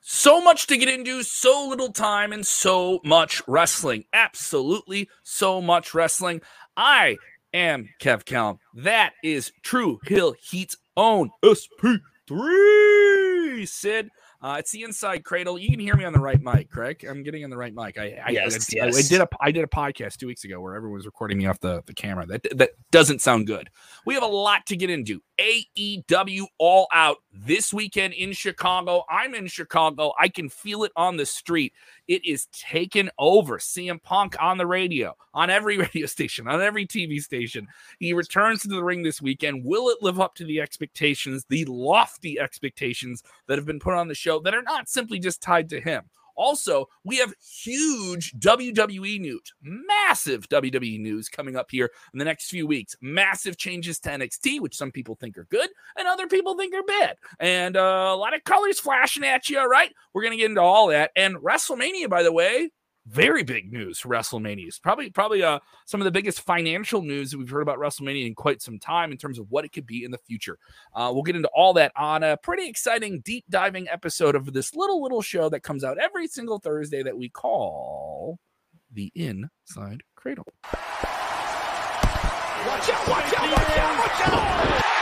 So 0.00 0.40
much 0.40 0.66
to 0.68 0.76
get 0.76 0.88
into, 0.88 1.22
so 1.22 1.68
little 1.68 1.92
time, 1.92 2.32
and 2.32 2.46
so 2.46 3.00
much 3.04 3.42
wrestling. 3.46 4.04
Absolutely 4.12 5.08
so 5.22 5.60
much 5.60 5.94
wrestling. 5.94 6.40
I 6.76 7.16
am 7.52 7.88
Kev 8.00 8.24
Kellam. 8.24 8.58
That 8.74 9.12
is 9.22 9.52
Tru 9.62 9.98
Heel 10.06 10.34
Heat's 10.40 10.76
own 10.96 11.30
SP3. 11.42 12.00
Sid, 13.68 14.10
uh, 14.44 14.56
it's 14.58 14.72
the 14.72 14.82
InSide 14.82 15.22
Kradle. 15.22 15.58
You 15.58 15.70
can 15.70 15.80
hear 15.80 15.96
me 15.96 16.04
on 16.04 16.12
the 16.12 16.20
right 16.20 16.38
mic, 16.38 16.70
Craig. 16.70 17.02
I'm 17.08 17.22
getting 17.22 17.44
on 17.44 17.50
the 17.50 17.56
right 17.56 17.74
mic. 17.74 17.96
I, 17.96 18.20
I, 18.26 18.30
yes, 18.30 18.54
I, 18.54 18.76
yes. 18.76 18.98
I, 18.98 19.08
did 19.08 19.22
a 19.22 19.28
I 19.40 19.50
did 19.50 19.64
a 19.64 19.66
podcast 19.66 20.18
two 20.18 20.26
weeks 20.26 20.44
ago 20.44 20.60
where 20.60 20.74
everyone 20.74 20.98
was 20.98 21.06
recording 21.06 21.38
me 21.38 21.46
off 21.46 21.60
the, 21.60 21.82
the 21.86 21.94
camera. 21.94 22.26
That 22.26 22.46
that 22.54 22.72
doesn't 22.90 23.22
sound 23.22 23.46
good. 23.46 23.70
We 24.04 24.12
have 24.12 24.22
a 24.22 24.26
lot 24.26 24.66
to 24.66 24.76
get 24.76 24.90
into. 24.90 25.22
AEW 25.38 26.42
All 26.58 26.88
Out 26.92 27.16
this 27.32 27.72
weekend 27.72 28.12
in 28.12 28.34
Chicago. 28.34 29.04
I'm 29.08 29.34
in 29.34 29.46
Chicago. 29.46 30.12
I 30.20 30.28
can 30.28 30.50
feel 30.50 30.84
it 30.84 30.92
on 30.94 31.16
the 31.16 31.24
street. 31.24 31.72
It 32.08 32.24
is 32.24 32.46
taken 32.46 33.10
over. 33.18 33.58
CM 33.58 34.02
Punk 34.02 34.36
on 34.40 34.58
the 34.58 34.66
radio, 34.66 35.16
on 35.32 35.50
every 35.50 35.78
radio 35.94 36.06
station, 36.06 36.48
on 36.48 36.60
every 36.60 36.86
TV 36.86 37.20
station. 37.20 37.66
He 37.98 38.12
returns 38.12 38.62
to 38.62 38.68
the 38.68 38.84
ring 38.84 39.02
this 39.02 39.22
weekend. 39.22 39.64
Will 39.64 39.88
it 39.88 40.02
live 40.02 40.20
up 40.20 40.34
to 40.36 40.44
the 40.44 40.60
expectations, 40.60 41.44
the 41.48 41.64
lofty 41.66 42.38
expectations 42.38 43.22
that 43.46 43.58
have 43.58 43.66
been 43.66 43.80
put 43.80 43.94
on 43.94 44.08
the 44.08 44.14
show 44.14 44.40
that 44.40 44.54
are 44.54 44.62
not 44.62 44.88
simply 44.88 45.18
just 45.18 45.40
tied 45.40 45.68
to 45.70 45.80
him? 45.80 46.04
Also, 46.36 46.88
we 47.04 47.18
have 47.18 47.34
huge 47.62 48.32
WWE 48.38 49.20
news, 49.20 49.52
massive 49.62 50.48
WWE 50.48 51.00
news 51.00 51.28
coming 51.28 51.56
up 51.56 51.70
here 51.70 51.90
in 52.12 52.18
the 52.18 52.24
next 52.24 52.50
few 52.50 52.66
weeks. 52.66 52.96
Massive 53.00 53.56
changes 53.56 53.98
to 54.00 54.10
NXT, 54.10 54.60
which 54.60 54.76
some 54.76 54.90
people 54.90 55.14
think 55.14 55.38
are 55.38 55.46
good 55.50 55.68
and 55.96 56.08
other 56.08 56.26
people 56.26 56.56
think 56.56 56.74
are 56.74 56.82
bad. 56.82 57.16
And 57.40 57.76
uh, 57.76 58.12
a 58.12 58.16
lot 58.16 58.34
of 58.34 58.44
colors 58.44 58.80
flashing 58.80 59.24
at 59.24 59.48
you, 59.48 59.58
all 59.58 59.68
right? 59.68 59.92
We're 60.12 60.22
going 60.22 60.32
to 60.32 60.38
get 60.38 60.50
into 60.50 60.62
all 60.62 60.88
that. 60.88 61.10
And 61.16 61.36
WrestleMania, 61.36 62.08
by 62.08 62.22
the 62.22 62.32
way, 62.32 62.70
very 63.06 63.42
big 63.42 63.72
news 63.72 63.98
for 63.98 64.08
WrestleMania. 64.08 64.66
It's 64.66 64.78
probably 64.78 65.10
probably 65.10 65.42
uh, 65.42 65.58
some 65.84 66.00
of 66.00 66.04
the 66.04 66.10
biggest 66.10 66.40
financial 66.40 67.02
news 67.02 67.30
that 67.30 67.38
we've 67.38 67.50
heard 67.50 67.62
about 67.62 67.78
WrestleMania 67.78 68.26
in 68.26 68.34
quite 68.34 68.62
some 68.62 68.78
time 68.78 69.12
in 69.12 69.18
terms 69.18 69.38
of 69.38 69.50
what 69.50 69.64
it 69.64 69.72
could 69.72 69.86
be 69.86 70.04
in 70.04 70.10
the 70.10 70.18
future. 70.18 70.58
Uh, 70.94 71.10
we'll 71.12 71.22
get 71.22 71.36
into 71.36 71.50
all 71.54 71.74
that 71.74 71.92
on 71.96 72.22
a 72.22 72.36
pretty 72.38 72.68
exciting 72.68 73.20
deep 73.20 73.44
diving 73.50 73.88
episode 73.88 74.34
of 74.34 74.52
this 74.52 74.74
little 74.74 75.02
little 75.02 75.22
show 75.22 75.48
that 75.48 75.60
comes 75.60 75.84
out 75.84 75.98
every 75.98 76.26
single 76.26 76.58
Thursday 76.58 77.02
that 77.02 77.16
we 77.16 77.28
call 77.28 78.38
the 78.92 79.12
InSide 79.16 80.00
Kradle. 80.16 80.46
Watch 82.66 82.88
out! 82.88 83.08
Watch 83.08 83.34
out! 83.34 83.50
Watch 83.50 83.78
out! 83.78 83.98
Watch 83.98 84.28
out! 84.28 84.93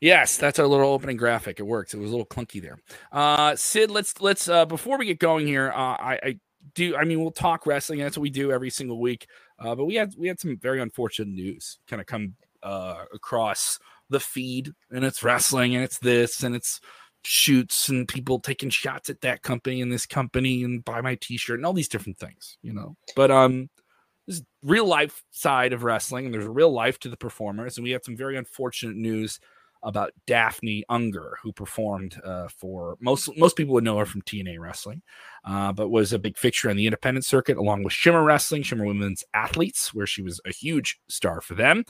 Yes, 0.00 0.36
that's 0.36 0.58
our 0.58 0.66
little 0.66 0.90
opening 0.90 1.16
graphic. 1.16 1.58
It 1.58 1.64
works. 1.64 1.92
It 1.92 1.98
was 1.98 2.10
a 2.10 2.12
little 2.12 2.26
clunky 2.26 2.62
there. 2.62 2.78
Uh, 3.10 3.56
Sid, 3.56 3.90
let's 3.90 4.20
let's 4.20 4.48
uh, 4.48 4.64
before 4.64 4.96
we 4.96 5.06
get 5.06 5.18
going 5.18 5.46
here, 5.46 5.72
uh, 5.74 5.96
I, 5.96 6.20
I 6.22 6.38
do. 6.74 6.96
I 6.96 7.04
mean, 7.04 7.20
we'll 7.20 7.32
talk 7.32 7.66
wrestling. 7.66 7.98
That's 7.98 8.16
what 8.16 8.22
we 8.22 8.30
do 8.30 8.52
every 8.52 8.70
single 8.70 9.00
week. 9.00 9.26
Uh, 9.58 9.74
but 9.74 9.86
we 9.86 9.96
had 9.96 10.14
we 10.16 10.28
had 10.28 10.38
some 10.38 10.56
very 10.56 10.80
unfortunate 10.80 11.28
news 11.28 11.78
kind 11.88 12.00
of 12.00 12.06
come 12.06 12.34
uh, 12.62 13.04
across 13.12 13.78
the 14.08 14.20
feed, 14.20 14.72
and 14.90 15.04
it's 15.04 15.22
wrestling, 15.22 15.74
and 15.74 15.84
it's 15.84 15.98
this, 15.98 16.44
and 16.44 16.54
it's 16.54 16.80
shoots, 17.24 17.88
and 17.88 18.06
people 18.06 18.38
taking 18.38 18.70
shots 18.70 19.10
at 19.10 19.20
that 19.22 19.42
company 19.42 19.82
and 19.82 19.92
this 19.92 20.06
company, 20.06 20.62
and 20.62 20.84
buy 20.84 21.00
my 21.00 21.16
T-shirt, 21.16 21.58
and 21.58 21.66
all 21.66 21.72
these 21.72 21.88
different 21.88 22.18
things, 22.18 22.56
you 22.62 22.72
know. 22.72 22.96
But 23.16 23.32
um, 23.32 23.68
this 24.28 24.42
real 24.62 24.86
life 24.86 25.24
side 25.32 25.72
of 25.72 25.82
wrestling, 25.82 26.26
and 26.26 26.32
there's 26.32 26.46
a 26.46 26.50
real 26.50 26.72
life 26.72 27.00
to 27.00 27.08
the 27.08 27.16
performers, 27.16 27.76
and 27.76 27.84
we 27.84 27.90
had 27.90 28.04
some 28.04 28.16
very 28.16 28.36
unfortunate 28.36 28.96
news 28.96 29.40
about 29.82 30.12
Daffney 30.26 30.84
Unger, 30.88 31.38
who 31.42 31.52
performed 31.52 32.20
uh, 32.24 32.48
for 32.48 32.96
most 33.00 33.30
most 33.36 33.56
people 33.56 33.74
would 33.74 33.84
know 33.84 33.98
her 33.98 34.06
from 34.06 34.22
TNA 34.22 34.58
Wrestling, 34.58 35.02
uh, 35.44 35.72
but 35.72 35.88
was 35.88 36.12
a 36.12 36.18
big 36.18 36.36
fixture 36.36 36.70
on 36.70 36.76
the 36.76 36.86
independent 36.86 37.24
circuit 37.24 37.56
along 37.56 37.82
with 37.82 37.92
Shimmer 37.92 38.24
Wrestling, 38.24 38.62
Shimmer 38.62 38.86
Women's 38.86 39.24
Athletes, 39.34 39.94
where 39.94 40.06
she 40.06 40.22
was 40.22 40.40
a 40.44 40.52
huge 40.52 41.00
star 41.08 41.40
for 41.40 41.54
them, 41.54 41.84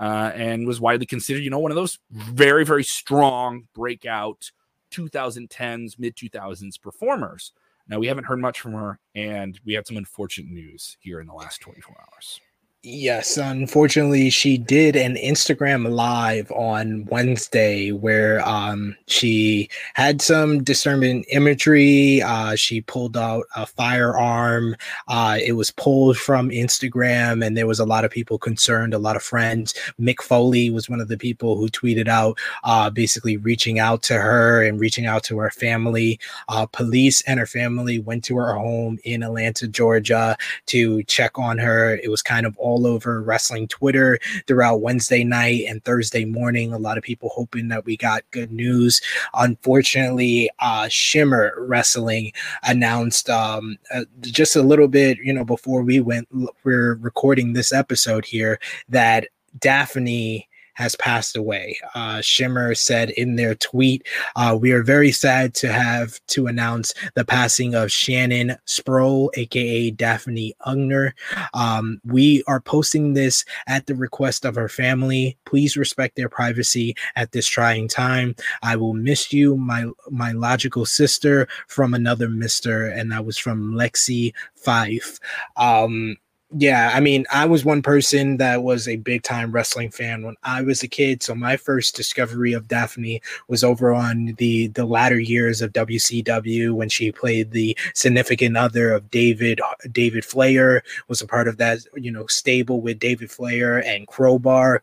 uh, 0.00 0.32
and 0.34 0.66
was 0.66 0.80
widely 0.80 1.06
considered, 1.06 1.42
you 1.42 1.50
know, 1.50 1.58
one 1.58 1.72
of 1.72 1.76
those 1.76 1.98
very 2.10 2.64
very 2.64 2.84
strong 2.84 3.68
breakout 3.74 4.50
2010s 4.92 5.98
mid 5.98 6.16
2000s 6.16 6.80
performers. 6.80 7.52
Now 7.88 7.98
we 7.98 8.06
haven't 8.06 8.24
heard 8.24 8.40
much 8.40 8.60
from 8.60 8.74
her, 8.74 9.00
and 9.14 9.58
we 9.64 9.74
had 9.74 9.86
some 9.86 9.96
unfortunate 9.96 10.50
news 10.50 10.96
here 11.00 11.20
in 11.20 11.26
the 11.26 11.34
last 11.34 11.60
24 11.60 11.96
hours. 11.98 12.40
Yes, 12.84 13.36
unfortunately, 13.36 14.28
she 14.28 14.58
did 14.58 14.96
an 14.96 15.14
Instagram 15.14 15.88
live 15.92 16.50
on 16.50 17.04
Wednesday 17.04 17.92
where 17.92 18.44
um, 18.44 18.96
she 19.06 19.68
had 19.94 20.20
some 20.20 20.64
disturbing 20.64 21.22
imagery. 21.30 22.22
Uh, 22.22 22.56
she 22.56 22.80
pulled 22.80 23.16
out 23.16 23.44
a 23.54 23.66
firearm. 23.66 24.74
Uh, 25.06 25.38
it 25.40 25.52
was 25.52 25.70
pulled 25.70 26.18
from 26.18 26.50
Instagram, 26.50 27.46
and 27.46 27.56
there 27.56 27.68
was 27.68 27.78
a 27.78 27.84
lot 27.84 28.04
of 28.04 28.10
people 28.10 28.36
concerned, 28.36 28.94
a 28.94 28.98
lot 28.98 29.14
of 29.14 29.22
friends. 29.22 29.74
Mick 30.00 30.20
Foley 30.20 30.68
was 30.68 30.90
one 30.90 31.00
of 31.00 31.06
the 31.06 31.16
people 31.16 31.56
who 31.56 31.68
tweeted 31.68 32.08
out, 32.08 32.36
uh, 32.64 32.90
basically 32.90 33.36
reaching 33.36 33.78
out 33.78 34.02
to 34.02 34.14
her 34.14 34.60
and 34.60 34.80
reaching 34.80 35.06
out 35.06 35.22
to 35.22 35.38
her 35.38 35.50
family. 35.50 36.18
Uh, 36.48 36.66
police 36.66 37.22
and 37.28 37.38
her 37.38 37.46
family 37.46 38.00
went 38.00 38.24
to 38.24 38.36
her 38.36 38.54
home 38.54 38.98
in 39.04 39.22
Atlanta, 39.22 39.68
Georgia 39.68 40.36
to 40.66 41.04
check 41.04 41.38
on 41.38 41.58
her. 41.58 41.94
It 42.02 42.10
was 42.10 42.22
kind 42.22 42.44
of 42.44 42.58
all 42.58 42.71
all 42.72 42.86
over 42.86 43.22
wrestling 43.22 43.68
Twitter 43.68 44.18
throughout 44.46 44.80
Wednesday 44.80 45.24
night 45.24 45.64
and 45.68 45.84
Thursday 45.84 46.24
morning. 46.24 46.72
A 46.72 46.78
lot 46.78 46.96
of 46.96 47.04
people 47.04 47.30
hoping 47.34 47.68
that 47.68 47.84
we 47.84 47.96
got 47.96 48.22
good 48.30 48.50
news. 48.50 49.02
Unfortunately, 49.34 50.48
uh, 50.60 50.88
Shimmer 50.88 51.52
Wrestling 51.58 52.32
announced 52.62 53.28
um, 53.28 53.76
uh, 53.94 54.04
just 54.20 54.56
a 54.56 54.62
little 54.62 54.88
bit, 54.88 55.18
you 55.18 55.32
know, 55.32 55.44
before 55.44 55.82
we 55.82 56.00
went, 56.00 56.28
we're 56.64 56.94
recording 56.94 57.52
this 57.52 57.72
episode 57.72 58.24
here 58.24 58.58
that 58.88 59.28
Daffney 59.58 60.48
has 60.74 60.96
passed 60.96 61.36
away. 61.36 61.78
Uh, 61.94 62.20
Shimmer 62.20 62.74
said 62.74 63.10
in 63.10 63.36
their 63.36 63.54
tweet, 63.54 64.06
uh, 64.36 64.56
"We 64.60 64.72
are 64.72 64.82
very 64.82 65.12
sad 65.12 65.54
to 65.56 65.72
have 65.72 66.18
to 66.28 66.46
announce 66.46 66.94
the 67.14 67.24
passing 67.24 67.74
of 67.74 67.92
Shannon 67.92 68.56
Sproul, 68.64 69.30
aka 69.34 69.90
Daffney 69.90 70.54
Unger. 70.64 71.14
Um, 71.54 72.00
we 72.04 72.42
are 72.46 72.60
posting 72.60 73.14
this 73.14 73.44
at 73.66 73.86
the 73.86 73.94
request 73.94 74.44
of 74.44 74.54
her 74.54 74.68
family. 74.68 75.36
Please 75.44 75.76
respect 75.76 76.16
their 76.16 76.28
privacy 76.28 76.94
at 77.16 77.32
this 77.32 77.46
trying 77.46 77.88
time. 77.88 78.34
I 78.62 78.76
will 78.76 78.94
miss 78.94 79.32
you, 79.32 79.56
my 79.56 79.86
my 80.10 80.32
logical 80.32 80.86
sister 80.86 81.48
from 81.68 81.94
another 81.94 82.28
Mister, 82.28 82.86
and 82.86 83.12
that 83.12 83.24
was 83.24 83.38
from 83.38 83.74
Lexie 83.74 84.32
Fyfe." 84.54 85.18
Um, 85.56 86.16
yeah, 86.54 86.90
I 86.92 87.00
mean, 87.00 87.24
I 87.32 87.46
was 87.46 87.64
one 87.64 87.80
person 87.80 88.36
that 88.36 88.62
was 88.62 88.86
a 88.86 88.96
big 88.96 89.22
time 89.22 89.52
wrestling 89.52 89.90
fan 89.90 90.22
when 90.22 90.36
I 90.42 90.62
was 90.62 90.82
a 90.82 90.88
kid. 90.88 91.22
So 91.22 91.34
my 91.34 91.56
first 91.56 91.96
discovery 91.96 92.52
of 92.52 92.68
Daffney 92.68 93.22
was 93.48 93.64
over 93.64 93.92
on 93.92 94.34
the 94.38 94.68
the 94.68 94.84
latter 94.84 95.18
years 95.18 95.62
of 95.62 95.72
WCW 95.72 96.72
when 96.72 96.88
she 96.88 97.10
played 97.10 97.52
the 97.52 97.76
significant 97.94 98.56
other 98.56 98.92
of 98.92 99.10
David 99.10 99.60
David 99.92 100.24
Flair 100.24 100.82
was 101.08 101.22
a 101.22 101.26
part 101.26 101.48
of 101.48 101.56
that 101.56 101.78
you 101.94 102.10
know 102.10 102.26
stable 102.26 102.80
with 102.80 102.98
David 102.98 103.30
Flair 103.30 103.82
and 103.84 104.06
Crowbar 104.06 104.82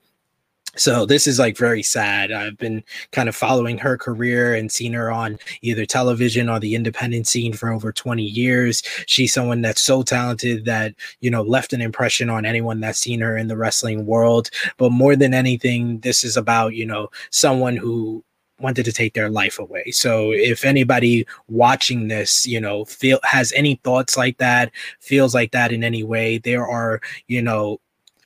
so 0.79 1.05
this 1.05 1.27
is 1.27 1.39
like 1.39 1.57
very 1.57 1.83
sad. 1.83 2.31
I've 2.31 2.57
been 2.57 2.83
kind 3.11 3.27
of 3.27 3.35
following 3.35 3.77
her 3.79 3.97
career 3.97 4.55
and 4.55 4.71
seen 4.71 4.93
her 4.93 5.11
on 5.11 5.37
either 5.61 5.85
television 5.85 6.49
or 6.49 6.59
the 6.59 6.75
independent 6.75 7.27
scene 7.27 7.53
for 7.53 7.71
over 7.71 7.91
20 7.91 8.23
years. 8.23 8.81
She's 9.05 9.33
someone 9.33 9.61
that's 9.61 9.81
so 9.81 10.03
talented 10.03 10.65
that 10.65 10.95
you 11.19 11.29
know 11.29 11.41
left 11.41 11.73
an 11.73 11.81
impression 11.81 12.29
on 12.29 12.45
anyone 12.45 12.79
that's 12.79 12.99
seen 12.99 13.19
her 13.21 13.37
in 13.37 13.47
the 13.47 13.57
wrestling 13.57 14.05
world. 14.05 14.49
But 14.77 14.91
more 14.91 15.15
than 15.15 15.33
anything 15.33 15.99
this 15.99 16.23
is 16.23 16.37
about 16.37 16.75
you 16.75 16.85
know 16.85 17.09
someone 17.29 17.75
who 17.75 18.23
wanted 18.59 18.83
to 18.85 18.91
take 18.91 19.13
their 19.13 19.29
life 19.29 19.59
away. 19.59 19.91
So 19.91 20.31
if 20.31 20.65
anybody 20.65 21.25
watching 21.47 22.07
this, 22.07 22.45
you 22.45 22.59
know, 22.59 22.85
feel 22.85 23.19
has 23.23 23.53
any 23.53 23.75
thoughts 23.83 24.17
like 24.17 24.37
that, 24.37 24.71
feels 24.99 25.33
like 25.33 25.51
that 25.51 25.71
in 25.71 25.83
any 25.83 26.03
way, 26.03 26.37
there 26.39 26.67
are, 26.67 27.01
you 27.27 27.41
know, 27.41 27.79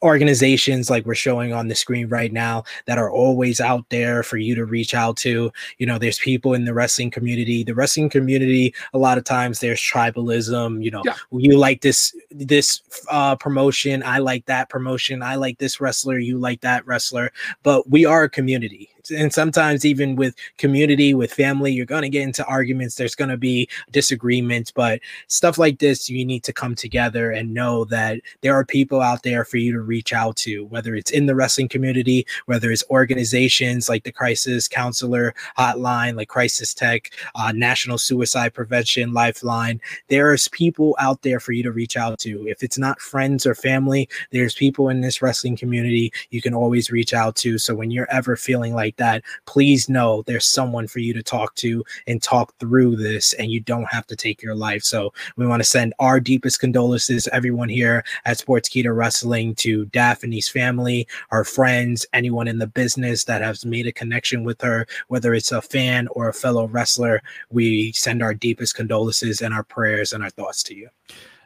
organizations 0.04 0.90
like 0.90 1.06
we're 1.06 1.16
showing 1.16 1.54
on 1.54 1.70
the 1.70 1.76
screen 1.76 2.08
right 2.10 2.32
now 2.32 2.64
that 2.86 2.98
are 2.98 3.10
always 3.10 3.62
out 3.62 3.90
there 3.90 4.22
for 4.22 4.38
you 4.38 4.54
to 4.54 4.66
reach 4.66 4.94
out 4.94 5.18
to. 5.18 5.52
You 5.78 5.86
know, 5.86 5.98
there's 5.98 6.20
people 6.20 6.54
in 6.54 6.66
the 6.66 6.74
wrestling 6.74 7.10
community. 7.10 7.64
The 7.64 7.74
wrestling 7.74 8.10
community, 8.10 8.76
a 8.94 8.98
lot 8.98 9.18
of 9.18 9.24
times 9.24 9.60
there's 9.60 9.80
tribalism. 9.80 10.84
You 10.84 10.92
know, 10.92 11.02
yeah. 11.06 11.16
you 11.32 11.58
like 11.58 11.82
this 11.82 12.16
this 12.30 12.82
uh, 13.10 13.36
promotion, 13.38 14.04
I 14.04 14.20
like 14.20 14.46
that 14.46 14.70
promotion, 14.70 15.24
I 15.24 15.36
like 15.36 15.58
this 15.58 15.80
wrestler, 15.80 16.20
you 16.20 16.38
like 16.38 16.62
that 16.62 16.86
wrestler. 16.86 17.32
But 17.64 17.90
we 17.90 18.06
are 18.06 18.24
a 18.24 18.30
community. 18.30 18.90
And 19.12 19.34
sometimes 19.34 19.86
even 19.86 20.16
with 20.16 20.36
community, 20.58 21.14
with 21.14 21.34
family, 21.34 21.72
you're 21.72 21.86
going 21.86 22.04
to 22.04 22.10
get 22.10 22.24
into 22.24 22.46
arguments. 22.46 22.96
There's 22.96 23.16
going 23.16 23.30
to 23.30 23.38
be 23.38 23.68
disagreements, 23.92 24.72
but 24.72 25.00
stuff 25.28 25.58
like 25.58 25.80
this, 25.80 26.10
you 26.10 26.26
need 26.26 26.44
to 26.44 26.54
come 26.54 26.76
together 26.76 27.32
and 27.32 27.54
know 27.54 27.86
that 27.86 28.22
there 28.42 28.54
are 28.54 28.66
people 28.66 29.02
out 29.02 29.24
there 29.24 29.46
for 29.46 29.58
you 29.58 29.72
to 29.74 29.82
reach 29.82 30.14
out 30.14 30.36
to, 30.38 30.66
whether 30.66 30.96
it's 30.96 31.12
in 31.12 31.26
the 31.26 31.36
wrestling 31.36 31.68
community, 31.68 32.26
whether 32.46 32.72
it's 32.72 32.84
organizations 32.90 33.90
like 33.90 34.04
the 34.04 34.12
Crisis 34.12 34.68
Counselor 34.68 35.34
Hotline, 35.58 36.16
like 36.16 36.30
Crisis 36.30 36.74
Tech, 36.74 37.12
uh, 37.36 37.52
National 37.52 37.98
Suicide 37.98 38.54
Prevention 38.54 39.14
Lifeline. 39.14 39.82
There's 40.08 40.48
people 40.50 40.96
out 41.00 41.22
there 41.22 41.40
for 41.40 41.52
you 41.52 41.64
to 41.64 41.72
reach 41.72 41.98
out 41.98 42.20
to. 42.20 42.48
If 42.48 42.64
it's 42.64 42.78
not 42.78 43.00
friends 43.00 43.46
or 43.46 43.56
family, 43.56 44.10
there's 44.32 44.56
people 44.56 44.90
in 44.90 45.02
this 45.02 45.22
wrestling 45.22 45.58
community 45.58 46.12
you 46.30 46.42
can 46.42 46.54
always 46.54 46.92
reach 46.92 47.14
out 47.14 47.36
to. 47.38 47.58
So 47.58 47.76
when 47.76 47.92
you're 47.92 48.10
ever 48.12 48.36
feeling 48.36 48.74
like 48.74 48.93
that, 48.98 49.24
please 49.46 49.90
know 49.90 50.24
there's 50.24 50.48
someone 50.48 50.88
for 50.88 51.00
you 51.00 51.14
to 51.14 51.24
talk 51.24 51.56
to 51.56 51.84
and 52.08 52.22
talk 52.22 52.54
through 52.60 52.96
this, 52.96 53.34
and 53.34 53.52
you 53.52 53.60
don't 53.60 53.86
have 53.86 54.08
to 54.08 54.16
take 54.16 54.42
your 54.42 54.56
life. 54.56 54.84
So 54.84 55.14
we 55.36 55.48
want 55.48 55.62
to 55.62 55.70
send 55.70 55.94
our 56.00 56.20
deepest 56.20 56.60
condolences, 56.60 57.28
everyone 57.32 57.70
here 57.70 58.04
at 58.26 58.38
Sportskeeda 58.38 58.96
Wrestling, 58.96 59.56
to 59.56 59.86
Daffney's 59.86 60.50
family, 60.50 61.08
her 61.30 61.44
friends, 61.44 62.06
anyone 62.14 62.48
in 62.48 62.60
the 62.60 62.68
business 62.68 63.24
that 63.26 63.42
has 63.42 63.66
made 63.66 63.88
a 63.88 63.92
connection 63.92 64.44
with 64.44 64.62
her, 64.62 64.86
whether 65.08 65.34
it's 65.34 65.52
a 65.52 65.62
fan 65.62 66.08
or 66.12 66.30
a 66.30 66.34
fellow 66.34 66.68
wrestler. 66.68 67.22
We 67.50 67.92
send 67.94 68.22
our 68.22 68.34
deepest 68.34 68.76
condolences 68.76 69.42
and 69.42 69.54
our 69.54 69.64
prayers 69.64 70.14
and 70.14 70.24
our 70.24 70.30
thoughts 70.30 70.64
to 70.64 70.76
you. 70.76 70.90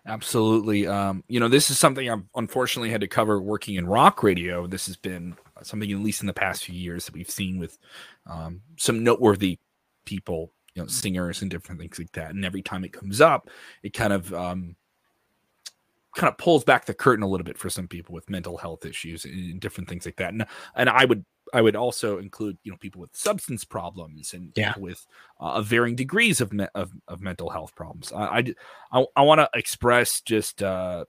Absolutely. 0.06 0.88
Um, 0.88 1.24
you 1.28 1.40
know, 1.40 1.50
this 1.50 1.70
is 1.70 1.78
something 1.78 2.10
I've 2.10 2.24
unfortunately 2.36 2.90
had 2.90 3.02
to 3.02 3.08
cover 3.08 3.42
working 3.42 3.76
in 3.76 3.86
rock 3.86 4.24
radio. 4.24 4.66
This 4.66 4.88
has 4.88 4.96
been 4.96 5.36
something, 5.64 5.92
at 5.92 6.00
least 6.00 6.22
in 6.22 6.28
the 6.28 6.34
past 6.34 6.66
few 6.66 6.76
years, 6.76 7.06
that 7.06 7.14
we've 7.14 7.30
seen 7.30 7.58
with 7.58 7.78
um, 8.26 8.62
some 8.78 9.04
noteworthy 9.04 9.60
people, 10.06 10.52
you 10.76 10.82
know, 10.82 10.88
singers 10.88 11.42
and 11.42 11.52
different 11.52 11.82
things 11.82 12.00
like 12.00 12.12
that. 12.14 12.32
And 12.32 12.46
every 12.46 12.62
time 12.62 12.84
it 12.84 12.94
comes 12.94 13.22
up, 13.22 13.50
it 13.84 13.94
kind 13.94 14.14
of 14.14 14.34
um, 14.34 14.76
kind 16.18 16.30
of 16.30 16.38
pulls 16.38 16.64
back 16.64 16.86
the 16.86 16.94
curtain 16.94 17.24
a 17.24 17.28
little 17.28 17.46
bit 17.46 17.58
for 17.58 17.70
some 17.70 17.88
people 17.88 18.14
with 18.14 18.30
mental 18.30 18.58
health 18.58 18.86
issues 18.86 19.24
and 19.24 19.62
different 19.62 19.88
things 19.88 20.06
like 20.06 20.18
that. 20.18 20.34
And 20.34 20.46
and 20.76 20.90
I 20.90 21.06
would 21.06 21.24
I 21.54 21.62
would 21.62 21.76
also 21.76 22.18
include 22.18 22.58
you 22.64 22.72
know 22.72 22.78
people 22.78 23.00
with 23.00 23.16
substance 23.16 23.64
problems 23.64 24.34
and 24.34 24.52
yeah. 24.56 24.74
with 24.78 25.06
uh, 25.40 25.62
varying 25.62 25.96
degrees 25.96 26.42
of, 26.42 26.52
me- 26.52 26.68
of, 26.76 26.92
of 27.08 27.22
mental 27.22 27.50
health 27.50 27.76
problems. 27.76 28.12
I 28.12 28.26
I, 28.26 28.54
I, 28.92 29.06
I 29.18 29.22
want 29.22 29.40
to 29.40 29.50
express 29.54 30.22
just 30.22 30.64
uh, 30.64 31.06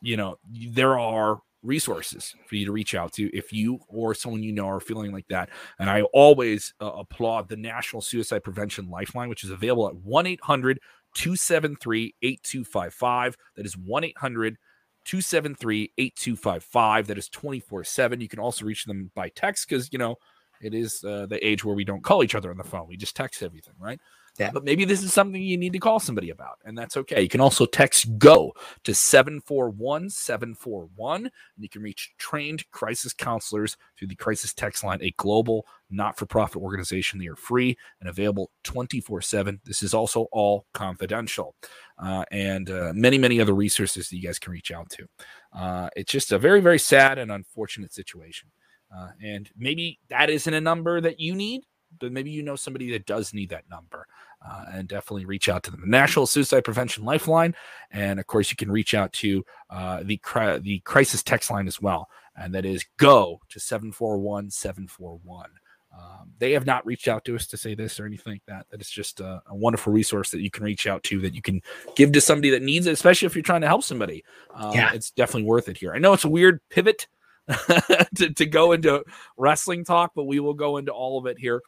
you 0.00 0.16
know 0.16 0.38
there 0.50 0.98
are 0.98 1.40
resources 1.62 2.34
for 2.46 2.56
you 2.56 2.66
to 2.66 2.72
reach 2.72 2.94
out 2.94 3.12
to 3.12 3.36
if 3.36 3.52
you 3.52 3.80
or 3.88 4.14
someone 4.14 4.42
you 4.42 4.52
know 4.52 4.68
are 4.68 4.80
feeling 4.80 5.12
like 5.12 5.26
that. 5.28 5.50
And 5.78 5.90
I 5.90 6.02
always 6.12 6.74
uh, 6.80 6.86
applaud 6.86 7.48
the 7.48 7.56
National 7.56 8.02
Suicide 8.02 8.44
Prevention 8.44 8.88
Lifeline, 8.90 9.28
which 9.28 9.44
is 9.44 9.50
available 9.50 9.88
at 9.88 9.96
1 9.96 10.26
800 10.26 10.80
273 11.14 12.14
8255. 12.22 13.36
That 13.56 13.66
is 13.66 13.76
1 13.76 14.04
800 14.04 14.56
273 15.04 15.92
8255. 15.96 17.06
That 17.06 17.18
is 17.18 17.28
24 17.28 17.84
7. 17.84 18.20
You 18.20 18.28
can 18.28 18.38
also 18.38 18.64
reach 18.64 18.84
them 18.84 19.10
by 19.14 19.28
text 19.30 19.68
because, 19.68 19.88
you 19.92 19.98
know, 19.98 20.16
it 20.60 20.74
is 20.74 21.04
uh, 21.04 21.26
the 21.26 21.44
age 21.46 21.64
where 21.64 21.74
we 21.74 21.84
don't 21.84 22.02
call 22.02 22.22
each 22.22 22.34
other 22.34 22.50
on 22.50 22.56
the 22.56 22.64
phone. 22.64 22.88
We 22.88 22.96
just 22.96 23.16
text 23.16 23.42
everything, 23.42 23.74
right? 23.78 24.00
Yeah. 24.38 24.50
But 24.52 24.64
maybe 24.64 24.84
this 24.84 25.02
is 25.02 25.12
something 25.12 25.42
you 25.42 25.56
need 25.56 25.72
to 25.72 25.78
call 25.80 25.98
somebody 25.98 26.30
about, 26.30 26.58
and 26.64 26.78
that's 26.78 26.96
okay. 26.96 27.20
You 27.22 27.28
can 27.28 27.40
also 27.40 27.66
text 27.66 28.18
GO 28.18 28.52
to 28.84 28.94
741 28.94 30.10
741, 30.10 31.24
and 31.24 31.30
you 31.58 31.68
can 31.68 31.82
reach 31.82 32.14
trained 32.18 32.68
crisis 32.70 33.12
counselors 33.12 33.76
through 33.98 34.08
the 34.08 34.14
Crisis 34.14 34.54
Text 34.54 34.84
Line, 34.84 35.00
a 35.02 35.10
global 35.16 35.66
not 35.90 36.16
for 36.16 36.26
profit 36.26 36.62
organization. 36.62 37.18
They 37.18 37.26
are 37.26 37.36
free 37.36 37.76
and 38.00 38.08
available 38.08 38.50
24 38.64 39.22
7. 39.22 39.60
This 39.64 39.82
is 39.82 39.92
also 39.92 40.28
all 40.30 40.66
confidential, 40.72 41.56
uh, 41.98 42.24
and 42.30 42.70
uh, 42.70 42.92
many, 42.94 43.18
many 43.18 43.40
other 43.40 43.54
resources 43.54 44.08
that 44.08 44.16
you 44.16 44.22
guys 44.22 44.38
can 44.38 44.52
reach 44.52 44.70
out 44.70 44.88
to. 44.90 45.08
Uh, 45.52 45.88
it's 45.96 46.12
just 46.12 46.30
a 46.30 46.38
very, 46.38 46.60
very 46.60 46.78
sad 46.78 47.18
and 47.18 47.32
unfortunate 47.32 47.92
situation. 47.92 48.48
Uh, 48.96 49.10
and 49.22 49.50
maybe 49.56 49.98
that 50.08 50.30
isn't 50.30 50.54
a 50.54 50.60
number 50.60 51.00
that 51.00 51.20
you 51.20 51.34
need, 51.34 51.62
but 52.00 52.12
maybe 52.12 52.30
you 52.30 52.42
know 52.42 52.56
somebody 52.56 52.90
that 52.90 53.06
does 53.06 53.34
need 53.34 53.50
that 53.50 53.68
number 53.70 54.06
uh, 54.46 54.64
and 54.72 54.88
definitely 54.88 55.24
reach 55.24 55.48
out 55.48 55.62
to 55.64 55.70
them. 55.70 55.80
The 55.80 55.86
National 55.86 56.26
Suicide 56.26 56.64
Prevention 56.64 57.04
Lifeline, 57.04 57.54
and 57.90 58.20
of 58.20 58.26
course, 58.26 58.50
you 58.50 58.56
can 58.56 58.70
reach 58.70 58.94
out 58.94 59.12
to 59.14 59.44
uh, 59.70 60.02
the 60.04 60.18
cri- 60.18 60.58
the 60.58 60.80
crisis 60.80 61.22
text 61.22 61.50
line 61.50 61.66
as 61.66 61.80
well, 61.80 62.08
and 62.36 62.54
that 62.54 62.64
is 62.64 62.84
go 62.98 63.40
to 63.48 63.60
seven 63.60 63.92
four 63.92 64.18
one 64.18 64.50
seven 64.50 64.86
four 64.86 65.18
one. 65.24 65.50
Um, 65.98 66.32
they 66.38 66.52
have 66.52 66.66
not 66.66 66.86
reached 66.86 67.08
out 67.08 67.24
to 67.24 67.34
us 67.34 67.46
to 67.48 67.56
say 67.56 67.74
this 67.74 67.98
or 67.98 68.06
anything 68.06 68.34
like 68.34 68.42
that. 68.46 68.66
That 68.70 68.80
is 68.80 68.90
just 68.90 69.20
a, 69.20 69.42
a, 69.48 69.56
wonderful 69.56 69.92
resource 69.92 70.30
that 70.30 70.42
you 70.42 70.50
can 70.50 70.62
reach 70.62 70.86
out 70.86 71.02
to, 71.04 71.20
that 71.22 71.34
you 71.34 71.42
can 71.42 71.60
give 71.96 72.12
to 72.12 72.20
somebody 72.20 72.50
that 72.50 72.62
needs 72.62 72.86
it, 72.86 72.92
especially 72.92 73.26
if 73.26 73.34
you're 73.34 73.42
trying 73.42 73.62
to 73.62 73.66
help 73.66 73.82
somebody. 73.82 74.22
Um, 74.54 74.74
yeah. 74.74 74.92
It's 74.92 75.10
definitely 75.10 75.48
worth 75.48 75.68
it 75.68 75.78
here. 75.78 75.94
I 75.94 75.98
know 75.98 76.12
it's 76.12 76.26
a 76.26 76.28
weird 76.28 76.60
pivot 76.68 77.08
to, 77.48 78.32
to 78.32 78.46
go 78.46 78.72
into 78.72 79.02
wrestling 79.38 79.84
talk, 79.84 80.12
but 80.14 80.24
we 80.24 80.40
will 80.40 80.54
go 80.54 80.76
into 80.76 80.92
all 80.92 81.18
of 81.18 81.26
it 81.26 81.38
here 81.38 81.62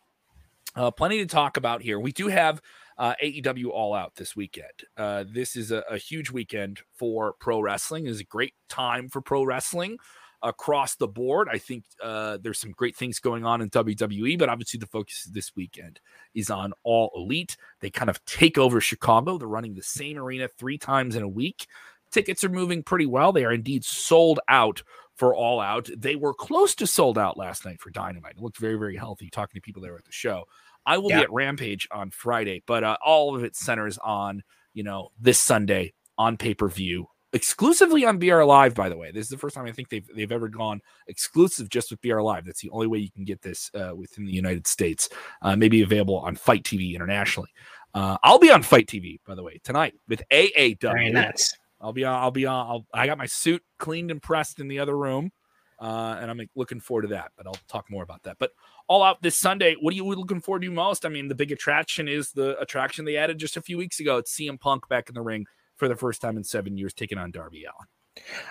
uh, 0.76 0.90
plenty 0.90 1.19
to 1.19 1.26
talk 1.26 1.56
about 1.56 1.82
here. 1.82 1.99
We 1.99 2.12
do 2.12 2.28
have 2.28 2.61
uh, 2.99 3.14
AEW 3.22 3.70
All 3.70 3.94
Out 3.94 4.14
this 4.17 4.37
weekend. 4.37 4.84
Uh, 4.96 5.25
this 5.26 5.56
is 5.56 5.70
a, 5.70 5.82
a, 5.90 5.96
huge 5.96 6.31
weekend 6.31 6.81
for 6.93 7.34
pro 7.40 7.61
wrestling. 7.61 8.06
It 8.06 8.11
is 8.11 8.20
a 8.20 8.25
great 8.25 8.55
time 8.69 9.08
for 9.08 9.22
pro 9.22 9.43
wrestling 9.43 9.96
across 10.43 10.96
the 10.96 11.08
board. 11.08 11.49
I 11.50 11.58
think 11.58 11.84
uh, 12.02 12.38
there's 12.43 12.58
some 12.58 12.72
great 12.72 12.96
things 12.96 13.19
going 13.19 13.44
on 13.44 13.61
in 13.62 13.70
WWE, 13.70 14.38
but 14.38 14.49
obviously 14.49 14.78
the 14.78 14.87
focus 14.87 15.28
this 15.32 15.55
weekend 15.56 16.00
is 16.34 16.50
on 16.50 16.73
All 16.82 17.11
Elite. 17.14 17.56
They 17.81 17.90
kind 17.90 18.11
of 18.11 18.25
take 18.25 18.58
over 18.58 18.81
Chicago. 18.81 19.38
They're 19.38 19.49
running 19.49 19.75
the 19.75 19.82
same 19.82 20.19
arena 20.19 20.49
three 20.49 20.78
times 20.78 21.16
in 21.16 21.23
a 21.23 21.28
week. 21.28 21.66
Tickets 22.11 22.43
are 22.44 22.49
moving 22.49 22.82
pretty 22.82 23.06
well. 23.06 23.32
They 23.32 23.44
are 23.44 23.52
indeed 23.52 23.84
sold 23.84 24.40
out 24.49 24.82
for 25.20 25.34
All 25.34 25.61
Out. 25.61 25.90
They 25.94 26.17
were 26.17 26.32
close 26.32 26.75
to 26.76 26.87
sold 26.87 27.19
out 27.19 27.37
last 27.37 27.67
night 27.67 27.78
for 27.78 27.90
Dynamite. 27.90 28.37
It 28.38 28.43
looked 28.43 28.56
very, 28.56 28.76
very 28.76 28.96
healthy 28.96 29.28
talking 29.28 29.58
to 29.58 29.61
people 29.61 29.82
there 29.82 29.94
at 29.94 30.06
the 30.06 30.12
show. 30.12 30.44
I 30.87 30.96
will 30.96 31.11
yeah. 31.11 31.19
be 31.19 31.22
at 31.25 31.32
Rampage 31.32 31.87
on 31.90 32.11
Friday, 32.11 32.62
but 32.67 32.82
uh, 32.82 32.96
all 33.05 33.37
of 33.37 33.44
it 33.44 33.55
centers 33.55 33.99
on, 33.99 34.43
you 34.72 34.82
know, 34.82 35.11
this 35.20 35.38
Sunday 35.38 35.93
on 36.17 36.38
pay 36.38 36.55
per 36.55 36.69
view, 36.69 37.06
exclusively 37.34 38.06
on 38.06 38.19
BR 38.19 38.43
Live, 38.44 38.75
by 38.75 38.88
the 38.88 38.96
way. 38.96 39.11
This 39.12 39.25
is 39.25 39.28
the 39.28 39.37
first 39.37 39.55
time 39.55 39.67
I 39.67 39.72
think 39.72 39.90
they've, 39.90 40.08
they've 40.17 40.32
ever 40.32 40.49
gone 40.49 40.81
exclusive 41.06 41.69
just 41.69 41.90
with 41.90 42.00
BR 42.00 42.23
Live. 42.23 42.46
That's 42.46 42.62
the 42.62 42.70
only 42.70 42.87
way 42.87 43.00
you 43.00 43.11
can 43.11 43.25
get 43.25 43.43
this 43.43 43.70
uh, 43.75 43.93
within 43.94 44.25
the 44.25 44.32
United 44.32 44.66
States. 44.66 45.11
Uh, 45.43 45.55
maybe 45.55 45.82
available 45.82 46.16
on 46.20 46.34
FITE 46.34 46.64
TV 46.64 46.94
internationally. 46.94 47.50
Uh, 47.93 48.16
I'll 48.23 48.38
be 48.38 48.50
on 48.50 48.62
FITE 48.62 48.87
TV, 48.87 49.20
by 49.26 49.34
the 49.34 49.43
way, 49.43 49.61
tonight 49.64 49.93
with 50.08 50.23
AAW. 50.32 50.81
Very 50.81 51.11
nice. 51.11 51.55
I'll 51.81 51.93
be 51.93 52.05
on. 52.05 52.23
I'll 52.23 52.31
be 52.31 52.47
on. 52.47 52.67
I'll, 52.67 52.87
I 52.93 53.06
got 53.06 53.19
my 53.19 53.27
suit 53.27 53.62
cleaned 53.79 54.11
and 54.11 54.23
pressed 54.23 54.61
in 54.61 54.69
the 54.69 54.79
other 54.79 54.97
room, 54.97 55.31
uh, 55.81 56.19
and 56.21 56.31
I'm 56.31 56.41
looking 56.55 56.81
forward 56.81 57.03
to 57.03 57.09
that. 57.09 57.32
But 57.37 57.47
I'll 57.47 57.56
talk 57.69 57.91
more 57.91 58.03
about 58.03 58.23
that. 58.25 58.37
But 58.38 58.50
all 58.88 59.03
out 59.03 59.23
this 59.23 59.37
Sunday, 59.37 59.77
what 59.81 59.93
are 59.93 59.97
you 59.97 60.05
looking 60.05 60.41
forward 60.41 60.62
to 60.62 60.71
most? 60.71 61.06
I 61.06 61.09
mean, 61.09 61.29
the 61.29 61.35
big 61.35 61.53
attraction 61.53 62.09
is 62.09 62.32
the 62.32 62.59
attraction 62.61 63.05
they 63.05 63.17
added 63.17 63.38
just 63.38 63.57
a 63.57 63.62
few 63.62 63.78
weeks 63.78 64.00
ago. 64.00 64.19
It's 64.19 64.37
CM 64.37 64.61
Punk 64.61 64.88
back 64.88 65.09
in 65.09 65.14
the 65.14 65.23
ring 65.23 65.47
for 65.76 65.88
the 65.88 65.97
first 65.97 66.21
time 66.21 66.37
in 66.37 66.45
seven 66.45 66.76
years, 66.76 66.93
taking 66.93 67.19
on 67.19 67.31
Darby 67.31 67.64
Allin. 67.64 67.88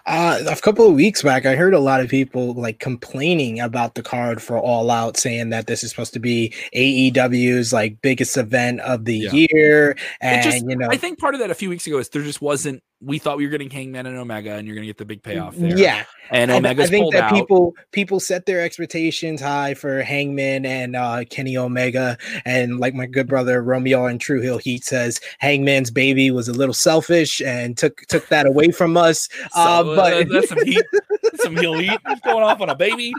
Uh, 0.06 0.39
a 0.48 0.56
couple 0.56 0.88
of 0.88 0.94
weeks 0.94 1.22
back, 1.22 1.46
I 1.46 1.56
heard 1.56 1.74
a 1.74 1.80
lot 1.80 2.01
of 2.01 2.10
people 2.10 2.53
like 2.53 2.80
complaining 2.80 3.60
about 3.60 3.96
the 3.96 4.01
card 4.01 4.42
for 4.42 4.58
All 4.58 4.89
Out, 4.89 5.18
saying 5.18 5.50
that 5.50 5.68
this 5.68 5.84
is 5.84 5.92
supposed 5.92 6.13
to 6.13 6.20
be 6.20 6.53
AEW's 6.75 7.72
like 7.72 8.01
biggest 8.01 8.38
event 8.38 8.80
of 8.80 9.06
the 9.06 9.18
yeah. 9.18 9.32
year, 9.34 9.98
and 10.22 10.44
just, 10.44 10.65
you 10.65 10.75
know, 10.75 10.88
I 10.89 10.98
think 10.98 11.20
part 11.20 11.36
of 11.36 11.42
that 11.42 11.51
a 11.51 11.56
few 11.56 11.70
weeks 11.70 11.86
ago 11.86 11.98
is 12.00 12.10
there 12.10 12.24
just 12.24 12.42
wasn't 12.42 12.82
we 13.01 13.18
thought 13.18 13.38
we 13.38 13.46
were 13.46 13.51
getting 13.51 13.70
Hangman 13.70 14.06
and 14.06 14.18
Omega, 14.18 14.56
and 14.56 14.68
you're 14.68 14.75
going 14.75 14.84
to 14.84 14.88
get 14.88 14.98
the 14.98 15.06
big 15.06 15.24
payoff 15.24 15.56
there. 15.56 15.77
Yeah, 15.77 16.03
and 16.32 16.51
Omega. 16.51 16.84
I 16.84 16.88
think 16.88 17.13
that 17.13 17.24
out. 17.24 17.34
people 17.34 17.74
people 17.91 18.20
set 18.20 18.46
their 18.46 18.62
expectations 18.62 19.39
high 19.41 19.74
for 19.74 20.01
Hangman 20.01 20.65
and 20.65 20.96
uh, 20.96 21.24
Kenny 21.29 21.56
Omega, 21.56 22.18
and 22.46 22.79
like 22.79 22.94
my 22.94 23.06
good 23.06 23.27
brother 23.27 23.63
Romeo 23.63 24.06
and 24.06 24.20
Tru 24.20 24.41
Heel 24.41 24.58
Heat 24.58 24.84
says, 24.84 25.20
Hangman's 25.39 25.91
baby 25.91 26.29
was 26.32 26.48
a 26.50 26.53
little 26.53 26.74
selfish 26.74 27.41
and 27.41 27.77
took 27.77 28.01
took 28.08 28.27
that 28.27 28.46
away 28.46 28.72
from 28.72 28.98
us. 28.98 29.29
So, 29.51 29.62
uh, 29.62 29.84
but 29.84 30.13
uh, 30.13 30.25
that's 30.29 30.50
some 30.50 30.65
heat, 30.65 30.86
some 31.36 31.56
heel 31.56 31.75
heat 31.75 32.00
going 32.24 32.44
off 32.44 32.60
on 32.60 32.70
a 32.70 32.75
baby. 32.75 33.13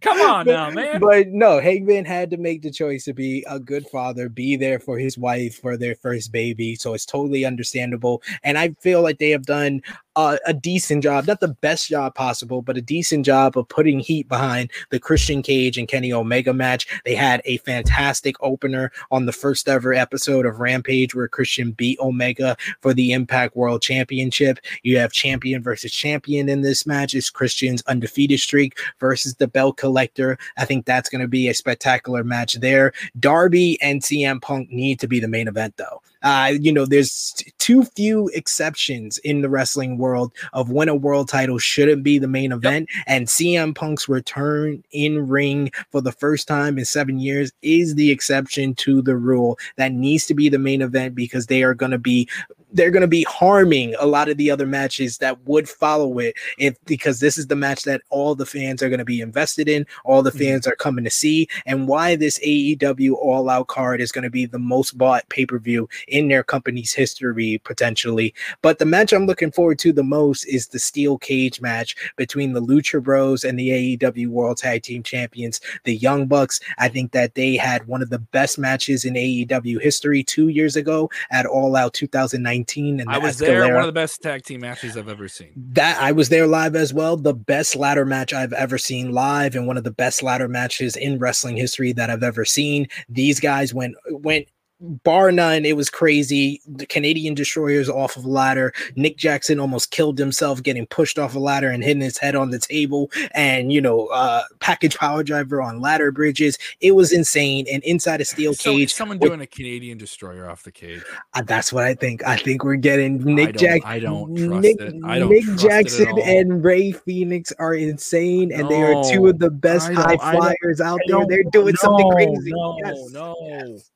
Come 0.00 0.20
on 0.20 0.46
but, 0.46 0.52
now, 0.52 0.70
man. 0.70 1.00
But 1.00 1.28
no, 1.28 1.60
Hangman 1.60 2.04
had 2.04 2.30
to 2.30 2.36
make 2.36 2.62
the 2.62 2.70
choice 2.70 3.04
to 3.04 3.12
be 3.12 3.44
a 3.48 3.58
good 3.58 3.86
father, 3.88 4.28
be 4.28 4.56
there 4.56 4.78
for 4.78 4.98
his 4.98 5.18
wife 5.18 5.60
for 5.60 5.76
their 5.76 5.94
first 5.94 6.32
baby. 6.32 6.74
So 6.74 6.94
it's 6.94 7.04
totally 7.04 7.44
understandable. 7.44 8.22
And 8.42 8.56
I 8.56 8.70
feel 8.80 9.02
like 9.02 9.09
they 9.18 9.30
have 9.30 9.46
done 9.46 9.82
uh, 10.16 10.36
a 10.46 10.52
decent 10.52 11.02
job, 11.02 11.26
not 11.26 11.40
the 11.40 11.48
best 11.48 11.88
job 11.88 12.14
possible, 12.14 12.62
but 12.62 12.76
a 12.76 12.82
decent 12.82 13.24
job 13.24 13.56
of 13.56 13.68
putting 13.68 14.00
heat 14.00 14.28
behind 14.28 14.70
the 14.90 14.98
Christian 14.98 15.42
Cage 15.42 15.78
and 15.78 15.88
Kenny 15.88 16.12
Omega 16.12 16.52
match. 16.52 16.86
They 17.04 17.14
had 17.14 17.40
a 17.44 17.58
fantastic 17.58 18.36
opener 18.42 18.90
on 19.10 19.26
the 19.26 19.32
first 19.32 19.68
ever 19.68 19.94
episode 19.94 20.46
of 20.46 20.60
Rampage 20.60 21.14
where 21.14 21.28
Christian 21.28 21.72
beat 21.72 21.98
Omega 22.00 22.56
for 22.80 22.92
the 22.92 23.12
Impact 23.12 23.56
World 23.56 23.82
Championship. 23.82 24.58
You 24.82 24.98
have 24.98 25.12
champion 25.12 25.62
versus 25.62 25.92
champion 25.92 26.48
in 26.48 26.62
this 26.62 26.86
match. 26.86 27.14
It's 27.14 27.30
Christian's 27.30 27.82
undefeated 27.86 28.40
streak 28.40 28.78
versus 28.98 29.36
the 29.36 29.48
belt 29.48 29.76
collector. 29.76 30.38
I 30.58 30.64
think 30.64 30.84
that's 30.84 31.08
going 31.08 31.22
to 31.22 31.28
be 31.28 31.48
a 31.48 31.54
spectacular 31.54 32.24
match 32.24 32.54
there. 32.54 32.92
Darby 33.18 33.80
and 33.80 34.02
CM 34.02 34.42
Punk 34.42 34.70
need 34.70 35.00
to 35.00 35.08
be 35.08 35.20
the 35.20 35.28
main 35.28 35.48
event, 35.48 35.76
though. 35.76 36.02
Uh, 36.22 36.52
you 36.60 36.72
know, 36.72 36.86
there's 36.86 37.34
too 37.58 37.84
few 37.84 38.28
exceptions 38.34 39.18
in 39.18 39.42
the 39.42 39.48
wrestling 39.48 39.98
world 39.98 40.32
of 40.52 40.70
when 40.70 40.88
a 40.88 40.94
world 40.94 41.28
title 41.28 41.58
shouldn't 41.58 42.02
be 42.02 42.18
the 42.18 42.28
main 42.28 42.52
event. 42.52 42.88
Yep. 42.94 43.04
And 43.06 43.26
CM 43.26 43.74
Punk's 43.74 44.08
return 44.08 44.82
in 44.92 45.28
ring 45.28 45.70
for 45.90 46.00
the 46.00 46.12
first 46.12 46.48
time 46.48 46.78
in 46.78 46.84
seven 46.84 47.18
years 47.18 47.52
is 47.62 47.94
the 47.94 48.10
exception 48.10 48.74
to 48.76 49.02
the 49.02 49.16
rule 49.16 49.58
that 49.76 49.92
needs 49.92 50.26
to 50.26 50.34
be 50.34 50.48
the 50.48 50.58
main 50.58 50.82
event 50.82 51.14
because 51.14 51.46
they 51.46 51.62
are 51.62 51.74
going 51.74 51.92
to 51.92 51.98
be 51.98 52.28
they're 52.72 52.90
going 52.90 53.00
to 53.00 53.08
be 53.08 53.24
harming 53.24 53.94
a 53.98 54.06
lot 54.06 54.28
of 54.28 54.36
the 54.36 54.50
other 54.50 54.66
matches 54.66 55.18
that 55.18 55.38
would 55.46 55.68
follow 55.68 56.18
it 56.18 56.34
if 56.58 56.76
because 56.84 57.20
this 57.20 57.36
is 57.36 57.46
the 57.46 57.56
match 57.56 57.82
that 57.82 58.02
all 58.10 58.34
the 58.34 58.46
fans 58.46 58.82
are 58.82 58.88
going 58.88 58.98
to 58.98 59.04
be 59.04 59.20
invested 59.20 59.68
in 59.68 59.86
all 60.04 60.22
the 60.22 60.30
mm-hmm. 60.30 60.38
fans 60.38 60.66
are 60.66 60.76
coming 60.76 61.04
to 61.04 61.10
see 61.10 61.48
and 61.66 61.88
why 61.88 62.16
this 62.16 62.38
AEW 62.40 63.14
all 63.14 63.48
out 63.50 63.66
card 63.66 64.00
is 64.00 64.12
going 64.12 64.24
to 64.24 64.30
be 64.30 64.46
the 64.46 64.58
most 64.58 64.96
bought 64.96 65.28
pay-per-view 65.28 65.88
in 66.08 66.28
their 66.28 66.42
company's 66.42 66.92
history 66.92 67.60
potentially. 67.64 68.34
But 68.62 68.78
the 68.78 68.86
match 68.86 69.12
I'm 69.12 69.26
looking 69.26 69.52
forward 69.52 69.78
to 69.80 69.92
the 69.92 70.02
most 70.02 70.44
is 70.44 70.68
the 70.68 70.78
steel 70.78 71.18
cage 71.18 71.60
match 71.60 71.96
between 72.16 72.52
the 72.52 72.62
Lucha 72.62 73.02
Bros 73.02 73.44
and 73.44 73.58
the 73.58 73.96
AEW 73.96 74.28
World 74.28 74.58
Tag 74.58 74.82
Team 74.82 75.02
Champions 75.02 75.60
the 75.84 75.96
Young 75.96 76.26
Bucks. 76.26 76.60
I 76.78 76.88
think 76.88 77.12
that 77.12 77.34
they 77.34 77.56
had 77.56 77.86
one 77.86 78.02
of 78.02 78.10
the 78.10 78.18
best 78.18 78.58
matches 78.58 79.04
in 79.04 79.14
AEW 79.14 79.80
history 79.80 80.22
2 80.22 80.48
years 80.48 80.76
ago 80.76 81.10
at 81.30 81.46
All 81.46 81.76
Out 81.76 81.94
2019 81.94 82.59
19. 82.60 83.00
And 83.00 83.10
I 83.10 83.18
was 83.18 83.38
there. 83.38 83.62
One 83.72 83.82
of 83.82 83.86
the 83.86 83.92
best 83.92 84.22
tag 84.22 84.44
team 84.44 84.60
matches 84.60 84.96
I've 84.96 85.08
ever 85.08 85.28
seen. 85.28 85.52
That 85.72 86.00
I 86.00 86.12
was 86.12 86.28
there 86.28 86.46
live 86.46 86.76
as 86.76 86.92
well. 86.92 87.16
The 87.16 87.34
best 87.34 87.76
ladder 87.76 88.04
match 88.04 88.32
I've 88.32 88.52
ever 88.52 88.78
seen 88.78 89.12
live, 89.12 89.54
and 89.54 89.66
one 89.66 89.76
of 89.76 89.84
the 89.84 89.90
best 89.90 90.22
ladder 90.22 90.48
matches 90.48 90.96
in 90.96 91.18
wrestling 91.18 91.56
history 91.56 91.92
that 91.92 92.10
I've 92.10 92.22
ever 92.22 92.44
seen. 92.44 92.86
These 93.08 93.40
guys 93.40 93.74
went 93.74 93.94
went 94.10 94.48
bar 94.80 95.30
none, 95.30 95.64
it 95.64 95.76
was 95.76 95.90
crazy. 95.90 96.60
The 96.66 96.86
Canadian 96.86 97.34
destroyers 97.34 97.88
off 97.88 98.16
of 98.16 98.24
a 98.24 98.28
ladder. 98.28 98.72
Nick 98.96 99.16
Jackson 99.16 99.60
almost 99.60 99.90
killed 99.90 100.18
himself 100.18 100.62
getting 100.62 100.86
pushed 100.86 101.18
off 101.18 101.34
a 101.34 101.38
ladder 101.38 101.70
and 101.70 101.84
hitting 101.84 102.02
his 102.02 102.18
head 102.18 102.34
on 102.34 102.50
the 102.50 102.58
table. 102.58 103.10
And 103.32 103.72
you 103.72 103.80
know, 103.80 104.06
uh, 104.08 104.42
package 104.60 104.96
power 104.96 105.22
driver 105.22 105.60
on 105.60 105.80
ladder 105.80 106.10
bridges. 106.10 106.58
It 106.80 106.92
was 106.92 107.12
insane. 107.12 107.66
And 107.70 107.82
inside 107.84 108.20
a 108.20 108.24
steel 108.24 108.54
so, 108.54 108.72
cage, 108.72 108.92
someone 108.92 109.18
with, 109.18 109.28
doing 109.28 109.40
a 109.40 109.46
Canadian 109.46 109.98
destroyer 109.98 110.48
off 110.48 110.62
the 110.62 110.72
cage. 110.72 111.02
Uh, 111.34 111.42
that's 111.42 111.72
what 111.72 111.84
I 111.84 111.94
think. 111.94 112.26
I 112.26 112.36
think 112.36 112.64
we're 112.64 112.76
getting 112.76 113.18
Nick 113.22 113.56
Jackson. 113.56 113.82
I 113.84 113.98
don't 113.98 114.36
trust 114.36 114.62
Nick, 114.62 114.80
it. 114.80 114.94
I 115.04 115.18
don't 115.18 115.30
Nick 115.30 115.44
Jackson 115.56 116.18
and 116.20 116.64
Rey 116.64 116.92
Fenix 116.92 117.52
are 117.58 117.74
insane, 117.74 118.52
and 118.52 118.62
no, 118.62 118.68
they 118.68 118.82
are 118.82 119.04
two 119.12 119.26
of 119.26 119.38
the 119.38 119.50
best 119.50 119.92
high 119.92 120.16
flyers 120.16 120.80
out 120.80 121.00
there. 121.06 121.24
They're 121.28 121.44
doing 121.52 121.74
no, 121.74 121.80
something 121.80 122.10
crazy. 122.12 122.52
No, 122.52 122.78
yes, 122.82 123.10
no. 123.12 123.36
Yes. 123.42 123.90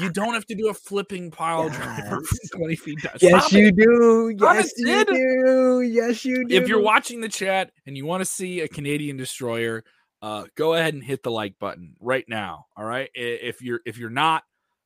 You 0.00 0.10
don't 0.10 0.34
have 0.34 0.46
to 0.46 0.54
do 0.54 0.68
a 0.68 0.74
flipping 0.74 1.30
pile 1.30 1.68
driver 1.68 2.20
from 2.22 2.38
20 2.58 2.76
feet 2.76 3.02
down. 3.02 3.14
Yes, 3.20 3.52
you 3.52 3.68
it. 3.68 3.76
do. 3.76 4.34
Yes, 4.38 4.72
you 4.76 5.04
do. 5.04 5.80
Yes, 5.82 6.24
you 6.24 6.46
do. 6.46 6.54
If 6.54 6.68
you're 6.68 6.80
watching 6.80 7.20
the 7.20 7.28
chat 7.28 7.70
and 7.86 7.96
you 7.96 8.06
want 8.06 8.20
to 8.20 8.24
see 8.24 8.60
a 8.60 8.68
Canadian 8.68 9.16
destroyer, 9.16 9.84
uh, 10.22 10.44
go 10.56 10.74
ahead 10.74 10.94
and 10.94 11.02
hit 11.02 11.22
the 11.22 11.30
like 11.30 11.58
button 11.58 11.94
right 12.00 12.24
now. 12.28 12.66
All 12.76 12.84
right. 12.84 13.10
If 13.14 13.62
you're 13.62 13.80
if 13.84 13.98
you're 13.98 14.10
not 14.10 14.42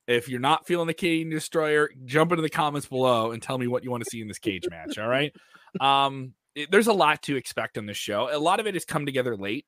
if 0.07 0.28
you're 0.28 0.40
not 0.40 0.66
feeling 0.66 0.87
the 0.87 0.95
Canadian 0.95 1.30
destroyer, 1.30 1.90
jump 2.04 2.33
into 2.33 2.42
the 2.42 2.50
comments 2.50 2.88
below 2.88 3.30
and 3.30 3.42
tell 3.42 3.59
me 3.59 3.66
what 3.66 3.85
you 3.85 3.90
want 3.90 4.02
to 4.02 4.11
see 4.11 4.21
in 4.21 4.28
this 4.28 4.38
cage 4.38 4.64
match. 4.69 4.99
All 4.99 5.09
right. 5.09 5.33
Um, 5.80 6.35
it, 6.57 6.69
there's 6.73 6.88
a 6.88 6.92
lot 6.92 7.23
to 7.23 7.37
expect 7.37 7.78
on 7.78 7.87
this 7.87 7.97
show. 7.97 8.28
A 8.33 8.40
lot 8.40 8.59
of 8.59 8.66
it 8.66 8.75
has 8.75 8.85
come 8.85 9.07
together 9.07 9.37
late 9.37 9.66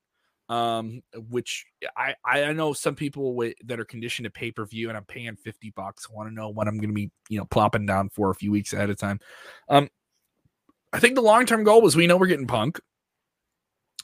um, 0.53 1.03
which 1.31 1.65
I 1.97 2.15
I 2.27 2.53
know 2.53 2.75
some 2.75 2.95
people 2.95 3.33
w- 3.33 3.55
that 3.65 3.81
are 3.81 3.87
conditioned 3.87 4.25
to 4.25 4.31
pay 4.31 4.53
per 4.53 4.67
view, 4.67 4.89
and 4.89 4.99
I'm 4.99 5.05
paying 5.05 5.35
fifty 5.37 5.71
bucks. 5.71 6.11
Want 6.11 6.29
to 6.29 6.35
know 6.35 6.51
what 6.51 6.69
I'm 6.69 6.77
going 6.77 6.91
to 6.91 6.95
be, 6.95 7.11
you 7.31 7.39
know, 7.39 7.47
plopping 7.47 7.87
down 7.87 8.11
for 8.11 8.31
a 8.31 8.35
few 8.35 8.53
weeks 8.53 8.75
ahead 8.75 8.91
of 8.91 8.99
time. 8.99 9.19
Um, 9.71 9.89
I 10.93 10.99
think 10.99 11.15
the 11.15 11.23
long 11.23 11.47
term 11.47 11.65
goal 11.65 11.81
was 11.81 11.97
we 11.97 12.07
know 12.07 12.19
we're 12.19 12.27
getting 12.27 12.47
Punk, 12.47 12.81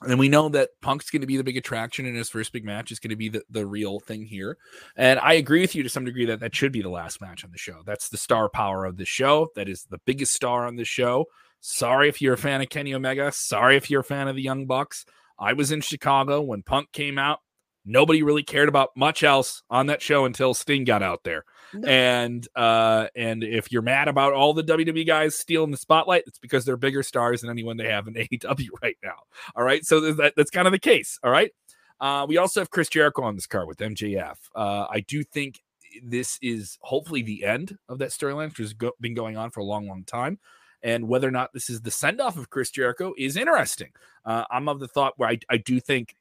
and 0.00 0.19
we 0.19 0.31
know 0.31 0.49
that 0.49 0.71
Punk's 0.81 1.11
going 1.11 1.21
to 1.21 1.26
be 1.26 1.37
the 1.37 1.45
big 1.45 1.59
attraction, 1.59 2.07
in 2.07 2.14
his 2.14 2.31
first 2.31 2.50
big 2.50 2.64
match 2.64 2.93
is 2.93 2.99
going 2.99 3.11
to 3.11 3.17
be 3.17 3.28
the 3.28 3.43
the 3.50 3.67
real 3.67 4.00
thing 4.00 4.25
here. 4.25 4.57
And 4.97 5.21
I 5.21 5.35
agree 5.35 5.61
with 5.61 5.75
you 5.75 5.83
to 5.83 5.90
some 5.90 6.07
degree 6.07 6.25
that 6.25 6.40
that 6.40 6.57
should 6.57 6.73
be 6.73 6.81
the 6.81 6.88
last 6.88 7.21
match 7.21 7.45
on 7.45 7.50
the 7.50 7.59
show. 7.59 7.83
That's 7.85 8.09
the 8.09 8.17
star 8.17 8.49
power 8.49 8.87
of 8.87 8.97
the 8.97 9.05
show. 9.05 9.49
That 9.55 9.69
is 9.69 9.85
the 9.90 10.00
biggest 10.07 10.33
star 10.33 10.67
on 10.67 10.76
the 10.76 10.87
show. 10.87 11.26
Sorry 11.61 12.09
if 12.09 12.23
you're 12.23 12.35
a 12.35 12.38
fan 12.38 12.62
of 12.62 12.71
Kenny 12.71 12.95
Omega. 12.95 13.33
Sorry 13.33 13.76
if 13.76 13.90
you're 13.90 14.00
a 14.00 14.05
fan 14.05 14.28
of 14.28 14.37
the 14.37 14.43
Young 14.43 14.64
Bucks. 14.64 15.05
I 15.38 15.52
was 15.52 15.71
in 15.73 15.80
Chicago 15.80 16.40
when 16.40 16.62
Punk 16.62 16.92
came 16.92 17.18
out. 17.18 17.40
Nobody 17.85 18.23
really 18.23 18.42
cared 18.42 18.68
about 18.68 18.90
much 18.97 19.23
else 19.23 19.62
on 19.71 19.87
that 19.87 20.02
show 20.02 20.26
until 20.26 20.52
Sting 20.52 20.85
got 20.85 21.02
out 21.02 21.25
there. 21.25 21.45
No. 21.73 21.88
And 21.88 22.47
uh, 22.54 23.07
and 23.16 23.42
if 23.42 23.73
you're 23.73 23.83
mad 23.83 24.09
about 24.09 24.35
all 24.35 24.52
the 24.52 24.64
WWE 24.64 25.07
guys 25.07 25.37
stealing 25.37 25.71
the 25.71 25.78
spotlight, 25.78 26.25
it's 26.26 26.38
because 26.38 26.64
they're 26.64 26.76
bigger 26.76 27.02
stars 27.02 27.40
than 27.40 27.50
anyone 27.50 27.78
they 27.78 27.88
have 27.88 28.07
in 28.07 28.14
AEW 28.33 28.68
right 28.83 28.99
now. 29.02 29.16
All 29.57 29.64
right, 29.64 29.85
so 29.85 30.12
that, 30.12 30.35
that's 30.37 30.50
kind 30.50 30.66
of 30.66 30.73
the 30.73 30.78
case. 30.78 31.18
All 31.23 31.30
right. 31.30 31.50
Uh, 32.00 32.26
we 32.28 32.37
also 32.37 32.61
have 32.61 32.71
Chris 32.71 32.88
Jericho 32.88 33.23
on 33.23 33.35
this 33.35 33.47
card 33.47 33.66
with 33.66 33.78
MJF. 33.78 34.37
Uh, 34.54 34.87
I 34.88 35.00
do 35.00 35.25
think 35.25 35.61
this 36.02 36.38
is 36.42 36.78
hopefully 36.83 37.23
the 37.23 37.45
end 37.45 37.76
of 37.88 37.99
that 37.99 38.11
storyline, 38.11 38.50
which 38.50 38.59
has 38.59 38.73
go- 38.73 38.92
been 39.00 39.14
going 39.14 39.37
on 39.37 39.50
for 39.50 39.61
a 39.61 39.64
long, 39.64 39.88
long 39.88 40.04
time 40.04 40.38
and 40.83 41.09
whether 41.09 41.29
or 41.29 41.33
not 41.33 41.53
this 41.53 41.71
is 41.71 41.81
the 41.83 41.91
send 41.91 42.21
off 42.21 42.37
of 42.37 42.51
Chris 42.51 42.71
Jericho 42.71 43.15
is 43.19 43.37
interesting. 43.37 43.91
Uh, 44.25 44.45
I'm 44.51 44.69
of 44.69 44.81
the 44.81 44.89
thought 44.89 45.15
where 45.17 45.29
I, 45.29 45.39
I 45.51 45.57
do 45.57 45.81
think 45.81 46.15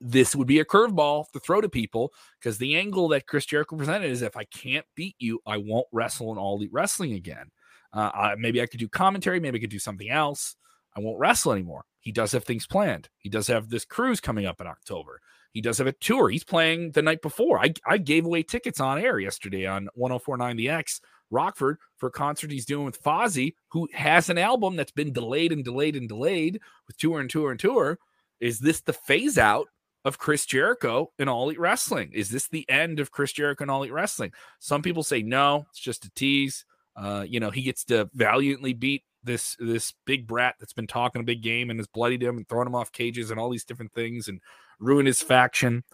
this 0.00 0.34
would 0.34 0.46
be 0.46 0.60
a 0.60 0.64
curveball 0.64 1.30
to 1.32 1.40
throw 1.40 1.60
to 1.60 1.68
people 1.68 2.12
because 2.38 2.58
the 2.58 2.76
angle 2.76 3.08
that 3.08 3.26
Chris 3.26 3.46
Jericho 3.46 3.76
presented 3.76 4.10
is 4.10 4.22
if 4.22 4.36
I 4.36 4.44
can't 4.44 4.86
beat 4.94 5.16
you, 5.18 5.40
I 5.46 5.58
won't 5.58 5.86
wrestle 5.92 6.32
in 6.32 6.38
all 6.38 6.56
elite 6.56 6.72
wrestling 6.72 7.12
again. 7.12 7.50
Uh, 7.92 8.10
I, 8.12 8.34
maybe 8.36 8.60
I 8.60 8.66
could 8.66 8.80
do 8.80 8.88
commentary, 8.88 9.40
maybe 9.40 9.58
I 9.58 9.60
could 9.60 9.70
do 9.70 9.78
something 9.78 10.10
else. 10.10 10.56
I 10.96 11.00
won't 11.00 11.18
wrestle 11.18 11.52
anymore. 11.52 11.84
He 12.00 12.12
does 12.12 12.32
have 12.32 12.44
things 12.44 12.66
planned. 12.66 13.08
He 13.18 13.28
does 13.28 13.46
have 13.46 13.68
this 13.68 13.84
cruise 13.84 14.20
coming 14.20 14.46
up 14.46 14.60
in 14.60 14.66
October. 14.66 15.20
He 15.52 15.60
does 15.60 15.78
have 15.78 15.86
a 15.86 15.92
tour. 15.92 16.28
He's 16.28 16.44
playing 16.44 16.92
the 16.92 17.02
night 17.02 17.22
before. 17.22 17.58
I, 17.58 17.72
I 17.86 17.98
gave 17.98 18.24
away 18.24 18.42
tickets 18.42 18.80
on 18.80 18.98
air 18.98 19.18
yesterday 19.18 19.66
on 19.66 19.88
1049 19.94 20.56
The 20.56 20.68
X 20.68 21.00
Rockford 21.30 21.78
for 21.96 22.08
a 22.08 22.12
concert 22.12 22.50
he's 22.50 22.64
doing 22.64 22.84
with 22.84 23.02
Fozzy, 23.02 23.54
who 23.68 23.88
has 23.92 24.30
an 24.30 24.38
album 24.38 24.76
that's 24.76 24.92
been 24.92 25.12
delayed 25.12 25.52
and 25.52 25.64
delayed 25.64 25.96
and 25.96 26.08
delayed 26.08 26.60
with 26.86 26.96
tour 26.96 27.20
and 27.20 27.30
tour 27.30 27.50
and 27.50 27.60
tour. 27.60 27.98
Is 28.40 28.58
this 28.58 28.80
the 28.80 28.92
phase 28.92 29.38
out 29.38 29.68
of 30.04 30.18
Chris 30.18 30.46
Jericho 30.46 31.10
in 31.18 31.28
All 31.28 31.44
Elite 31.44 31.58
Wrestling? 31.58 32.10
Is 32.12 32.30
this 32.30 32.48
the 32.48 32.68
end 32.68 33.00
of 33.00 33.10
Chris 33.10 33.32
Jericho 33.32 33.64
in 33.64 33.70
All 33.70 33.82
Elite 33.82 33.92
Wrestling? 33.92 34.32
Some 34.58 34.82
people 34.82 35.02
say 35.02 35.22
no, 35.22 35.66
it's 35.70 35.80
just 35.80 36.04
a 36.04 36.10
tease. 36.10 36.64
Uh, 36.96 37.24
you 37.28 37.40
know, 37.40 37.50
he 37.50 37.62
gets 37.62 37.84
to 37.84 38.08
valiantly 38.14 38.72
beat 38.72 39.04
this 39.22 39.56
this 39.58 39.92
big 40.06 40.26
brat 40.26 40.54
that's 40.58 40.72
been 40.72 40.86
talking 40.86 41.20
a 41.20 41.24
big 41.24 41.42
game 41.42 41.70
and 41.70 41.78
has 41.78 41.86
bloodied 41.86 42.22
him 42.22 42.36
and 42.36 42.48
thrown 42.48 42.66
him 42.66 42.74
off 42.74 42.92
cages 42.92 43.30
and 43.30 43.38
all 43.38 43.50
these 43.50 43.64
different 43.64 43.92
things 43.92 44.28
and 44.28 44.40
ruin 44.80 45.06
his 45.06 45.22
faction. 45.22 45.84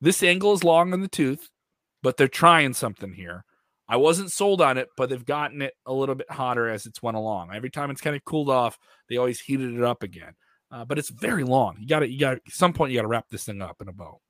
This 0.00 0.22
angle 0.22 0.52
is 0.52 0.64
long 0.64 0.92
in 0.92 1.00
the 1.00 1.08
tooth, 1.08 1.50
but 2.02 2.16
they're 2.16 2.28
trying 2.28 2.74
something 2.74 3.12
here. 3.12 3.44
I 3.88 3.96
wasn't 3.96 4.32
sold 4.32 4.60
on 4.60 4.78
it, 4.78 4.88
but 4.96 5.10
they've 5.10 5.24
gotten 5.24 5.62
it 5.62 5.74
a 5.86 5.92
little 5.92 6.14
bit 6.14 6.30
hotter 6.30 6.68
as 6.68 6.86
it's 6.86 7.02
went 7.02 7.16
along. 7.16 7.50
Every 7.54 7.70
time 7.70 7.90
it's 7.90 8.00
kind 8.00 8.16
of 8.16 8.24
cooled 8.24 8.48
off, 8.48 8.78
they 9.08 9.16
always 9.16 9.40
heated 9.40 9.74
it 9.74 9.82
up 9.82 10.02
again. 10.02 10.34
Uh, 10.70 10.84
but 10.84 10.98
it's 10.98 11.10
very 11.10 11.44
long. 11.44 11.76
You 11.78 11.86
got 11.86 12.00
to, 12.00 12.08
you 12.10 12.18
got 12.18 12.34
at 12.34 12.42
some 12.48 12.72
point, 12.72 12.92
you 12.92 12.98
got 12.98 13.02
to 13.02 13.08
wrap 13.08 13.28
this 13.30 13.44
thing 13.44 13.62
up 13.62 13.80
in 13.80 13.88
a 13.88 13.92
bow. 13.92 14.20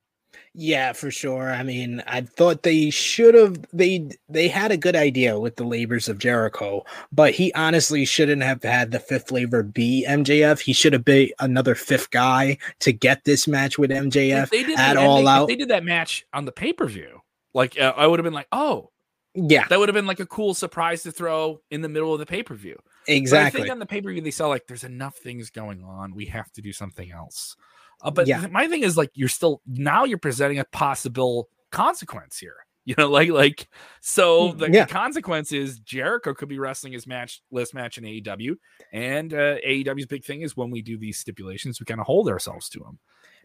Yeah, 0.52 0.92
for 0.92 1.10
sure. 1.10 1.50
I 1.50 1.62
mean, 1.62 2.02
I 2.06 2.22
thought 2.22 2.62
they 2.62 2.90
should 2.90 3.34
have 3.34 3.64
they 3.72 4.08
they 4.28 4.48
had 4.48 4.72
a 4.72 4.76
good 4.76 4.96
idea 4.96 5.38
with 5.38 5.56
the 5.56 5.64
labors 5.64 6.08
of 6.08 6.18
Jericho, 6.18 6.84
but 7.12 7.34
he 7.34 7.52
honestly 7.54 8.04
shouldn't 8.04 8.42
have 8.42 8.62
had 8.62 8.90
the 8.90 9.00
fifth 9.00 9.32
labor 9.32 9.62
be 9.62 10.06
MJF. 10.08 10.60
He 10.60 10.72
should 10.72 10.92
have 10.92 11.04
been 11.04 11.30
another 11.40 11.74
fifth 11.74 12.10
guy 12.10 12.58
to 12.80 12.92
get 12.92 13.24
this 13.24 13.48
match 13.48 13.78
with 13.78 13.90
MJF 13.90 14.50
they 14.50 14.64
did 14.64 14.78
at 14.78 14.96
all 14.96 15.26
out. 15.26 15.48
they 15.48 15.56
did 15.56 15.68
that 15.68 15.84
match 15.84 16.24
on 16.32 16.44
the 16.44 16.52
pay 16.52 16.72
per 16.72 16.86
view. 16.86 17.20
Like 17.52 17.78
uh, 17.78 17.92
I 17.96 18.06
would 18.06 18.18
have 18.18 18.24
been 18.24 18.34
like, 18.34 18.48
oh, 18.52 18.90
yeah, 19.34 19.66
that 19.68 19.78
would 19.78 19.88
have 19.88 19.94
been 19.94 20.06
like 20.06 20.20
a 20.20 20.26
cool 20.26 20.54
surprise 20.54 21.02
to 21.02 21.12
throw 21.12 21.60
in 21.70 21.82
the 21.82 21.88
middle 21.88 22.12
of 22.12 22.20
the 22.20 22.26
pay 22.26 22.42
per 22.42 22.54
view. 22.54 22.78
Exactly. 23.08 23.38
But 23.38 23.46
I 23.46 23.50
think 23.50 23.72
on 23.72 23.78
the 23.78 23.86
pay 23.86 24.00
per 24.00 24.10
view 24.10 24.20
they 24.20 24.30
saw 24.30 24.48
like 24.48 24.66
there's 24.66 24.84
enough 24.84 25.16
things 25.16 25.50
going 25.50 25.82
on. 25.82 26.14
We 26.14 26.26
have 26.26 26.52
to 26.52 26.62
do 26.62 26.72
something 26.72 27.10
else. 27.10 27.56
Uh, 28.00 28.10
but 28.10 28.26
yeah. 28.26 28.46
my 28.50 28.68
thing 28.68 28.82
is 28.82 28.96
like 28.96 29.10
you're 29.14 29.28
still 29.28 29.60
now 29.66 30.04
you're 30.04 30.18
presenting 30.18 30.58
a 30.58 30.64
possible 30.64 31.48
consequence 31.70 32.38
here. 32.38 32.56
You 32.86 32.94
know, 32.98 33.08
like 33.08 33.30
like 33.30 33.66
so 34.02 34.52
mm, 34.52 34.58
the, 34.58 34.70
yeah. 34.70 34.84
the 34.84 34.92
consequence 34.92 35.52
is 35.52 35.78
Jericho 35.78 36.34
could 36.34 36.50
be 36.50 36.58
wrestling 36.58 36.92
his 36.92 37.06
match 37.06 37.40
list 37.50 37.72
match 37.72 37.96
in 37.96 38.04
AEW, 38.04 38.56
and 38.92 39.32
uh, 39.32 39.56
AEW's 39.66 40.04
big 40.04 40.22
thing 40.22 40.42
is 40.42 40.54
when 40.54 40.70
we 40.70 40.82
do 40.82 40.98
these 40.98 41.18
stipulations, 41.18 41.80
we 41.80 41.86
kind 41.86 41.98
of 41.98 42.04
hold 42.04 42.28
ourselves 42.28 42.68
to 42.68 42.80
them. 42.80 42.98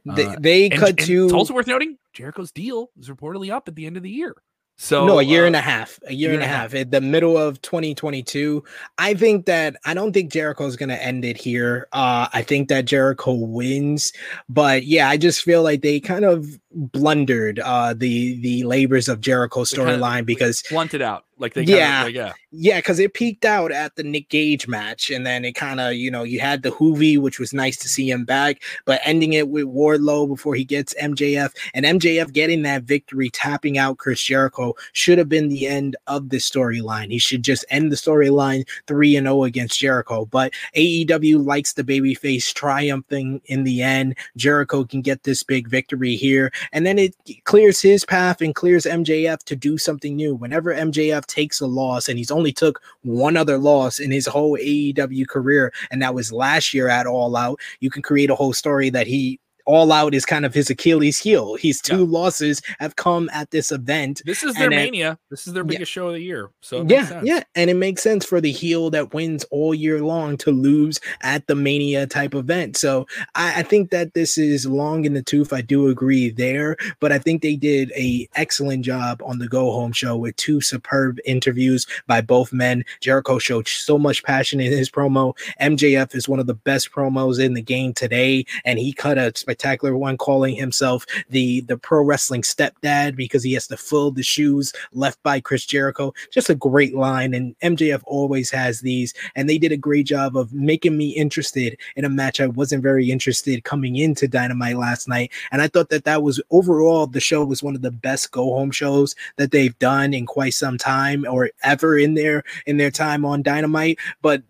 They, 0.04 0.26
uh, 0.26 0.36
they 0.38 0.70
cut 0.70 0.98
to. 0.98 1.24
It's 1.24 1.34
also 1.34 1.54
worth 1.54 1.68
noting 1.68 1.98
Jericho's 2.12 2.52
deal 2.52 2.90
is 3.00 3.08
reportedly 3.08 3.50
up 3.50 3.70
at 3.70 3.76
the 3.76 3.86
end 3.86 3.96
of 3.96 4.04
the 4.04 4.10
year. 4.10 4.36
So 4.82 5.06
no, 5.06 5.20
a 5.20 5.24
year 5.24 5.44
uh, 5.44 5.48
and 5.48 5.58
a 5.58 5.62
half, 5.62 6.00
a 6.08 6.14
year, 6.14 6.34
and 6.34 6.42
a 6.42 6.48
half. 6.48 6.74
At 6.74 6.92
the 6.92 7.02
middle 7.02 7.38
of 7.38 7.62
2022, 7.62 8.64
I 8.98 9.14
think 9.14 9.46
that 9.46 9.76
I 9.84 9.94
don't 9.94 10.14
think 10.14 10.32
Jericho 10.32 10.66
is 10.68 10.78
going 10.78 10.88
to 10.88 11.04
end 11.04 11.26
it 11.26 11.36
here. 11.36 11.90
Uh, 11.92 12.30
I 12.32 12.44
think 12.44 12.70
that 12.70 12.86
Jericho 12.86 13.34
wins, 13.34 14.14
but 14.48 14.86
yeah, 14.86 15.10
I 15.10 15.18
just 15.18 15.42
feel 15.42 15.64
like 15.64 15.82
they 15.82 16.00
kind 16.00 16.24
of 16.24 16.48
blundered 16.72 17.60
uh, 17.60 17.94
the 17.94 18.40
the 18.40 18.64
labors 18.64 19.10
of 19.10 19.20
Jericho 19.20 19.66
They 19.66 19.76
kinda- 19.76 19.98
storyline 19.98 20.26
because 20.26 20.64
blunted 20.70 21.02
out. 21.02 21.26
Like 21.40 21.54
they 21.54 21.64
Yeah. 21.64 22.04
kinda, 22.04 22.04
like, 22.06 22.16
yeah. 22.16 22.34
yeah, 22.52 22.78
because 22.80 23.00
it 23.00 23.14
peaked 23.14 23.46
out 23.46 23.72
at 23.72 23.96
the 23.96 24.04
Nick 24.04 24.30
Gage 24.30 24.68
match, 24.68 25.10
and 25.10 25.26
then 25.26 25.46
it 25.46 25.54
kind 25.54 25.80
of, 25.80 25.94
you 25.94 26.12
know, 26.12 26.24
you 26.24 26.40
had 26.42 26.64
the 26.64 26.70
Juvi, 26.72 27.18
which 27.18 27.40
was 27.40 27.54
nice 27.54 27.78
to 27.78 27.88
see 27.90 28.10
him 28.10 28.26
back, 28.26 28.62
but 28.86 29.00
ending 29.06 29.34
it 29.34 29.48
with 29.50 29.66
Wardlow 29.66 30.28
before 30.28 30.56
he 30.56 30.66
gets 30.66 30.94
MJF, 30.96 31.52
and 31.74 31.86
MJF 31.86 32.34
getting 32.34 32.62
that 32.64 32.84
victory, 32.84 33.30
tapping 33.30 33.78
out 33.78 33.98
Chris 33.98 34.22
Jericho, 34.22 34.76
should 34.92 35.18
have 35.18 35.30
been 35.30 35.48
the 35.50 35.66
end 35.68 35.96
of 36.08 36.30
this 36.30 36.50
storyline. 36.50 37.10
He 37.12 37.20
should 37.20 37.44
just 37.44 37.64
end 37.70 37.92
the 37.92 37.96
storyline 37.96 38.68
three 38.88 39.16
and 39.16 39.26
zero 39.26 39.46
against 39.46 39.80
Jericho. 39.80 40.26
But 40.26 40.54
AEW 40.76 41.46
likes 41.46 41.74
the 41.74 41.84
babyface 41.84 42.54
triumphing 42.54 43.42
in 43.46 43.64
the 43.64 43.82
end. 43.82 44.16
Jericho 44.36 44.84
can 44.84 45.02
get 45.02 45.24
this 45.24 45.44
big 45.44 45.70
victory 45.70 46.16
here, 46.16 46.52
and 46.74 46.86
then 46.86 47.00
it 47.00 47.16
clears 47.46 47.82
his 47.82 48.04
path 48.04 48.42
and 48.42 48.54
clears 48.54 48.86
MJF 48.86 49.40
to 49.44 49.56
do 49.56 49.78
something 49.78 50.16
new. 50.16 50.36
Whenever 50.36 50.74
MJF 50.74 51.26
takes 51.30 51.62
a 51.62 51.68
loss, 51.68 52.10
and 52.10 52.18
he's 52.18 52.32
only 52.32 52.52
took 52.52 52.82
one 53.04 53.38
other 53.38 53.58
loss 53.58 54.00
in 54.00 54.12
his 54.12 54.28
whole 54.28 54.58
AEW 54.58 55.28
career, 55.28 55.72
and 55.92 56.02
that 56.02 56.14
was 56.14 56.34
last 56.34 56.74
year 56.74 56.90
at 56.90 57.08
All 57.08 57.36
Out, 57.38 57.60
you 57.80 57.90
can 57.90 58.02
create 58.02 58.30
a 58.30 58.36
whole 58.36 58.54
story 58.54 58.90
that 58.90 59.08
he. 59.08 59.40
All 59.70 59.92
out 59.92 60.16
is 60.16 60.26
kind 60.26 60.48
of 60.48 60.54
his 60.56 60.72
Achilles 60.72 61.20
heel. 61.20 61.54
His 61.54 61.80
two 61.80 62.04
losses 62.04 62.60
have 62.80 62.96
come 62.96 63.30
at 63.32 63.52
this 63.52 63.72
event, 63.72 64.20
This 64.26 64.42
is 64.44 64.56
their 64.56 64.72
mania. 64.72 65.20
This 65.30 65.46
is 65.46 65.54
their 65.54 65.62
Yeah. 65.64 65.68
biggest 65.68 65.92
show 65.92 66.08
of 66.08 66.14
the 66.16 66.22
year. 66.22 66.50
So 66.62 66.84
yeah, 66.90 67.06
sense. 67.06 67.28
yeah, 67.28 67.44
and 67.54 67.70
it 67.70 67.76
makes 67.76 68.02
sense 68.02 68.26
for 68.26 68.42
the 68.42 68.52
heel 68.52 68.90
that 68.90 69.14
wins 69.14 69.46
all 69.52 69.76
year 69.76 70.02
long 70.02 70.38
to 70.38 70.52
lose 70.52 71.00
at 71.22 71.46
the 71.46 71.54
Mania 71.54 72.08
type 72.08 72.34
event. 72.34 72.78
So 72.78 73.06
I, 73.36 73.60
I 73.60 73.62
think 73.64 73.92
that 73.92 74.16
this 74.16 74.40
is 74.40 74.66
long 74.66 75.06
in 75.06 75.14
the 75.14 75.22
tooth. 75.22 75.54
I 75.54 75.62
do 75.62 75.88
agree 75.88 76.32
there, 76.32 76.76
but 77.00 77.12
I 77.12 77.20
think 77.20 77.44
they 77.44 77.56
did 77.56 77.92
a 77.96 78.28
excellent 78.36 78.84
job 78.84 79.22
on 79.24 79.38
the 79.38 79.48
Go 79.48 79.72
Home 79.72 79.92
show 79.92 80.18
with 80.18 80.36
two 80.38 80.62
superb 80.62 81.20
interviews 81.26 81.86
by 82.08 82.22
both 82.22 82.52
men. 82.52 82.84
Jericho 83.02 83.38
showed 83.38 83.68
so 83.68 84.00
much 84.00 84.24
passion 84.24 84.60
in 84.60 84.72
his 84.72 84.90
promo. 84.90 85.38
MJF 85.62 86.16
is 86.16 86.28
one 86.28 86.40
of 86.40 86.48
the 86.48 86.56
best 86.56 86.92
promos 86.92 87.40
in 87.40 87.54
the 87.54 87.62
game 87.62 87.94
today, 87.94 88.46
and 88.66 88.80
he 88.80 88.92
cut 88.94 89.20
a 89.20 89.32
spectacular 89.36 89.59
one 89.98 90.18
calling 90.18 90.56
himself 90.56 91.06
the 91.30 91.62
the 91.62 91.78
pro 91.78 92.04
wrestling 92.04 92.42
stepdad 92.42 93.16
because 93.16 93.44
he 93.44 93.54
has 93.54 93.68
to 93.68 93.78
fill 93.78 94.12
the 94.12 94.24
shoes 94.24 94.74
left 94.94 95.22
by 95.24 95.40
Chris 95.40 95.66
Jericho. 95.66 96.14
Just 96.32 96.50
a 96.50 96.56
great 96.56 96.96
line, 96.96 97.34
and 97.34 97.56
MJF 97.60 98.02
always 98.06 98.50
has 98.52 98.82
these, 98.82 99.14
and 99.36 99.50
they 99.50 99.58
did 99.58 99.72
a 99.72 99.78
great 99.78 100.06
job 100.06 100.36
of 100.36 100.54
making 100.54 100.98
me 100.98 101.10
interested 101.10 101.78
in 101.96 102.06
a 102.06 102.10
match 102.10 102.40
I 102.40 102.48
wasn't 102.48 102.84
very 102.84 103.12
interested 103.12 103.64
coming 103.64 103.96
into 103.98 104.28
Dynamite 104.28 104.78
last 104.78 105.08
night, 105.08 105.32
and 105.52 105.62
I 105.62 105.68
thought 105.68 105.90
that 105.90 106.06
that 106.06 106.24
was 106.24 106.42
overall 106.52 107.08
the 107.08 107.20
show 107.20 107.44
was 107.46 107.64
one 107.64 107.76
of 107.76 107.82
the 107.82 107.92
best 107.92 108.32
go 108.32 108.54
home 108.54 108.72
shows 108.72 109.16
that 109.38 109.52
they've 109.52 109.78
done 109.80 110.14
in 110.14 110.26
quite 110.26 110.54
some 110.54 110.78
time 110.78 111.26
or 111.30 111.50
ever 111.64 111.98
in 111.98 112.14
their 112.14 112.44
in 112.66 112.78
their 112.78 112.92
time 112.92 113.26
on 113.26 113.44
Dynamite, 113.44 113.98
but. 114.22 114.44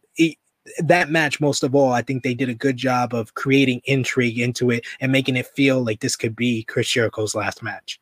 That 0.78 1.10
match 1.10 1.40
most 1.40 1.64
of 1.64 1.76
all 1.76 1.92
i 1.92 2.02
think 2.02 2.24
they 2.24 2.34
did 2.34 2.50
a 2.50 2.54
good 2.54 2.78
job 2.78 3.14
of 3.14 3.34
creating 3.34 3.82
intrigue 3.86 4.40
into 4.40 4.70
it 4.72 4.86
and 5.00 5.12
making 5.12 5.36
it 5.36 5.48
feel 5.48 5.84
like 5.84 6.00
this 6.00 6.16
could 6.16 6.36
be 6.36 6.64
chris 6.64 6.90
jericho's 6.90 7.36
last 7.36 7.64
match 7.64 8.00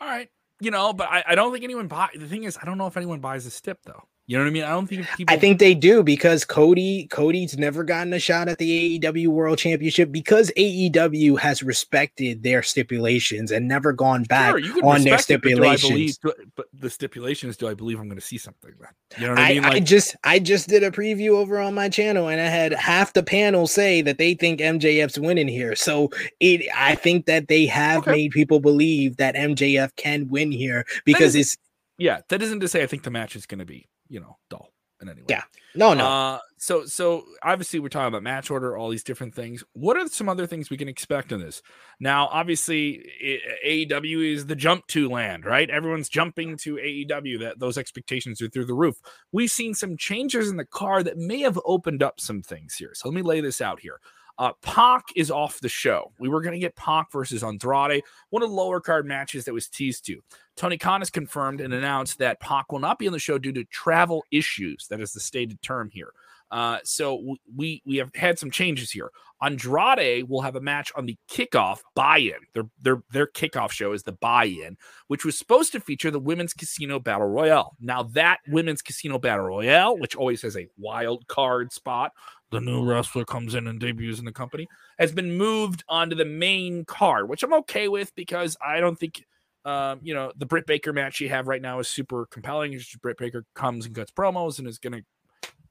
All 0.00 0.08
right. 0.08 0.28
You 0.60 0.70
know, 0.70 0.92
but 0.92 1.08
I, 1.08 1.24
I 1.28 1.34
don't 1.34 1.52
think 1.52 1.64
anyone 1.64 1.88
buy 1.88 2.08
the 2.14 2.26
thing 2.26 2.44
is 2.44 2.58
I 2.60 2.64
don't 2.64 2.78
know 2.78 2.86
if 2.86 2.96
anyone 2.96 3.20
buys 3.20 3.46
a 3.46 3.50
stip 3.50 3.78
though. 3.84 4.04
You 4.30 4.36
know 4.36 4.44
what 4.44 4.50
I 4.50 4.52
mean? 4.52 4.62
I 4.62 4.68
don't 4.68 4.86
think 4.86 5.08
people 5.16 5.34
I 5.34 5.40
think 5.40 5.58
they 5.58 5.74
do 5.74 6.04
because 6.04 6.44
Cody 6.44 7.08
Cody's 7.08 7.58
never 7.58 7.82
gotten 7.82 8.12
a 8.12 8.20
shot 8.20 8.46
at 8.46 8.58
the 8.58 9.00
AEW 9.00 9.26
World 9.26 9.58
Championship 9.58 10.12
because 10.12 10.52
AEW 10.56 11.36
has 11.40 11.64
respected 11.64 12.44
their 12.44 12.62
stipulations 12.62 13.50
and 13.50 13.66
never 13.66 13.92
gone 13.92 14.22
back 14.22 14.56
Sure, 14.62 14.84
on 14.84 15.02
their 15.02 15.14
respect 15.14 15.30
it, 15.30 15.58
but 15.58 15.78
stipulations. 15.78 16.18
believe- 16.22 16.46
but 16.54 16.66
the 16.72 16.88
stipulations, 16.88 17.56
do 17.56 17.66
I 17.66 17.74
believe 17.74 17.98
I'm 17.98 18.06
going 18.06 18.20
to 18.20 18.24
see 18.24 18.38
something 18.38 18.70
then? 18.78 18.90
You 19.18 19.26
know 19.26 19.32
what 19.32 19.40
I, 19.40 19.46
I, 19.46 19.48
mean? 19.54 19.64
I 19.64 19.80
just 19.80 20.14
I 20.22 20.38
just 20.38 20.68
did 20.68 20.84
a 20.84 20.92
preview 20.92 21.30
over 21.30 21.58
on 21.58 21.74
my 21.74 21.88
channel 21.88 22.28
and 22.28 22.40
I 22.40 22.44
had 22.46 22.72
half 22.74 23.12
the 23.14 23.24
panel 23.24 23.66
say 23.66 24.00
that 24.02 24.18
they 24.18 24.34
think 24.34 24.60
MJF's 24.60 25.18
winning 25.18 25.48
here. 25.48 25.74
So 25.74 26.08
it 26.38 26.68
I 26.72 26.94
think 26.94 27.26
that 27.26 27.48
they 27.48 27.66
have 27.66 28.02
Okay. 28.02 28.12
made 28.12 28.30
people 28.30 28.60
believe 28.60 29.16
that 29.16 29.34
MJF 29.34 29.90
can 29.96 30.28
win 30.28 30.52
here 30.52 30.86
because 31.04 31.34
it's 31.34 31.56
yeah, 31.98 32.20
that 32.28 32.40
isn't 32.42 32.60
to 32.60 32.68
say 32.68 32.84
I 32.84 32.86
think 32.86 33.02
the 33.02 33.10
match 33.10 33.34
is 33.36 33.44
going 33.44 33.58
to 33.58 33.66
be, 33.66 33.86
you 34.10 34.20
know, 34.20 34.36
dull 34.50 34.68
in 35.00 35.08
any 35.08 35.20
way. 35.20 35.26
Yeah. 35.30 35.42
no 35.74 35.94
no. 35.94 36.06
Uh, 36.06 36.38
so 36.58 36.84
so 36.84 37.24
obviously 37.42 37.80
we're 37.80 37.88
talking 37.88 38.08
about 38.08 38.22
match 38.22 38.50
order, 38.50 38.76
all 38.76 38.90
these 38.90 39.04
different 39.04 39.34
things. 39.34 39.64
What 39.72 39.96
are 39.96 40.06
some 40.08 40.28
other 40.28 40.46
things 40.46 40.68
we 40.68 40.76
can 40.76 40.88
expect 40.88 41.32
in 41.32 41.40
this? 41.40 41.62
Now, 41.98 42.28
obviously, 42.30 43.04
AEW 43.66 44.34
is 44.34 44.46
the 44.46 44.56
jump 44.56 44.86
to 44.88 45.08
land, 45.08 45.44
right? 45.46 45.70
Everyone's 45.70 46.08
jumping 46.08 46.56
to 46.58 46.74
AEW. 46.74 47.40
That 47.40 47.58
those 47.58 47.78
expectations 47.78 48.42
are 48.42 48.48
through 48.48 48.66
the 48.66 48.74
roof. 48.74 48.96
We've 49.32 49.50
seen 49.50 49.74
some 49.74 49.96
changes 49.96 50.50
in 50.50 50.56
the 50.56 50.66
car 50.66 51.02
that 51.02 51.16
may 51.16 51.40
have 51.40 51.58
opened 51.64 52.02
up 52.02 52.20
some 52.20 52.42
things 52.42 52.74
here. 52.74 52.90
So 52.94 53.08
let 53.08 53.14
me 53.14 53.22
lay 53.22 53.40
this 53.40 53.60
out 53.60 53.80
here. 53.80 54.00
Uh, 54.40 54.54
Pac 54.62 55.04
is 55.16 55.30
off 55.30 55.60
the 55.60 55.68
show. 55.68 56.12
We 56.18 56.30
were 56.30 56.40
going 56.40 56.54
to 56.54 56.58
get 56.58 56.74
Pac 56.74 57.12
versus 57.12 57.44
Andrade, 57.44 58.02
one 58.30 58.42
of 58.42 58.48
the 58.48 58.54
lower 58.54 58.80
card 58.80 59.04
matches 59.04 59.44
that 59.44 59.52
was 59.52 59.68
teased 59.68 60.06
to. 60.06 60.18
Tony 60.56 60.78
Khan 60.78 61.02
has 61.02 61.10
confirmed 61.10 61.60
and 61.60 61.74
announced 61.74 62.18
that 62.20 62.40
Pac 62.40 62.72
will 62.72 62.78
not 62.78 62.98
be 62.98 63.06
on 63.06 63.12
the 63.12 63.18
show 63.18 63.36
due 63.36 63.52
to 63.52 63.64
travel 63.64 64.24
issues. 64.30 64.86
That 64.88 65.02
is 65.02 65.12
the 65.12 65.20
stated 65.20 65.60
term 65.60 65.90
here. 65.92 66.14
Uh, 66.50 66.78
so 66.84 67.36
we 67.56 67.82
we 67.84 67.96
have 67.96 68.10
had 68.14 68.38
some 68.38 68.50
changes 68.50 68.90
here. 68.90 69.10
Andrade 69.42 70.28
will 70.28 70.42
have 70.42 70.56
a 70.56 70.60
match 70.60 70.92
on 70.96 71.06
the 71.06 71.16
kickoff 71.30 71.78
buy-in. 71.94 72.40
Their 72.54 72.64
their 72.80 73.02
their 73.10 73.26
kickoff 73.26 73.70
show 73.70 73.92
is 73.92 74.02
the 74.02 74.12
buy-in, 74.12 74.76
which 75.06 75.24
was 75.24 75.38
supposed 75.38 75.72
to 75.72 75.80
feature 75.80 76.10
the 76.10 76.18
women's 76.18 76.52
casino 76.52 76.98
battle 76.98 77.28
royale. 77.28 77.76
Now 77.80 78.02
that 78.02 78.40
women's 78.48 78.82
casino 78.82 79.18
battle 79.18 79.46
royale, 79.46 79.96
which 79.96 80.14
always 80.14 80.42
has 80.42 80.56
a 80.56 80.68
wild 80.76 81.26
card 81.28 81.72
spot, 81.72 82.12
the 82.50 82.60
new 82.60 82.84
wrestler 82.84 83.24
comes 83.24 83.54
in 83.54 83.66
and 83.66 83.80
debuts 83.80 84.18
in 84.18 84.24
the 84.24 84.32
company, 84.32 84.66
has 84.98 85.12
been 85.12 85.36
moved 85.36 85.84
onto 85.88 86.16
the 86.16 86.24
main 86.24 86.84
card, 86.84 87.28
which 87.28 87.42
I'm 87.42 87.54
okay 87.54 87.88
with 87.88 88.14
because 88.14 88.56
I 88.64 88.80
don't 88.80 88.98
think 88.98 89.24
um, 89.64 90.00
you 90.02 90.14
know, 90.14 90.32
the 90.36 90.46
Britt 90.46 90.66
Baker 90.66 90.92
match 90.92 91.20
you 91.20 91.28
have 91.28 91.46
right 91.46 91.60
now 91.60 91.80
is 91.80 91.88
super 91.88 92.26
compelling. 92.30 92.72
It's 92.72 92.86
just 92.86 93.02
Britt 93.02 93.18
Baker 93.18 93.44
comes 93.54 93.86
and 93.86 93.94
cuts 93.94 94.10
promos 94.10 94.58
and 94.58 94.66
is 94.66 94.78
going 94.78 94.94
to 94.94 95.02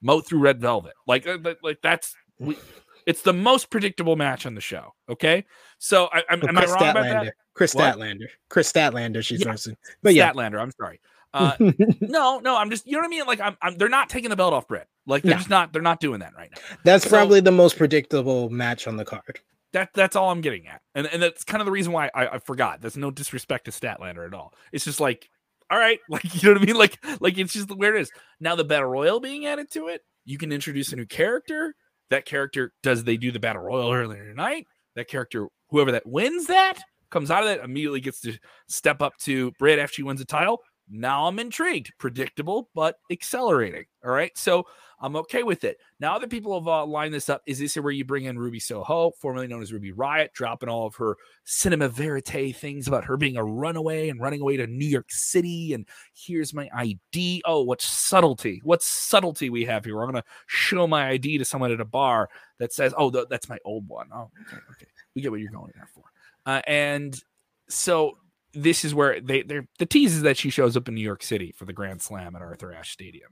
mow 0.01 0.21
through 0.21 0.39
Red 0.39 0.61
Velvet. 0.61 0.93
Like, 1.07 1.27
uh, 1.27 1.37
like 1.63 1.79
that's 1.81 2.15
we, 2.39 2.57
it's 3.05 3.21
the 3.21 3.33
most 3.33 3.69
predictable 3.69 4.15
match 4.15 4.45
on 4.45 4.55
the 4.55 4.61
show. 4.61 4.93
Okay, 5.09 5.45
so 5.77 6.09
I, 6.13 6.23
I'm, 6.29 6.47
am 6.47 6.57
I 6.57 6.65
wrong 6.65 6.89
about 6.89 6.93
that? 7.23 7.33
Kris 7.53 7.75
What? 7.75 7.95
Statlander. 7.97 8.27
Kris 8.49 8.71
Statlander. 8.71 9.23
She's 9.23 9.43
Yeah. 9.43 9.73
But 10.01 10.13
yeah, 10.13 10.31
Statlander. 10.31 10.61
I'm 10.61 10.71
sorry. 10.79 10.99
Uh, 11.33 11.53
no, 12.01 12.39
no, 12.39 12.57
I'm 12.57 12.69
just 12.69 12.87
you 12.87 12.93
know 12.93 12.99
what 12.99 13.05
I 13.05 13.09
mean. 13.09 13.25
Like, 13.25 13.41
I'm, 13.41 13.57
I'm 13.61 13.77
they're 13.77 13.89
not 13.89 14.09
taking 14.09 14.29
the 14.29 14.35
belt 14.35 14.53
off 14.53 14.67
Britt. 14.67 14.87
Like, 15.05 15.23
they're 15.23 15.31
No. 15.31 15.37
just 15.37 15.49
not. 15.49 15.73
They're 15.73 15.81
not 15.81 15.99
doing 15.99 16.19
that 16.21 16.33
right 16.35 16.49
now. 16.55 16.61
that's 16.83 17.03
so- 17.03 17.09
probably 17.09 17.39
the 17.41 17.51
most 17.51 17.77
predictable 17.77 18.49
match 18.49 18.87
on 18.87 18.97
the 18.97 19.05
card. 19.05 19.39
That 19.71 19.89
that's 19.93 20.15
all 20.15 20.31
I'm 20.31 20.41
getting 20.41 20.67
at, 20.67 20.81
and 20.95 21.05
and 21.05 21.21
that's 21.21 21.43
kind 21.43 21.61
of 21.61 21.65
the 21.65 21.71
reason 21.71 21.93
why 21.93 22.09
I, 22.15 22.27
I 22.27 22.39
forgot. 22.39 22.81
There's 22.81 22.97
no 22.97 23.11
disrespect 23.11 23.65
to 23.65 23.71
Statlander 23.71 24.25
at 24.25 24.33
all. 24.33 24.51
It's 24.71 24.83
just 24.85 24.99
like, 24.99 25.29
all 25.69 25.79
right, 25.79 25.99
like 26.09 26.23
you 26.23 26.49
know 26.49 26.53
what 26.53 26.61
I 26.61 26.65
mean. 26.65 26.77
Like 26.77 26.97
like 27.19 27.37
it's 27.37 27.53
just 27.53 27.71
where 27.75 27.95
it 27.95 28.01
is 28.01 28.11
now. 28.39 28.55
The 28.55 28.63
battle 28.63 28.89
royal 28.89 29.19
being 29.19 29.45
added 29.45 29.71
to 29.71 29.87
it, 29.87 30.01
you 30.25 30.37
can 30.37 30.51
introduce 30.51 30.91
a 30.93 30.95
new 30.95 31.05
character. 31.05 31.75
That 32.09 32.25
character 32.25 32.73
does 32.81 33.03
they 33.03 33.17
do 33.17 33.31
the 33.31 33.39
battle 33.39 33.61
royal 33.61 33.91
earlier 33.91 34.27
tonight? 34.27 34.65
That 34.95 35.07
character, 35.07 35.47
whoever 35.69 35.91
that 35.91 36.07
wins 36.07 36.47
that 36.47 36.79
comes 37.09 37.31
out 37.31 37.43
of 37.43 37.49
that 37.49 37.63
immediately 37.63 37.99
gets 37.99 38.21
to 38.21 38.37
step 38.67 39.01
up 39.01 39.17
to 39.17 39.51
Britt 39.59 39.79
after 39.79 39.95
she 39.95 40.03
wins 40.03 40.19
the 40.19 40.25
title. 40.25 40.61
Now 40.89 41.27
I'm 41.27 41.39
intrigued. 41.39 41.91
Predictable, 41.99 42.69
but 42.73 42.95
accelerating. 43.11 43.85
All 44.03 44.11
right. 44.11 44.35
So 44.35 44.65
I'm 45.01 45.15
okay 45.15 45.43
with 45.43 45.63
it. 45.63 45.79
Now 45.99 46.19
that 46.19 46.29
people 46.29 46.59
have 46.59 46.67
uh, 46.67 46.85
lined 46.85 47.13
this 47.13 47.29
up, 47.29 47.41
is 47.45 47.59
this 47.59 47.75
where 47.75 47.91
you 47.91 48.03
bring 48.03 48.25
in 48.25 48.37
Ruby 48.37 48.59
Soho, 48.59 49.11
formerly 49.11 49.47
known 49.47 49.61
as 49.61 49.71
Ruby 49.71 49.91
Riot, 49.91 50.33
dropping 50.33 50.69
all 50.69 50.87
of 50.87 50.95
her 50.95 51.15
cinema 51.45 51.87
verite 51.87 52.55
things 52.55 52.87
about 52.87 53.05
her 53.05 53.15
being 53.17 53.37
a 53.37 53.43
runaway 53.43 54.09
and 54.09 54.19
running 54.19 54.41
away 54.41 54.57
to 54.57 54.67
New 54.67 54.87
York 54.87 55.09
City? 55.09 55.73
And 55.73 55.85
here's 56.13 56.53
my 56.53 56.69
ID. 56.73 57.41
Oh, 57.45 57.63
what 57.63 57.81
subtlety! 57.81 58.61
What 58.63 58.83
subtlety 58.83 59.49
we 59.49 59.65
have 59.65 59.85
here. 59.85 60.01
I'm 60.01 60.11
going 60.11 60.21
to 60.21 60.29
show 60.47 60.87
my 60.87 61.09
ID 61.09 61.37
to 61.37 61.45
someone 61.45 61.71
at 61.71 61.81
a 61.81 61.85
bar 61.85 62.29
that 62.57 62.73
says, 62.73 62.93
"Oh, 62.97 63.09
th- 63.09 63.27
that's 63.29 63.49
my 63.49 63.57
old 63.65 63.87
one." 63.87 64.09
Oh, 64.13 64.29
okay, 64.47 64.57
okay. 64.71 64.87
We 65.15 65.21
get 65.21 65.31
what 65.31 65.39
you're 65.39 65.51
going 65.51 65.71
there 65.75 65.89
for. 65.93 66.03
Uh, 66.45 66.61
and 66.67 67.21
so 67.69 68.17
this 68.53 68.83
is 68.83 68.95
where 68.95 69.19
they 69.21 69.43
they're 69.43 69.67
the 69.77 69.85
tease 69.85 70.15
is 70.15 70.21
that 70.23 70.37
she 70.37 70.49
shows 70.49 70.75
up 70.75 70.87
in 70.87 70.95
New 70.95 71.01
York 71.01 71.23
City 71.23 71.53
for 71.55 71.65
the 71.65 71.73
Grand 71.73 72.01
Slam 72.01 72.35
at 72.35 72.41
Arthur 72.41 72.73
Ashe 72.73 72.91
Stadium. 72.91 73.31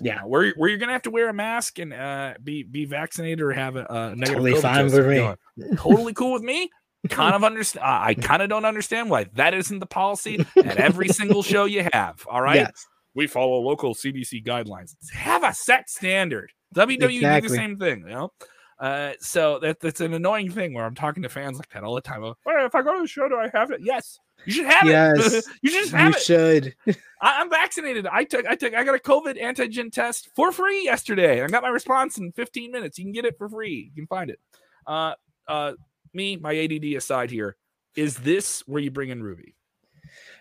Yeah. 0.00 0.20
Where 0.22 0.52
where 0.56 0.68
you're 0.68 0.78
gonna 0.78 0.92
have 0.92 1.02
to 1.02 1.10
wear 1.10 1.28
a 1.28 1.34
mask 1.34 1.78
and 1.78 1.92
uh, 1.92 2.34
be 2.42 2.62
be 2.62 2.84
vaccinated 2.84 3.40
or 3.40 3.52
have 3.52 3.76
a, 3.76 3.86
a 3.88 4.16
negative 4.16 4.28
Totally 4.28 4.52
COVID 4.52 4.62
fine 4.62 4.84
with 4.86 5.06
me. 5.06 5.16
going. 5.16 5.76
Totally 5.76 6.12
cool 6.14 6.32
with 6.32 6.42
me. 6.42 6.70
kind 7.10 7.34
of 7.34 7.44
understand. 7.44 7.84
I 7.86 8.14
kind 8.14 8.42
of 8.42 8.48
don't 8.48 8.64
understand 8.64 9.10
why 9.10 9.24
that 9.34 9.54
isn't 9.54 9.78
the 9.78 9.86
policy 9.86 10.44
at 10.56 10.76
every 10.78 11.08
single 11.08 11.42
show 11.42 11.66
you 11.66 11.86
have. 11.92 12.26
All 12.28 12.40
right. 12.40 12.56
Yes. 12.56 12.86
We 13.14 13.26
follow 13.26 13.60
local 13.60 13.94
CDC 13.94 14.44
guidelines. 14.44 14.96
Have 15.12 15.44
a 15.44 15.54
set 15.54 15.88
standard. 15.88 16.50
WWE 16.74 17.16
exactly. 17.16 17.48
do 17.48 17.48
the 17.48 17.54
same 17.54 17.78
thing, 17.78 18.00
you 18.00 18.14
know. 18.14 18.30
Uh, 18.78 19.12
so 19.20 19.60
that 19.60 19.78
that's 19.80 20.00
an 20.00 20.14
annoying 20.14 20.50
thing 20.50 20.74
where 20.74 20.84
I'm 20.84 20.96
talking 20.96 21.22
to 21.22 21.28
fans 21.28 21.58
like 21.58 21.68
that 21.70 21.84
all 21.84 21.94
the 21.94 22.00
time. 22.00 22.22
Well, 22.22 22.34
if 22.46 22.74
I 22.74 22.82
go 22.82 22.94
to 22.94 23.02
the 23.02 23.06
show, 23.06 23.28
do 23.28 23.36
I 23.36 23.48
have 23.54 23.70
it? 23.70 23.80
Yes, 23.82 24.18
you 24.46 24.52
should 24.52 24.66
have 24.66 24.86
yes, 24.86 25.34
it. 25.34 25.44
you 25.62 25.70
should 25.70 25.90
have 25.90 26.12
you 26.12 26.16
it. 26.16 26.22
should. 26.22 26.74
I, 27.20 27.40
am 27.40 27.50
vaccinated. 27.50 28.06
I 28.06 28.24
took 28.24 28.46
I 28.46 28.54
took 28.54 28.74
I 28.74 28.84
got 28.84 28.94
a 28.94 28.98
COVID 28.98 29.40
antigen 29.40 29.90
test 29.90 30.28
for 30.34 30.52
free 30.52 30.84
yesterday. 30.84 31.42
I 31.42 31.46
got 31.46 31.62
my 31.62 31.68
response 31.68 32.18
in 32.18 32.32
15 32.32 32.70
minutes. 32.70 32.98
You 32.98 33.04
can 33.04 33.12
get 33.12 33.24
it 33.24 33.36
for 33.38 33.48
free. 33.48 33.90
You 33.94 34.02
can 34.02 34.06
find 34.06 34.30
it. 34.30 34.38
Uh, 34.86 35.14
uh, 35.48 35.72
me, 36.12 36.36
my 36.36 36.56
ADD 36.56 36.84
aside 36.96 37.30
here, 37.30 37.56
is 37.96 38.16
this 38.18 38.62
where 38.66 38.82
you 38.82 38.90
bring 38.90 39.10
in 39.10 39.22
Ruby? 39.22 39.54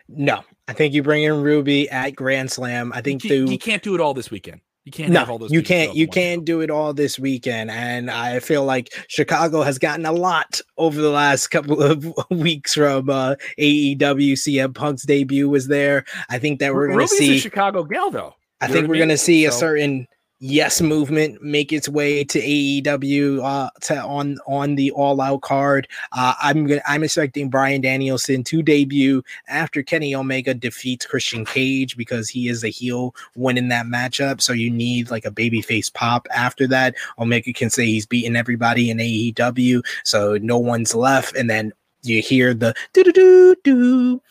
No, 0.07 0.43
I 0.67 0.73
think 0.73 0.93
you 0.93 1.01
bring 1.01 1.23
in 1.23 1.41
Ruby 1.41 1.89
at 1.89 2.15
Grand 2.15 2.51
Slam. 2.51 2.91
I 2.93 3.01
think 3.01 3.23
you, 3.23 3.47
you 3.47 3.57
can't 3.57 3.81
do 3.81 3.95
it 3.95 4.01
all 4.01 4.13
this 4.13 4.29
weekend. 4.29 4.61
You 4.85 4.91
can't 4.91 5.11
no, 5.13 5.19
have 5.19 5.29
all 5.29 5.39
those. 5.39 5.51
You 5.51 5.63
can't. 5.63 5.95
You 5.95 6.07
can't 6.07 6.43
do 6.43 6.59
it 6.59 6.69
all 6.69 6.93
this 6.93 7.17
weekend, 7.17 7.71
and 7.71 8.11
I 8.11 8.39
feel 8.39 8.65
like 8.65 8.93
Chicago 9.07 9.61
has 9.61 9.79
gotten 9.79 10.05
a 10.05 10.11
lot 10.11 10.59
over 10.77 10.99
the 10.99 11.09
last 11.09 11.47
couple 11.47 11.81
of 11.81 12.13
weeks 12.29 12.73
from 12.73 13.09
uh, 13.09 13.35
AEW. 13.57 14.33
CM 14.33 14.75
Punk's 14.75 15.03
debut 15.03 15.47
was 15.47 15.69
there. 15.69 16.03
I 16.29 16.37
think 16.37 16.59
that 16.59 16.73
we're 16.73 16.87
going 16.87 16.99
to 16.99 17.07
see 17.07 17.39
Chicago 17.39 17.83
gal 17.83 18.11
though. 18.11 18.35
I 18.59 18.67
think 18.67 18.89
we're 18.89 18.97
going 18.97 19.09
to 19.09 19.17
see 19.17 19.43
so. 19.43 19.49
a 19.49 19.51
certain 19.53 20.07
yes 20.43 20.81
movement 20.81 21.41
make 21.41 21.71
its 21.71 21.87
way 21.87 22.21
to 22.21 22.37
AEW 22.37 23.41
uh, 23.41 23.69
to 23.81 24.03
on 24.03 24.37
on 24.45 24.75
the 24.75 24.91
All 24.91 25.21
Out 25.21 25.41
card. 25.41 25.87
Uh, 26.11 26.33
I'm 26.41 26.67
gonna, 26.67 26.81
I'm 26.85 27.03
expecting 27.03 27.49
Bryan 27.49 27.79
Danielson 27.79 28.43
to 28.43 28.61
debut 28.61 29.23
after 29.47 29.81
Kenny 29.81 30.13
Omega 30.13 30.53
defeats 30.53 31.05
Christian 31.05 31.45
Cage 31.45 31.95
because 31.95 32.29
he 32.29 32.49
is 32.49 32.63
a 32.63 32.67
heel 32.67 33.15
winning 33.37 33.69
that 33.69 33.85
matchup. 33.85 34.41
So 34.41 34.51
you 34.51 34.69
need 34.69 35.09
like 35.09 35.23
a 35.23 35.31
babyface 35.31 35.93
pop 35.93 36.27
after 36.35 36.67
that. 36.67 36.95
Omega 37.17 37.53
can 37.53 37.69
say 37.69 37.85
he's 37.85 38.05
beaten 38.05 38.35
everybody 38.35 38.89
in 38.89 38.97
AEW, 38.97 39.81
so 40.03 40.37
no 40.41 40.57
one's 40.57 40.93
left, 40.93 41.37
and 41.37 41.49
then 41.49 41.71
you 42.01 42.21
hear 42.21 42.53
the 42.53 42.75
do 42.91 43.03
do 43.03 43.13
do 43.13 43.55
do 43.63 44.21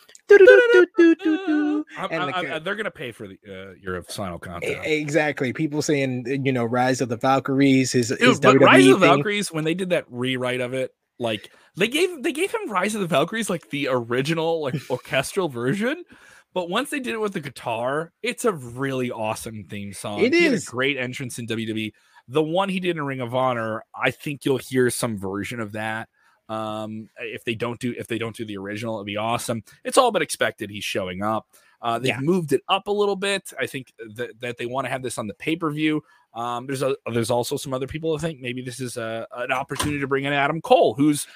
they're 2.60 2.74
gonna 2.74 2.90
pay 2.90 3.12
for 3.12 3.28
the 3.28 3.38
uh, 3.46 3.74
your 3.80 4.02
final 4.02 4.38
content. 4.38 4.84
Exactly. 4.84 5.52
People 5.52 5.82
saying 5.82 6.26
you 6.44 6.52
know 6.52 6.64
Rise 6.64 7.00
of 7.00 7.08
the 7.08 7.16
Valkyries 7.16 7.94
is, 7.94 8.10
is 8.10 8.40
Dude, 8.40 8.60
Rise 8.60 8.86
of 8.86 9.00
the 9.00 9.06
Valkyries 9.06 9.52
when 9.52 9.64
they 9.64 9.74
did 9.74 9.90
that 9.90 10.04
rewrite 10.08 10.60
of 10.60 10.74
it, 10.74 10.94
like 11.18 11.50
they 11.76 11.88
gave 11.88 12.22
they 12.22 12.32
gave 12.32 12.52
him 12.52 12.70
Rise 12.70 12.94
of 12.94 13.00
the 13.00 13.06
Valkyries 13.06 13.50
like 13.50 13.70
the 13.70 13.88
original 13.90 14.62
like 14.62 14.74
orchestral 14.90 15.48
version. 15.48 16.04
But 16.54 16.68
once 16.68 16.90
they 16.90 17.00
did 17.00 17.14
it 17.14 17.20
with 17.20 17.32
the 17.32 17.40
guitar, 17.40 18.12
it's 18.22 18.44
a 18.44 18.52
really 18.52 19.10
awesome 19.10 19.64
theme 19.64 19.94
song. 19.94 20.20
It 20.20 20.34
he 20.34 20.44
is 20.44 20.68
a 20.68 20.70
great 20.70 20.98
entrance 20.98 21.38
in 21.38 21.46
WWE. 21.46 21.92
The 22.28 22.42
one 22.42 22.68
he 22.68 22.78
did 22.78 22.96
in 22.96 23.04
Ring 23.04 23.20
of 23.20 23.34
Honor, 23.34 23.82
I 23.94 24.10
think 24.10 24.44
you'll 24.44 24.58
hear 24.58 24.90
some 24.90 25.18
version 25.18 25.60
of 25.60 25.72
that. 25.72 26.08
Um, 26.52 27.08
if 27.18 27.44
they 27.44 27.54
don't 27.54 27.80
do 27.80 27.94
if 27.96 28.08
they 28.08 28.18
don't 28.18 28.36
do 28.36 28.44
the 28.44 28.58
original, 28.58 28.96
it'd 28.96 29.06
be 29.06 29.16
awesome. 29.16 29.64
It's 29.84 29.96
all 29.96 30.12
but 30.12 30.20
expected 30.20 30.70
he's 30.70 30.84
showing 30.84 31.22
up. 31.22 31.46
Uh, 31.80 31.98
they've 31.98 32.08
yeah. 32.08 32.20
moved 32.20 32.52
it 32.52 32.62
up 32.68 32.86
a 32.86 32.92
little 32.92 33.16
bit. 33.16 33.52
I 33.58 33.66
think 33.66 33.92
that, 34.16 34.38
that 34.40 34.58
they 34.58 34.66
want 34.66 34.84
to 34.84 34.90
have 34.90 35.02
this 35.02 35.18
on 35.18 35.26
the 35.26 35.34
pay 35.34 35.56
per 35.56 35.70
view. 35.70 36.02
Um, 36.34 36.66
there's 36.66 36.82
a 36.82 36.94
there's 37.12 37.30
also 37.30 37.56
some 37.56 37.72
other 37.72 37.86
people 37.86 38.12
who 38.12 38.18
think 38.18 38.40
maybe 38.40 38.60
this 38.62 38.80
is 38.80 38.96
a, 38.96 39.26
an 39.34 39.50
opportunity 39.50 40.00
to 40.00 40.06
bring 40.06 40.24
in 40.24 40.32
Adam 40.32 40.60
Cole, 40.60 40.94
who's 40.94 41.26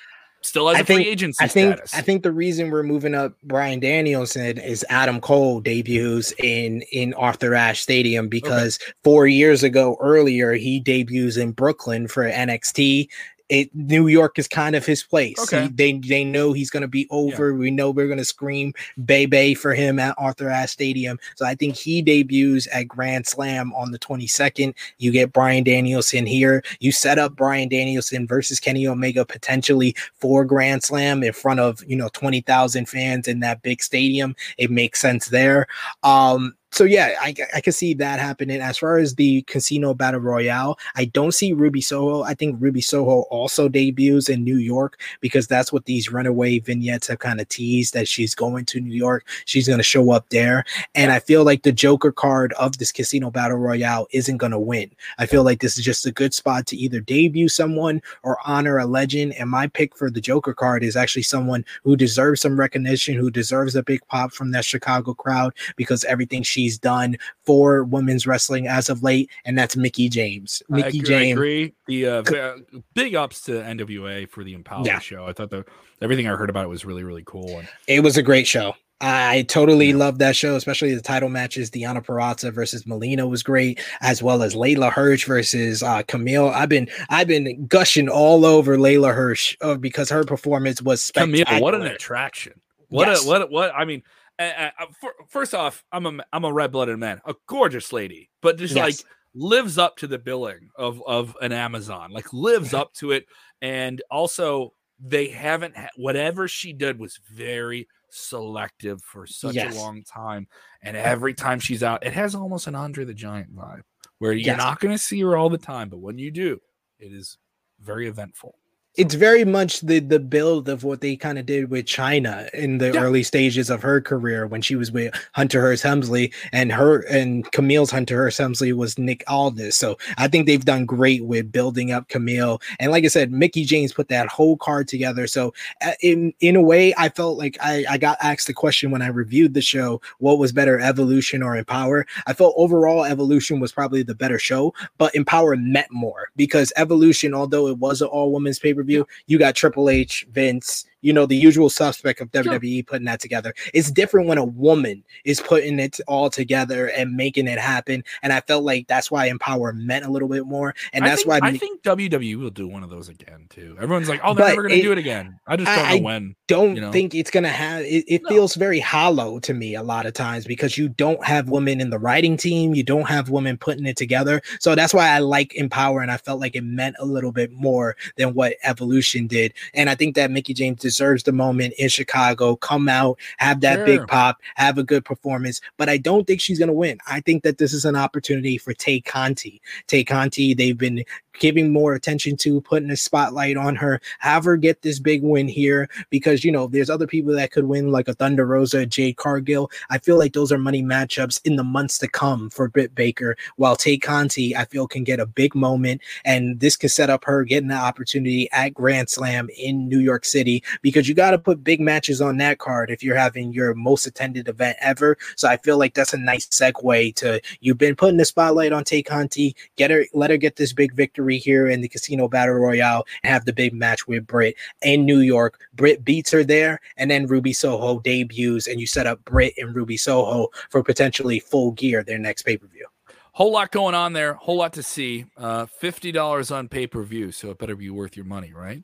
still 0.42 0.68
has 0.68 0.81
a 0.81 0.85
think, 0.85 1.02
free 1.02 1.11
agency 1.11 1.42
I 1.42 1.48
think, 1.48 1.74
status. 1.74 1.94
I 1.94 2.02
think 2.02 2.22
the 2.22 2.33
reason 2.33 2.70
we're 2.70 2.83
moving 2.83 3.14
up 3.14 3.33
Bryan 3.42 3.81
Danielson 3.81 4.59
is 4.59 4.85
Adam 4.90 5.20
Cole 5.20 5.61
debuts 5.61 6.33
in 6.42 6.83
in 6.92 7.14
Arthur 7.14 7.55
Ashe 7.55 7.81
Stadium 7.81 8.29
because 8.29 8.79
okay. 8.83 8.92
four 9.02 9.26
years 9.26 9.62
ago 9.62 9.96
earlier 10.00 10.52
he 10.52 10.79
debuts 10.79 11.37
in 11.38 11.52
Brooklyn 11.52 12.07
for 12.07 12.31
NXT 12.31 13.09
it 13.48 13.74
New 13.74 14.09
York 14.09 14.38
is 14.38 14.48
kind 14.48 14.74
of 14.74 14.85
his 14.85 15.02
place. 15.02 15.38
Okay. 15.38 15.62
He, 15.62 15.68
they 15.68 15.92
they 15.98 16.24
know 16.24 16.52
he's 16.52 16.70
going 16.70 16.82
to 16.82 16.88
be 16.88 17.06
over. 17.11 17.50
Yeah. 17.50 17.56
We 17.56 17.70
know 17.70 17.90
we're 17.90 18.06
going 18.06 18.18
to 18.18 18.24
scream 18.24 18.74
"Bay 19.04 19.54
for 19.54 19.74
him 19.74 19.98
at 19.98 20.14
Arthur 20.18 20.48
Ashe 20.48 20.70
Stadium. 20.70 21.18
So 21.37 21.46
I 21.46 21.54
think 21.54 21.76
he 21.76 22.02
debuts 22.02 22.66
at 22.72 22.88
Grand 22.88 23.26
Slam 23.26 23.72
on 23.74 23.92
the 23.92 23.98
22nd. 23.98 24.74
You 24.98 25.12
get 25.12 25.32
Bryan 25.32 25.64
Danielson 25.64 26.26
here. 26.26 26.62
You 26.80 26.92
set 26.92 27.18
up 27.18 27.37
Bryan 27.37 27.68
Danielson 27.68 28.26
versus 28.26 28.61
Kenny 28.61 28.87
Omega 28.87 29.24
potentially 29.24 29.94
for 30.14 30.44
Grand 30.44 30.82
Slam 30.82 31.22
in 31.22 31.32
front 31.32 31.61
of 31.61 31.85
you 31.87 31.96
know 31.96 32.09
20,000 32.12 32.88
fans 32.88 33.28
in 33.28 33.40
that 33.40 33.62
big 33.62 33.82
stadium. 33.82 34.35
It 34.59 34.70
makes 34.70 35.00
sense 35.00 35.28
there. 35.28 35.66
Um, 36.02 36.54
so 36.72 36.85
yeah, 36.85 37.14
I, 37.20 37.35
I 37.55 37.61
can 37.61 37.72
see 37.72 37.94
that 37.94 38.18
happening. 38.18 38.61
As 38.61 38.76
far 38.76 38.98
as 38.98 39.14
the 39.14 39.42
casino 39.42 39.94
battle 39.94 40.20
royale, 40.20 40.79
I 40.94 41.07
don't 41.07 41.33
see 41.33 41.52
Ruby 41.52 41.81
Soho. 41.81 42.22
I 42.22 42.35
think 42.35 42.57
Ruby 42.61 42.81
Soho 42.81 43.20
also 43.31 43.68
debuts 43.68 44.29
in 44.29 44.44
New 44.44 44.59
York 44.59 45.00
because 45.20 45.46
that's 45.46 45.72
what 45.72 45.87
these 45.87 46.12
runaway 46.12 46.59
vignettes 46.59 47.07
have 47.07 47.20
kind 47.20 47.40
of 47.40 47.48
teased 47.48 47.94
that 47.94 48.09
she's 48.09 48.35
going 48.35 48.64
to 48.66 48.81
New 48.81 48.94
York. 48.94 49.26
She's 49.46 49.66
going 49.66 49.79
to 49.79 49.85
show 49.85 50.11
up 50.11 50.29
there, 50.29 50.64
and 50.94 51.12
I 51.12 51.18
feel 51.18 51.44
like 51.44 51.62
the 51.62 51.72
Joker 51.72 52.12
card 52.12 52.52
of 52.55 52.76
this 52.79 52.92
casino 52.92 53.31
battle 53.31 53.57
royale 53.57 54.07
isn't 54.11 54.37
going 54.37 54.52
to 54.52 54.59
win. 54.59 54.90
I 55.18 55.26
feel 55.26 55.44
like 55.44 55.61
this 55.61 55.79
is 55.79 55.85
just 55.85 56.05
a 56.05 56.12
good 56.12 56.35
spot 56.35 56.66
to 56.66 56.76
either 56.76 57.00
debut 57.00 57.48
someone 57.48 58.02
or 58.22 58.38
honor 58.44 58.79
a 58.79 58.87
legend. 58.87 59.33
And 59.35 59.48
my 59.48 59.66
pick 59.66 59.96
for 59.96 60.11
the 60.11 60.20
Joker 60.20 60.52
card 60.52 60.85
is 60.85 60.96
actually 60.96 61.22
someone 61.22 61.64
who 61.85 61.96
deserves 61.96 62.42
some 62.42 62.59
recognition, 62.59 63.14
who 63.14 63.31
deserves 63.31 63.74
a 63.74 63.83
big 63.83 64.07
pop 64.09 64.33
from 64.33 64.50
that 64.50 64.64
Chicago 64.64 65.14
crowd 65.14 65.55
because 65.76 66.05
everything 66.05 66.42
she 66.42 66.65
he's 66.66 66.79
done 66.79 67.16
for 67.44 67.85
women's 67.85 68.26
wrestling 68.26 68.66
as 68.66 68.88
of 68.88 69.02
late, 69.02 69.31
and 69.44 69.57
that's 69.57 69.76
Mickie 69.76 70.09
James. 70.09 70.62
Mickie 70.68 71.00
James. 71.00 71.29
I 71.29 71.33
agree. 71.33 71.74
The 71.87 72.07
uh, 72.07 72.57
big 72.94 73.14
ups 73.14 73.42
to 73.42 73.52
NWA 73.52 74.29
for 74.29 74.42
the 74.42 74.52
Empower 74.52 74.85
yeah. 74.85 74.98
show. 74.98 75.26
I 75.26 75.33
thought 75.33 75.50
the 75.50 75.64
everything 76.02 76.29
I 76.29 76.35
heard 76.35 76.50
about 76.50 76.64
it 76.64 76.68
was 76.68 76.85
really 76.85 77.05
really 77.05 77.22
cool. 77.24 77.59
And 77.59 77.68
it 77.87 78.00
was 78.00 78.16
a 78.16 78.22
great 78.22 78.46
show. 78.46 78.74
I 79.00 79.42
totally 79.42 79.90
yeah. 79.90 79.96
love 79.96 80.18
that 80.18 80.35
show, 80.35 80.57
especially 80.57 80.94
the 80.94 81.02
title 81.02 81.29
matches. 81.29 81.70
Deonna 81.70 82.05
Purrazzo 82.05 82.50
versus 82.50 82.87
Melina 82.87 83.29
was 83.29 83.42
great, 83.42 83.81
as 84.00 84.22
well 84.22 84.42
as 84.42 84.55
Leyla 84.55 84.90
Hirsch 84.90 85.26
versus 85.26 85.83
uh, 85.83 86.02
Kamille. 86.05 86.52
I've 86.52 86.70
been 86.70 86.88
I've 87.11 87.29
been 87.29 87.66
gushing 87.66 88.09
all 88.09 88.46
over 88.46 88.79
Leyla 88.79 89.14
Hirsch 89.14 89.57
uh, 89.61 89.74
because 89.74 90.09
her 90.09 90.24
performance 90.24 90.81
was 90.81 91.05
spectacular. 91.05 91.44
Kamille, 91.44 91.61
what 91.61 91.74
an 91.74 91.83
attraction! 91.83 92.55
What 92.88 93.09
yes. 93.09 93.24
a 93.24 93.29
what 93.29 93.42
a, 93.42 93.46
what 93.46 93.74
I 93.74 93.85
mean, 93.85 94.02
for, 94.38 95.14
first 95.29 95.55
off, 95.55 95.85
I'm 95.92 96.07
a 96.07 96.25
I'm 96.33 96.44
a 96.44 96.53
red 96.53 96.72
blooded 96.72 96.99
man, 96.99 97.20
a 97.25 97.35
gorgeous 97.46 97.92
lady, 97.92 98.31
but 98.42 98.59
just 98.59 98.75
yes. 98.75 98.85
like 98.85 99.11
lives 99.35 99.79
up 99.79 99.96
to 99.99 100.07
the 100.07 100.18
billing 100.18 100.70
of 100.77 101.03
of 101.07 101.37
an 101.40 101.53
Amazon, 101.53 102.11
like 102.11 102.33
lives 102.33 102.75
up 102.75 102.92
to 102.94 103.12
it, 103.12 103.27
and 103.62 104.03
also 104.11 104.72
they 104.99 105.29
haven't 105.29 105.77
ha- 105.77 105.88
whatever 105.96 106.49
she 106.49 106.72
did 106.72 106.99
was 106.99 107.18
very 107.33 107.88
selective 108.11 109.03
for 109.03 109.27
such 109.27 109.55
yes. 109.55 109.75
a 109.75 109.79
long 109.79 110.03
time, 110.03 110.46
and 110.83 110.96
every 110.96 111.35
time 111.35 111.59
she's 111.59 111.83
out, 111.83 112.05
it 112.05 112.12
has 112.12 112.35
almost 112.35 112.66
an 112.66 112.75
Andre 112.75 113.05
the 113.05 113.14
Giant 113.14 113.55
vibe, 113.55 113.83
where 114.18 114.33
you're 114.33 114.46
yes. 114.46 114.59
not 114.59 114.81
going 114.81 114.94
to 114.94 115.03
see 115.03 115.20
her 115.20 115.37
all 115.37 115.51
the 115.51 115.59
time, 115.59 115.88
but 115.88 116.01
when 116.01 116.18
you 116.18 116.31
do, 116.31 116.61
it 116.99 117.12
is 117.12 117.38
very 117.81 118.09
eventful 118.09 118.55
it's 118.96 119.14
very 119.14 119.44
much 119.44 119.80
the 119.80 119.98
the 119.98 120.18
build 120.18 120.68
of 120.68 120.85
what 120.85 121.00
they 121.00 121.16
kind 121.16 121.38
of 121.38 121.46
did 121.46 121.70
with 121.70 121.87
Chyna 121.87 122.48
in 122.54 122.78
the 122.78 122.92
yeah. 122.92 123.00
early 123.00 123.22
stages 123.22 123.68
of 123.68 123.82
her 123.82 124.00
career 124.00 124.46
when 124.46 124.62
she 124.62 124.74
was 124.74 124.90
with 124.90 125.14
Hunter 125.32 125.61
Hearst 125.61 125.82
Helmsley 125.82 126.32
and 126.52 126.72
her 126.72 127.00
and 127.06 127.50
Kamille's 127.52 127.90
Hunter 127.90 128.16
Hearst 128.16 128.38
Helmsley 128.38 128.72
was 128.72 128.98
Nick 128.98 129.22
Aldis. 129.28 129.76
So 129.76 129.98
I 130.16 130.28
think 130.28 130.46
they've 130.46 130.64
done 130.64 130.87
great 130.87 131.24
with 131.24 131.52
building 131.52 131.92
up 131.92 132.09
Kamille. 132.09 132.61
And 132.80 132.90
like 132.90 133.04
I 133.04 133.09
said, 133.09 133.32
Mickie 133.32 133.64
James 133.64 133.92
put 133.92 134.09
that 134.09 134.28
whole 134.28 134.56
card 134.56 134.88
together. 134.88 135.26
So 135.26 135.52
uh, 135.85 135.92
in 136.00 136.32
in 136.40 136.56
a 136.56 136.62
way, 136.62 136.94
I 136.96 137.09
felt 137.11 137.38
like 137.38 137.59
I, 137.61 137.85
I 137.88 137.98
got 137.98 138.18
asked 138.22 138.46
the 138.46 138.54
question 138.54 138.90
when 138.90 139.02
I 139.02 139.09
reviewed 139.09 139.54
the 139.54 139.62
show, 139.62 140.00
what 140.18 140.38
was 140.38 140.52
better, 140.52 140.80
Evolution 140.80 141.42
or 141.42 141.56
Empower? 141.56 142.06
I 142.26 142.32
felt 142.32 142.54
overall 142.56 143.04
Evolution 143.04 143.61
was 143.61 143.72
probably 143.72 144.02
the 144.02 144.14
better 144.14 144.38
show, 144.38 144.72
but 144.96 145.14
Empower 145.14 145.56
meant 145.56 145.90
more 145.90 146.30
because 146.37 146.72
Evolution, 146.76 147.35
although 147.35 147.66
it 147.68 147.78
was 147.78 148.00
an 148.00 148.09
all 148.09 148.32
women's 148.32 148.59
pay 148.59 148.72
you 148.88 149.38
got 149.38 149.55
Triple 149.55 149.88
H, 149.90 150.27
Vince, 150.31 150.85
you 151.06 151.12
know, 151.12 151.24
the 151.24 151.36
usual 151.36 151.70
suspect 151.70 152.20
of 152.20 152.32
WWE 152.32 152.78
sure. 152.78 152.82
putting 152.82 153.04
that 153.04 153.20
together. 153.20 153.54
It's 153.72 153.92
different 153.92 154.26
when 154.26 154.38
a 154.38 154.44
woman 154.44 155.04
is 155.24 155.40
putting 155.40 155.78
it 155.78 156.00
all 156.08 156.30
together 156.30 156.88
and 156.88 157.12
making 157.12 157.46
it 157.46 157.60
happen. 157.60 158.02
And 158.24 158.32
I 158.32 158.40
felt 158.40 158.64
like 158.64 158.88
that's 158.88 159.08
why 159.08 159.26
Empower 159.26 159.72
meant 159.72 160.04
a 160.04 160.10
little 160.10 160.26
bit 160.26 160.46
more. 160.46 160.74
And 160.92 161.06
that's 161.06 161.22
think, 161.22 161.28
why 161.28 161.38
I 161.48 161.56
think 161.56 161.82
WWE 161.82 162.34
will 162.40 162.50
do 162.50 162.66
one 162.66 162.82
of 162.82 162.90
those 162.90 163.08
again 163.08 163.46
too. 163.50 163.76
Everyone's 163.80 164.08
like, 164.08 164.20
oh, 164.24 164.34
they're 164.34 164.48
never 164.48 164.62
going 164.62 164.74
to 164.74 164.82
do 164.82 164.90
it 164.90 164.98
again. 164.98 165.38
I 165.46 165.54
just 165.54 165.66
don't 165.68 165.86
I, 165.86 165.96
know 165.98 166.02
when. 166.02 166.34
Don't 166.48 166.74
you 166.74 166.80
know? 166.80 166.90
think 166.90 167.14
it's 167.14 167.30
going 167.30 167.44
to 167.44 167.50
have. 167.50 167.82
It, 167.82 168.04
it 168.08 168.22
no. 168.24 168.28
feels 168.28 168.56
very 168.56 168.80
hollow 168.80 169.38
to 169.38 169.54
me 169.54 169.76
a 169.76 169.84
lot 169.84 170.06
of 170.06 170.12
times 170.12 170.44
because 170.44 170.76
you 170.76 170.88
don't 170.88 171.24
have 171.24 171.48
women 171.48 171.80
in 171.80 171.90
the 171.90 172.00
writing 172.00 172.36
team. 172.36 172.74
You 172.74 172.82
don't 172.82 173.06
have 173.06 173.30
women 173.30 173.58
putting 173.58 173.86
it 173.86 173.96
together. 173.96 174.42
So 174.58 174.74
that's 174.74 174.92
why 174.92 175.10
I 175.10 175.20
like 175.20 175.54
Empower, 175.54 176.00
and 176.00 176.10
I 176.10 176.16
felt 176.16 176.40
like 176.40 176.56
it 176.56 176.64
meant 176.64 176.96
a 176.98 177.04
little 177.04 177.30
bit 177.30 177.52
more 177.52 177.96
than 178.16 178.34
what 178.34 178.56
Evolution 178.64 179.28
did. 179.28 179.54
And 179.72 179.88
I 179.88 179.94
think 179.94 180.16
that 180.16 180.32
Mickie 180.32 180.52
James 180.52 180.80
deserves 180.80 180.95
the 180.96 181.32
moment 181.32 181.74
in 181.78 181.88
Chicago. 181.88 182.56
Come 182.56 182.88
out, 182.88 183.18
have 183.38 183.61
that 183.61 183.76
sure. 183.76 183.87
big 183.87 184.06
pop, 184.06 184.38
have 184.54 184.78
a 184.78 184.82
good 184.82 185.04
performance. 185.04 185.61
But 185.76 185.88
I 185.88 185.96
don't 185.96 186.26
think 186.26 186.40
she's 186.40 186.59
going 186.59 186.68
to 186.68 186.74
win. 186.74 186.98
I 187.06 187.20
think 187.20 187.42
that 187.42 187.59
this 187.59 187.72
is 187.72 187.85
an 187.85 187.96
opportunity 187.96 188.59
for 188.59 188.72
Tay 188.72 189.00
Conti. 189.00 189.61
Tay 189.87 190.04
Conti, 190.04 190.54
they've 190.54 190.78
been 190.78 191.04
giving 191.38 191.72
more 191.72 191.94
attention 191.94 192.37
to, 192.38 192.61
putting 192.61 192.90
a 192.90 192.96
spotlight 192.96 193.57
on 193.57 193.77
her, 193.77 194.01
have 194.18 194.44
her 194.44 194.57
get 194.57 194.83
this 194.83 194.99
big 194.99 195.22
win 195.22 195.49
here 195.49 195.88
because 196.11 196.44
you 196.44 196.53
know 196.53 196.66
there's 196.66 196.90
other 196.90 197.07
people 197.07 197.33
that 197.35 197.53
could 197.53 197.64
win 197.64 197.90
like 197.90 198.09
a 198.09 198.14
Thunder 198.14 198.46
Rosa, 198.46 198.87
Jade 198.87 199.16
Cargill. 199.16 199.70
I 199.90 199.99
feel 199.99 200.18
like 200.18 200.33
those 200.33 200.53
are 200.53 200.59
money 200.59 200.83
matchups 200.83 201.40
in 201.44 201.57
the 201.57 201.64
months 201.64 201.99
to 201.99 202.09
come 202.09 202.51
for 202.51 202.68
Britt 202.68 202.94
Baker. 202.94 203.37
While 203.57 203.77
Tay 203.77 203.99
Conti, 203.99 204.57
I 204.57 204.64
feel 204.64 204.87
can 204.87 205.05
get 205.05 205.20
a 205.20 205.27
big 205.27 205.55
moment, 205.55 206.01
and 206.25 206.61
this 206.61 206.77
can 206.77 206.88
set 206.88 207.11
up 207.11 207.25
her 207.25 207.44
getting 207.44 207.68
the 207.68 207.75
opportunity 207.75 208.51
at 208.53 208.75
Grand 208.75 209.11
Slam 209.11 209.49
in 209.57 209.88
New 209.88 210.01
York 210.01 210.25
City 210.25 210.62
because 210.83 211.09
you 211.09 211.14
got 211.14 211.33
to 211.33 211.38
put 211.38 211.64
big 211.64 211.81
matches 211.81 212.20
on 212.20 212.38
that 212.38 212.59
card 212.59 212.90
if 212.90 213.03
you're 213.03 213.16
having 213.16 213.53
your 213.53 213.75
most 213.75 214.07
attended 214.07 214.49
event 214.49 214.77
ever. 214.81 215.16
So 215.37 215.49
I 215.49 215.57
feel 215.59 215.79
like 215.79 215.94
that's 215.94 216.14
a 216.14 216.18
nice 216.18 216.46
segue 216.46 217.14
to 217.16 217.40
you've 217.61 217.79
been 217.79 217.96
putting 217.96 218.16
the 218.16 218.25
spotlight 218.25 218.72
on 218.72 218.85
Tay 218.85 219.03
Conti, 219.03 219.55
get 219.77 219.90
her, 219.90 220.05
let 220.14 220.31
her 220.31 220.37
get 220.37 220.57
this 220.57 220.72
big 220.72 220.92
victory 220.92 221.25
victory 221.26 221.38
here 221.38 221.66
in 221.68 221.80
the 221.80 221.88
Casino 221.88 222.28
Battle 222.28 222.54
Royale 222.54 223.04
and 223.22 223.32
have 223.32 223.44
the 223.44 223.52
big 223.52 223.72
match 223.74 224.06
with 224.06 224.26
Britt 224.26 224.56
in 224.82 225.04
New 225.04 225.20
York. 225.20 225.60
Britt 225.74 226.04
beats 226.04 226.30
her 226.30 226.44
there, 226.44 226.80
and 226.96 227.10
then 227.10 227.26
Ruby 227.26 227.52
Soho 227.52 228.00
debuts, 228.00 228.66
and 228.66 228.80
you 228.80 228.86
set 228.86 229.06
up 229.06 229.24
Britt 229.24 229.54
and 229.58 229.74
Ruby 229.74 229.96
Soho 229.96 230.48
for 230.70 230.82
potentially 230.82 231.40
full 231.40 231.72
gear 231.72 232.02
their 232.02 232.18
next 232.18 232.42
pay 232.42 232.56
per 232.56 232.66
view. 232.66 232.86
Whole 233.32 233.52
lot 233.52 233.70
going 233.70 233.94
on 233.94 234.14
there, 234.14 234.34
whole 234.34 234.56
lot 234.56 234.72
to 234.74 234.82
see. 234.82 235.26
Uh, 235.36 235.66
Fifty 235.66 236.12
dollars 236.12 236.50
on 236.50 236.68
pay 236.68 236.86
per 236.86 237.02
view, 237.02 237.32
so 237.32 237.50
it 237.50 237.58
better 237.58 237.76
be 237.76 237.90
worth 237.90 238.16
your 238.16 238.26
money, 238.26 238.52
right? 238.52 238.82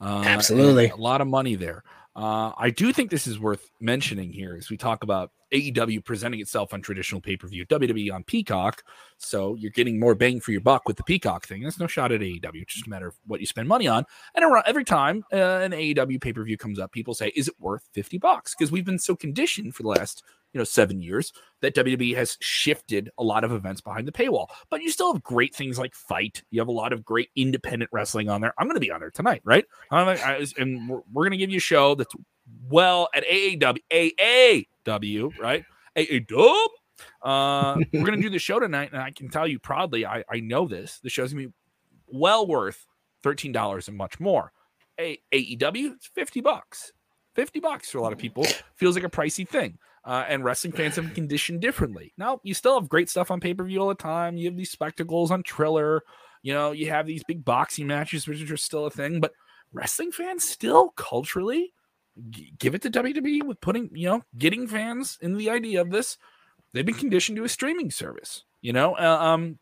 Uh, 0.00 0.22
Absolutely, 0.26 0.88
a 0.88 0.96
lot 0.96 1.20
of 1.20 1.26
money 1.26 1.54
there. 1.54 1.84
Uh, 2.16 2.52
I 2.56 2.70
do 2.70 2.92
think 2.92 3.10
this 3.10 3.26
is 3.26 3.40
worth 3.40 3.70
mentioning 3.80 4.32
here 4.32 4.54
as 4.56 4.70
we 4.70 4.76
talk 4.76 5.02
about 5.02 5.32
AEW 5.52 6.04
presenting 6.04 6.40
itself 6.40 6.72
on 6.72 6.80
traditional 6.80 7.20
pay 7.20 7.36
per 7.36 7.48
view, 7.48 7.66
WWE 7.66 8.12
on 8.12 8.22
Peacock. 8.22 8.84
So 9.18 9.54
you're 9.56 9.70
getting 9.72 9.98
more 9.98 10.14
bang 10.14 10.40
for 10.40 10.52
your 10.52 10.60
buck 10.60 10.86
with 10.86 10.96
the 10.96 11.02
Peacock 11.02 11.46
thing. 11.46 11.62
There's 11.62 11.80
no 11.80 11.86
shot 11.86 12.12
at 12.12 12.20
AEW. 12.20 12.62
It's 12.62 12.74
just 12.74 12.86
a 12.86 12.90
matter 12.90 13.08
of 13.08 13.16
what 13.26 13.40
you 13.40 13.46
spend 13.46 13.68
money 13.68 13.88
on. 13.88 14.04
And 14.34 14.44
every 14.66 14.84
time 14.84 15.24
uh, 15.32 15.36
an 15.36 15.72
AEW 15.72 16.20
pay 16.20 16.32
per 16.32 16.44
view 16.44 16.56
comes 16.56 16.78
up, 16.78 16.92
people 16.92 17.14
say, 17.14 17.32
"Is 17.34 17.48
it 17.48 17.54
worth 17.58 17.88
50 17.92 18.18
bucks?" 18.18 18.54
Because 18.54 18.70
we've 18.70 18.84
been 18.84 18.98
so 18.98 19.16
conditioned 19.16 19.74
for 19.74 19.82
the 19.82 19.88
last 19.88 20.22
you 20.54 20.58
know 20.58 20.64
seven 20.64 21.02
years 21.02 21.32
that 21.60 21.74
WWE 21.74 22.14
has 22.14 22.38
shifted 22.40 23.10
a 23.18 23.24
lot 23.24 23.44
of 23.44 23.52
events 23.52 23.80
behind 23.80 24.06
the 24.06 24.12
paywall. 24.12 24.46
But 24.70 24.82
you 24.82 24.90
still 24.90 25.12
have 25.12 25.22
great 25.22 25.54
things 25.54 25.78
like 25.78 25.94
FITE. 25.94 26.42
You 26.50 26.60
have 26.60 26.68
a 26.68 26.72
lot 26.72 26.92
of 26.92 27.04
great 27.04 27.30
independent 27.36 27.90
wrestling 27.92 28.28
on 28.28 28.40
there. 28.40 28.54
I'm 28.56 28.66
going 28.66 28.76
to 28.76 28.80
be 28.80 28.90
on 28.90 29.00
there 29.00 29.10
tonight, 29.10 29.42
right? 29.44 29.64
and 30.56 30.88
we're, 30.88 31.00
we're 31.12 31.24
going 31.24 31.32
to 31.32 31.36
give 31.36 31.50
you 31.50 31.58
a 31.58 31.60
show 31.60 31.96
that's 31.96 32.14
well 32.68 33.08
at 33.14 33.24
AAW, 33.26 33.78
AAW, 34.86 35.38
right? 35.38 35.64
AAW. 35.96 36.66
Uh, 37.22 37.76
we're 37.92 38.04
going 38.04 38.16
to 38.16 38.22
do 38.22 38.30
the 38.30 38.38
show 38.38 38.60
tonight, 38.60 38.90
and 38.92 39.02
I 39.02 39.10
can 39.10 39.28
tell 39.28 39.48
you 39.48 39.58
proudly, 39.58 40.06
I, 40.06 40.22
I 40.30 40.40
know 40.40 40.68
this. 40.68 41.00
The 41.02 41.10
show's 41.10 41.32
going 41.32 41.46
to 41.46 41.48
be 41.48 41.54
well 42.06 42.46
worth 42.46 42.86
thirteen 43.24 43.50
dollars 43.50 43.88
and 43.88 43.96
much 43.96 44.20
more. 44.20 44.52
A- 45.00 45.20
AEW, 45.32 45.94
it's 45.94 46.06
fifty 46.06 46.40
bucks. 46.40 46.92
50 47.34 47.58
bucks 47.58 47.90
for 47.90 47.98
a 47.98 48.00
lot 48.02 48.12
of 48.12 48.18
people 48.18 48.46
feels 48.76 48.94
like 48.94 49.04
a 49.04 49.10
pricey 49.10 49.46
thing 49.46 49.76
uh, 50.04 50.24
and 50.28 50.44
wrestling 50.44 50.72
fans 50.72 50.96
have 50.96 51.06
been 51.06 51.14
conditioned 51.14 51.60
differently. 51.60 52.12
Now, 52.18 52.40
you 52.42 52.52
still 52.54 52.78
have 52.78 52.88
great 52.88 53.08
stuff 53.08 53.30
on 53.30 53.40
pay 53.40 53.54
per 53.54 53.64
view 53.64 53.80
all 53.80 53.88
the 53.88 53.94
time. 53.94 54.36
You 54.36 54.46
have 54.46 54.56
these 54.56 54.70
spectacles 54.70 55.30
on 55.30 55.42
Triller. 55.42 56.02
You 56.42 56.52
know, 56.52 56.72
you 56.72 56.90
have 56.90 57.06
these 57.06 57.24
big 57.24 57.44
boxing 57.44 57.86
matches, 57.86 58.28
which 58.28 58.50
are 58.50 58.56
still 58.56 58.86
a 58.86 58.90
thing. 58.90 59.20
But 59.20 59.32
wrestling 59.72 60.12
fans 60.12 60.44
still 60.44 60.90
culturally 60.90 61.72
g- 62.30 62.52
give 62.58 62.74
it 62.74 62.82
to 62.82 62.90
WWE 62.90 63.44
with 63.44 63.60
putting, 63.60 63.90
you 63.94 64.08
know, 64.08 64.22
getting 64.36 64.66
fans 64.66 65.18
in 65.22 65.36
the 65.36 65.48
idea 65.48 65.80
of 65.80 65.90
this. 65.90 66.18
They've 66.72 66.84
been 66.84 66.94
conditioned 66.94 67.36
to 67.36 67.44
a 67.44 67.48
streaming 67.48 67.90
service. 67.90 68.44
You 68.60 68.72
know, 68.72 68.94
uh, 68.96 69.18
um, 69.20 69.58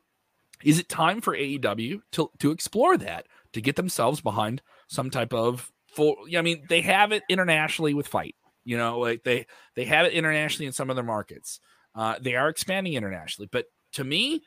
is 0.65 0.79
it 0.79 0.89
time 0.89 1.21
for 1.21 1.37
AEW 1.37 2.01
to 2.13 2.31
to 2.39 2.51
explore 2.51 2.97
that 2.97 3.27
to 3.53 3.61
get 3.61 3.77
themselves 3.77 4.21
behind 4.21 4.63
some 4.89 5.11
type 5.11 5.33
of 5.33 5.71
full? 5.87 6.17
I 6.37 6.43
mean, 6.43 6.65
they 6.69 6.81
have 6.83 7.13
it 7.13 7.23
internationally 7.29 7.95
with 7.95 8.09
FITE. 8.09 8.35
You 8.65 8.77
know, 8.77 8.99
like 8.99 9.25
they 9.25 9.47
they 9.75 9.85
have 9.87 10.07
it 10.07 10.13
internationally 10.13 10.67
in 10.67 10.73
some 10.73 10.91
of 10.91 10.97
their 10.97 11.05
markets. 11.05 11.61
Uh, 11.95 12.17
they 12.21 12.37
are 12.37 12.49
expanding 12.49 12.95
internationally, 12.95 13.49
but 13.53 13.67
to 13.93 14.05
me, 14.05 14.43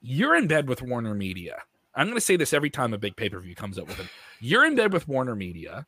you're 0.00 0.36
in 0.36 0.46
bed 0.46 0.68
with 0.68 0.82
Warner 0.82 1.14
Media. 1.14 1.62
I'm 1.94 2.06
going 2.06 2.16
to 2.16 2.20
say 2.20 2.36
this 2.36 2.52
every 2.52 2.70
time 2.70 2.92
a 2.92 2.98
big 2.98 3.16
pay 3.16 3.28
per 3.28 3.40
view 3.40 3.54
comes 3.54 3.78
up 3.78 3.86
with 3.86 3.96
them. 3.96 4.08
You're 4.40 4.66
in 4.66 4.74
bed 4.74 4.92
with 4.92 5.08
Warner 5.08 5.36
Media. 5.36 5.86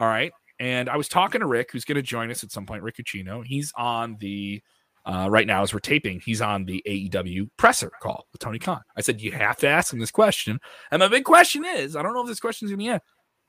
All 0.00 0.08
right. 0.08 0.32
And 0.58 0.88
I 0.88 0.96
was 0.96 1.08
talking 1.08 1.40
to 1.40 1.46
Rick, 1.46 1.72
who's 1.72 1.84
going 1.84 1.96
to 1.96 2.02
join 2.02 2.30
us 2.30 2.42
at 2.42 2.50
some 2.50 2.66
point, 2.66 2.82
Rick 2.82 2.96
Ucchino. 2.96 3.44
He's 3.44 3.72
on 3.76 4.16
the, 4.20 4.62
uh, 5.04 5.28
right 5.30 5.46
now 5.46 5.62
as 5.62 5.72
we're 5.72 5.80
taping, 5.80 6.20
he's 6.20 6.40
on 6.40 6.64
the 6.64 6.82
AEW 6.86 7.48
presser 7.56 7.92
call 8.00 8.26
with 8.32 8.40
Tony 8.40 8.58
Khan. 8.58 8.80
I 8.96 9.02
said, 9.02 9.20
You 9.20 9.32
have 9.32 9.58
to 9.58 9.68
ask 9.68 9.92
him 9.92 9.98
this 9.98 10.10
question. 10.10 10.58
And 10.90 11.00
my 11.00 11.08
big 11.08 11.24
question 11.24 11.64
is 11.64 11.94
I 11.94 12.02
don't 12.02 12.14
know 12.14 12.22
if 12.22 12.28
this 12.28 12.40
question 12.40 12.66
is 12.66 12.72
going 12.72 12.86
to 12.86 12.98
be. 12.98 13.00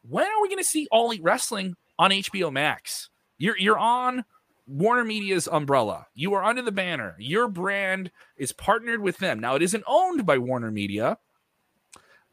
When 0.08 0.26
are 0.26 0.42
we 0.42 0.50
going 0.50 0.60
to 0.60 0.64
see 0.64 0.88
All 0.92 1.08
Elite 1.08 1.24
Wrestling 1.24 1.76
on 1.98 2.12
HBO 2.12 2.52
Max? 2.52 3.10
You're 3.38 3.58
you're 3.58 3.78
on 3.78 4.26
Warner 4.68 5.04
Media's 5.04 5.48
umbrella. 5.48 6.08
You 6.14 6.34
are 6.34 6.44
under 6.44 6.62
the 6.62 6.72
banner. 6.72 7.16
Your 7.20 7.48
brand 7.48 8.12
is 8.38 8.52
partnered 8.52 9.02
with 9.02 9.18
them. 9.18 9.40
Now 9.40 9.56
it 9.56 9.62
isn't 9.62 9.84
owned 9.88 10.26
by 10.26 10.38
Warner 10.38 10.72
Media. 10.72 11.18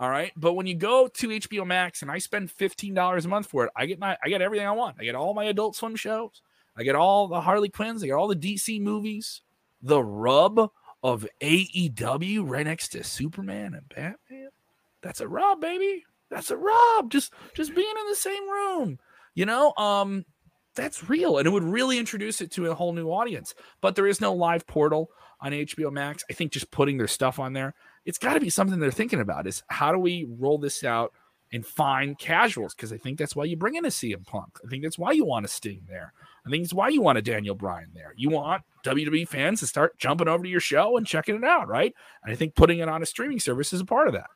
All 0.01 0.11
right. 0.11 0.33
But 0.37 0.55
when 0.55 0.67
you 0.67 0.75
go 0.75 1.07
to 1.07 1.29
HBO 1.29 1.67
Max 1.67 2.03
and 2.03 2.11
I 2.11 2.19
spend 2.19 2.51
$15 2.51 3.25
a 3.25 3.29
month 3.29 3.47
for 3.47 3.67
it, 3.67 3.73
I 3.77 3.87
get 3.87 3.99
my 3.99 4.17
I 4.23 4.29
get 4.29 4.43
everything 4.43 4.67
I 4.67 4.73
want. 4.73 4.97
I 4.99 5.05
get 5.05 5.15
all 5.15 5.35
my 5.35 5.45
adult 5.45 5.77
swim 5.77 5.95
shows. 5.97 6.43
I 6.77 6.83
get 6.85 6.97
all 6.97 7.29
the 7.29 7.41
Harley 7.41 7.69
Quinns, 7.69 8.03
I 8.03 8.07
get 8.07 8.15
all 8.15 8.29
the 8.29 8.37
DC 8.37 8.81
movies. 8.81 9.43
The 9.83 10.03
rub 10.03 10.71
of 11.03 11.27
AEW 11.41 12.49
right 12.49 12.65
next 12.65 12.89
to 12.91 13.05
Superman 13.05 13.75
and 13.75 13.89
Batman. 13.89 14.49
That's 15.03 15.21
a 15.21 15.29
rub, 15.29 15.61
baby. 15.61 16.05
That's 16.31 16.51
a 16.51 16.57
rub. 16.57 17.11
Just 17.11 17.33
just 17.55 17.75
being 17.75 17.95
in 18.01 18.09
the 18.09 18.17
same 18.17 18.49
room. 18.49 18.99
You 19.35 19.47
know, 19.47 19.75
um 19.77 20.25
that's 20.75 21.09
real 21.09 21.39
and 21.39 21.47
it 21.47 21.51
would 21.51 21.65
really 21.65 21.99
introduce 21.99 22.41
it 22.41 22.51
to 22.53 22.71
a 22.71 22.75
whole 22.75 22.93
new 22.93 23.09
audience. 23.09 23.55
But 23.81 23.95
there 23.95 24.07
is 24.07 24.21
no 24.21 24.33
live 24.33 24.67
portal 24.67 25.11
on 25.41 25.53
hbo 25.53 25.93
max. 25.93 26.25
I 26.31 26.33
think 26.33 26.53
just 26.53 26.71
putting 26.71 26.99
their 26.99 27.09
stuff 27.09 27.39
on 27.39 27.53
there 27.53 27.75
it's 28.05 28.19
got 28.19 28.35
to 28.35 28.41
be 28.41 28.51
something 28.51 28.79
they're 28.79 28.91
thinking 28.91 29.21
about 29.21 29.47
is 29.47 29.63
how 29.69 29.93
do 29.93 29.99
we 29.99 30.27
roll 30.39 30.59
this 30.59 30.85
out 30.85 31.13
and 31.53 31.65
find 31.65 32.19
casuals? 32.19 32.75
Because 32.75 32.93
i 32.93 32.97
think 32.97 33.19
that's 33.19 33.37
why 33.37 33.45
you 33.45 33.57
bring 33.57 33.77
in 33.77 33.85
a 33.85 33.89
cm 33.89 34.27
punk. 34.27 34.59
I 34.65 34.69
think 34.69 34.83
that's 34.83 34.99
why 34.99 35.13
you 35.13 35.25
want 35.25 35.47
a 35.47 35.49
sting 35.49 35.83
there. 35.89 36.13
I 36.47 36.51
think 36.51 36.65
it's 36.65 36.75
why 36.75 36.89
you 36.89 37.03
want 37.03 37.19
a 37.19 37.23
daniel 37.23 37.55
bryan 37.55 37.91
there. 37.95 38.15
You 38.17 38.31
want 38.31 38.63
wwe 38.85 39.29
fans 39.29 39.61
to 39.61 39.67
start 39.67 39.99
jumping 39.99 40.29
over 40.29 40.43
to 40.43 40.51
your 40.51 40.61
show 40.61 40.97
and 40.97 41.07
checking 41.07 41.37
it 41.37 41.45
out 41.45 41.69
right? 41.69 41.95
And 42.25 42.33
i 42.33 42.37
think 42.37 42.55
putting 42.55 42.79
it 42.79 42.89
on 42.89 43.03
a 43.03 43.07
streaming 43.07 43.41
service 43.41 43.73
is 43.73 43.81
a 43.81 43.87
part 43.87 44.09
of 44.09 44.15
that. 44.15 44.31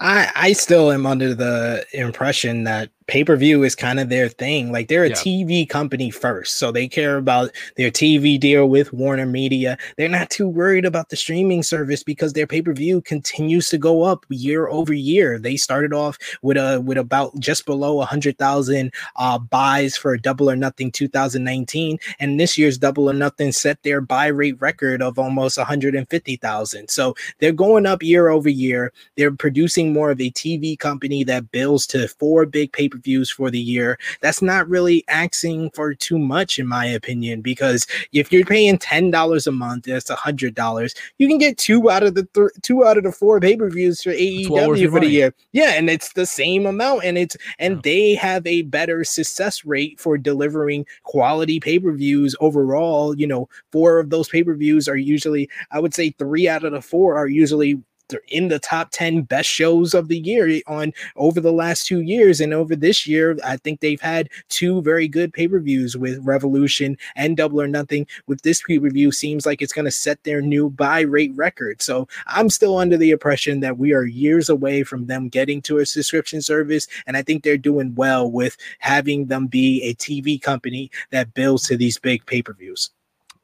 I 0.00 0.30
I 0.34 0.52
still 0.52 0.90
am 0.90 1.06
under 1.06 1.34
the 1.34 1.86
impression 1.92 2.64
that 2.64 2.90
pay-per-view 3.06 3.62
is 3.62 3.74
kind 3.74 4.00
of 4.00 4.08
their 4.08 4.28
thing. 4.28 4.72
Like 4.72 4.88
they're 4.88 5.04
a 5.04 5.10
yeah. 5.10 5.14
TV 5.14 5.68
company 5.68 6.10
first. 6.10 6.56
So 6.56 6.72
they 6.72 6.88
care 6.88 7.16
about 7.16 7.50
their 7.76 7.90
TV 7.90 8.40
deal 8.40 8.68
with 8.68 8.92
Warner 8.92 9.26
Media. 9.26 9.76
They're 9.96 10.08
not 10.08 10.30
too 10.30 10.48
worried 10.48 10.84
about 10.84 11.10
the 11.10 11.16
streaming 11.16 11.62
service 11.62 12.02
because 12.02 12.32
their 12.32 12.46
pay-per-view 12.46 13.02
continues 13.02 13.68
to 13.70 13.78
go 13.78 14.02
up 14.02 14.24
year 14.30 14.68
over 14.68 14.92
year. 14.92 15.38
They 15.38 15.56
started 15.56 15.92
off 15.92 16.18
with 16.42 16.56
a 16.56 16.80
with 16.80 16.98
about 16.98 17.38
just 17.38 17.66
below 17.66 18.00
a 18.00 18.04
hundred 18.06 18.38
thousand 18.38 18.92
uh 19.16 19.38
buys 19.38 19.96
for 19.96 20.16
double 20.16 20.48
or 20.50 20.56
nothing 20.56 20.90
2019. 20.90 21.98
And 22.20 22.40
this 22.40 22.56
year's 22.56 22.78
double 22.78 23.10
or 23.10 23.14
nothing 23.14 23.52
set 23.52 23.82
their 23.82 24.00
buy 24.00 24.26
rate 24.26 24.60
record 24.60 25.02
of 25.02 25.18
almost 25.18 25.58
150,000. 25.58 26.88
So 26.88 27.14
they're 27.38 27.52
going 27.52 27.86
up 27.86 28.02
year 28.02 28.28
over 28.28 28.48
year. 28.48 28.92
They're 29.16 29.32
producing 29.32 29.92
more 29.92 30.10
of 30.10 30.20
a 30.20 30.30
TV 30.30 30.78
company 30.78 31.24
that 31.24 31.50
bills 31.50 31.86
to 31.88 32.08
four 32.08 32.46
big 32.46 32.72
pay 32.72 32.88
per 32.94 33.00
views 33.00 33.30
for 33.30 33.50
the 33.50 33.58
year. 33.58 33.98
That's 34.20 34.42
not 34.42 34.68
really 34.68 35.04
asking 35.08 35.70
for 35.70 35.94
too 35.94 36.18
much, 36.18 36.58
in 36.58 36.66
my 36.66 36.86
opinion, 36.86 37.40
because 37.40 37.86
if 38.12 38.32
you're 38.32 38.44
paying 38.44 38.78
ten 38.78 39.10
dollars 39.10 39.46
a 39.46 39.52
month, 39.52 39.84
that's 39.84 40.10
a 40.10 40.14
hundred 40.14 40.54
dollars. 40.54 40.94
You 41.18 41.28
can 41.28 41.38
get 41.38 41.58
two 41.58 41.90
out 41.90 42.02
of 42.02 42.14
the 42.14 42.24
th- 42.34 42.50
two 42.62 42.84
out 42.84 42.96
of 42.96 43.04
the 43.04 43.12
four 43.12 43.40
pay 43.40 43.56
per 43.56 43.70
views 43.70 44.02
for 44.02 44.10
AEW 44.10 44.90
for 44.90 45.00
the 45.00 45.06
year. 45.06 45.34
Yeah, 45.52 45.72
and 45.74 45.90
it's 45.90 46.12
the 46.12 46.26
same 46.26 46.66
amount, 46.66 47.04
and 47.04 47.18
it's 47.18 47.36
and 47.58 47.76
yeah. 47.76 47.80
they 47.84 48.14
have 48.14 48.46
a 48.46 48.62
better 48.62 49.04
success 49.04 49.64
rate 49.64 49.98
for 50.00 50.16
delivering 50.16 50.86
quality 51.02 51.60
pay 51.60 51.78
per 51.78 51.92
views 51.92 52.34
overall. 52.40 53.16
You 53.18 53.26
know, 53.26 53.48
four 53.72 53.98
of 53.98 54.10
those 54.10 54.28
pay 54.28 54.44
per 54.44 54.54
views 54.54 54.88
are 54.88 54.96
usually, 54.96 55.48
I 55.70 55.80
would 55.80 55.94
say, 55.94 56.10
three 56.10 56.48
out 56.48 56.64
of 56.64 56.72
the 56.72 56.80
four 56.82 57.16
are 57.16 57.28
usually 57.28 57.80
they're 58.08 58.20
in 58.28 58.48
the 58.48 58.58
top 58.58 58.90
10 58.90 59.22
best 59.22 59.48
shows 59.48 59.94
of 59.94 60.08
the 60.08 60.18
year 60.18 60.60
on 60.66 60.92
over 61.16 61.40
the 61.40 61.52
last 61.52 61.86
two 61.86 62.00
years. 62.00 62.40
And 62.40 62.52
over 62.52 62.76
this 62.76 63.06
year 63.06 63.36
i 63.44 63.56
think 63.56 63.80
they've 63.80 64.00
had 64.00 64.28
two 64.48 64.82
very 64.82 65.08
good 65.08 65.32
pay-per-views 65.32 65.96
with 65.96 66.18
revolution 66.24 66.96
and 67.16 67.36
double 67.36 67.60
or 67.60 67.68
nothing. 67.68 68.06
With 68.26 68.42
this 68.42 68.62
pay-per-view 68.62 69.12
seems 69.12 69.46
like 69.46 69.62
it's 69.62 69.72
going 69.72 69.84
to 69.84 69.90
set 69.90 70.22
their 70.24 70.40
new 70.40 70.70
buy 70.70 71.00
rate 71.00 71.32
record. 71.34 71.82
So 71.82 72.08
i'm 72.26 72.50
still 72.50 72.78
under 72.78 72.96
the 72.96 73.10
impression 73.10 73.60
that 73.60 73.78
we 73.78 73.92
are 73.92 74.04
years 74.04 74.48
away 74.48 74.82
from 74.82 75.06
them 75.06 75.28
getting 75.28 75.62
to 75.62 75.78
a 75.78 75.86
subscription 75.86 76.42
service. 76.42 76.86
And 77.06 77.16
i 77.16 77.22
think 77.22 77.42
they're 77.42 77.56
doing 77.56 77.94
well 77.94 78.30
with 78.30 78.56
having 78.78 79.26
them 79.26 79.46
be 79.46 79.82
a 79.82 79.94
tv 79.94 80.40
company 80.40 80.90
that 81.10 81.34
builds 81.34 81.66
to 81.68 81.76
these 81.76 81.98
big 81.98 82.24
pay-per-views. 82.26 82.90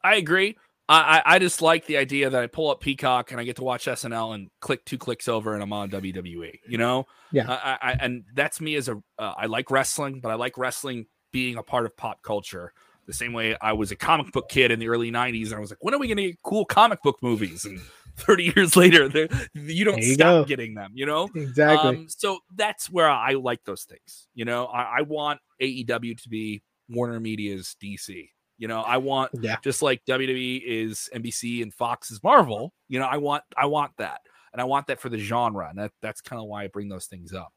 I 0.02 0.16
agree 0.16 0.56
I, 0.92 1.22
I 1.24 1.38
just 1.38 1.62
like 1.62 1.86
the 1.86 1.98
idea 1.98 2.28
that 2.30 2.42
I 2.42 2.48
pull 2.48 2.70
up 2.70 2.80
Peacock 2.80 3.30
and 3.30 3.40
I 3.40 3.44
get 3.44 3.56
to 3.56 3.64
watch 3.64 3.86
SNL 3.86 4.34
and 4.34 4.48
click 4.60 4.84
two 4.84 4.98
clicks 4.98 5.28
over 5.28 5.54
and 5.54 5.62
I'm 5.62 5.72
on 5.72 5.88
WWE. 5.90 6.58
You 6.66 6.78
know, 6.78 7.06
yeah. 7.30 7.48
I, 7.48 7.78
I 7.80 7.92
and 7.92 8.24
that's 8.34 8.60
me 8.60 8.74
as 8.74 8.88
a 8.88 8.96
uh, 9.18 9.34
I 9.36 9.46
like 9.46 9.70
wrestling, 9.70 10.20
but 10.20 10.30
I 10.30 10.34
like 10.34 10.58
wrestling 10.58 11.06
being 11.32 11.56
a 11.56 11.62
part 11.62 11.86
of 11.86 11.96
pop 11.96 12.22
culture. 12.22 12.72
The 13.06 13.12
same 13.12 13.32
way 13.32 13.56
I 13.60 13.72
was 13.72 13.92
a 13.92 13.96
comic 13.96 14.32
book 14.32 14.48
kid 14.48 14.72
in 14.72 14.80
the 14.80 14.88
early 14.88 15.12
'90s, 15.12 15.46
and 15.46 15.54
I 15.54 15.60
was 15.60 15.70
like, 15.70 15.82
when 15.82 15.94
are 15.94 15.98
we 15.98 16.08
going 16.08 16.16
to 16.16 16.28
get 16.30 16.42
cool 16.42 16.64
comic 16.64 17.02
book 17.02 17.18
movies? 17.22 17.64
And 17.64 17.80
30 18.16 18.52
years 18.56 18.76
later, 18.76 19.08
you 19.54 19.84
don't 19.84 19.98
you 20.02 20.14
stop 20.14 20.26
go. 20.26 20.44
getting 20.44 20.74
them. 20.74 20.90
You 20.94 21.06
know, 21.06 21.28
exactly. 21.34 21.88
Um, 21.88 22.06
so 22.08 22.40
that's 22.56 22.90
where 22.90 23.08
I 23.08 23.32
like 23.34 23.62
those 23.64 23.84
things. 23.84 24.28
You 24.34 24.44
know, 24.44 24.66
I, 24.66 24.98
I 24.98 25.02
want 25.02 25.40
AEW 25.62 26.20
to 26.22 26.28
be 26.28 26.62
Warner 26.88 27.20
Media's 27.20 27.76
DC. 27.82 28.28
You 28.60 28.68
know, 28.68 28.82
I 28.82 28.98
want 28.98 29.30
yeah. 29.40 29.56
just 29.64 29.80
like 29.80 30.04
WWE 30.04 30.62
is 30.62 31.08
NBC 31.14 31.62
and 31.62 31.72
Fox 31.72 32.10
is 32.10 32.22
Marvel. 32.22 32.74
You 32.88 32.98
know, 32.98 33.06
I 33.06 33.16
want 33.16 33.42
I 33.56 33.64
want 33.64 33.92
that, 33.96 34.20
and 34.52 34.60
I 34.60 34.64
want 34.64 34.88
that 34.88 35.00
for 35.00 35.08
the 35.08 35.18
genre, 35.18 35.66
and 35.70 35.78
that, 35.78 35.92
that's 36.02 36.20
kind 36.20 36.42
of 36.42 36.46
why 36.46 36.64
I 36.64 36.66
bring 36.68 36.90
those 36.90 37.06
things 37.06 37.32
up. 37.32 37.54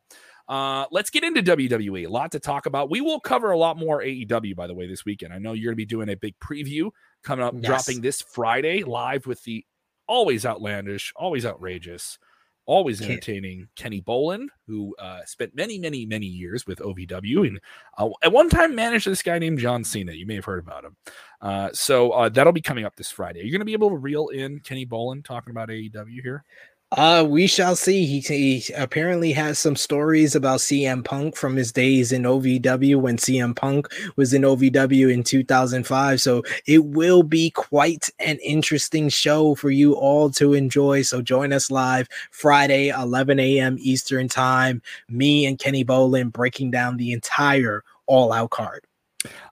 Uh, 0.47 0.85
let's 0.91 1.09
get 1.09 1.25
into 1.25 1.43
WWE. 1.43 2.07
A 2.07 2.09
lot 2.09 2.31
to 2.31 2.39
talk 2.39 2.67
about. 2.67 2.89
We 2.89 3.01
will 3.01 3.19
cover 3.19 3.51
a 3.51 3.57
lot 3.57 3.77
more 3.77 4.01
AEW, 4.01 4.55
by 4.55 4.65
the 4.65 4.73
way, 4.73 4.87
this 4.87 5.03
weekend. 5.03 5.33
I 5.33 5.39
know 5.39 5.51
you're 5.51 5.71
going 5.71 5.75
to 5.75 5.75
be 5.75 5.85
doing 5.85 6.07
a 6.07 6.15
big 6.15 6.39
preview 6.39 6.89
coming 7.21 7.43
up, 7.43 7.53
yes. 7.53 7.65
dropping 7.65 8.01
this 8.01 8.21
Friday 8.21 8.83
live 8.83 9.25
with 9.25 9.43
the 9.43 9.65
always 10.07 10.45
outlandish, 10.45 11.11
always 11.17 11.45
outrageous 11.45 12.17
always 12.65 13.01
entertaining 13.01 13.67
Kenny 13.75 14.01
Bolin, 14.01 14.47
who 14.67 14.95
uh, 14.97 15.19
spent 15.25 15.55
many, 15.55 15.77
many, 15.77 16.05
many 16.05 16.25
years 16.25 16.65
with 16.65 16.79
OVW 16.79 17.47
and 17.47 17.59
uh, 17.97 18.09
at 18.21 18.31
one 18.31 18.49
time 18.49 18.75
managed 18.75 19.07
this 19.07 19.21
guy 19.21 19.39
named 19.39 19.59
John 19.59 19.83
Cena. 19.83 20.13
You 20.13 20.25
may 20.25 20.35
have 20.35 20.45
heard 20.45 20.59
about 20.59 20.85
him. 20.85 20.95
Uh, 21.41 21.69
so 21.73 22.11
uh, 22.11 22.29
that'll 22.29 22.53
be 22.53 22.61
coming 22.61 22.85
up 22.85 22.95
this 22.95 23.11
Friday. 23.11 23.39
You're 23.39 23.47
you 23.47 23.51
going 23.51 23.61
to 23.61 23.65
be 23.65 23.73
able 23.73 23.89
to 23.89 23.97
reel 23.97 24.29
in 24.29 24.59
Kenny 24.61 24.85
Bolin 24.85 25.23
talking 25.23 25.51
about 25.51 25.69
AEW 25.69 26.21
here? 26.21 26.43
Uh, 26.95 27.25
we 27.27 27.47
shall 27.47 27.75
see. 27.75 28.05
He, 28.05 28.19
he, 28.19 28.73
apparently 28.75 29.31
has 29.31 29.57
some 29.57 29.75
stories 29.75 30.35
about 30.35 30.59
CM 30.59 31.03
Punk 31.03 31.35
from 31.35 31.55
his 31.55 31.71
days 31.71 32.11
in 32.11 32.21
OVW 32.21 32.97
when 32.97 33.17
CM 33.17 33.55
Punk 33.55 33.87
was 34.15 34.31
in 34.31 34.43
OVW 34.43 35.11
in 35.11 35.23
2005. 35.23 36.21
So 36.21 36.43
it 36.67 36.85
will 36.85 37.23
be 37.23 37.49
quite 37.49 38.11
an 38.19 38.37
interesting 38.43 39.09
show 39.09 39.55
for 39.55 39.71
you 39.71 39.93
all 39.93 40.29
to 40.31 40.53
enjoy. 40.53 41.01
So 41.01 41.23
join 41.23 41.51
us 41.51 41.71
live 41.71 42.07
Friday, 42.29 42.89
11 42.89 43.39
a.m. 43.39 43.77
Eastern 43.79 44.27
Time. 44.27 44.79
Me 45.09 45.47
and 45.47 45.57
Kenny 45.57 45.83
Bolin 45.83 46.31
breaking 46.31 46.69
down 46.69 46.97
the 46.97 47.11
entire 47.11 47.83
All 48.05 48.31
Out 48.31 48.51
card. 48.51 48.85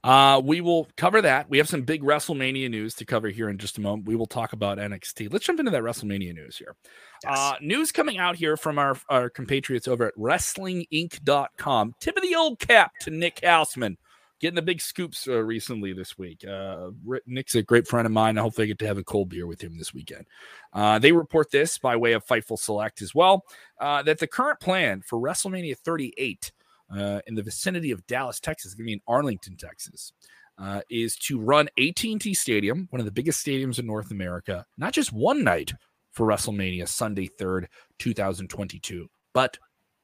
Uh, 0.04 0.42
we 0.44 0.62
will 0.62 0.88
cover 0.98 1.22
that. 1.22 1.50
We 1.50 1.58
have 1.58 1.70
some 1.70 1.84
big 1.84 2.04
WrestleMania 2.04 2.70
news 2.70 2.96
to 2.96 3.06
cover 3.06 3.30
here 3.30 3.50
in 3.50 3.58
just 3.58 3.78
a 3.78 3.82
moment. 3.82 4.08
We 4.08 4.16
will 4.16 4.26
talk 4.26 4.54
about 4.54 4.78
NXT. 4.78 5.32
Let's 5.32 5.46
jump 5.46 5.60
into 5.60 5.72
that 5.72 5.84
WrestleMania 5.84 6.34
news 6.34 6.58
here. 6.58 6.76
Yes. 7.24 7.38
Uh, 7.38 7.54
news 7.62 7.92
coming 7.92 8.18
out 8.18 8.36
here 8.36 8.58
from 8.58 8.80
our, 8.80 8.98
our 9.10 9.30
compatriots 9.30 9.88
over 9.88 10.08
at 10.08 10.16
WrestlingInc.com. 10.16 11.96
Tip 12.00 12.18
of 12.18 12.24
the 12.24 12.36
old 12.36 12.60
cap 12.60 12.94
to 13.02 13.12
Nick 13.12 13.42
Hausman. 13.42 13.98
Getting 14.40 14.56
the 14.56 14.64
big 14.64 14.82
scoops 14.82 15.28
uh, 15.28 15.44
recently 15.44 15.94
this 15.94 16.18
week. 16.18 16.44
Uh, 16.44 16.90
Nick's 17.28 17.54
a 17.54 17.62
great 17.62 17.88
friend 17.88 18.08
of 18.08 18.12
mine. 18.12 18.40
I 18.40 18.42
hope 18.42 18.58
I 18.58 18.66
get 18.66 18.80
to 18.80 18.88
have 18.88 18.98
a 18.98 19.04
cold 19.04 19.30
beer 19.30 19.46
with 19.46 19.62
him 19.62 19.78
this 19.78 19.94
weekend. 19.94 20.26
Uh, 20.74 20.98
they 20.98 21.12
report 21.12 21.52
this 21.52 21.78
by 21.78 21.96
way 21.96 22.14
of 22.14 22.26
Fightful 22.26 22.58
Select 22.58 23.04
as 23.04 23.14
well 23.14 23.46
uh, 23.80 24.02
that 24.02 24.18
the 24.18 24.26
current 24.26 24.60
plan 24.60 25.04
for 25.06 25.20
WrestleMania 25.20 25.78
38 25.78 26.52
uh, 26.96 27.22
in 27.28 27.36
the 27.36 27.44
vicinity 27.44 27.92
of 27.92 28.06
Dallas, 28.08 28.40
Texas, 28.40 28.74
going 28.74 28.86
to 28.86 28.88
be 28.88 28.94
in 28.94 29.02
Arlington, 29.08 29.56
Texas, 29.58 30.14
uh, 30.58 30.82
is 30.90 31.16
to 31.16 31.40
run 31.40 31.70
AT&T 31.78 32.34
Stadium, 32.34 32.88
one 32.92 33.00
of 33.00 33.06
the 33.06 33.12
biggest 33.12 33.46
stadiums 33.46 33.80
in 33.80 33.88
North 33.88 34.12
America, 34.12 34.66
not 34.78 34.94
just 34.94 35.12
one 35.12 35.44
night 35.44 35.74
for 36.12 36.28
WrestleMania, 36.28 36.88
Sunday 36.88 37.30
3rd, 37.40 37.68
2022, 38.00 39.08
but 39.34 39.58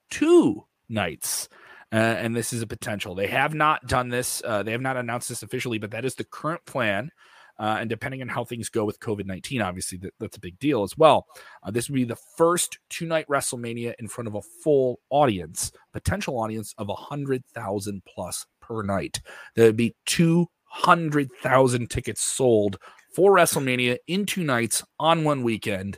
two 0.09 0.65
nights. 0.89 1.49
Uh, 1.91 1.95
and 1.95 2.35
this 2.35 2.51
is 2.51 2.61
a 2.61 2.67
potential. 2.67 3.15
They 3.15 3.27
have 3.27 3.53
not 3.53 3.87
done 3.87 4.09
this. 4.09 4.41
Uh, 4.43 4.63
they 4.63 4.71
have 4.71 4.81
not 4.81 4.97
announced 4.97 5.29
this 5.29 5.43
officially, 5.43 5.77
but 5.77 5.91
that 5.91 6.05
is 6.05 6.15
the 6.15 6.25
current 6.25 6.65
plan. 6.65 7.11
Uh, 7.59 7.77
and 7.79 7.89
depending 7.89 8.21
on 8.21 8.27
how 8.27 8.43
things 8.43 8.69
go 8.69 8.85
with 8.85 8.99
COVID 8.99 9.25
19, 9.25 9.61
obviously 9.61 9.97
that, 9.99 10.13
that's 10.19 10.37
a 10.37 10.41
big 10.41 10.59
deal 10.59 10.83
as 10.83 10.97
well. 10.97 11.27
Uh, 11.63 11.71
this 11.71 11.89
would 11.89 11.95
be 11.95 12.03
the 12.03 12.15
first 12.15 12.79
two 12.89 13.05
night 13.05 13.27
WrestleMania 13.27 13.93
in 13.99 14.07
front 14.07 14.27
of 14.27 14.35
a 14.35 14.41
full 14.41 14.99
audience, 15.09 15.71
potential 15.93 16.39
audience 16.39 16.73
of 16.77 16.87
100,000 16.87 18.03
plus 18.05 18.45
per 18.61 18.83
night. 18.83 19.21
There 19.55 19.65
would 19.65 19.77
be 19.77 19.95
200,000 20.05 21.89
tickets 21.89 22.21
sold 22.21 22.77
for 23.13 23.33
WrestleMania 23.33 23.97
in 24.07 24.25
two 24.25 24.43
nights 24.43 24.83
on 24.99 25.23
one 25.23 25.41
weekend. 25.43 25.97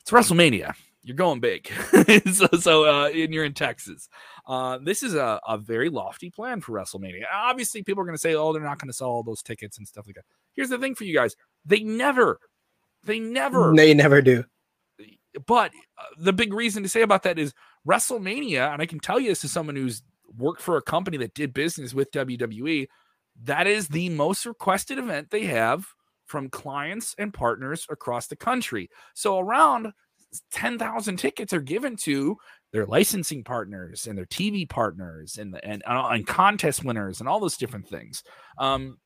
It's 0.00 0.10
WrestleMania. 0.10 0.74
You're 1.04 1.16
going 1.16 1.40
big. 1.40 1.68
so, 2.32 2.46
so 2.58 2.84
uh, 2.84 3.08
and 3.08 3.34
you're 3.34 3.44
in 3.44 3.54
Texas. 3.54 4.08
Uh, 4.46 4.78
this 4.80 5.02
is 5.02 5.14
a, 5.14 5.40
a 5.46 5.58
very 5.58 5.88
lofty 5.88 6.30
plan 6.30 6.60
for 6.60 6.72
WrestleMania. 6.72 7.24
Obviously, 7.32 7.82
people 7.82 8.02
are 8.02 8.06
going 8.06 8.14
to 8.14 8.20
say, 8.20 8.34
oh, 8.34 8.52
they're 8.52 8.62
not 8.62 8.78
going 8.78 8.88
to 8.88 8.94
sell 8.94 9.08
all 9.08 9.22
those 9.22 9.42
tickets 9.42 9.78
and 9.78 9.86
stuff 9.86 10.06
like 10.06 10.14
that. 10.14 10.24
Here's 10.54 10.68
the 10.68 10.78
thing 10.78 10.94
for 10.94 11.04
you 11.04 11.14
guys 11.14 11.34
they 11.64 11.80
never, 11.80 12.38
they 13.04 13.18
never, 13.18 13.74
they 13.74 13.94
never 13.94 14.22
do. 14.22 14.44
But 15.46 15.72
uh, 15.98 16.04
the 16.18 16.32
big 16.32 16.52
reason 16.52 16.82
to 16.82 16.88
say 16.88 17.02
about 17.02 17.24
that 17.24 17.38
is 17.38 17.52
WrestleMania, 17.88 18.72
and 18.72 18.80
I 18.80 18.86
can 18.86 19.00
tell 19.00 19.18
you 19.18 19.30
this 19.30 19.44
as 19.44 19.50
someone 19.50 19.76
who's 19.76 20.02
worked 20.36 20.62
for 20.62 20.76
a 20.76 20.82
company 20.82 21.16
that 21.18 21.34
did 21.34 21.52
business 21.52 21.94
with 21.94 22.12
WWE, 22.12 22.86
that 23.44 23.66
is 23.66 23.88
the 23.88 24.08
most 24.10 24.46
requested 24.46 24.98
event 24.98 25.30
they 25.30 25.44
have 25.46 25.86
from 26.26 26.48
clients 26.48 27.14
and 27.18 27.34
partners 27.34 27.86
across 27.90 28.26
the 28.26 28.36
country. 28.36 28.88
So 29.14 29.38
around 29.38 29.92
10,000 30.52 31.16
tickets 31.16 31.52
are 31.52 31.60
given 31.60 31.96
to 31.96 32.36
their 32.72 32.86
licensing 32.86 33.44
partners 33.44 34.06
and 34.06 34.16
their 34.16 34.26
TV 34.26 34.68
partners 34.68 35.36
and 35.38 35.58
and 35.62 35.82
uh, 35.86 36.08
and 36.10 36.26
contest 36.26 36.84
winners 36.84 37.20
and 37.20 37.28
all 37.28 37.40
those 37.40 37.56
different 37.56 37.86
things. 37.88 38.22
Um, 38.58 38.98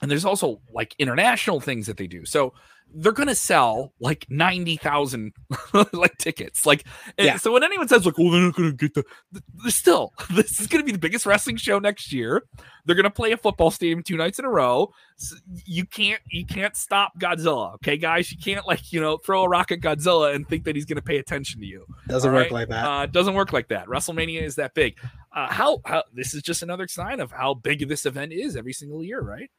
and 0.00 0.10
there's 0.10 0.24
also 0.24 0.60
like 0.72 0.94
international 0.98 1.60
things 1.60 1.86
that 1.86 1.96
they 1.96 2.06
do. 2.06 2.24
So 2.24 2.54
they're 2.94 3.12
to 3.28 3.34
sell 3.34 3.92
like 4.00 4.26
90,000 4.28 5.32
like 5.92 6.16
tickets. 6.18 6.66
Like, 6.66 6.84
yeah. 7.18 7.36
so 7.36 7.52
when 7.52 7.62
anyone 7.62 7.88
says 7.88 8.06
like, 8.06 8.14
"Oh, 8.18 8.30
they're 8.30 8.40
not 8.40 8.56
to 8.70 8.76
get 8.76 8.94
the," 8.94 9.04
they're 9.32 9.70
still 9.70 10.12
this 10.30 10.60
is 10.60 10.66
to 10.80 10.86
be 10.86 10.92
the 10.92 10.98
biggest 10.98 11.26
wrestling 11.26 11.56
show 11.56 11.78
next 11.78 12.12
year. 12.12 12.44
They're 12.84 12.94
to 13.04 13.10
play 13.10 13.32
a 13.32 13.36
football 13.36 13.70
stadium 13.70 14.02
two 14.02 14.16
nights 14.16 14.38
in 14.38 14.44
a 14.44 14.50
row. 14.50 14.92
So 15.16 15.36
you 15.66 15.84
can't 15.84 16.20
you 16.30 16.46
can't 16.46 16.76
stop 16.76 17.12
Godzilla, 17.18 17.74
okay, 17.74 17.96
guys? 17.96 18.32
You 18.32 18.38
can't 18.38 18.66
like 18.66 18.92
you 18.92 19.00
know 19.00 19.18
throw 19.18 19.44
a 19.44 19.48
rock 19.48 19.70
at 19.70 19.80
Godzilla 19.80 20.34
and 20.34 20.48
think 20.48 20.64
that 20.64 20.74
he's 20.74 20.86
to 20.96 21.02
pay 21.02 21.18
attention 21.18 21.60
to 21.60 21.66
you. 21.66 21.84
Doesn't 22.06 22.32
work 22.32 22.50
like 22.50 22.68
that. 22.68 22.84
Uh, 22.84 23.06
doesn't 23.06 23.34
work 23.34 23.52
like 23.52 23.68
that. 23.68 23.86
WrestleMania 23.86 24.42
is 24.42 24.56
that 24.56 24.74
big. 24.74 24.96
Uh, 25.34 25.48
how 25.52 25.80
how 25.84 26.04
this 26.12 26.34
is 26.34 26.42
just 26.42 26.62
another 26.62 26.88
sign 26.88 27.20
of 27.20 27.30
how 27.30 27.54
big 27.54 27.86
this 27.88 28.06
event 28.06 28.32
is 28.32 28.56
every 28.56 28.72
single 28.72 29.04
year, 29.04 29.20
right? 29.20 29.50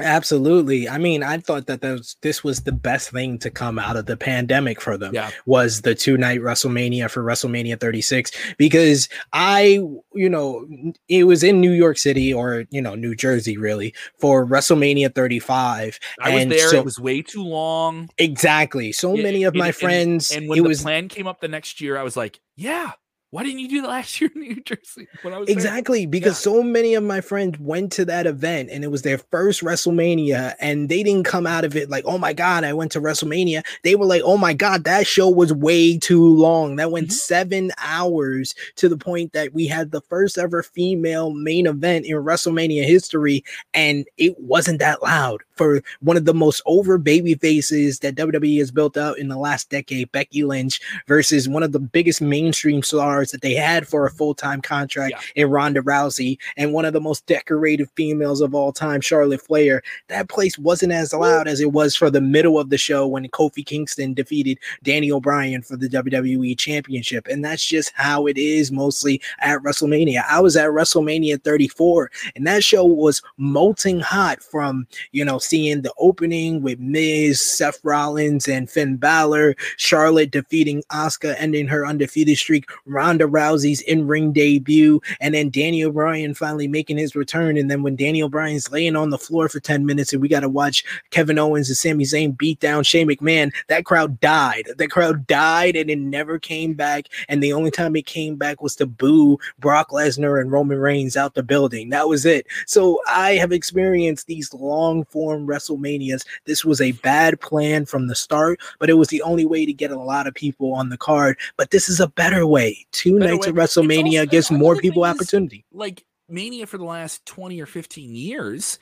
Absolutely. 0.00 0.88
I 0.88 0.98
mean, 0.98 1.22
I 1.22 1.38
thought 1.38 1.66
that 1.66 1.82
was, 1.82 2.16
this 2.22 2.44
was 2.44 2.62
the 2.62 2.72
best 2.72 3.10
thing 3.10 3.38
to 3.38 3.50
come 3.50 3.78
out 3.78 3.96
of 3.96 4.06
the 4.06 4.16
pandemic 4.16 4.80
for 4.80 4.96
them. 4.96 5.14
Yeah. 5.14 5.30
Was 5.46 5.82
the 5.82 5.94
two 5.94 6.16
night 6.16 6.40
WrestleMania 6.40 7.10
for 7.10 7.22
WrestleMania 7.22 7.80
36 7.80 8.32
because 8.58 9.08
I, 9.32 9.80
you 10.14 10.28
know, 10.28 10.66
it 11.08 11.24
was 11.24 11.42
in 11.42 11.60
New 11.60 11.72
York 11.72 11.98
City 11.98 12.32
or 12.32 12.64
you 12.70 12.80
know 12.80 12.94
New 12.94 13.14
Jersey 13.14 13.56
really 13.56 13.94
for 14.18 14.46
WrestleMania 14.46 15.14
35. 15.14 15.98
I 16.20 16.34
was 16.34 16.46
there. 16.46 16.68
So, 16.68 16.78
it 16.78 16.84
was 16.84 16.98
way 16.98 17.22
too 17.22 17.42
long. 17.42 18.08
Exactly. 18.18 18.92
So 18.92 19.16
many 19.16 19.44
of 19.44 19.54
my 19.54 19.72
friends. 19.72 20.30
And, 20.30 20.42
and 20.42 20.50
when 20.50 20.62
the 20.62 20.68
was, 20.68 20.82
plan 20.82 21.08
came 21.08 21.26
up 21.26 21.40
the 21.40 21.48
next 21.48 21.80
year, 21.80 21.96
I 21.98 22.02
was 22.02 22.16
like, 22.16 22.40
yeah, 22.56 22.92
why 23.36 23.42
didn't 23.42 23.58
you 23.58 23.68
do 23.68 23.82
that 23.82 23.88
last 23.88 24.18
year 24.22 24.30
in 24.34 24.40
New 24.40 24.62
Jersey? 24.62 25.06
exactly 25.46 26.06
there? 26.06 26.10
because 26.10 26.38
yeah. 26.38 26.52
so 26.52 26.62
many 26.62 26.94
of 26.94 27.04
my 27.04 27.20
friends 27.20 27.58
went 27.60 27.92
to 27.92 28.06
that 28.06 28.26
event 28.26 28.70
and 28.72 28.82
it 28.82 28.86
was 28.86 29.02
their 29.02 29.18
first 29.18 29.62
WrestleMania 29.62 30.54
and 30.58 30.88
they 30.88 31.02
didn't 31.02 31.24
come 31.24 31.46
out 31.46 31.62
of 31.62 31.76
it 31.76 31.90
like, 31.90 32.02
oh 32.06 32.16
my 32.16 32.32
god, 32.32 32.64
I 32.64 32.72
went 32.72 32.92
to 32.92 33.00
WrestleMania. 33.00 33.62
They 33.82 33.94
were 33.94 34.06
like, 34.06 34.22
oh 34.24 34.38
my 34.38 34.54
god, 34.54 34.84
that 34.84 35.06
show 35.06 35.28
was 35.28 35.52
way 35.52 35.98
too 35.98 36.26
long. 36.26 36.76
That 36.76 36.90
went 36.90 37.08
mm-hmm. 37.08 37.12
seven 37.12 37.72
hours 37.76 38.54
to 38.76 38.88
the 38.88 38.96
point 38.96 39.34
that 39.34 39.52
we 39.52 39.66
had 39.66 39.90
the 39.90 40.00
first 40.00 40.38
ever 40.38 40.62
female 40.62 41.30
main 41.30 41.66
event 41.66 42.06
in 42.06 42.16
WrestleMania 42.16 42.86
history, 42.86 43.44
and 43.74 44.06
it 44.16 44.34
wasn't 44.40 44.78
that 44.78 45.02
loud 45.02 45.42
for 45.56 45.82
one 46.00 46.16
of 46.16 46.24
the 46.24 46.34
most 46.34 46.62
over 46.64 46.96
baby 46.96 47.34
faces 47.34 47.98
that 47.98 48.14
WWE 48.14 48.58
has 48.58 48.70
built 48.70 48.96
out 48.96 49.18
in 49.18 49.28
the 49.28 49.36
last 49.36 49.68
decade, 49.68 50.10
Becky 50.12 50.44
Lynch, 50.44 50.80
versus 51.06 51.48
one 51.48 51.62
of 51.62 51.72
the 51.72 51.80
biggest 51.80 52.22
mainstream 52.22 52.82
stars 52.82 53.25
that 53.30 53.42
they 53.42 53.54
had 53.54 53.86
for 53.86 54.06
a 54.06 54.10
full 54.10 54.34
time 54.34 54.60
contract 54.60 55.12
yeah. 55.12 55.44
in 55.44 55.50
Ronda 55.50 55.82
Rousey, 55.82 56.38
and 56.56 56.72
one 56.72 56.84
of 56.84 56.92
the 56.92 57.00
most 57.00 57.26
decorated 57.26 57.88
females 57.96 58.40
of 58.40 58.54
all 58.54 58.72
time, 58.72 59.00
Charlotte 59.00 59.40
Flair. 59.40 59.82
That 60.08 60.28
place 60.28 60.58
wasn't 60.58 60.92
as 60.92 61.12
loud 61.12 61.48
as 61.48 61.60
it 61.60 61.72
was 61.72 61.96
for 61.96 62.10
the 62.10 62.20
middle 62.20 62.58
of 62.58 62.70
the 62.70 62.78
show 62.78 63.06
when 63.06 63.26
Kofi 63.28 63.64
Kingston 63.64 64.14
defeated 64.14 64.58
Daniel 64.82 65.20
Bryan 65.20 65.62
for 65.62 65.76
the 65.76 65.88
WWE 65.88 66.58
Championship. 66.58 67.26
And 67.28 67.44
that's 67.44 67.66
just 67.66 67.92
how 67.94 68.26
it 68.26 68.38
is 68.38 68.70
mostly 68.72 69.20
at 69.40 69.60
WrestleMania. 69.60 70.24
I 70.28 70.40
was 70.40 70.56
at 70.56 70.68
WrestleMania 70.68 71.42
34, 71.42 72.10
and 72.34 72.46
that 72.46 72.64
show 72.64 72.84
was 72.84 73.22
molting 73.36 74.00
hot 74.00 74.42
from, 74.42 74.86
you 75.12 75.24
know, 75.24 75.38
seeing 75.38 75.82
the 75.82 75.92
opening 75.98 76.62
with 76.62 76.78
Miz, 76.78 77.40
Seth 77.40 77.80
Rollins, 77.84 78.48
and 78.48 78.70
Finn 78.70 78.96
Balor, 78.96 79.54
Charlotte 79.76 80.30
defeating 80.30 80.82
Asuka, 80.90 81.34
ending 81.38 81.66
her 81.68 81.86
undefeated 81.86 82.38
streak, 82.38 82.66
Ronda 82.84 83.05
Rousey's 83.14 83.80
in 83.82 84.06
ring 84.06 84.32
debut, 84.32 85.00
and 85.20 85.34
then 85.34 85.50
Daniel 85.50 85.92
Bryan 85.92 86.34
finally 86.34 86.68
making 86.68 86.98
his 86.98 87.16
return. 87.16 87.56
And 87.56 87.70
then 87.70 87.82
when 87.82 87.96
Daniel 87.96 88.28
Bryan's 88.28 88.70
laying 88.70 88.96
on 88.96 89.10
the 89.10 89.18
floor 89.18 89.48
for 89.48 89.60
10 89.60 89.86
minutes 89.86 90.12
and 90.12 90.20
we 90.20 90.28
got 90.28 90.40
to 90.40 90.48
watch 90.48 90.84
Kevin 91.10 91.38
Owens 91.38 91.68
and 91.68 91.76
Sami 91.76 92.04
Zayn 92.04 92.36
beat 92.36 92.60
down 92.60 92.84
Shane 92.84 93.08
McMahon, 93.08 93.52
that 93.68 93.84
crowd 93.84 94.20
died. 94.20 94.68
That 94.76 94.90
crowd 94.90 95.26
died 95.26 95.76
and 95.76 95.90
it 95.90 95.98
never 95.98 96.38
came 96.38 96.74
back. 96.74 97.06
And 97.28 97.42
the 97.42 97.52
only 97.52 97.70
time 97.70 97.96
it 97.96 98.06
came 98.06 98.36
back 98.36 98.62
was 98.62 98.76
to 98.76 98.86
boo 98.86 99.38
Brock 99.58 99.90
Lesnar 99.90 100.40
and 100.40 100.50
Roman 100.50 100.78
Reigns 100.78 101.16
out 101.16 101.34
the 101.34 101.42
building. 101.42 101.90
That 101.90 102.08
was 102.08 102.26
it. 102.26 102.46
So 102.66 103.00
I 103.06 103.32
have 103.32 103.52
experienced 103.52 104.26
these 104.26 104.52
long 104.52 105.04
form 105.06 105.46
WrestleManias. 105.46 106.24
This 106.44 106.64
was 106.64 106.80
a 106.80 106.92
bad 106.92 107.40
plan 107.40 107.86
from 107.86 108.06
the 108.06 108.14
start, 108.14 108.60
but 108.78 108.90
it 108.90 108.94
was 108.94 109.08
the 109.08 109.22
only 109.22 109.44
way 109.44 109.66
to 109.66 109.72
get 109.72 109.90
a 109.90 109.98
lot 109.98 110.26
of 110.26 110.34
people 110.34 110.74
on 110.74 110.88
the 110.88 110.98
card. 110.98 111.38
But 111.56 111.70
this 111.70 111.88
is 111.88 112.00
a 112.00 112.08
better 112.08 112.46
way. 112.46 112.86
Two 112.96 113.18
nights 113.18 113.46
way. 113.46 113.50
of 113.50 113.56
WrestleMania 113.56 114.20
also, 114.20 114.30
gives 114.30 114.50
more 114.50 114.76
people 114.76 115.04
opportunity. 115.04 115.64
Like 115.72 116.04
Mania 116.28 116.66
for 116.66 116.78
the 116.78 116.84
last 116.84 117.24
20 117.26 117.60
or 117.60 117.66
15 117.66 118.14
years 118.14 118.78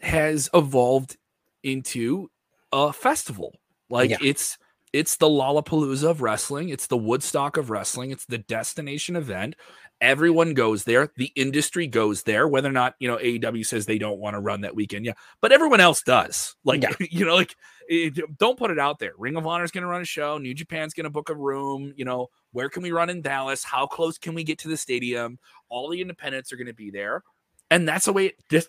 has 0.00 0.50
evolved 0.52 1.16
into 1.62 2.30
a 2.72 2.92
festival. 2.92 3.54
Like 3.88 4.10
yeah. 4.10 4.18
it's 4.22 4.58
it's 4.92 5.16
the 5.16 5.26
Lollapalooza 5.26 6.08
of 6.08 6.22
wrestling. 6.22 6.68
It's 6.68 6.86
the 6.86 6.96
Woodstock 6.96 7.56
of 7.56 7.68
wrestling. 7.68 8.12
It's 8.12 8.26
the 8.26 8.38
destination 8.38 9.16
event. 9.16 9.56
Everyone 10.00 10.54
goes 10.54 10.84
there. 10.84 11.10
The 11.16 11.32
industry 11.34 11.86
goes 11.86 12.22
there, 12.24 12.46
whether 12.46 12.68
or 12.68 12.72
not, 12.72 12.94
you 12.98 13.08
know, 13.08 13.16
AEW 13.16 13.64
says 13.64 13.86
they 13.86 13.98
don't 13.98 14.18
want 14.18 14.34
to 14.34 14.40
run 14.40 14.62
that 14.62 14.74
weekend. 14.74 15.06
Yeah. 15.06 15.14
But 15.40 15.52
everyone 15.52 15.80
else 15.80 16.02
does. 16.02 16.56
Like, 16.64 16.82
yeah. 16.82 16.92
you 17.10 17.24
know, 17.24 17.34
like, 17.34 17.56
eh, 17.90 17.94
eh, 17.94 18.10
it, 18.14 18.38
don't 18.38 18.58
put 18.58 18.70
it 18.70 18.78
out 18.78 18.98
there. 18.98 19.12
Ring 19.16 19.36
of 19.36 19.46
Honor 19.46 19.64
is 19.64 19.70
going 19.70 19.82
to 19.82 19.88
run 19.88 20.02
a 20.02 20.06
show. 20.06 20.38
New 20.38 20.54
Japan's 20.54 20.94
going 20.94 21.04
to 21.04 21.10
book 21.10 21.30
a 21.30 21.34
room. 21.34 21.94
You 21.96 22.04
know, 22.04 22.28
where 22.52 22.68
can 22.68 22.82
we 22.82 22.92
run 22.92 23.10
in 23.10 23.22
Dallas? 23.22 23.64
How 23.64 23.86
close 23.86 24.18
can 24.18 24.34
we 24.34 24.44
get 24.44 24.58
to 24.60 24.68
the 24.68 24.76
stadium? 24.76 25.38
All 25.68 25.88
the 25.88 26.00
independents 26.00 26.52
are 26.52 26.56
going 26.56 26.66
to 26.66 26.74
be 26.74 26.90
there. 26.90 27.22
And 27.70 27.88
that's 27.88 28.04
the 28.04 28.12
way 28.12 28.26
it 28.26 28.34
just 28.50 28.68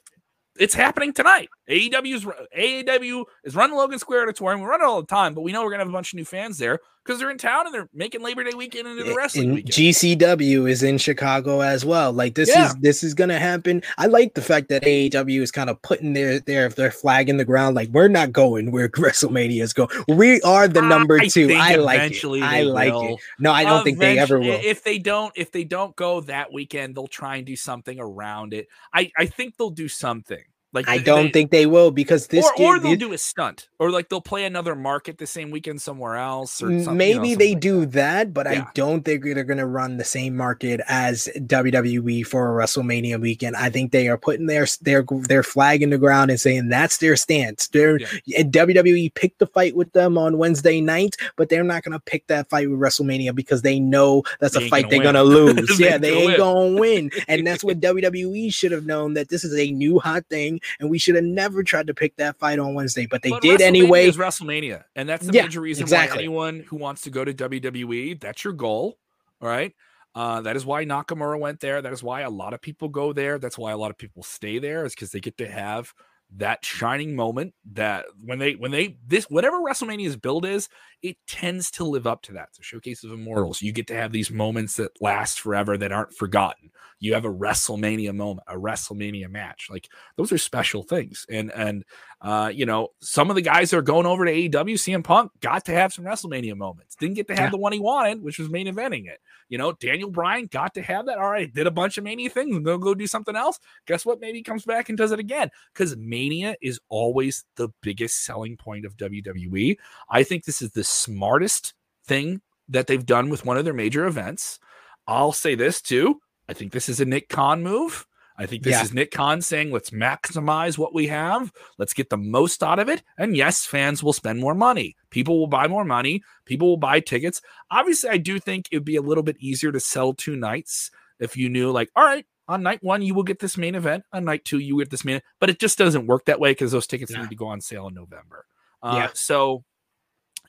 it's 0.58 0.74
happening 0.74 1.14
tonight. 1.14 1.50
AEW's 1.70 2.26
AEW 2.58 3.26
is 3.44 3.56
running 3.56 3.76
Logan 3.76 4.00
Square 4.00 4.24
Auditorium. 4.24 4.62
We 4.62 4.68
run 4.68 4.82
it 4.82 4.86
all 4.86 5.02
the 5.02 5.08
time, 5.08 5.34
but 5.34 5.42
we 5.42 5.52
know 5.52 5.64
we're 5.64 5.72
gonna 5.72 5.84
have 5.84 5.90
a 5.90 5.94
bunch 5.94 6.14
of 6.14 6.18
new 6.18 6.26
fans 6.26 6.58
there 6.58 6.80
because 7.06 7.20
they're 7.20 7.30
in 7.30 7.38
town 7.38 7.68
and 7.68 7.74
they're 7.74 7.90
making 7.94 8.24
Labor 8.24 8.44
Day 8.44 8.56
weekend 8.56 8.88
into 8.88 9.04
the 9.04 9.14
wrestling 9.14 9.46
and 9.46 9.56
weekend. 9.56 9.74
GCW 9.74 10.70
is 10.70 10.82
in 10.82 10.98
Chicago 10.98 11.62
as 11.62 11.86
well. 11.86 12.12
Like 12.12 12.36
this 12.36 12.50
yeah. 12.50 12.68
is 12.68 12.76
this 12.76 13.04
is 13.04 13.14
gonna 13.14 13.40
happen. 13.40 13.84
I 13.98 14.08
like 14.08 14.34
the 14.34 14.42
fact 14.42 14.70
that 14.70 14.84
AEW 14.84 15.42
is 15.42 15.52
kind 15.52 15.70
of 15.70 15.82
putting 15.84 16.14
their 16.14 16.40
their 16.40 16.70
their 16.70 16.92
flag 16.92 17.30
in 17.30 17.38
the 17.38 17.46
ground. 17.46 17.76
Like 17.76 17.90
we're 17.90 18.08
not 18.08 18.32
going 18.32 18.72
where 18.72 18.90
WrestleMania 18.96 19.62
is 19.62 19.74
going. 19.74 19.90
We 20.08 20.42
are 20.42 20.68
the 20.68 20.82
number 20.82 21.20
I 21.20 21.28
two. 21.28 21.54
I 21.54 21.76
like 21.76 22.12
it. 22.12 22.42
I 22.42 22.64
like 22.64 22.94
will. 22.94 23.16
it. 23.16 23.20
No, 23.40 23.52
I 23.52 23.64
don't 23.64 23.84
think 23.84 24.00
they 24.00 24.18
ever 24.18 24.40
will. 24.40 24.60
If 24.64 24.84
they 24.84 24.98
don't, 24.98 25.32
if 25.36 25.52
they 25.52 25.64
don't 25.64 25.96
go 25.96 26.22
that 26.22 26.52
weekend, 26.52 26.96
they'll 26.96 27.08
try 27.08 27.38
and 27.38 27.46
do 27.46 27.56
something 27.56 28.00
around 28.00 28.54
it. 28.54 28.68
I 28.94 29.12
I 29.16 29.28
think 29.28 29.58
they'll 29.58 29.70
do 29.70 29.88
something. 29.88 30.44
Like 30.76 30.90
I 30.90 30.98
don't 30.98 31.26
they, 31.26 31.32
think 31.32 31.52
they 31.52 31.66
will 31.66 31.90
because 31.90 32.28
this 32.28 32.46
or, 32.46 32.54
game, 32.58 32.66
or 32.68 32.80
they'll 32.80 32.92
this, 32.92 33.00
do 33.00 33.14
a 33.14 33.18
stunt 33.18 33.70
or 33.80 33.90
like 33.90 34.10
they'll 34.10 34.22
play 34.22 34.46
another 34.46 34.76
market 34.76 35.18
the 35.18 35.26
same 35.26 35.52
weekend 35.52 35.82
somewhere 35.82 36.16
else 36.16 36.62
or 36.62 36.68
maybe 36.70 37.30
you 37.30 37.36
know, 37.36 37.40
they 37.40 37.54
like 37.54 37.62
do 37.62 37.86
that, 37.86 37.94
that 37.94 38.34
but 38.34 38.46
yeah. 38.46 38.64
I 38.64 38.68
don't 38.74 39.04
think 39.04 39.24
they're 39.24 39.44
going 39.44 39.58
to 39.58 39.66
run 39.66 39.98
the 39.98 40.04
same 40.04 40.36
market 40.36 40.82
as 40.88 41.30
WWE 41.38 42.26
for 42.28 42.62
a 42.62 42.64
WrestleMania 42.64 43.20
weekend. 43.20 43.56
I 43.56 43.70
think 43.70 43.92
they 43.92 44.10
are 44.10 44.18
putting 44.18 44.48
their 44.48 44.68
their 44.82 45.04
their 45.28 45.44
flag 45.44 45.82
in 45.82 45.90
the 45.90 45.98
ground 45.98 46.30
and 46.30 46.40
saying 46.40 46.70
that's 46.70 46.98
their 46.98 47.16
stance. 47.16 47.68
They're 47.70 48.00
yeah. 48.26 48.42
WWE 48.44 49.14
picked 49.14 49.40
the 49.40 49.48
fight 49.48 49.76
with 49.76 49.94
them 49.94 50.18
on 50.18 50.38
Wednesday 50.38 50.82
night, 50.82 51.16
but 51.38 51.50
they're 51.50 51.64
not 51.64 51.84
going 51.84 51.94
to 51.94 52.00
pick 52.00 52.28
that 52.28 52.50
fight 52.50 52.70
with 52.70 52.80
WrestleMania 52.80 53.34
because 53.34 53.62
they 53.62 53.80
know 53.80 54.24
that's 54.40 54.58
they 54.58 54.68
a 54.68 54.70
fight 54.70 54.90
they're 54.90 55.02
going 55.02 55.16
to 55.16 55.24
lose. 55.24 55.80
yeah, 55.80 55.98
they 55.98 56.14
ain't 56.14 56.38
going 56.38 56.76
to 56.76 56.82
win, 56.82 57.12
and 57.28 57.48
that's 57.48 57.64
what 57.64 57.80
WWE 57.80 58.54
should 58.54 58.72
have 58.72 58.86
known 58.86 59.14
that 59.14 59.30
this 59.30 59.44
is 59.44 59.58
a 59.58 59.72
new 59.72 60.00
hot 60.00 60.26
thing 60.30 60.60
and 60.80 60.90
we 60.90 60.98
should 60.98 61.16
have 61.16 61.24
never 61.24 61.64
tried 61.64 61.88
to 61.88 61.94
pick 61.94 62.16
that 62.18 62.38
fight 62.38 62.60
on 62.60 62.74
Wednesday, 62.74 63.06
but 63.06 63.22
they 63.22 63.30
but 63.30 63.42
did 63.42 63.62
anyway. 63.62 64.08
Is 64.08 64.18
WrestleMania, 64.18 64.84
and 64.96 65.08
that's 65.08 65.26
the 65.26 65.34
yeah, 65.34 65.44
major 65.44 65.62
reason 65.62 65.84
exactly. 65.84 66.18
why 66.18 66.24
anyone 66.24 66.60
who 66.68 66.78
wants 66.78 67.02
to 67.04 67.10
go 67.10 67.24
to 67.26 67.34
WWE, 67.34 68.20
that's 68.20 68.44
your 68.44 68.54
goal. 68.54 68.98
All 69.42 69.50
right. 69.50 69.74
Uh, 70.14 70.42
that 70.42 70.56
is 70.56 70.66
why 70.66 70.86
Nakamura 70.86 71.38
went 71.38 71.60
there. 71.60 71.82
That 71.82 71.92
is 71.92 72.02
why 72.02 72.22
a 72.22 72.30
lot 72.30 72.54
of 72.54 72.62
people 72.62 72.88
go 72.88 73.12
there. 73.12 73.38
That's 73.38 73.58
why 73.58 73.72
a 73.72 73.78
lot 73.78 73.92
of 73.92 73.98
people 73.98 74.24
stay 74.24 74.60
there, 74.60 74.86
is 74.86 74.96
because 74.96 75.12
they 75.12 75.20
get 75.20 75.38
to 75.40 75.48
have 75.48 75.94
that 76.38 76.66
shining 76.66 77.16
moment 77.16 77.54
that 77.74 78.06
when 78.24 78.40
they 78.40 78.54
when 78.54 78.72
they 78.72 78.98
this 79.06 79.26
whatever 79.30 79.60
WrestleMania's 79.60 80.18
build 80.18 80.46
is, 80.46 80.70
it 81.02 81.18
tends 81.28 81.72
to 81.72 81.84
live 81.84 82.08
up 82.08 82.22
to 82.24 82.34
that. 82.34 82.50
The 82.58 82.64
showcase 82.64 83.04
of 83.04 83.12
immortals. 83.12 83.62
You 83.62 83.72
get 83.72 83.88
to 83.88 83.96
have 83.96 84.12
these 84.12 84.32
moments 84.32 84.76
that 84.76 84.92
last 85.02 85.40
forever 85.40 85.78
that 85.78 85.92
aren't 85.92 86.14
forgotten. 86.14 86.72
You 87.00 87.14
have 87.14 87.26
a 87.26 87.34
WrestleMania 87.34 88.14
moment, 88.16 88.48
a 88.48 88.56
WrestleMania 88.56 89.30
match. 89.30 89.68
Like 89.70 89.88
those 90.18 90.32
are 90.32 90.38
special 90.38 90.84
things. 90.84 91.26
And 91.30 91.52
and 91.54 91.84
uh, 92.22 92.52
you 92.54 92.66
know, 92.66 92.90
some 93.00 93.30
of 93.30 93.36
the 93.36 93.42
guys 93.42 93.70
that 93.70 93.78
are 93.78 93.82
going 93.82 94.06
over 94.06 94.26
to 94.26 94.32
AEW, 94.32 94.76
CM 94.76 95.04
Punk 95.04 95.32
got 95.42 95.66
to 95.66 95.74
have 95.74 95.94
some 95.94 96.06
WrestleMania 96.06 96.56
moments. 96.56 96.96
Didn't 96.96 97.16
get 97.16 97.28
to 97.28 97.36
have 97.36 97.46
yeah. 97.46 97.50
the 97.52 97.58
one 97.58 97.74
he 97.74 97.80
wanted, 97.80 98.24
which 98.24 98.40
was 98.40 98.50
main 98.50 98.68
eventing 98.68 99.08
it. 99.08 99.20
You 99.50 99.58
know, 99.58 99.74
Daniel 99.74 100.10
Bryan 100.10 100.48
got 100.48 100.74
to 100.74 100.82
have 100.82 101.06
that. 101.06 101.18
All 101.18 101.30
right, 101.30 101.54
did 101.54 101.68
a 101.68 101.72
bunch 101.72 101.98
of 101.98 102.04
Mania 102.04 102.30
things 102.30 102.56
and 102.56 102.66
they'll 102.66 102.78
go 102.78 102.96
do 102.96 103.08
something 103.08 103.36
else. 103.36 103.60
Guess 103.86 104.06
what? 104.06 104.20
Maybe 104.20 104.40
he 104.40 104.44
comes 104.44 104.66
back 104.66 104.90
and 104.90 104.98
does 104.98 105.12
it 105.12 105.20
again 105.20 105.52
because 105.74 105.96
Mania 105.98 106.56
is 106.62 106.80
always 106.90 107.46
the 107.58 107.70
biggest 107.82 108.26
selling 108.26 108.58
point 108.58 108.86
of 108.86 108.98
WWE. 108.98 109.78
I 110.10 110.24
think 110.24 110.46
this 110.46 110.62
is 110.62 110.72
the 110.72 110.84
smartest 110.84 111.74
thing 112.06 112.42
that 112.70 112.88
they've 112.88 113.06
done 113.06 113.30
with 113.30 113.46
one 113.46 113.58
of 113.58 113.66
their 113.66 113.74
major 113.74 114.06
events. 114.06 114.60
I'll 115.08 115.32
say 115.32 115.56
this 115.56 115.82
too. 115.82 116.22
I 116.50 116.54
think 116.54 116.72
this 116.72 116.90
is 116.90 117.00
a 117.00 117.06
Nick 117.06 117.30
Khan 117.30 117.62
move. 117.64 118.08
I 118.38 118.46
think 118.46 118.64
this 118.64 118.74
yeah. 118.74 118.84
is 118.84 118.94
Nick 118.94 119.12
Khan 119.12 119.42
saying, 119.42 119.72
let's 119.72 119.92
maximize 119.92 120.78
what 120.78 120.94
we 120.94 121.08
have. 121.08 121.54
Let's 121.78 121.94
get 121.94 122.10
the 122.10 122.18
most 122.18 122.62
out 122.64 122.80
of 122.80 122.90
it. 122.90 123.02
And 123.18 123.36
yes, 123.36 123.66
fans 123.66 124.04
will 124.04 124.14
spend 124.14 124.40
more 124.40 124.56
money. 124.56 124.96
People 125.10 125.40
will 125.40 125.48
buy 125.48 125.68
more 125.68 125.86
money. 125.86 126.22
People 126.46 126.68
will 126.68 126.78
buy 126.78 127.00
tickets. 127.00 127.42
Obviously, 127.72 128.10
I 128.10 128.18
do 128.18 128.40
think 128.40 128.68
it 128.72 128.78
would 128.78 128.86
be 128.86 128.98
a 128.98 129.02
little 129.02 129.24
bit 129.24 129.38
easier 129.40 129.72
to 129.72 129.80
sell 129.80 130.14
two 130.14 130.36
nights 130.36 130.92
if 131.20 131.38
you 131.38 131.48
knew, 131.50 131.72
like, 131.72 131.90
all 131.96 132.04
right, 132.04 132.26
on 132.48 132.62
night 132.62 132.84
one, 132.84 133.02
you 133.02 133.14
will 133.14 133.24
get 133.24 133.40
this 133.40 133.58
main 133.58 133.74
event. 133.74 134.04
On 134.12 134.26
night 134.26 134.44
two, 134.46 134.60
you 134.60 134.78
get 134.80 134.90
this 134.90 135.06
main, 135.06 135.16
event. 135.16 135.26
but 135.40 135.50
it 135.50 135.60
just 135.60 135.78
doesn't 135.78 136.08
work 136.08 136.26
that 136.26 136.40
way 136.40 136.52
because 136.52 136.72
those 136.72 136.88
tickets 136.88 137.12
yeah. 137.12 137.22
need 137.22 137.30
to 137.30 137.36
go 137.36 137.48
on 137.48 137.62
sale 137.62 137.88
in 137.88 137.94
November. 137.94 138.46
Uh, 138.84 138.96
yeah. 138.98 139.10
So 139.14 139.64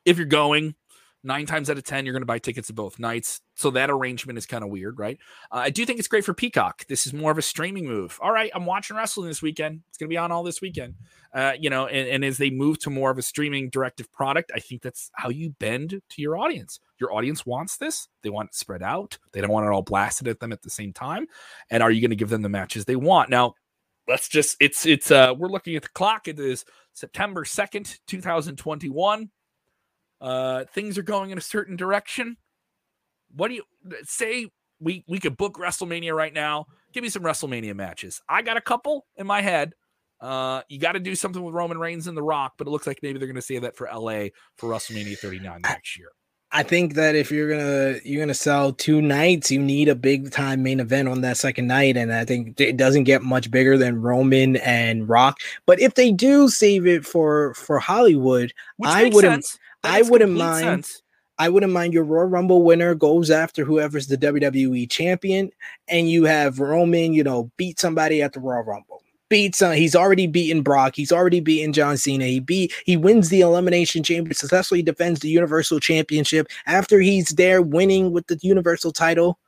if 0.05 0.19
you're 0.19 0.27
going, 0.27 0.75
nine 1.25 1.47
times 1.47 1.69
out 1.69 1.79
of 1.79 1.85
10, 1.85 2.05
you're 2.05 2.13
going 2.13 2.23
to 2.23 2.27
buy 2.27 2.39
tickets 2.39 2.69
to 2.69 2.73
both 2.73 2.99
nights. 2.99 3.41
So 3.55 3.71
that 3.71 3.91
arrangement 3.91 4.39
is 4.39 4.47
kind 4.47 4.63
of 4.63 4.71
weird, 4.71 4.99
right? 4.99 5.19
Uh, 5.51 5.57
I 5.57 5.71
do 5.71 5.85
think 5.85 5.99
it's 5.99 6.09
great 6.09 6.25
for 6.25 6.35
Peacock. 6.35 6.87
This 6.87 7.07
is 7.07 7.13
more 7.13 7.31
of 7.31 7.39
a 7.39 7.43
streaming 7.43 7.87
move. 7.87 8.19
All 8.23 8.33
right, 8.33 8.51
I'm 8.55 8.67
watching 8.67 8.97
wrestling 8.97 9.29
this 9.29 9.43
weekend. 9.43 9.83
It's 9.89 9.99
going 9.99 10.09
to 10.09 10.13
be 10.13 10.19
on 10.19 10.31
all 10.31 10.43
this 10.43 10.61
weekend. 10.61 10.95
Uh, 11.35 11.53
you 11.59 11.69
know, 11.69 11.87
and, 11.87 12.09
and 12.09 12.25
as 12.25 12.39
they 12.39 12.51
move 12.51 12.79
to 12.81 12.91
more 12.91 13.11
of 13.11 13.19
a 13.19 13.23
streaming 13.23 13.71
directive 13.71 14.11
product, 14.13 14.53
I 14.55 14.61
think 14.61 14.83
that's 14.83 15.11
how 15.15 15.29
you 15.29 15.51
bend 15.59 16.01
to 16.11 16.23
your 16.23 16.39
audience. 16.39 16.81
Your 16.99 17.13
audience 17.13 17.45
wants 17.45 17.77
this. 17.77 18.09
They 18.23 18.31
want 18.31 18.51
it 18.51 18.55
spread 18.55 18.83
out. 18.83 19.19
They 19.33 19.41
don't 19.41 19.51
want 19.51 19.67
it 19.67 19.71
all 19.71 19.83
blasted 19.83 20.29
at 20.29 20.41
them 20.41 20.53
at 20.53 20.63
the 20.63 20.71
same 20.71 20.93
time. 20.93 21.27
And 21.71 21.83
are 21.83 21.91
you 21.91 22.01
going 22.01 22.11
to 22.11 22.17
give 22.17 22.31
them 22.31 22.43
the 22.43 22.49
matches 22.49 22.85
they 22.85 22.97
want? 22.97 23.31
Now, 23.31 23.55
let's 24.09 24.29
just 24.29 24.57
it's 24.61 24.87
it's 24.87 25.11
uh 25.11 25.35
we're 25.37 25.49
looking 25.49 25.77
at 25.77 25.83
the 25.83 25.89
clock. 25.89 26.29
It 26.29 26.39
is 26.39 26.65
September 26.93 27.45
2nd, 27.45 27.99
2021 28.07 29.31
uh, 30.21 30.65
things 30.73 30.99
are 30.99 31.03
going 31.03 31.31
in 31.31 31.39
a 31.39 31.43
certain 31.43 31.77
direction. 31.77 32.37
What 33.35 33.49
do 33.49 33.55
you 33.55 33.65
say? 34.05 34.51
we 34.81 35.05
we 35.07 35.19
could 35.19 35.37
book 35.37 35.55
WrestleMania 35.55 36.15
right 36.15 36.33
now. 36.33 36.67
Give 36.93 37.03
me 37.03 37.09
some 37.09 37.23
WrestleMania 37.23 37.75
matches. 37.75 38.21
I 38.29 38.43
got 38.43 38.57
a 38.57 38.61
couple 38.61 39.07
in 39.17 39.27
my 39.27 39.41
head. 39.41 39.75
Uh, 40.21 40.63
you 40.69 40.79
got 40.79 40.93
to 40.93 41.01
do 41.01 41.15
something 41.15 41.43
with 41.43 41.55
Roman 41.55 41.79
Reigns 41.79 42.07
and 42.07 42.17
The 42.17 42.23
Rock, 42.23 42.55
but 42.57 42.67
it 42.67 42.71
looks 42.71 42.87
like 42.87 43.01
maybe 43.03 43.19
they're 43.19 43.29
going 43.29 43.37
to 43.37 43.43
save 43.43 43.63
that 43.63 43.77
for 43.77 43.87
LA 43.87 44.29
for 44.57 44.71
WrestleMania 44.71 45.19
39 45.19 45.61
next 45.63 45.99
year. 45.99 46.09
I 46.53 46.63
think 46.63 46.95
that 46.95 47.17
if 47.17 47.31
you're 47.31 47.51
gonna 47.51 47.99
you're 48.05 48.23
gonna 48.23 48.33
sell 48.33 48.73
two 48.73 49.03
nights, 49.03 49.51
you 49.51 49.61
need 49.61 49.89
a 49.89 49.97
big 49.97 50.31
time 50.31 50.63
main 50.63 50.79
event 50.79 51.09
on 51.09 51.21
that 51.23 51.37
second 51.37 51.67
night, 51.67 51.97
and 51.97 52.15
I 52.15 52.25
think 52.25 52.59
it 52.61 52.77
doesn't 52.77 53.05
get 53.05 53.23
much 53.23 53.51
bigger 53.51 53.77
than 53.77 54.01
Roman 54.01 54.57
and 54.57 55.09
Rock. 55.09 55.39
But 55.67 55.81
if 55.81 55.95
they 55.95 56.13
do 56.13 56.49
save 56.49 56.87
it 56.87 57.05
for 57.05 57.53
for 57.55 57.81
Hollywood, 57.81 58.55
Which 58.77 58.89
I 58.89 59.05
wouldn't 59.09 59.45
sense. 59.45 59.59
I 59.87 60.03
wouldn't 60.03 60.33
mind. 60.33 60.65
sense. 60.65 61.03
I 61.39 61.49
wouldn't 61.49 61.73
mind 61.73 61.93
your 61.93 62.05
Royal 62.05 62.27
Rumble 62.27 62.63
winner 62.63 62.95
goes 62.95 63.31
after 63.31 63.65
whoever's 63.65 64.07
the 64.07 64.17
WWE 64.17 64.89
champion, 64.89 65.51
and 65.87 66.09
you 66.09 66.25
have 66.25 66.61
Roman, 66.61 67.13
you 67.13 67.23
know, 67.23 67.51
beat 67.57 67.79
somebody 67.79 68.23
at 68.23 68.33
the 68.33 68.41
Royal 68.41 68.63
Rumble. 68.63 69.03
Beats 69.29 69.61
uh, 69.61 69.73
he's 69.73 69.97
already 69.97 70.29
beaten 70.29 70.63
Brock, 70.63 70.95
he's 70.95 71.11
already 71.11 71.41
beaten 71.41 71.73
John 71.73 71.97
Cena. 71.97 72.27
He 72.27 72.41
beat 72.41 72.73
he 72.85 72.97
wins 72.97 73.29
the 73.29 73.41
elimination 73.41 74.03
chamber, 74.03 74.33
successfully 74.33 74.83
defends 74.83 75.21
the 75.21 75.29
Universal 75.29 75.81
Championship. 75.81 76.47
After 76.67 77.01
he's 77.01 77.31
there 77.31 77.61
winning 77.61 78.13
with 78.13 78.29
the 78.29 78.39
Universal 78.41 78.93
title, 78.93 79.39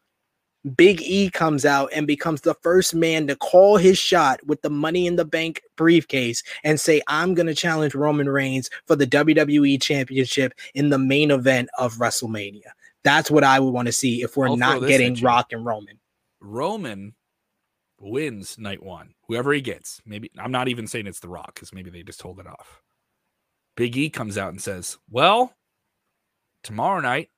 Big 0.76 1.00
E 1.02 1.30
comes 1.30 1.64
out 1.64 1.90
and 1.94 2.06
becomes 2.06 2.40
the 2.40 2.54
first 2.54 2.94
man 2.94 3.26
to 3.26 3.36
call 3.36 3.76
his 3.76 3.98
shot 3.98 4.44
with 4.46 4.62
the 4.62 4.70
money 4.70 5.06
in 5.06 5.16
the 5.16 5.24
bank 5.24 5.62
briefcase 5.76 6.42
and 6.64 6.80
say, 6.80 7.00
I'm 7.06 7.34
going 7.34 7.46
to 7.46 7.54
challenge 7.54 7.94
Roman 7.94 8.28
Reigns 8.28 8.70
for 8.86 8.96
the 8.96 9.06
WWE 9.06 9.80
Championship 9.80 10.54
in 10.74 10.90
the 10.90 10.98
main 10.98 11.30
event 11.30 11.68
of 11.78 11.94
WrestleMania. 11.94 12.70
That's 13.04 13.30
what 13.30 13.44
I 13.44 13.60
would 13.60 13.70
want 13.70 13.86
to 13.86 13.92
see 13.92 14.22
if 14.22 14.36
we're 14.36 14.48
I'll 14.48 14.56
not 14.56 14.86
getting. 14.86 15.14
Rock 15.22 15.52
and 15.52 15.64
Roman. 15.64 15.98
Roman 16.40 17.14
wins 18.00 18.58
night 18.58 18.82
one, 18.82 19.14
whoever 19.26 19.52
he 19.52 19.60
gets. 19.60 20.00
Maybe 20.04 20.30
I'm 20.38 20.52
not 20.52 20.68
even 20.68 20.86
saying 20.86 21.06
it's 21.06 21.20
The 21.20 21.28
Rock 21.28 21.54
because 21.54 21.72
maybe 21.72 21.90
they 21.90 22.02
just 22.02 22.22
hold 22.22 22.40
it 22.40 22.46
off. 22.46 22.82
Big 23.76 23.96
E 23.96 24.10
comes 24.10 24.36
out 24.36 24.50
and 24.50 24.60
says, 24.60 24.98
Well, 25.10 25.54
tomorrow 26.62 27.00
night, 27.00 27.30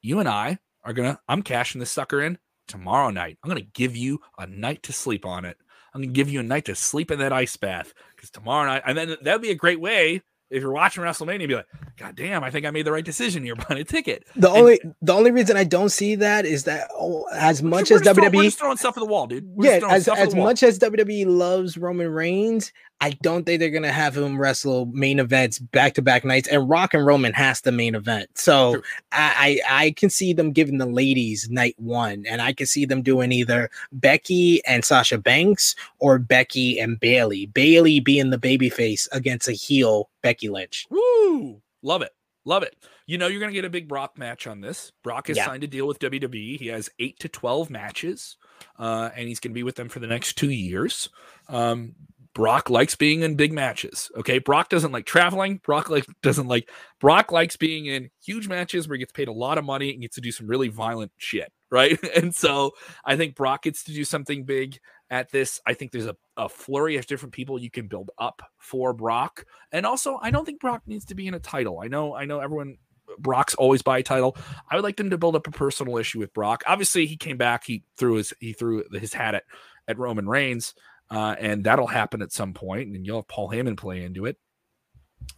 you 0.00 0.20
and 0.20 0.28
I 0.28 0.58
are 0.84 0.92
gonna, 0.92 1.20
I'm 1.28 1.42
cashing 1.42 1.78
this 1.78 1.90
sucker 1.90 2.20
in 2.20 2.38
tomorrow 2.72 3.10
night. 3.10 3.38
I'm 3.44 3.48
gonna 3.48 3.60
give 3.60 3.96
you 3.96 4.20
a 4.38 4.46
night 4.46 4.82
to 4.84 4.92
sleep 4.92 5.24
on 5.26 5.44
it. 5.44 5.56
I'm 5.94 6.00
gonna 6.02 6.12
give 6.12 6.28
you 6.30 6.40
a 6.40 6.42
night 6.44 6.64
to 6.66 6.74
sleep 6.74 7.10
in 7.10 7.18
that 7.20 7.32
ice 7.32 7.56
bath 7.56 7.92
because 8.16 8.30
tomorrow 8.30 8.66
night, 8.66 8.82
and 8.86 8.96
then 8.96 9.16
that'd 9.22 9.42
be 9.42 9.50
a 9.50 9.54
great 9.54 9.80
way 9.80 10.22
if 10.50 10.60
you're 10.62 10.72
watching 10.72 11.02
WrestleMania, 11.02 11.48
be 11.48 11.54
like, 11.54 11.66
God 11.96 12.14
damn, 12.14 12.44
I 12.44 12.50
think 12.50 12.66
I 12.66 12.70
made 12.70 12.84
the 12.84 12.92
right 12.92 13.04
decision 13.04 13.42
here 13.42 13.54
buying 13.68 13.80
a 13.80 13.84
ticket. 13.84 14.24
The 14.36 14.48
And- 14.50 14.58
only 14.58 14.80
the 15.00 15.12
only 15.14 15.30
reason 15.30 15.56
I 15.56 15.64
don't 15.64 15.88
see 15.88 16.14
that 16.16 16.44
is 16.44 16.64
that 16.64 16.88
oh, 16.94 17.24
as 17.32 17.62
much 17.62 17.90
as 17.90 18.02
throwing- 18.02 18.30
WWE 18.30 18.42
just 18.44 18.58
throwing 18.58 18.76
stuff 18.76 18.96
at 18.96 19.00
the 19.00 19.06
wall, 19.06 19.26
dude. 19.26 19.46
We're 19.46 19.78
yeah, 19.78 19.86
as, 19.88 20.08
as 20.08 20.34
much 20.34 20.62
as 20.62 20.78
WWE 20.78 21.26
loves 21.26 21.76
Roman 21.78 22.08
Reigns, 22.08 22.72
I 23.02 23.10
don't 23.20 23.44
think 23.44 23.58
they're 23.60 23.68
gonna 23.70 23.92
have 23.92 24.16
him 24.16 24.40
wrestle 24.40 24.86
main 24.86 25.18
events 25.18 25.58
back 25.58 25.94
to 25.94 26.02
back 26.02 26.24
nights. 26.24 26.48
And 26.48 26.68
Rock 26.68 26.94
and 26.94 27.04
Roman 27.04 27.32
has 27.34 27.60
the 27.60 27.72
main 27.72 27.94
event, 27.94 28.30
so 28.38 28.74
True. 28.74 28.82
I, 29.12 29.60
I 29.68 29.84
I 29.84 29.90
can 29.90 30.08
see 30.08 30.32
them 30.32 30.52
giving 30.52 30.78
the 30.78 30.86
ladies 30.86 31.50
night 31.50 31.74
one, 31.78 32.24
and 32.28 32.40
I 32.40 32.52
can 32.52 32.66
see 32.66 32.84
them 32.86 33.02
doing 33.02 33.32
either 33.32 33.70
Becky 33.92 34.64
and 34.64 34.84
Sasha 34.84 35.18
Banks 35.18 35.74
or 35.98 36.18
Becky 36.18 36.78
and 36.78 36.98
Bayley. 37.00 37.46
Bayley 37.46 38.00
being 38.00 38.30
the 38.30 38.38
babyface 38.38 39.08
against 39.12 39.48
a 39.48 39.52
heel 39.52 40.08
Becky 40.22 40.48
Lynch. 40.48 40.86
Woo! 40.90 41.60
Love 41.82 42.02
it. 42.02 42.12
Love 42.44 42.62
it. 42.62 42.76
You 43.06 43.18
know, 43.18 43.26
you're 43.26 43.40
going 43.40 43.50
to 43.50 43.54
get 43.54 43.64
a 43.64 43.70
big 43.70 43.88
Brock 43.88 44.16
match 44.16 44.46
on 44.46 44.60
this. 44.60 44.92
Brock 45.02 45.26
has 45.26 45.36
Yeah. 45.36 45.46
signed 45.46 45.64
a 45.64 45.66
deal 45.66 45.86
with 45.86 45.98
WWE. 45.98 46.56
He 46.58 46.68
has 46.68 46.88
eight 46.98 47.18
to 47.20 47.28
12 47.28 47.68
matches, 47.70 48.36
uh, 48.78 49.10
and 49.16 49.28
he's 49.28 49.40
going 49.40 49.50
to 49.50 49.54
be 49.54 49.62
with 49.64 49.74
them 49.76 49.88
for 49.88 49.98
the 49.98 50.06
next 50.06 50.34
two 50.34 50.50
years. 50.50 51.08
Um, 51.48 51.94
Brock 52.34 52.70
likes 52.70 52.94
being 52.94 53.22
in 53.22 53.36
big 53.36 53.52
matches. 53.52 54.10
Okay. 54.16 54.38
Brock 54.38 54.68
doesn't 54.68 54.92
like 54.92 55.06
traveling. 55.06 55.60
Brock 55.64 55.90
like 55.90 56.06
doesn't 56.22 56.48
like 56.48 56.70
Brock 57.00 57.30
likes 57.30 57.56
being 57.56 57.86
in 57.86 58.10
huge 58.24 58.48
matches 58.48 58.88
where 58.88 58.96
he 58.96 59.00
gets 59.00 59.12
paid 59.12 59.28
a 59.28 59.32
lot 59.32 59.58
of 59.58 59.64
money 59.64 59.92
and 59.92 60.00
gets 60.00 60.14
to 60.14 60.20
do 60.20 60.32
some 60.32 60.46
really 60.46 60.68
violent 60.68 61.12
shit. 61.16 61.52
Right. 61.72 61.98
And 62.14 62.34
so 62.34 62.72
I 63.02 63.16
think 63.16 63.34
Brock 63.34 63.62
gets 63.62 63.84
to 63.84 63.94
do 63.94 64.04
something 64.04 64.44
big 64.44 64.78
at 65.08 65.30
this. 65.30 65.58
I 65.66 65.72
think 65.72 65.90
there's 65.90 66.04
a, 66.04 66.16
a 66.36 66.46
flurry 66.46 66.98
of 66.98 67.06
different 67.06 67.32
people 67.32 67.58
you 67.58 67.70
can 67.70 67.88
build 67.88 68.10
up 68.18 68.42
for 68.58 68.92
Brock. 68.92 69.46
And 69.72 69.86
also, 69.86 70.18
I 70.20 70.30
don't 70.30 70.44
think 70.44 70.60
Brock 70.60 70.82
needs 70.86 71.06
to 71.06 71.14
be 71.14 71.26
in 71.26 71.32
a 71.32 71.38
title. 71.38 71.80
I 71.82 71.88
know, 71.88 72.14
I 72.14 72.26
know 72.26 72.40
everyone 72.40 72.76
Brock's 73.18 73.54
always 73.54 73.80
by 73.80 74.02
title. 74.02 74.36
I 74.70 74.74
would 74.74 74.84
like 74.84 74.96
them 74.96 75.10
to 75.10 75.18
build 75.18 75.36
up 75.36 75.46
a 75.46 75.50
personal 75.50 75.96
issue 75.96 76.18
with 76.18 76.32
Brock. 76.34 76.62
Obviously, 76.66 77.06
he 77.06 77.16
came 77.16 77.36
back, 77.36 77.64
he 77.64 77.84
threw 77.96 78.16
his 78.16 78.32
he 78.40 78.52
threw 78.52 78.84
his 78.92 79.12
hat 79.12 79.34
at 79.34 79.44
at 79.88 79.98
Roman 79.98 80.28
Reigns. 80.28 80.74
Uh, 81.12 81.34
and 81.38 81.64
that'll 81.64 81.86
happen 81.86 82.22
at 82.22 82.32
some 82.32 82.54
point, 82.54 82.88
and 82.94 83.04
you'll 83.04 83.18
have 83.18 83.28
Paul 83.28 83.50
Heyman 83.50 83.76
play 83.76 84.02
into 84.02 84.24
it. 84.24 84.38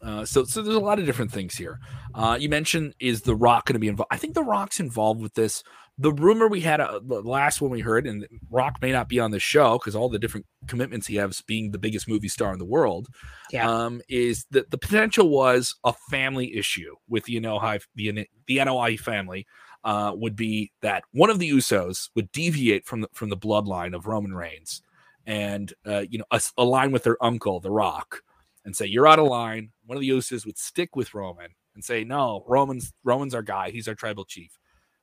Uh, 0.00 0.24
so, 0.24 0.44
so 0.44 0.62
there's 0.62 0.76
a 0.76 0.80
lot 0.80 0.98
of 0.98 1.04
different 1.06 1.32
things 1.32 1.56
here. 1.56 1.78
Uh, 2.14 2.36
you 2.40 2.48
mentioned 2.48 2.94
is 3.00 3.22
the 3.22 3.34
Rock 3.34 3.66
going 3.66 3.74
to 3.74 3.80
be 3.80 3.88
involved? 3.88 4.12
I 4.12 4.16
think 4.16 4.34
the 4.34 4.42
Rock's 4.44 4.78
involved 4.80 5.20
with 5.20 5.34
this. 5.34 5.62
The 5.98 6.12
rumor 6.12 6.48
we 6.48 6.60
had, 6.60 6.80
uh, 6.80 7.00
the 7.04 7.22
last 7.22 7.60
one 7.60 7.70
we 7.70 7.80
heard, 7.80 8.06
and 8.06 8.26
Rock 8.50 8.78
may 8.82 8.92
not 8.92 9.08
be 9.08 9.20
on 9.20 9.30
the 9.30 9.38
show 9.38 9.78
because 9.78 9.94
all 9.94 10.08
the 10.08 10.18
different 10.18 10.46
commitments 10.68 11.06
he 11.06 11.16
has, 11.16 11.40
being 11.42 11.70
the 11.70 11.78
biggest 11.78 12.08
movie 12.08 12.28
star 12.28 12.52
in 12.52 12.58
the 12.58 12.64
world, 12.64 13.08
Yeah. 13.50 13.68
um, 13.70 14.00
is 14.08 14.46
that 14.50 14.70
the 14.70 14.78
potential 14.78 15.28
was 15.28 15.74
a 15.84 15.92
family 16.10 16.56
issue 16.56 16.94
with 17.08 17.24
the 17.24 17.36
Anoa'i, 17.36 17.80
the 17.94 18.26
the 18.46 18.58
Anoa'i 18.58 18.98
family. 18.98 19.46
Uh, 19.84 20.12
would 20.16 20.34
be 20.34 20.72
that 20.80 21.04
one 21.12 21.28
of 21.28 21.38
the 21.38 21.50
Usos 21.50 22.08
would 22.16 22.32
deviate 22.32 22.86
from 22.86 23.02
the 23.02 23.08
from 23.12 23.28
the 23.28 23.36
bloodline 23.36 23.94
of 23.94 24.06
Roman 24.06 24.32
Reigns, 24.34 24.80
and 25.26 25.72
uh, 25.86 26.04
you 26.08 26.18
know 26.18 26.38
align 26.56 26.92
with 26.92 27.04
their 27.04 27.22
uncle, 27.22 27.60
The 27.60 27.70
Rock, 27.70 28.22
and 28.64 28.76
say 28.76 28.86
you're 28.86 29.06
out 29.06 29.18
of 29.18 29.26
line. 29.26 29.70
One 29.86 29.96
of 29.96 30.00
the 30.00 30.08
Usos 30.08 30.46
would 30.46 30.58
stick 30.58 30.96
with 30.96 31.14
Roman 31.14 31.50
and 31.74 31.84
say, 31.84 32.04
"No, 32.04 32.44
Roman's 32.46 32.92
Roman's 33.04 33.34
our 33.34 33.42
guy. 33.42 33.70
He's 33.70 33.88
our 33.88 33.94
tribal 33.94 34.24
chief." 34.24 34.58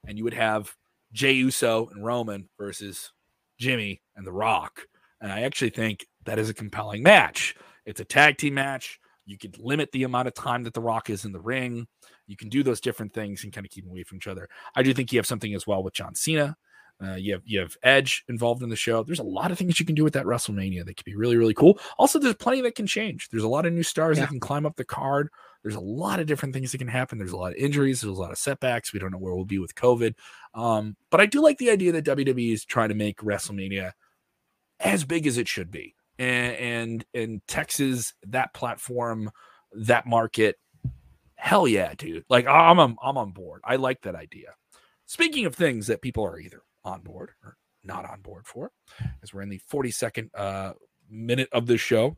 And 0.07 0.17
you 0.17 0.23
would 0.23 0.33
have 0.33 0.75
Jey 1.13 1.33
Uso 1.33 1.87
and 1.87 2.03
Roman 2.03 2.49
versus 2.57 3.11
Jimmy 3.59 4.01
and 4.15 4.25
The 4.25 4.31
Rock. 4.31 4.81
And 5.21 5.31
I 5.31 5.41
actually 5.41 5.69
think 5.69 6.07
that 6.25 6.39
is 6.39 6.49
a 6.49 6.53
compelling 6.53 7.03
match. 7.03 7.55
It's 7.85 7.99
a 7.99 8.05
tag 8.05 8.37
team 8.37 8.55
match. 8.55 8.99
You 9.25 9.37
could 9.37 9.59
limit 9.59 9.91
the 9.91 10.03
amount 10.03 10.27
of 10.27 10.33
time 10.33 10.63
that 10.63 10.73
The 10.73 10.81
Rock 10.81 11.09
is 11.09 11.25
in 11.25 11.31
the 11.31 11.39
ring. 11.39 11.87
You 12.27 12.35
can 12.35 12.49
do 12.49 12.63
those 12.63 12.81
different 12.81 13.13
things 13.13 13.43
and 13.43 13.53
kind 13.53 13.65
of 13.65 13.71
keep 13.71 13.83
them 13.83 13.91
away 13.91 14.03
from 14.03 14.17
each 14.17 14.27
other. 14.27 14.49
I 14.75 14.81
do 14.83 14.93
think 14.93 15.11
you 15.11 15.19
have 15.19 15.27
something 15.27 15.53
as 15.53 15.67
well 15.67 15.83
with 15.83 15.93
John 15.93 16.15
Cena. 16.15 16.57
Uh, 17.03 17.15
you 17.15 17.33
have 17.33 17.41
you 17.45 17.59
have 17.59 17.75
Edge 17.81 18.23
involved 18.29 18.61
in 18.61 18.69
the 18.69 18.75
show. 18.75 19.03
There's 19.03 19.19
a 19.19 19.23
lot 19.23 19.51
of 19.51 19.57
things 19.57 19.79
you 19.79 19.85
can 19.85 19.95
do 19.95 20.03
with 20.03 20.13
that 20.13 20.25
WrestleMania 20.25 20.85
that 20.85 20.97
could 20.97 21.05
be 21.05 21.15
really 21.15 21.35
really 21.37 21.53
cool. 21.53 21.79
Also, 21.97 22.19
there's 22.19 22.35
plenty 22.35 22.61
that 22.61 22.75
can 22.75 22.85
change. 22.85 23.29
There's 23.29 23.43
a 23.43 23.47
lot 23.49 23.65
of 23.65 23.73
new 23.73 23.83
stars 23.83 24.17
Yeah. 24.17 24.25
that 24.25 24.29
can 24.29 24.39
climb 24.39 24.65
up 24.65 24.75
the 24.75 24.85
card. 24.85 25.29
There's 25.63 25.75
a 25.75 25.79
lot 25.79 26.19
of 26.19 26.27
different 26.27 26.53
things 26.53 26.71
that 26.71 26.77
can 26.77 26.87
happen. 26.87 27.17
There's 27.17 27.31
a 27.31 27.37
lot 27.37 27.53
of 27.53 27.57
injuries. 27.57 28.01
There's 28.01 28.17
a 28.17 28.21
lot 28.21 28.31
of 28.31 28.37
setbacks. 28.37 28.93
We 28.93 28.99
don't 28.99 29.11
know 29.11 29.17
where 29.17 29.33
we'll 29.35 29.45
be 29.45 29.59
with 29.59 29.73
COVID. 29.75 30.13
Um, 30.53 30.95
but 31.09 31.21
I 31.21 31.25
do 31.25 31.41
like 31.41 31.57
the 31.57 31.69
idea 31.71 31.91
that 31.93 32.05
WWE 32.05 32.53
is 32.53 32.65
trying 32.65 32.89
to 32.89 32.95
make 32.95 33.17
WrestleMania 33.17 33.91
as 34.79 35.03
big 35.03 35.25
as 35.27 35.37
it 35.37 35.47
should 35.47 35.71
be, 35.71 35.95
and 36.19 36.55
and, 36.55 37.05
and 37.13 37.41
Texas 37.47 38.13
that 38.27 38.53
platform, 38.53 39.31
that 39.73 40.05
market. 40.05 40.57
Hell 41.35 41.67
yeah, 41.67 41.93
dude! 41.95 42.25
Like 42.29 42.45
I'm 42.45 42.79
I'm 42.79 42.95
I'm 43.01 43.17
on 43.17 43.31
board. 43.31 43.61
I 43.63 43.77
like 43.77 44.01
that 44.01 44.13
idea. 44.15 44.53
Speaking 45.07 45.45
of 45.45 45.55
things 45.55 45.87
that 45.87 46.01
people 46.01 46.23
are 46.25 46.39
either 46.39 46.61
on 46.83 47.01
board 47.01 47.31
or 47.43 47.57
not 47.83 48.09
on 48.09 48.21
board 48.21 48.45
for, 48.45 48.71
as 49.23 49.33
we're 49.33 49.41
in 49.41 49.49
the 49.49 49.61
42nd 49.71 50.29
uh, 50.35 50.73
minute 51.09 51.49
of 51.51 51.67
the 51.67 51.77
show, 51.77 52.17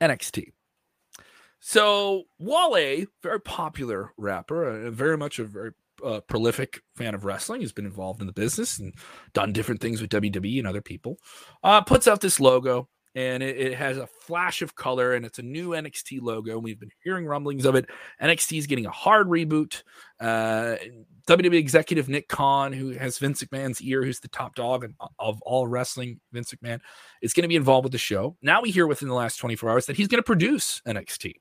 NXT. 0.00 0.52
So 1.60 2.24
Wale, 2.38 3.06
very 3.22 3.40
popular 3.40 4.12
rapper, 4.16 4.86
uh, 4.86 4.90
very 4.90 5.18
much 5.18 5.38
a 5.38 5.44
very 5.44 5.72
uh, 6.04 6.20
prolific 6.20 6.82
fan 6.96 7.14
of 7.14 7.24
wrestling, 7.24 7.60
has 7.62 7.72
been 7.72 7.86
involved 7.86 8.20
in 8.20 8.26
the 8.26 8.32
business 8.32 8.78
and 8.78 8.94
done 9.34 9.52
different 9.52 9.80
things 9.80 10.00
with 10.00 10.10
WWE 10.10 10.58
and 10.58 10.68
other 10.68 10.80
people. 10.80 11.18
Uh, 11.62 11.80
puts 11.80 12.06
out 12.06 12.20
this 12.20 12.38
logo, 12.38 12.88
and 13.18 13.42
it, 13.42 13.56
it 13.56 13.74
has 13.74 13.98
a 13.98 14.06
flash 14.06 14.62
of 14.62 14.76
color, 14.76 15.14
and 15.14 15.26
it's 15.26 15.40
a 15.40 15.42
new 15.42 15.70
NXT 15.70 16.22
logo. 16.22 16.52
And 16.52 16.62
we've 16.62 16.78
been 16.78 16.92
hearing 17.02 17.26
rumblings 17.26 17.64
of 17.64 17.74
it. 17.74 17.86
NXT 18.22 18.58
is 18.58 18.68
getting 18.68 18.86
a 18.86 18.90
hard 18.90 19.26
reboot. 19.26 19.82
Uh, 20.20 20.76
WWE 21.26 21.54
executive 21.54 22.08
Nick 22.08 22.28
Khan, 22.28 22.72
who 22.72 22.90
has 22.90 23.18
Vince 23.18 23.42
McMahon's 23.42 23.82
ear, 23.82 24.04
who's 24.04 24.20
the 24.20 24.28
top 24.28 24.54
dog 24.54 24.84
in- 24.84 24.94
of 25.18 25.42
all 25.42 25.66
wrestling, 25.66 26.20
Vince 26.32 26.54
McMahon, 26.54 26.78
is 27.20 27.32
going 27.32 27.42
to 27.42 27.48
be 27.48 27.56
involved 27.56 27.84
with 27.84 27.92
the 27.92 27.98
show. 27.98 28.36
Now 28.40 28.62
we 28.62 28.70
hear 28.70 28.86
within 28.86 29.08
the 29.08 29.14
last 29.14 29.38
24 29.38 29.68
hours 29.68 29.86
that 29.86 29.96
he's 29.96 30.06
going 30.06 30.20
to 30.20 30.26
produce 30.26 30.80
NXT. 30.86 31.32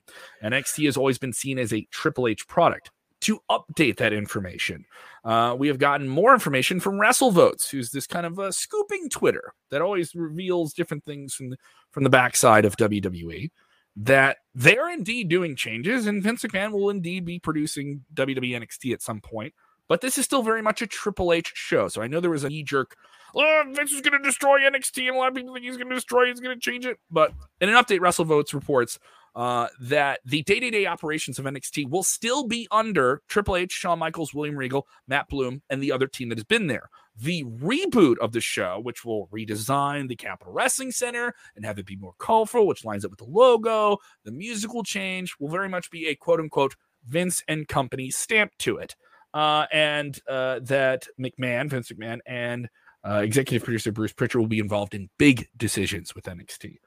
NXT 0.43 0.85
has 0.85 0.97
always 0.97 1.19
been 1.19 1.33
seen 1.33 1.59
as 1.59 1.73
a 1.73 1.87
Triple 1.91 2.27
H 2.27 2.47
product. 2.47 2.89
To 3.21 3.39
update 3.49 3.97
that 3.97 4.13
information, 4.13 4.85
uh, 5.25 5.55
we 5.57 5.67
have 5.69 5.79
gotten 5.79 6.07
more 6.07 6.33
information 6.33 6.79
from 6.79 6.99
WrestleVotes, 6.99 7.67
who's 7.69 7.89
this 7.89 8.05
kind 8.05 8.25
of 8.27 8.37
uh, 8.39 8.51
scooping 8.51 9.09
Twitter 9.09 9.53
that 9.71 9.81
always 9.81 10.13
reveals 10.13 10.71
different 10.73 11.03
things 11.03 11.33
from 11.33 11.49
the, 11.49 11.57
from 11.91 12.03
the 12.03 12.09
backside 12.11 12.63
of 12.63 12.77
WWE. 12.77 13.49
That 13.95 14.37
they're 14.53 14.91
indeed 14.91 15.29
doing 15.29 15.55
changes, 15.55 16.05
and 16.05 16.21
Vince 16.21 16.43
McMahon 16.43 16.71
will 16.71 16.91
indeed 16.91 17.25
be 17.25 17.39
producing 17.39 18.05
WWE 18.13 18.51
NXT 18.61 18.93
at 18.93 19.01
some 19.01 19.19
point. 19.21 19.53
but 19.87 20.01
this 20.01 20.17
is 20.17 20.25
still 20.25 20.43
very 20.43 20.61
much 20.61 20.81
a 20.81 20.87
Triple 20.87 21.33
H 21.33 21.51
show. 21.55 21.87
So 21.87 22.01
I 22.01 22.07
know 22.07 22.19
there 22.19 22.29
was 22.29 22.43
a 22.43 22.49
knee 22.49 22.63
jerk. 22.63 22.95
Oh, 23.35 23.63
Vince 23.71 23.91
is 23.91 24.01
going 24.01 24.21
to 24.21 24.23
destroy 24.23 24.59
NXT, 24.61 25.07
and 25.07 25.15
a 25.15 25.19
lot 25.19 25.29
of 25.29 25.35
people 25.35 25.53
think 25.53 25.65
he's 25.65 25.77
going 25.77 25.89
to 25.89 25.95
destroy. 25.95 26.23
it, 26.25 26.29
He's 26.29 26.39
going 26.39 26.55
to 26.55 26.61
change 26.61 26.85
it. 26.85 26.97
But 27.09 27.33
in 27.61 27.69
an 27.69 27.75
update, 27.75 27.99
WrestleVotes 27.99 28.53
reports 28.53 28.99
uh, 29.37 29.67
that 29.79 30.19
the 30.25 30.41
day-to-day 30.41 30.87
operations 30.87 31.37
of 31.37 31.45
NXT 31.45 31.87
will 31.91 32.01
still 32.01 32.47
be 32.47 32.67
under 32.71 33.21
Triple 33.29 33.55
H, 33.55 33.71
Shawn 33.71 33.99
Michaels, 33.99 34.33
William 34.33 34.57
Regal, 34.57 34.87
Matt 35.07 35.29
Bloom, 35.29 35.61
and 35.69 35.81
the 35.81 35.91
other 35.91 36.07
team 36.07 36.29
that 36.29 36.39
has 36.39 36.43
been 36.43 36.65
there. 36.65 36.89
The 37.15 37.43
reboot 37.43 38.17
of 38.17 38.31
the 38.31 38.41
show, 38.41 38.79
which 38.81 39.05
will 39.05 39.27
redesign 39.27 40.07
the 40.07 40.15
Capitol 40.15 40.53
Wrestling 40.53 40.91
Center 40.91 41.35
and 41.55 41.63
have 41.63 41.77
it 41.77 41.85
be 41.85 41.95
more 41.95 42.15
colorful, 42.17 42.65
which 42.65 42.83
lines 42.83 43.05
up 43.05 43.11
with 43.11 43.19
the 43.19 43.25
logo, 43.25 43.99
the 44.23 44.31
musical 44.31 44.81
change, 44.81 45.35
will 45.39 45.49
very 45.49 45.69
much 45.69 45.91
be 45.91 46.07
a 46.07 46.15
quote-unquote 46.15 46.75
Vince 47.05 47.43
and 47.47 47.67
Company 47.67 48.09
stamp 48.09 48.53
to 48.57 48.77
it. 48.77 48.95
Uh, 49.35 49.67
and 49.71 50.19
uh, 50.27 50.61
that 50.63 51.05
McMahon, 51.19 51.69
Vince 51.69 51.91
McMahon, 51.91 52.19
and 52.25 52.69
uh, 53.07 53.21
executive 53.23 53.63
producer 53.63 53.91
Bruce 53.91 54.13
Pritchard 54.13 54.39
will 54.39 54.47
be 54.47 54.57
involved 54.57 54.95
in 54.95 55.11
big 55.19 55.47
decisions 55.55 56.15
with 56.15 56.25
NXT. 56.25 56.77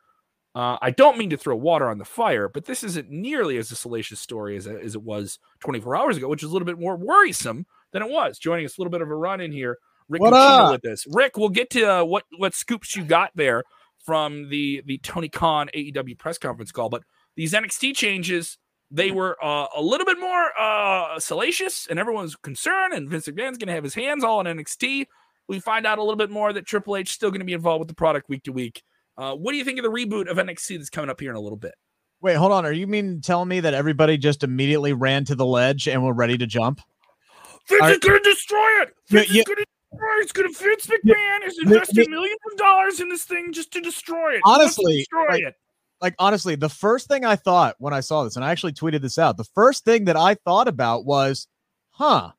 Uh, 0.54 0.76
I 0.82 0.90
don't 0.90 1.16
mean 1.16 1.30
to 1.30 1.36
throw 1.36 1.54
water 1.54 1.88
on 1.88 1.98
the 1.98 2.04
fire, 2.04 2.48
but 2.48 2.64
this 2.64 2.82
isn't 2.82 3.08
nearly 3.08 3.56
as 3.56 3.70
a 3.70 3.76
salacious 3.76 4.18
story 4.18 4.56
as, 4.56 4.66
as 4.66 4.96
it 4.96 5.02
was 5.02 5.38
24 5.60 5.94
hours 5.96 6.16
ago, 6.16 6.28
which 6.28 6.42
is 6.42 6.50
a 6.50 6.52
little 6.52 6.66
bit 6.66 6.78
more 6.78 6.96
worrisome 6.96 7.66
than 7.92 8.02
it 8.02 8.10
was. 8.10 8.38
Joining 8.38 8.64
us 8.64 8.76
a 8.76 8.80
little 8.80 8.90
bit 8.90 9.00
of 9.00 9.08
a 9.08 9.14
run 9.14 9.40
in 9.40 9.52
here, 9.52 9.78
Rick 10.08 10.22
What 10.22 10.32
up? 10.32 10.72
with 10.72 10.82
this. 10.82 11.06
Rick, 11.08 11.36
we'll 11.36 11.50
get 11.50 11.70
to 11.70 11.84
uh, 11.84 12.04
what 12.04 12.24
what 12.36 12.54
scoops 12.54 12.96
you 12.96 13.04
got 13.04 13.30
there 13.36 13.62
from 14.04 14.48
the 14.48 14.82
the 14.86 14.98
Tony 14.98 15.28
Khan 15.28 15.70
AEW 15.74 16.18
press 16.18 16.36
conference 16.36 16.72
call, 16.72 16.88
but 16.88 17.02
these 17.36 17.52
NXT 17.52 17.94
changes 17.94 18.58
they 18.90 19.12
were 19.12 19.36
uh, 19.42 19.68
a 19.76 19.80
little 19.80 20.04
bit 20.04 20.18
more 20.18 20.50
uh, 20.58 21.18
salacious, 21.20 21.86
and 21.88 21.98
everyone's 21.98 22.34
concerned. 22.34 22.92
And 22.92 23.08
Vince 23.08 23.28
McMahon's 23.28 23.56
going 23.58 23.68
to 23.68 23.72
have 23.72 23.84
his 23.84 23.94
hands 23.94 24.24
all 24.24 24.40
on 24.40 24.46
NXT. 24.46 25.06
We 25.48 25.60
find 25.60 25.86
out 25.86 25.98
a 25.98 26.02
little 26.02 26.16
bit 26.16 26.30
more 26.30 26.52
that 26.52 26.66
Triple 26.66 26.96
H 26.96 27.08
is 27.08 27.14
still 27.14 27.30
going 27.30 27.40
to 27.40 27.46
be 27.46 27.52
involved 27.52 27.80
with 27.80 27.88
the 27.88 27.94
product 27.94 28.28
week 28.28 28.42
to 28.44 28.52
week. 28.52 28.82
Uh, 29.16 29.34
what 29.34 29.52
do 29.52 29.58
you 29.58 29.64
think 29.64 29.78
of 29.78 29.84
the 29.84 29.90
reboot 29.90 30.30
of 30.30 30.36
NXT 30.36 30.78
that's 30.78 30.90
coming 30.90 31.10
up 31.10 31.20
here 31.20 31.30
in 31.30 31.36
a 31.36 31.40
little 31.40 31.58
bit? 31.58 31.74
Wait, 32.22 32.34
hold 32.34 32.52
on. 32.52 32.66
Are 32.66 32.72
you 32.72 32.86
mean 32.86 33.20
telling 33.20 33.48
me 33.48 33.60
that 33.60 33.74
everybody 33.74 34.18
just 34.18 34.44
immediately 34.44 34.92
ran 34.92 35.24
to 35.26 35.34
the 35.34 35.46
ledge 35.46 35.88
and 35.88 36.04
were 36.04 36.12
ready 36.12 36.36
to 36.38 36.46
jump? 36.46 36.80
Vince 37.68 37.82
Are- 37.82 37.90
is 37.92 37.98
going 37.98 38.22
to 38.22 38.30
destroy 38.30 38.82
it. 38.82 38.94
Yeah, 39.08 39.20
Vince 39.20 39.32
yeah. 39.32 39.40
is 39.40 39.44
going 39.44 39.56
to 39.56 39.64
destroy 39.64 40.18
it. 40.18 40.22
It's 40.22 40.32
going 40.32 40.52
to 40.52 40.58
Vince 40.58 40.86
McMahon 40.86 41.42
has 41.44 41.58
invested 41.58 42.10
millions 42.10 42.38
of 42.52 42.58
dollars 42.58 43.00
in 43.00 43.08
this 43.08 43.24
thing 43.24 43.52
just 43.52 43.72
to 43.72 43.80
destroy 43.80 44.32
it. 44.32 44.40
He 44.44 44.50
wants 44.50 44.76
to 44.76 44.82
Honestly, 44.82 44.96
destroy 44.98 45.26
like, 45.28 45.42
it. 45.42 45.54
Like 46.00 46.14
honestly, 46.18 46.54
the 46.54 46.68
first 46.68 47.08
thing 47.08 47.24
I 47.24 47.36
thought 47.36 47.76
when 47.78 47.92
I 47.92 48.00
saw 48.00 48.24
this, 48.24 48.36
and 48.36 48.44
I 48.44 48.50
actually 48.50 48.72
tweeted 48.72 49.02
this 49.02 49.18
out, 49.18 49.36
the 49.36 49.44
first 49.54 49.84
thing 49.84 50.06
that 50.06 50.16
I 50.16 50.34
thought 50.34 50.68
about 50.68 51.04
was, 51.04 51.46
huh, 51.90 52.32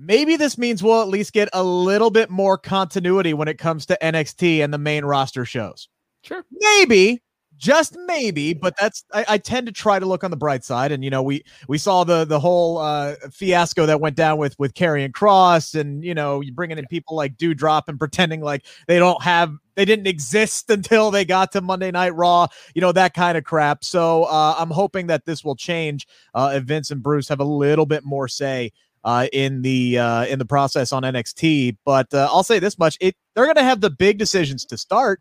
maybe 0.00 0.36
this 0.36 0.56
means 0.56 0.82
we'll 0.82 1.02
at 1.02 1.08
least 1.08 1.32
get 1.32 1.48
a 1.52 1.62
little 1.62 2.10
bit 2.10 2.30
more 2.30 2.56
continuity 2.56 3.34
when 3.34 3.48
it 3.48 3.58
comes 3.58 3.86
to 3.86 3.98
NXT 4.02 4.64
and 4.64 4.72
the 4.72 4.78
main 4.78 5.04
roster 5.04 5.44
shows. 5.44 5.88
Sure. 6.22 6.44
maybe 6.50 7.22
just 7.56 7.96
maybe 8.06 8.54
but 8.54 8.74
that's 8.78 9.04
I, 9.12 9.24
I 9.28 9.38
tend 9.38 9.66
to 9.66 9.72
try 9.72 9.98
to 9.98 10.06
look 10.06 10.24
on 10.24 10.30
the 10.30 10.36
bright 10.36 10.64
side 10.64 10.92
and 10.92 11.04
you 11.04 11.10
know 11.10 11.22
we 11.22 11.44
we 11.68 11.76
saw 11.76 12.04
the 12.04 12.24
the 12.24 12.40
whole 12.40 12.78
uh 12.78 13.16
fiasco 13.30 13.84
that 13.84 14.00
went 14.00 14.16
down 14.16 14.38
with 14.38 14.58
with 14.58 14.72
Karrion 14.72 15.12
Kross 15.12 15.78
and 15.78 16.02
you 16.02 16.14
know 16.14 16.40
you 16.40 16.52
bringing 16.52 16.78
in 16.78 16.86
people 16.86 17.16
like 17.16 17.36
Dewdrop 17.36 17.88
and 17.88 17.98
pretending 17.98 18.40
like 18.40 18.64
they 18.86 18.98
don't 18.98 19.22
have 19.22 19.54
they 19.74 19.84
didn't 19.84 20.06
exist 20.06 20.70
until 20.70 21.10
they 21.10 21.24
got 21.26 21.52
to 21.52 21.60
Monday 21.60 21.90
Night 21.90 22.14
Raw 22.14 22.46
you 22.74 22.80
know 22.80 22.92
that 22.92 23.12
kind 23.12 23.36
of 23.36 23.44
crap 23.44 23.84
so 23.84 24.24
uh 24.24 24.54
I'm 24.58 24.70
hoping 24.70 25.08
that 25.08 25.26
this 25.26 25.44
will 25.44 25.56
change 25.56 26.06
uh 26.34 26.52
if 26.54 26.64
Vince 26.64 26.90
and 26.90 27.02
Bruce 27.02 27.28
have 27.28 27.40
a 27.40 27.44
little 27.44 27.86
bit 27.86 28.04
more 28.04 28.26
say 28.26 28.72
uh, 29.04 29.28
in 29.32 29.62
the 29.62 29.98
uh, 29.98 30.26
in 30.26 30.38
the 30.38 30.44
process 30.44 30.92
on 30.92 31.02
NXT. 31.04 31.76
But 31.84 32.12
uh, 32.14 32.28
I'll 32.30 32.44
say 32.44 32.58
this 32.58 32.78
much: 32.78 32.96
it 33.00 33.16
they're 33.34 33.44
going 33.46 33.56
to 33.56 33.62
have 33.64 33.80
the 33.80 33.90
big 33.90 34.18
decisions 34.18 34.64
to 34.66 34.78
start, 34.78 35.20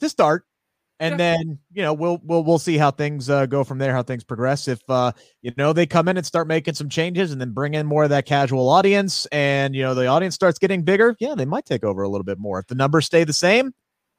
to 0.00 0.08
start, 0.08 0.44
and 1.00 1.12
Yeah. 1.14 1.16
then 1.18 1.58
you 1.72 1.82
know 1.82 1.94
we'll 1.94 2.20
we'll 2.24 2.44
we'll 2.44 2.58
see 2.58 2.78
how 2.78 2.90
things 2.90 3.30
uh, 3.30 3.46
go 3.46 3.64
from 3.64 3.78
there, 3.78 3.92
how 3.92 4.02
things 4.02 4.24
progress. 4.24 4.68
If 4.68 4.80
uh, 4.88 5.12
you 5.42 5.52
know 5.56 5.72
they 5.72 5.86
come 5.86 6.08
in 6.08 6.16
and 6.16 6.26
start 6.26 6.48
making 6.48 6.74
some 6.74 6.88
changes, 6.88 7.32
and 7.32 7.40
then 7.40 7.52
bring 7.52 7.74
in 7.74 7.86
more 7.86 8.04
of 8.04 8.10
that 8.10 8.26
casual 8.26 8.68
audience, 8.68 9.26
and 9.26 9.74
you 9.74 9.82
know 9.82 9.94
the 9.94 10.06
audience 10.06 10.34
starts 10.34 10.58
getting 10.58 10.82
bigger, 10.82 11.16
yeah, 11.20 11.34
they 11.34 11.46
might 11.46 11.66
take 11.66 11.84
over 11.84 12.02
a 12.02 12.08
little 12.08 12.24
bit 12.24 12.38
more. 12.38 12.58
If 12.60 12.68
the 12.68 12.74
numbers 12.76 13.06
stay 13.06 13.24
the 13.24 13.32
same, 13.32 13.72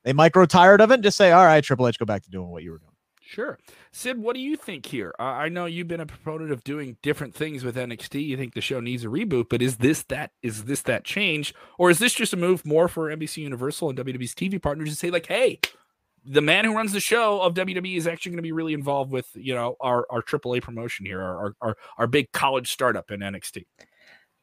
they 0.03 0.13
might 0.13 0.31
grow 0.33 0.45
tired 0.45 0.81
of 0.81 0.91
it 0.91 0.95
and 0.95 1.03
just 1.03 1.17
say, 1.17 1.31
"All 1.31 1.45
right, 1.45 1.63
Triple 1.63 1.87
H, 1.87 1.99
go 1.99 2.05
back 2.05 2.23
to 2.23 2.29
doing 2.31 2.49
what 2.49 2.63
you 2.63 2.71
were 2.71 2.79
doing." 2.79 2.90
Sure. 3.31 3.57
Sid, 3.93 4.17
what 4.17 4.35
do 4.35 4.41
you 4.41 4.57
think 4.57 4.85
here? 4.85 5.15
Uh, 5.17 5.23
I 5.23 5.47
know 5.47 5.65
you've 5.65 5.87
been 5.87 6.01
a 6.01 6.05
proponent 6.05 6.51
of 6.51 6.65
doing 6.65 6.97
different 7.01 7.33
things 7.33 7.63
with 7.63 7.77
NXT. 7.77 8.21
You 8.27 8.35
think 8.35 8.53
the 8.53 8.59
show 8.59 8.81
needs 8.81 9.05
a 9.05 9.07
reboot, 9.07 9.47
but 9.49 9.61
is 9.61 9.77
this 9.77 10.03
that 10.09 10.31
is 10.43 10.65
this 10.65 10.81
that 10.81 11.05
change, 11.05 11.55
or 11.77 11.89
is 11.89 11.99
this 11.99 12.13
just 12.13 12.33
a 12.33 12.37
move 12.37 12.65
more 12.65 12.89
for 12.89 13.09
NBC 13.09 13.37
Universal 13.37 13.91
and 13.91 13.99
WWE's 13.99 14.35
TV 14.35 14.61
partners 14.61 14.89
to 14.89 14.97
say 14.97 15.09
like, 15.09 15.27
hey, 15.27 15.61
the 16.25 16.41
man 16.41 16.65
who 16.65 16.75
runs 16.75 16.91
the 16.91 16.99
show 16.99 17.39
of 17.39 17.53
WWE 17.53 17.95
is 17.95 18.05
actually 18.05 18.31
going 18.31 18.39
to 18.39 18.43
be 18.43 18.51
really 18.51 18.73
involved 18.73 19.13
with 19.13 19.29
you 19.35 19.55
know 19.55 19.77
our 19.79 20.05
our 20.09 20.21
AAA 20.21 20.61
promotion 20.61 21.05
here, 21.05 21.21
our 21.21 21.37
our 21.37 21.55
our, 21.61 21.77
our 21.99 22.07
big 22.07 22.33
college 22.33 22.69
startup 22.69 23.11
in 23.11 23.21
NXT. 23.21 23.63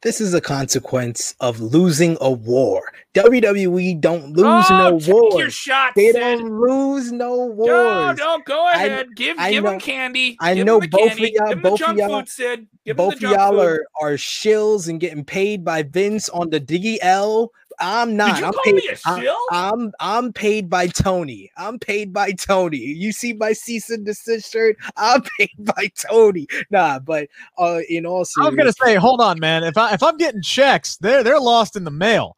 This 0.01 0.21
is 0.21 0.33
a 0.33 0.39
consequence 0.39 1.35
of 1.41 1.59
losing 1.59 2.17
a 2.21 2.31
war. 2.31 2.81
WWE 3.15 3.99
don't 3.99 4.31
lose 4.31 4.65
oh, 4.69 4.89
no 4.91 4.97
take 4.99 5.07
your 5.09 5.29
wars. 5.31 5.53
shot, 5.53 5.91
They 5.95 6.13
Sid. 6.13 6.21
don't 6.21 6.49
lose 6.59 7.11
no 7.11 7.35
wars. 7.47 7.67
No, 7.67 8.13
no, 8.37 8.39
go 8.45 8.63
I- 8.65 8.73
ahead. 8.75 9.07
give 9.15 9.37
I 9.37 9.51
give 9.51 9.65
know- 9.65 9.71
him 9.71 9.79
candy. 9.81 10.37
I 10.39 10.55
Give 10.55 10.65
know 10.65 10.79
both 10.79 11.11
of 11.11 11.19
y'all- 11.19 11.47
Give 11.49 11.57
him 11.57 11.61
both 11.61 11.81
of 11.81 11.97
y'all- 11.97 12.19
food, 12.19 12.29
Sid. 12.29 12.67
Give 12.85 12.93
him 12.93 12.95
Both 12.95 13.15
of 13.15 13.21
y'all 13.23 13.51
food. 13.51 13.59
are, 13.59 13.85
are 14.01 14.13
shills 14.13 14.87
and 14.87 15.01
getting 15.01 15.25
paid 15.25 15.65
by 15.65 15.83
Vince 15.83 16.29
on 16.29 16.49
the 16.49 16.61
DL. 16.61 17.49
I'm 17.79 18.15
not. 18.17 18.35
Did 18.35 18.39
you 18.39 18.45
I'm 18.47 18.53
call 18.53 18.63
paid, 18.63 18.75
me 18.75 18.89
a 18.89 18.97
I'm- 19.09 19.21
shill? 19.21 19.37
I'm 19.51 19.91
I'm 19.99 20.33
paid 20.33 20.69
by 20.69 20.87
Tony. 20.87 21.51
I'm 21.57 21.79
paid 21.79 22.11
by 22.13 22.31
Tony. 22.33 22.77
You 22.77 23.11
see 23.11 23.33
my 23.33 23.53
cease 23.53 23.89
and 23.89 24.05
desist 24.05 24.51
shirt? 24.51 24.77
I'm 24.97 25.21
paid 25.39 25.51
by 25.59 25.89
Tony. 25.97 26.47
Nah, 26.71 26.99
but 26.99 27.29
uh 27.57 27.79
in 27.89 28.05
all 28.05 28.25
seriousness, 28.25 28.45
I 28.45 28.49
was 28.49 28.55
gonna 28.55 28.91
say, 28.91 28.95
hold 28.95 29.21
on, 29.21 29.39
man. 29.39 29.63
If 29.63 29.77
I 29.77 29.93
if 29.93 30.03
I'm 30.03 30.17
getting 30.17 30.41
checks, 30.41 30.97
they're 30.97 31.23
they're 31.23 31.39
lost 31.39 31.75
in 31.75 31.83
the 31.83 31.91
mail. 31.91 32.35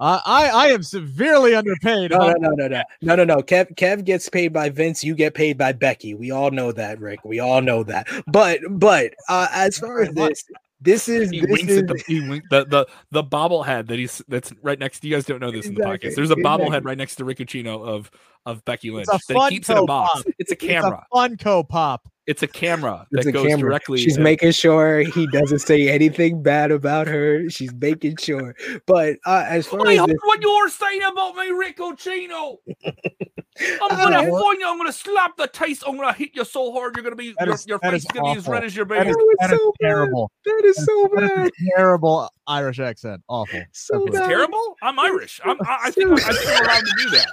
Uh, 0.00 0.20
I 0.24 0.48
I 0.48 0.66
am 0.68 0.84
severely 0.84 1.56
underpaid. 1.56 2.12
no, 2.12 2.18
huh? 2.20 2.34
no, 2.38 2.50
no, 2.50 2.68
no, 2.68 2.68
no, 2.68 2.82
no, 3.02 3.14
no, 3.16 3.24
no. 3.24 3.36
Kev, 3.42 3.74
Kev 3.74 4.04
gets 4.04 4.28
paid 4.28 4.52
by 4.52 4.68
Vince. 4.68 5.02
You 5.02 5.16
get 5.16 5.34
paid 5.34 5.58
by 5.58 5.72
Becky. 5.72 6.14
We 6.14 6.30
all 6.30 6.52
know 6.52 6.70
that, 6.70 7.00
Rick. 7.00 7.24
We 7.24 7.40
all 7.40 7.60
know 7.60 7.82
that. 7.82 8.06
But, 8.28 8.60
but 8.70 9.14
uh, 9.28 9.48
as 9.52 9.76
far 9.78 10.02
as 10.02 10.10
this, 10.14 10.44
this 10.80 11.08
is 11.08 11.30
He 11.30 11.40
this 11.40 11.50
winks 11.50 11.72
is 11.72 11.78
at 11.78 11.88
the 11.88 12.02
he 12.06 12.28
wink, 12.28 12.44
the, 12.50 12.64
the 12.64 12.86
the 13.10 13.24
bobblehead 13.24 13.88
that 13.88 13.98
he's 13.98 14.22
that's 14.28 14.52
right 14.62 14.78
next. 14.78 15.00
To 15.00 15.08
you 15.08 15.16
guys 15.16 15.24
don't 15.24 15.40
know 15.40 15.50
this 15.50 15.66
in 15.66 15.74
the 15.74 15.82
podcast. 15.82 16.14
There's 16.14 16.30
a 16.30 16.36
bobblehead 16.36 16.66
exactly. 16.66 16.80
right 16.86 16.98
next 16.98 17.16
to 17.16 17.24
Rick 17.24 17.38
Ucchino 17.38 17.86
of 17.86 18.10
of 18.46 18.64
Becky 18.64 18.90
Lynch 18.90 19.08
It's 19.12 19.28
a 19.30 19.32
that 19.34 19.50
keeps 19.50 19.68
in 19.68 19.78
a 19.78 19.84
box. 19.84 20.22
Pop. 20.22 20.24
It's 20.26 20.32
a 20.32 20.38
It's 20.38 20.52
a 20.52 20.56
camera. 20.56 21.06
Funko 21.12 21.68
Pop. 21.68 22.08
It's 22.26 22.42
a 22.42 22.46
camera 22.46 23.06
that 23.10 23.26
a 23.26 23.32
goes 23.32 23.46
camera. 23.46 23.70
directly. 23.70 23.98
She's 23.98 24.18
uh, 24.18 24.22
making 24.22 24.52
sure 24.52 25.00
he 25.00 25.26
doesn't 25.28 25.60
say 25.60 25.88
anything 25.88 26.42
bad 26.42 26.70
about 26.70 27.06
her. 27.06 27.48
She's 27.48 27.72
making 27.72 28.18
sure. 28.18 28.54
But 28.86 29.16
uh, 29.24 29.46
as 29.48 29.66
far 29.66 29.86
I 29.86 29.94
as 29.94 30.00
heard 30.00 30.10
this, 30.10 30.18
what 30.22 30.42
you're 30.42 30.68
saying 30.68 31.02
about 31.10 31.36
me, 31.36 31.48
Rick 31.50 31.78
Ucchino. 31.78 32.58
I'm 33.82 33.88
gonna 33.96 34.30
find 34.30 34.60
you. 34.60 34.68
I'm 34.68 34.76
gonna 34.78 34.92
slap 34.92 35.36
the 35.36 35.46
taste. 35.46 35.82
I'm 35.86 35.96
gonna 35.96 36.12
hit 36.12 36.30
you 36.34 36.44
so 36.44 36.72
hard 36.72 36.94
you're 36.96 37.02
gonna 37.02 37.16
be 37.16 37.34
That 37.38 37.46
your, 37.46 37.54
is- 37.54 37.66
your 37.66 37.78
that 37.82 37.92
face 37.92 38.02
is 38.02 38.06
is 38.06 38.10
gonna 38.12 38.32
be 38.32 38.38
as 38.38 38.48
red 38.48 38.64
as 38.64 38.76
your 38.76 38.84
That 38.86 38.98
baby. 38.98 39.10
is, 39.10 39.16
was 39.16 39.36
that 39.40 39.52
is 39.52 39.58
so 39.58 39.72
bad. 39.80 39.88
terrible. 39.88 40.30
that 40.44 40.62
is 40.64 40.76
so 40.84 41.08
That 41.14 41.22
is 41.24 41.30
bad. 41.30 41.50
terrible 41.76 42.30
Irish 42.46 42.78
accent. 42.80 43.22
Awful. 43.28 43.62
So 43.72 44.06
It's 44.06 44.16
terrible. 44.18 44.76
I'm 44.82 44.98
Irish. 44.98 45.40
I'm, 45.44 45.56
I, 45.62 45.78
I 45.84 45.90
think 45.92 46.08
I'm, 46.10 46.14
I 46.14 46.20
think 46.20 46.48
I'm 46.50 46.64
allowed 46.64 46.80
to 46.84 46.94
do 46.98 47.10
that. 47.10 47.26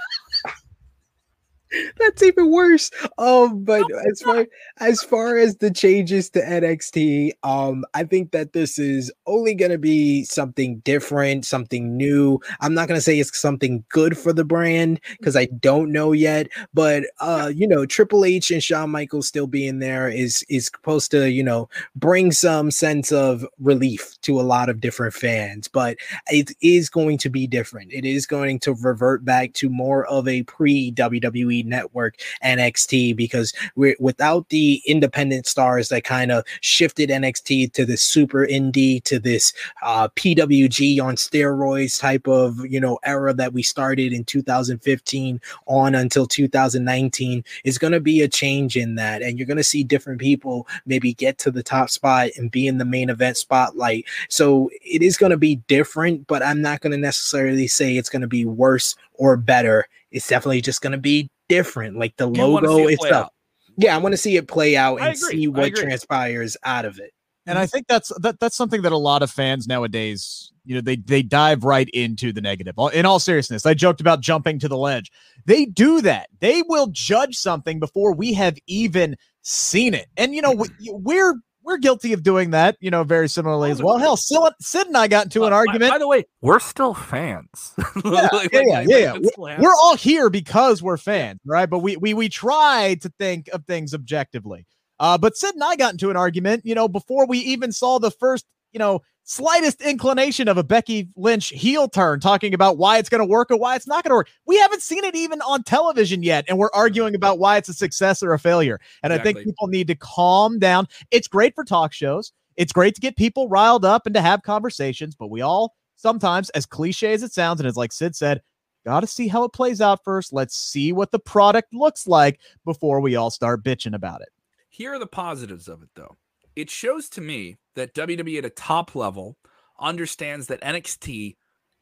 That's 1.98 2.22
even 2.22 2.50
worse. 2.50 2.90
Um, 3.18 3.64
but 3.64 3.84
as 4.10 4.22
far 4.22 4.46
as 4.78 5.02
far 5.02 5.36
as 5.36 5.56
the 5.56 5.70
changes 5.70 6.30
to 6.30 6.40
NXT, 6.40 7.32
um, 7.42 7.84
I 7.94 8.04
think 8.04 8.32
that 8.32 8.52
this 8.52 8.78
is 8.78 9.12
only 9.26 9.54
gonna 9.54 9.78
be 9.78 10.24
something 10.24 10.78
different, 10.78 11.44
something 11.44 11.96
new. 11.96 12.38
I'm 12.60 12.74
not 12.74 12.88
gonna 12.88 13.00
say 13.00 13.18
it's 13.18 13.38
something 13.38 13.84
good 13.88 14.16
for 14.16 14.32
the 14.32 14.44
brand 14.44 15.00
because 15.18 15.36
I 15.36 15.46
don't 15.46 15.92
know 15.92 16.12
yet. 16.12 16.48
But 16.72 17.04
uh, 17.20 17.52
you 17.54 17.66
know, 17.66 17.86
Triple 17.86 18.24
H 18.24 18.50
and 18.50 18.62
Shawn 18.62 18.90
Michaels 18.90 19.28
still 19.28 19.46
being 19.46 19.78
there 19.80 20.08
is 20.08 20.44
is 20.48 20.66
supposed 20.66 21.10
to, 21.10 21.30
you 21.30 21.42
know, 21.42 21.68
bring 21.94 22.32
some 22.32 22.70
sense 22.70 23.12
of 23.12 23.46
relief 23.58 24.14
to 24.22 24.40
a 24.40 24.42
lot 24.42 24.68
of 24.68 24.80
different 24.80 25.14
fans. 25.14 25.68
But 25.68 25.96
it 26.28 26.52
is 26.60 26.88
going 26.88 27.18
to 27.18 27.28
be 27.28 27.46
different. 27.46 27.92
It 27.92 28.04
is 28.04 28.26
going 28.26 28.60
to 28.60 28.74
revert 28.74 29.24
back 29.24 29.52
to 29.54 29.68
more 29.68 30.06
of 30.06 30.28
a 30.28 30.42
pre 30.44 30.92
WWE 30.92 31.55
WWE 31.56 31.64
Network 31.64 32.16
NXT 32.44 33.16
because 33.16 33.52
we're 33.74 33.96
without 33.98 34.48
the 34.48 34.82
independent 34.86 35.46
stars 35.46 35.88
that 35.88 36.04
kind 36.04 36.30
of 36.30 36.44
shifted 36.60 37.10
NXT 37.10 37.72
to 37.72 37.84
this 37.84 38.02
super 38.02 38.46
indie 38.46 39.02
to 39.04 39.18
this 39.18 39.52
uh, 39.82 40.08
PWG 40.08 41.02
on 41.02 41.16
steroids 41.16 42.00
type 42.00 42.26
of 42.26 42.64
you 42.66 42.80
know 42.80 42.98
era 43.04 43.32
that 43.34 43.52
we 43.52 43.62
started 43.62 44.12
in 44.12 44.24
2015 44.24 45.40
on 45.66 45.94
until 45.94 46.26
2019 46.26 47.44
is 47.64 47.78
going 47.78 47.92
to 47.92 48.00
be 48.00 48.22
a 48.22 48.28
change 48.28 48.76
in 48.76 48.94
that, 48.96 49.22
and 49.22 49.38
you're 49.38 49.46
going 49.46 49.56
to 49.56 49.64
see 49.64 49.84
different 49.84 50.20
people 50.20 50.66
maybe 50.86 51.14
get 51.14 51.38
to 51.38 51.50
the 51.50 51.62
top 51.62 51.90
spot 51.90 52.30
and 52.36 52.50
be 52.50 52.66
in 52.66 52.78
the 52.78 52.84
main 52.84 53.10
event 53.10 53.36
spotlight. 53.36 54.04
So 54.28 54.70
it 54.82 55.02
is 55.02 55.16
going 55.16 55.30
to 55.30 55.36
be 55.36 55.56
different, 55.68 56.26
but 56.26 56.42
I'm 56.42 56.62
not 56.62 56.80
going 56.80 56.92
to 56.92 56.98
necessarily 56.98 57.66
say 57.66 57.96
it's 57.96 58.08
going 58.08 58.22
to 58.22 58.28
be 58.28 58.44
worse 58.44 58.96
or 59.18 59.36
better. 59.36 59.86
It's 60.10 60.28
definitely 60.28 60.60
just 60.60 60.80
going 60.80 60.92
to 60.92 60.98
be 60.98 61.30
different. 61.48 61.98
Like 61.98 62.16
the 62.16 62.30
You 62.30 62.46
logo 62.46 62.88
it 62.88 62.94
itself. 62.94 63.30
Yeah, 63.76 63.94
I 63.94 63.98
want 63.98 64.12
to 64.14 64.16
see 64.16 64.36
it 64.36 64.48
play 64.48 64.76
out 64.76 65.00
and 65.00 65.18
see 65.18 65.48
what 65.48 65.74
transpires 65.74 66.56
out 66.64 66.84
of 66.84 66.98
it. 66.98 67.12
and 67.46 67.58
I 67.58 67.66
think 67.66 67.86
that's 67.86 68.10
that 68.20 68.40
that's 68.40 68.56
something 68.56 68.82
that 68.82 68.92
a 68.92 68.96
lot 68.96 69.22
of 69.22 69.30
fans 69.30 69.68
nowadays, 69.68 70.50
you 70.64 70.74
know, 70.74 70.80
they 70.80 70.96
they 70.96 71.22
dive 71.22 71.62
right 71.62 71.88
into 71.90 72.32
the 72.32 72.40
negative. 72.40 72.74
In 72.94 73.04
all 73.04 73.18
seriousness, 73.18 73.66
I 73.66 73.74
joked 73.74 74.00
about 74.00 74.20
jumping 74.20 74.58
to 74.60 74.68
the 74.68 74.78
ledge. 74.78 75.12
They 75.44 75.66
do 75.66 76.00
that. 76.00 76.28
They 76.40 76.62
will 76.66 76.88
judge 76.88 77.36
something 77.36 77.78
before 77.78 78.14
we 78.14 78.32
have 78.32 78.56
even 78.66 79.16
seen 79.42 79.92
it. 79.94 80.06
And 80.16 80.34
you 80.34 80.42
know, 80.42 80.52
we, 80.52 80.68
we're 80.90 81.34
we're 81.66 81.76
guilty 81.78 82.12
of 82.12 82.22
doing 82.22 82.50
that, 82.52 82.76
you 82.80 82.90
know, 82.90 83.02
very 83.04 83.28
similarly 83.28 83.70
as 83.70 83.82
well. 83.82 83.98
Hell, 83.98 84.16
Sid, 84.16 84.38
Sid 84.60 84.86
and 84.86 84.96
I 84.96 85.08
got 85.08 85.24
into 85.26 85.44
an 85.44 85.52
Uh, 85.52 85.56
argument. 85.56 85.90
By, 85.92 85.98
the 85.98 86.08
way, 86.08 86.24
we're 86.40 86.60
still 86.60 86.94
fans. 86.94 87.74
yeah, 88.04 88.28
Like- 88.32 88.52
yeah, 88.52 88.58
like- 88.60 88.66
yeah, 88.66 88.78
like, 88.78 88.88
yeah. 88.88 89.14
it 89.16 89.26
still. 89.32 89.58
We're 89.58 89.74
all 89.74 89.96
here 89.96 90.30
because 90.30 90.82
we're 90.82 90.96
fans, 90.96 91.40
right? 91.44 91.68
But 91.68 91.80
we 91.80 91.96
we 91.96 92.14
we 92.14 92.28
try 92.28 92.96
to 93.02 93.12
think 93.18 93.48
of 93.52 93.64
things 93.66 93.92
objectively. 93.92 94.64
Uh, 94.98 95.18
but 95.18 95.36
Sid 95.36 95.54
and 95.54 95.64
I 95.64 95.76
got 95.76 95.92
into 95.92 96.08
an 96.10 96.16
argument, 96.16 96.64
you 96.64 96.74
know, 96.74 96.88
before 96.88 97.26
we 97.26 97.38
even 97.40 97.70
saw 97.72 97.98
the 97.98 98.10
first, 98.10 98.46
you 98.72 98.78
know, 98.78 99.00
slightest 99.26 99.82
inclination 99.82 100.48
of 100.48 100.56
a 100.56 100.64
Becky 100.64 101.08
Lynch 101.16 101.48
heel 101.48 101.88
turn, 101.88 102.20
talking 102.20 102.54
about 102.54 102.78
why 102.78 102.96
it's 102.96 103.08
going 103.08 103.20
to 103.20 103.26
work 103.26 103.50
or 103.50 103.56
why 103.56 103.76
it's 103.76 103.86
not 103.86 104.02
going 104.02 104.10
to 104.10 104.14
work. 104.14 104.30
We 104.46 104.56
haven't 104.58 104.82
seen 104.82 105.04
it 105.04 105.14
even 105.14 105.42
on 105.42 105.64
television 105.64 106.22
yet, 106.22 106.46
and 106.48 106.56
we're 106.56 106.70
arguing 106.72 107.14
about 107.14 107.38
why 107.38 107.58
it's 107.58 107.68
a 107.68 107.74
success 107.74 108.22
or 108.22 108.32
a 108.32 108.38
failure. 108.38 108.80
And 109.02 109.12
I 109.12 109.18
think 109.18 109.38
people 109.38 109.66
need 109.66 109.88
to 109.88 109.94
calm 109.94 110.58
down. 110.58 110.86
It's 111.10 111.28
great 111.28 111.54
for 111.54 111.64
talk 111.64 111.92
shows. 111.92 112.32
It's 112.56 112.72
great 112.72 112.94
to 112.94 113.00
get 113.00 113.16
people 113.16 113.48
riled 113.48 113.84
up 113.84 114.06
and 114.06 114.14
to 114.14 114.22
have 114.22 114.42
conversations, 114.42 115.14
but 115.14 115.28
we 115.28 115.42
all 115.42 115.74
sometimes, 115.96 116.48
as 116.50 116.64
cliche 116.64 117.12
as 117.12 117.22
it 117.22 117.32
sounds, 117.32 117.60
and 117.60 117.66
as 117.66 117.76
like 117.76 117.92
Sid 117.92 118.16
said, 118.16 118.40
got 118.84 119.00
to 119.00 119.06
see 119.06 119.28
how 119.28 119.44
it 119.44 119.52
plays 119.52 119.80
out 119.80 120.04
first. 120.04 120.32
Let's 120.32 120.56
see 120.56 120.92
what 120.92 121.10
the 121.10 121.18
product 121.18 121.74
looks 121.74 122.06
like 122.06 122.40
before 122.64 123.00
we 123.00 123.16
all 123.16 123.30
start 123.30 123.64
bitching 123.64 123.94
about 123.94 124.22
it. 124.22 124.28
Here 124.68 124.94
are 124.94 124.98
the 124.98 125.06
positives 125.06 125.68
of 125.68 125.82
it, 125.82 125.88
though. 125.96 126.16
It 126.56 126.70
shows 126.70 127.08
to 127.10 127.20
me 127.20 127.58
that 127.74 127.94
WWE 127.94 128.38
at 128.38 128.44
a 128.46 128.50
top 128.50 128.94
level 128.94 129.36
understands 129.78 130.46
that 130.46 130.62
NXT 130.62 131.36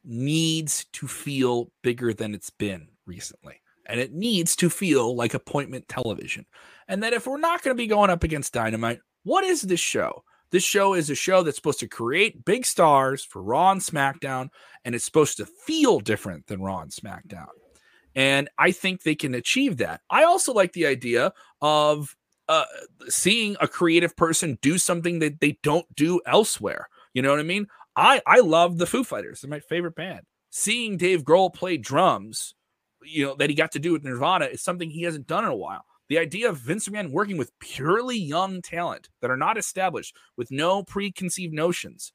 needs 0.05 0.85
to 0.93 1.07
feel 1.07 1.71
bigger 1.83 2.13
than 2.13 2.35
it's 2.35 2.51
been 2.51 2.89
recently. 3.07 3.61
And 3.87 4.01
it 4.01 4.13
needs 4.13 4.57
to 4.57 4.69
feel 4.69 5.15
like 5.15 5.35
appointment 5.35 5.89
television. 5.89 6.47
And 6.89 7.03
that 7.03 7.13
if 7.13 7.27
we're 7.27 7.39
not 7.39 7.63
going 7.63 7.77
to 7.77 7.83
be 7.83 7.87
going 7.87 8.11
up 8.11 8.25
against 8.25 8.53
Dynamite, 8.53 9.01
what 9.23 9.45
is 9.45 9.63
this 9.63 9.81
show? 9.81 10.25
This 10.51 10.65
show 10.65 10.95
is 10.95 11.11
a 11.11 11.15
show 11.15 11.43
that's 11.43 11.57
supposed 11.57 11.81
to 11.81 11.89
create 11.89 12.45
big 12.45 12.65
stars 12.65 13.25
for 13.25 13.43
Raw 13.43 13.73
and 13.73 13.81
SmackDown, 13.81 14.49
and 14.85 14.95
it's 14.95 15.05
supposed 15.05 15.37
to 15.39 15.47
feel 15.47 16.01
different 16.01 16.47
than 16.47 16.63
Raw 16.63 16.81
and 16.81 16.91
SmackDown. 16.91 17.49
And 18.15 18.49
I 18.59 18.71
think 18.71 19.03
they 19.03 19.17
can 19.17 19.35
achieve 19.35 19.79
that. 19.79 20.01
I 20.09 20.25
also 20.25 20.53
like 20.53 20.73
the 20.73 20.87
idea 20.87 21.33
of 21.61 22.15
uh, 22.49 22.65
seeing 23.09 23.57
a 23.61 23.69
creative 23.69 24.17
person 24.17 24.59
do 24.61 24.79
something 24.79 25.19
that 25.21 25.41
they 25.41 25.59
don't 25.63 25.87
do 25.95 26.21
elsewhere. 26.27 26.89
You 27.13 27.23
know 27.23 27.31
what 27.31 27.41
I 27.41 27.45
mean? 27.45 27.67
I 27.97 28.21
I 28.27 28.41
love 28.41 28.79
the 28.79 28.87
Foo 28.87 29.05
Fighters. 29.05 29.41
They're 29.41 29.51
my 29.51 29.61
favorite 29.61 29.95
band. 29.95 30.23
Seeing 30.51 30.97
Dave 30.97 31.25
Grohl 31.25 31.53
play 31.53 31.77
drums, 31.77 32.55
you 33.03 33.27
know, 33.27 33.35
that 33.37 33.51
he 33.51 33.57
got 33.57 33.73
to 33.73 33.79
do 33.79 33.93
with 33.93 34.05
Nirvana 34.05 34.47
is 34.47 34.63
something 34.63 34.91
he 34.91 35.03
hasn't 35.03 35.27
done 35.27 35.45
in 35.45 35.51
a 35.51 35.57
while. 35.57 35.85
The 36.09 36.19
idea 36.19 36.49
of 36.49 36.59
Vince 36.59 36.89
McMahon 36.89 37.11
working 37.11 37.39
with 37.39 37.59
purely 37.61 38.19
young 38.19 38.61
talent 38.61 39.09
that 39.21 39.31
are 39.31 39.37
not 39.37 39.57
established 39.57 40.15
with 40.37 40.51
no 40.51 40.83
preconceived 40.83 41.55
notions 41.55 42.13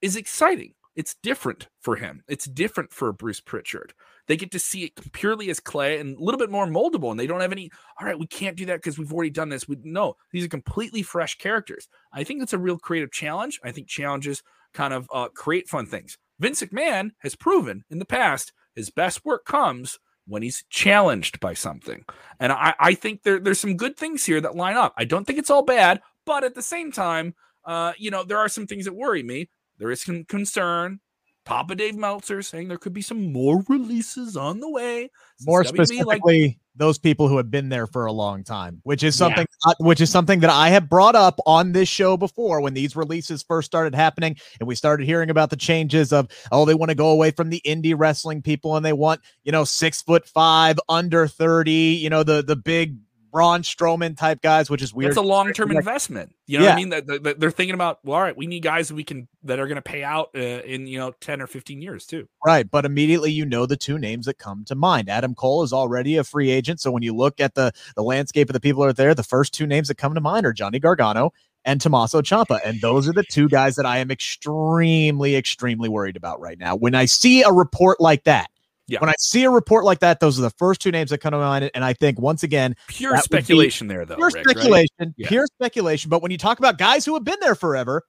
is 0.00 0.16
exciting. 0.16 0.74
It's 0.96 1.14
different 1.22 1.68
for 1.82 1.96
him. 1.96 2.22
It's 2.26 2.46
different 2.46 2.90
for 2.90 3.12
Bruce 3.12 3.40
Pritchard. 3.40 3.92
They 4.26 4.36
get 4.36 4.50
to 4.52 4.58
see 4.58 4.84
it 4.84 5.12
purely 5.12 5.50
as 5.50 5.60
clay 5.60 6.00
and 6.00 6.16
a 6.16 6.24
little 6.24 6.38
bit 6.38 6.50
more 6.50 6.66
moldable, 6.66 7.10
and 7.10 7.20
they 7.20 7.26
don't 7.26 7.42
have 7.42 7.52
any. 7.52 7.70
All 8.00 8.06
right, 8.06 8.18
we 8.18 8.26
can't 8.26 8.56
do 8.56 8.64
that 8.66 8.78
because 8.78 8.98
we've 8.98 9.12
already 9.12 9.30
done 9.30 9.50
this. 9.50 9.68
We 9.68 9.76
no, 9.84 10.16
these 10.32 10.44
are 10.44 10.48
completely 10.48 11.02
fresh 11.02 11.36
characters. 11.36 11.88
I 12.12 12.24
think 12.24 12.42
it's 12.42 12.54
a 12.54 12.58
real 12.58 12.78
creative 12.78 13.12
challenge. 13.12 13.60
I 13.62 13.72
think 13.72 13.88
challenges 13.88 14.42
kind 14.72 14.94
of 14.94 15.08
uh, 15.12 15.28
create 15.28 15.68
fun 15.68 15.86
things. 15.86 16.18
Vince 16.40 16.62
McMahon 16.62 17.10
has 17.18 17.36
proven 17.36 17.84
in 17.90 17.98
the 17.98 18.04
past 18.04 18.52
his 18.74 18.90
best 18.90 19.24
work 19.24 19.44
comes 19.44 19.98
when 20.26 20.42
he's 20.42 20.64
challenged 20.70 21.38
by 21.38 21.54
something, 21.54 22.04
and 22.40 22.52
I, 22.52 22.74
I 22.80 22.94
think 22.94 23.22
there, 23.22 23.38
there's 23.38 23.60
some 23.60 23.76
good 23.76 23.96
things 23.96 24.24
here 24.24 24.40
that 24.40 24.56
line 24.56 24.76
up. 24.76 24.94
I 24.96 25.04
don't 25.04 25.24
think 25.26 25.38
it's 25.38 25.50
all 25.50 25.62
bad, 25.62 26.00
but 26.24 26.42
at 26.42 26.54
the 26.54 26.62
same 26.62 26.90
time, 26.90 27.34
uh, 27.66 27.92
you 27.98 28.10
know, 28.10 28.24
there 28.24 28.38
are 28.38 28.48
some 28.48 28.66
things 28.66 28.86
that 28.86 28.94
worry 28.94 29.22
me. 29.22 29.48
There 29.78 29.90
is 29.90 30.02
some 30.02 30.24
concern. 30.24 31.00
Papa 31.44 31.76
Dave 31.76 31.94
Meltzer 31.94 32.42
saying 32.42 32.66
there 32.66 32.76
could 32.76 32.92
be 32.92 33.02
some 33.02 33.32
more 33.32 33.62
releases 33.68 34.36
on 34.36 34.58
the 34.58 34.68
way. 34.68 35.10
Since 35.38 35.46
More 35.46 35.62
specifically, 35.64 36.58
those 36.74 36.98
people 36.98 37.28
who 37.28 37.36
have 37.36 37.52
been 37.52 37.68
there 37.68 37.86
for 37.86 38.06
a 38.06 38.12
long 38.12 38.42
time, 38.42 38.80
which 38.82 39.04
is 39.04 39.14
something, 39.14 39.46
uh, 39.64 39.74
which 39.78 40.00
is 40.00 40.10
something 40.10 40.40
that 40.40 40.50
I 40.50 40.70
have 40.70 40.90
brought 40.90 41.14
up 41.14 41.38
on 41.46 41.70
this 41.70 41.88
show 41.88 42.16
before 42.16 42.60
when 42.60 42.74
these 42.74 42.96
releases 42.96 43.44
first 43.44 43.66
started 43.66 43.94
happening, 43.94 44.36
and 44.58 44.66
we 44.66 44.74
started 44.74 45.06
hearing 45.06 45.30
about 45.30 45.50
the 45.50 45.56
changes 45.56 46.12
of, 46.12 46.28
oh, 46.50 46.64
they 46.64 46.74
want 46.74 46.90
to 46.90 46.96
go 46.96 47.10
away 47.10 47.30
from 47.30 47.50
the 47.50 47.62
indie 47.64 47.94
wrestling 47.96 48.42
people, 48.42 48.74
and 48.74 48.84
they 48.84 48.92
want, 48.92 49.20
you 49.44 49.52
know, 49.52 49.62
six 49.62 50.02
foot 50.02 50.28
five, 50.28 50.80
under 50.88 51.28
thirty, 51.28 51.96
you 52.00 52.10
know, 52.10 52.24
the 52.24 52.42
the 52.42 52.56
big 52.56 52.98
Braun 53.36 53.60
Strowman 53.60 54.16
type 54.16 54.40
guys, 54.40 54.70
which 54.70 54.80
is 54.80 54.94
weird. 54.94 55.10
It's 55.10 55.18
a 55.18 55.22
long 55.22 55.52
term 55.52 55.68
Like- 55.68 55.76
investment. 55.76 56.34
You 56.46 56.58
know 56.58 56.64
what 56.64 56.72
I 56.72 56.76
mean? 56.76 56.88
That, 56.88 57.06
that- 57.06 57.38
they're 57.38 57.50
thinking 57.50 57.74
about. 57.74 57.98
Well, 58.02 58.16
all 58.16 58.22
right, 58.22 58.34
we 58.34 58.46
need 58.46 58.60
guys 58.62 58.88
that 58.88 58.94
we 58.94 59.04
can 59.04 59.28
that 59.44 59.60
are 59.60 59.66
going 59.66 59.76
to 59.76 59.82
pay 59.82 60.02
out 60.02 60.30
uh, 60.34 60.38
in 60.38 60.86
you 60.86 60.98
know 60.98 61.12
ten 61.20 61.42
or 61.42 61.46
fifteen 61.46 61.82
years 61.82 62.06
too. 62.06 62.28
Right, 62.46 62.70
but 62.70 62.86
immediately 62.86 63.30
you 63.32 63.44
know 63.44 63.66
the 63.66 63.76
two 63.76 63.98
names 63.98 64.24
that 64.24 64.38
come 64.38 64.64
to 64.68 64.74
mind. 64.74 65.10
Adam 65.10 65.34
Cole 65.34 65.62
is 65.64 65.72
already 65.74 66.16
a 66.16 66.24
free 66.24 66.50
agent, 66.50 66.80
so 66.80 66.90
when 66.90 67.02
you 67.02 67.14
look 67.14 67.38
at 67.38 67.54
the 67.54 67.72
the 67.94 68.02
landscape 68.02 68.48
of 68.48 68.54
the 68.54 68.60
people 68.60 68.82
that 68.84 68.88
are 68.88 68.92
there, 68.94 69.14
the 69.14 69.22
first 69.22 69.52
two 69.52 69.66
names 69.66 69.88
that 69.88 69.98
come 69.98 70.14
to 70.14 70.20
mind 70.22 70.46
are 70.46 70.54
Johnny 70.54 70.78
Gargano 70.78 71.34
and 71.66 71.78
Tommaso 71.78 72.22
Ciampa, 72.22 72.58
and 72.64 72.80
those 72.80 73.06
are 73.06 73.12
the 73.12 73.24
two 73.24 73.48
guys 73.50 73.76
that 73.76 73.84
I 73.84 73.98
am 73.98 74.10
extremely, 74.10 75.36
extremely 75.36 75.88
worried 75.88 76.16
about 76.16 76.40
right 76.40 76.58
now. 76.58 76.74
When 76.76 76.94
I 76.94 77.04
see 77.04 77.42
a 77.42 77.50
report 77.52 78.00
like 78.00 78.24
that, 78.24 78.48
Yeah. 78.88 79.00
when 79.00 79.10
I 79.10 79.14
see 79.18 79.42
a 79.44 79.50
report 79.50 79.84
like 79.84 79.98
that, 80.00 80.20
those 80.20 80.38
are 80.38 80.42
the 80.42 80.50
first 80.58 80.80
two 80.80 80.92
names 80.92 81.10
that 81.10 81.18
come 81.18 81.32
to 81.32 81.38
mind, 81.38 81.70
and 81.74 81.84
I 81.84 81.92
think 81.92 82.20
once 82.20 82.42
again, 82.44 82.76
Pure 82.86 83.12
That 83.14 83.24
would 83.24 83.30
be 83.30 83.42
speculation 83.42 83.88
there, 83.88 84.04
though. 84.04 84.14
pure 84.16 84.28
Rick, 84.28 84.36
right? 84.36 84.56
speculation, 84.56 85.14
Yeah. 85.16 85.28
pure 85.28 85.46
speculation. 85.46 86.08
But 86.08 86.22
when 86.22 86.30
you 86.30 86.38
talk 86.38 86.58
about 86.60 86.78
guys 86.78 87.04
who 87.04 87.14
have 87.14 87.24
been 87.24 87.38
there 87.40 87.54
forever, 87.56 88.02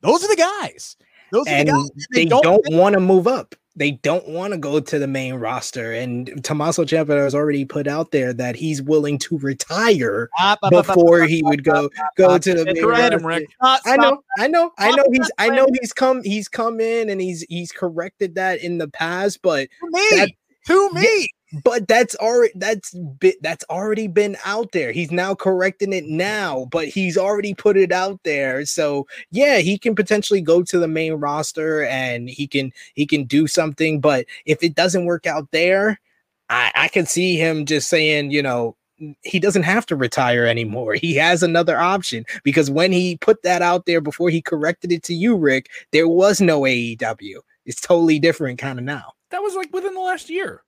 those 0.00 0.24
are 0.24 0.28
the 0.28 0.36
guys. 0.60 0.96
Those 1.32 1.46
are 1.48 1.58
the 1.58 1.64
guys. 1.64 1.90
they 2.12 2.24
don't, 2.24 2.62
want 2.72 2.94
to 2.94 3.00
move 3.00 3.26
up. 3.26 3.54
They 3.76 3.92
don't 3.92 4.28
want 4.28 4.52
to 4.52 4.58
go 4.58 4.78
to 4.78 4.98
the 4.98 5.06
main 5.08 5.34
roster. 5.34 5.92
And 5.92 6.44
Tommaso 6.44 6.84
Ciampa 6.84 7.16
has 7.20 7.34
already 7.34 7.64
put 7.64 7.88
out 7.88 8.12
there 8.12 8.32
that 8.32 8.54
he's 8.54 8.80
willing 8.80 9.18
to 9.18 9.38
retire 9.38 10.30
Ah, 10.38 10.56
before 10.70 11.24
he 11.24 11.42
would 11.42 11.64
go 11.64 11.90
go 12.16 12.38
to 12.38 12.54
the 12.54 12.64
main 12.66 12.82
Correct 12.82 13.14
him. 13.14 13.26
Rick. 13.26 13.48
I 13.60 13.96
know, 13.96 14.22
I 14.38 14.46
know, 14.46 14.70
I 14.78 14.90
know. 14.92 15.04
He's, 15.12 15.30
I 15.38 15.48
know 15.48 15.66
he's 15.80 15.92
come, 15.92 16.22
he's 16.22 16.46
come 16.48 16.80
in 16.80 17.10
and 17.10 17.20
he's 17.20 17.44
he's 17.48 17.72
corrected 17.72 18.36
that 18.36 18.62
in 18.62 18.78
the 18.78 18.88
past, 18.88 19.42
but 19.42 19.68
to 19.80 19.90
me, 19.90 20.08
That- 20.18 20.30
to 20.66 20.90
me. 20.92 21.28
But 21.62 21.86
that's 21.86 22.16
already 22.16 22.52
that's 22.56 22.94
bit 22.94 23.40
that's 23.42 23.64
already 23.70 24.08
been 24.08 24.36
out 24.44 24.72
there. 24.72 24.92
He's 24.92 25.10
now 25.10 25.34
correcting 25.34 25.92
it 25.92 26.06
now, 26.06 26.66
but 26.70 26.88
he's 26.88 27.16
already 27.16 27.54
put 27.54 27.76
it 27.76 27.92
out 27.92 28.20
there. 28.24 28.64
So 28.66 29.06
yeah, 29.30 29.58
he 29.58 29.78
can 29.78 29.94
potentially 29.94 30.40
go 30.40 30.62
to 30.62 30.78
the 30.78 30.88
main 30.88 31.14
roster 31.14 31.84
and 31.84 32.28
he 32.28 32.46
can 32.46 32.72
he 32.94 33.06
can 33.06 33.24
do 33.24 33.46
something. 33.46 34.00
But 34.00 34.26
if 34.46 34.62
it 34.62 34.74
doesn't 34.74 35.04
work 35.04 35.26
out 35.26 35.50
there, 35.52 36.00
I, 36.48 36.72
I 36.74 36.88
can 36.88 37.06
see 37.06 37.36
him 37.36 37.66
just 37.66 37.88
saying, 37.88 38.30
you 38.30 38.42
know, 38.42 38.76
he 39.22 39.38
doesn't 39.38 39.64
have 39.64 39.86
to 39.86 39.96
retire 39.96 40.46
anymore. 40.46 40.94
He 40.94 41.14
has 41.14 41.42
another 41.42 41.78
option 41.78 42.24
because 42.42 42.70
when 42.70 42.92
he 42.92 43.16
put 43.18 43.42
that 43.42 43.62
out 43.62 43.86
there 43.86 44.00
before 44.00 44.30
he 44.30 44.42
corrected 44.42 44.92
it 44.92 45.02
to 45.04 45.14
you, 45.14 45.36
Rick, 45.36 45.70
there 45.92 46.08
was 46.08 46.40
no 46.40 46.62
AEW. 46.62 47.38
It's 47.66 47.80
totally 47.80 48.18
different 48.18 48.58
kind 48.58 48.78
of 48.78 48.84
now. 48.84 49.12
That 49.30 49.42
was 49.42 49.54
like 49.54 49.72
within 49.72 49.94
the 49.94 50.00
last 50.00 50.30
year. 50.30 50.63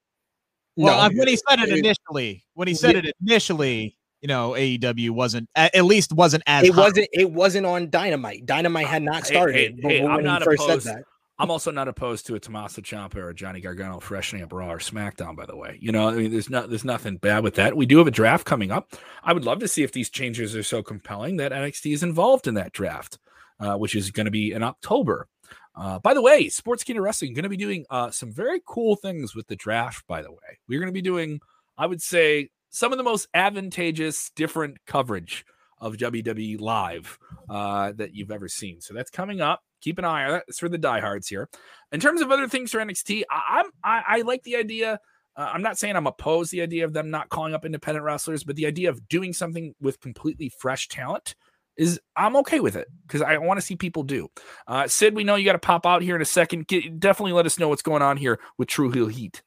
Well, 0.76 1.10
No, 1.10 1.16
when 1.18 1.28
he 1.28 1.36
said 1.36 1.58
it 1.60 1.70
it- 1.70 1.78
initially, 1.78 2.44
when 2.54 2.68
he 2.68 2.74
said 2.74 2.96
it 2.96 3.14
initially, 3.26 3.96
you 4.20 4.28
know, 4.28 4.52
AEW 4.52 5.10
wasn't 5.10 5.48
at, 5.54 5.74
at 5.74 5.84
least 5.84 6.12
wasn't 6.12 6.42
as 6.46 6.64
it 6.64 6.72
hot. 6.74 6.84
wasn't 6.84 7.08
it 7.12 7.30
wasn't 7.30 7.66
on 7.66 7.90
dynamite 7.90 8.44
dynamite 8.46 8.86
had 8.86 9.02
not 9.02 9.26
started 9.26 9.54
hey, 9.56 9.68
but 9.82 9.90
hey, 9.92 10.02
when 10.02 10.10
I'm 10.10 10.18
he 10.20 10.24
not 10.24 10.42
first 10.42 10.62
opposed- 10.62 10.82
said 10.84 10.96
that 10.98 11.04
I'm 11.38 11.50
also 11.50 11.70
not 11.70 11.86
opposed 11.86 12.24
to 12.28 12.34
a 12.34 12.40
Tommaso 12.40 12.80
Ciampa 12.80 13.16
or 13.16 13.28
a 13.28 13.34
Johnny 13.34 13.60
Gargano 13.60 14.00
freshening 14.00 14.42
up 14.42 14.54
Raw 14.54 14.70
or 14.72 14.78
SmackDown. 14.78 15.36
By 15.36 15.44
the 15.44 15.54
way, 15.54 15.76
you 15.82 15.92
know, 15.92 16.08
I 16.08 16.12
mean, 16.14 16.30
there's 16.30 16.48
not 16.48 16.70
there's 16.70 16.84
nothing 16.84 17.18
bad 17.18 17.44
with 17.44 17.56
that. 17.56 17.76
We 17.76 17.84
do 17.84 17.98
have 17.98 18.06
a 18.06 18.10
draft 18.10 18.46
coming 18.46 18.70
up. 18.70 18.94
I 19.22 19.34
would 19.34 19.44
love 19.44 19.58
to 19.60 19.68
see 19.68 19.82
if 19.82 19.92
these 19.92 20.08
changes 20.08 20.56
are 20.56 20.62
so 20.62 20.82
compelling 20.82 21.36
that 21.36 21.52
NXT 21.52 21.92
is 21.92 22.02
involved 22.02 22.46
in 22.48 22.54
that 22.54 22.72
draft, 22.72 23.18
uh, 23.60 23.76
which 23.76 23.94
is 23.94 24.10
going 24.10 24.24
to 24.24 24.30
be 24.30 24.52
in 24.52 24.62
October. 24.62 25.28
Uh, 25.76 25.98
by 25.98 26.14
the 26.14 26.22
way, 26.22 26.48
Sports 26.48 26.82
Sportskeeda 26.82 27.02
Wrestling 27.02 27.34
going 27.34 27.42
to 27.42 27.48
be 27.48 27.56
doing 27.56 27.84
uh, 27.90 28.10
some 28.10 28.32
very 28.32 28.60
cool 28.64 28.96
things 28.96 29.34
with 29.34 29.46
the 29.46 29.56
draft. 29.56 30.06
By 30.06 30.22
the 30.22 30.30
way, 30.30 30.58
we're 30.68 30.80
going 30.80 30.88
to 30.88 30.92
be 30.92 31.02
doing, 31.02 31.40
I 31.76 31.86
would 31.86 32.00
say, 32.00 32.50
some 32.70 32.92
of 32.92 32.98
the 32.98 33.04
most 33.04 33.28
advantageous, 33.34 34.30
different 34.34 34.78
coverage 34.86 35.44
of 35.78 35.96
WWE 35.96 36.60
Live 36.60 37.18
uh, 37.50 37.92
that 37.92 38.14
you've 38.14 38.30
ever 38.30 38.48
seen. 38.48 38.80
So 38.80 38.94
that's 38.94 39.10
coming 39.10 39.40
up. 39.40 39.60
Keep 39.82 39.98
an 39.98 40.04
eye 40.04 40.24
on 40.24 40.30
that. 40.32 40.44
It's 40.48 40.58
for 40.58 40.70
the 40.70 40.78
diehards 40.78 41.28
here. 41.28 41.48
In 41.92 42.00
terms 42.00 42.22
of 42.22 42.30
other 42.30 42.48
things 42.48 42.70
for 42.70 42.78
NXT, 42.78 43.24
I, 43.30 43.60
I'm 43.60 43.70
I, 43.84 44.02
I 44.06 44.20
like 44.22 44.42
the 44.44 44.56
idea. 44.56 44.98
Uh, 45.36 45.50
I'm 45.52 45.62
not 45.62 45.78
saying 45.78 45.96
I'm 45.96 46.06
opposed 46.06 46.50
the 46.50 46.62
idea 46.62 46.86
of 46.86 46.94
them 46.94 47.10
not 47.10 47.28
calling 47.28 47.52
up 47.52 47.66
independent 47.66 48.04
wrestlers, 48.04 48.42
but 48.42 48.56
the 48.56 48.66
idea 48.66 48.88
of 48.88 49.06
doing 49.08 49.34
something 49.34 49.74
with 49.80 50.00
completely 50.00 50.48
fresh 50.48 50.88
talent 50.88 51.34
is 51.76 52.00
I'm 52.16 52.36
okay 52.36 52.60
with 52.60 52.76
it 52.76 52.88
because 53.06 53.22
I 53.22 53.38
want 53.38 53.58
to 53.58 53.66
see 53.66 53.76
people 53.76 54.02
do. 54.02 54.28
Uh, 54.66 54.88
Sid, 54.88 55.14
we 55.14 55.24
know 55.24 55.34
you 55.34 55.44
got 55.44 55.52
to 55.52 55.58
pop 55.58 55.86
out 55.86 56.02
here 56.02 56.16
in 56.16 56.22
a 56.22 56.26
second. 56.26 56.66
Get, 56.66 56.98
definitely 56.98 57.32
let 57.32 57.46
us 57.46 57.58
know 57.58 57.68
what's 57.68 57.82
going 57.82 58.02
on 58.02 58.16
here 58.16 58.40
with 58.58 58.68
Tru 58.68 58.90
Heel 58.90 59.08
Heat. 59.08 59.42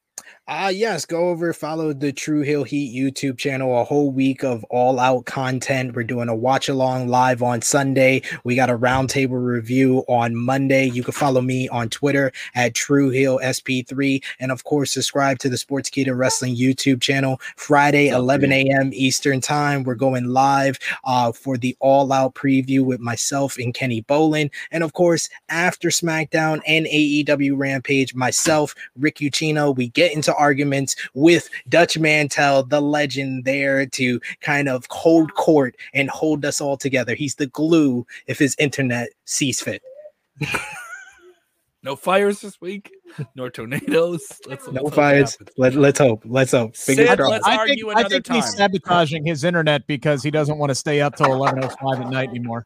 Uh 0.50 0.72
yes, 0.74 1.06
go 1.06 1.30
over 1.30 1.54
follow 1.54 1.93
the 1.93 2.12
Tru 2.12 2.41
Heel 2.41 2.64
Heat 2.64 2.91
YouTube 2.91 3.38
channel. 3.38 3.80
A 3.80 3.84
whole 3.84 4.10
week 4.10 4.43
of 4.43 4.64
all 4.72 5.00
out 5.00 5.26
content. 5.26 5.95
We're 5.95 6.02
doing 6.02 6.28
a 6.28 6.34
watch 6.36 6.68
along 6.68 7.08
live 7.08 7.43
on 7.43 7.62
Sunday. 7.62 8.24
We 8.43 8.56
got 8.56 8.72
a 8.72 8.76
roundtable 8.76 9.45
review 9.45 10.04
on 10.08 10.36
Monday. 10.36 10.88
You 10.88 11.04
can 11.04 11.12
follow 11.14 11.41
me 11.41 11.70
on 11.70 11.89
Twitter 11.89 12.32
at 12.56 12.74
True 12.74 13.12
Hill 13.12 13.39
SP3, 13.43 14.24
and 14.39 14.52
of 14.52 14.64
course 14.64 14.89
subscribe 14.89 15.38
to 15.38 15.50
the 15.50 15.58
Sports 15.58 15.91
Sportskeeda 15.91 16.18
Wrestling 16.18 16.56
YouTube 16.56 17.00
channel. 17.00 17.39
Friday, 17.56 18.08
11 18.08 18.52
a.m. 18.52 18.89
Eastern 18.91 19.41
time. 19.41 19.84
We're 19.84 19.93
going 19.93 20.30
live 20.30 20.80
uh, 21.04 21.32
for 21.32 21.58
the 21.58 21.78
all 21.80 22.12
out 22.12 22.34
preview 22.34 22.84
with 22.84 23.00
myself 23.00 23.60
and 23.60 23.72
Kenny 23.72 24.02
Bolin, 24.02 24.50
and 24.72 24.84
of 24.84 24.93
course 24.93 25.30
after 25.50 25.89
SmackDown 25.89 26.60
and 26.66 26.88
AEW 26.88 27.56
Rampage, 27.56 28.16
myself, 28.16 28.74
Rick 28.97 29.18
Ucchino. 29.18 29.76
We 29.76 29.89
get 29.89 30.12
into 30.12 30.39
arguments 30.40 30.96
with 31.14 31.50
Dutch 31.68 31.98
Mantell, 32.00 32.64
the 32.64 32.82
legend, 32.82 33.46
there 33.46 33.86
to 33.86 34.20
kind 34.42 34.70
of 34.70 34.86
hold 34.90 35.36
court 35.36 35.76
and 35.94 36.10
hold 36.10 36.46
us 36.46 36.62
all 36.62 36.78
together. 36.78 37.14
He's 37.14 37.36
the 37.36 37.48
glue 37.48 38.08
if 38.28 38.40
his 38.40 38.56
internet 38.58 39.10
sees 39.26 39.62
fit. 39.62 39.84
no 41.84 41.96
fires 41.96 42.42
this 42.42 42.60
week, 42.62 42.92
nor 43.36 43.50
tornadoes. 43.50 44.40
Let's, 44.48 44.68
no 44.68 44.84
let's 44.84 44.96
fires. 44.96 45.38
Let, 45.58 45.76
let's 45.76 46.00
hope. 46.00 46.24
Let's 46.26 46.52
hope. 46.52 46.76
Sid, 46.76 47.20
let's 47.20 47.46
I 47.46 47.58
argue 47.58 47.76
think, 47.76 47.92
another 47.92 48.06
I 48.06 48.10
think 48.10 48.26
time. 48.26 48.36
He's 48.38 48.56
sabotaging 48.56 49.26
his 49.26 49.44
internet 49.44 49.86
because 49.88 50.24
he 50.24 50.32
doesn't 50.32 50.58
want 50.58 50.70
to 50.70 50.76
stay 50.76 51.02
up 51.02 51.16
till 51.16 51.28
11:05 51.28 52.00
at 52.00 52.10
night 52.10 52.30
anymore. 52.30 52.66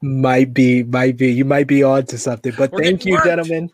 Might 0.00 0.52
be, 0.52 0.82
might 0.82 1.16
be. 1.16 1.32
You 1.32 1.44
might 1.44 1.68
be 1.68 1.82
on 1.84 2.06
to 2.06 2.18
something. 2.18 2.52
But 2.56 2.72
We're 2.72 2.82
thank 2.82 3.04
you, 3.04 3.14
worked. 3.14 3.26
gentlemen. 3.26 3.70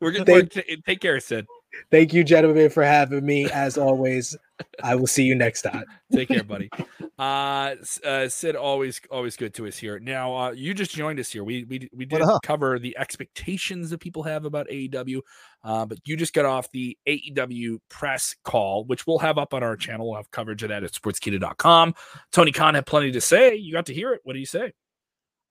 We're 0.00 0.10
getting 0.12 0.82
Take 0.86 1.00
care, 1.00 1.20
Sid. 1.20 1.46
Thank 1.90 2.12
you, 2.12 2.24
gentlemen, 2.24 2.70
for 2.70 2.82
having 2.82 3.24
me. 3.24 3.50
As 3.50 3.78
always, 3.78 4.36
I 4.82 4.94
will 4.94 5.06
see 5.06 5.24
you 5.24 5.34
next 5.34 5.62
time. 5.62 5.84
Take 6.12 6.28
care, 6.28 6.44
buddy. 6.44 6.70
Uh, 7.20 7.74
uh, 8.02 8.26
Sid, 8.30 8.56
always, 8.56 8.98
always 9.10 9.36
good 9.36 9.52
to 9.52 9.66
us 9.66 9.76
here. 9.76 9.98
Now, 9.98 10.34
uh, 10.34 10.50
you 10.52 10.72
just 10.72 10.90
joined 10.90 11.20
us 11.20 11.30
here. 11.30 11.44
We 11.44 11.64
we 11.64 11.86
we 11.94 12.06
did 12.06 12.22
cover 12.42 12.78
the 12.78 12.96
expectations 12.96 13.90
that 13.90 13.98
people 13.98 14.22
have 14.22 14.46
about 14.46 14.68
AEW, 14.68 15.20
uh, 15.62 15.84
but 15.84 15.98
you 16.06 16.16
just 16.16 16.32
got 16.32 16.46
off 16.46 16.70
the 16.72 16.96
AEW 17.06 17.76
press 17.90 18.34
call, 18.42 18.86
which 18.86 19.06
we'll 19.06 19.18
have 19.18 19.36
up 19.36 19.52
on 19.52 19.62
our 19.62 19.76
channel. 19.76 20.08
We'll 20.08 20.16
have 20.16 20.30
coverage 20.30 20.62
of 20.62 20.70
that 20.70 20.82
at 20.82 20.92
sportskeeda.com. 20.92 21.94
Tony 22.32 22.52
Khan 22.52 22.74
had 22.74 22.86
plenty 22.86 23.12
to 23.12 23.20
say. 23.20 23.54
You 23.54 23.74
got 23.74 23.84
to 23.86 23.94
hear 23.94 24.14
it. 24.14 24.22
What 24.24 24.32
do 24.32 24.38
you 24.38 24.46
say? 24.46 24.72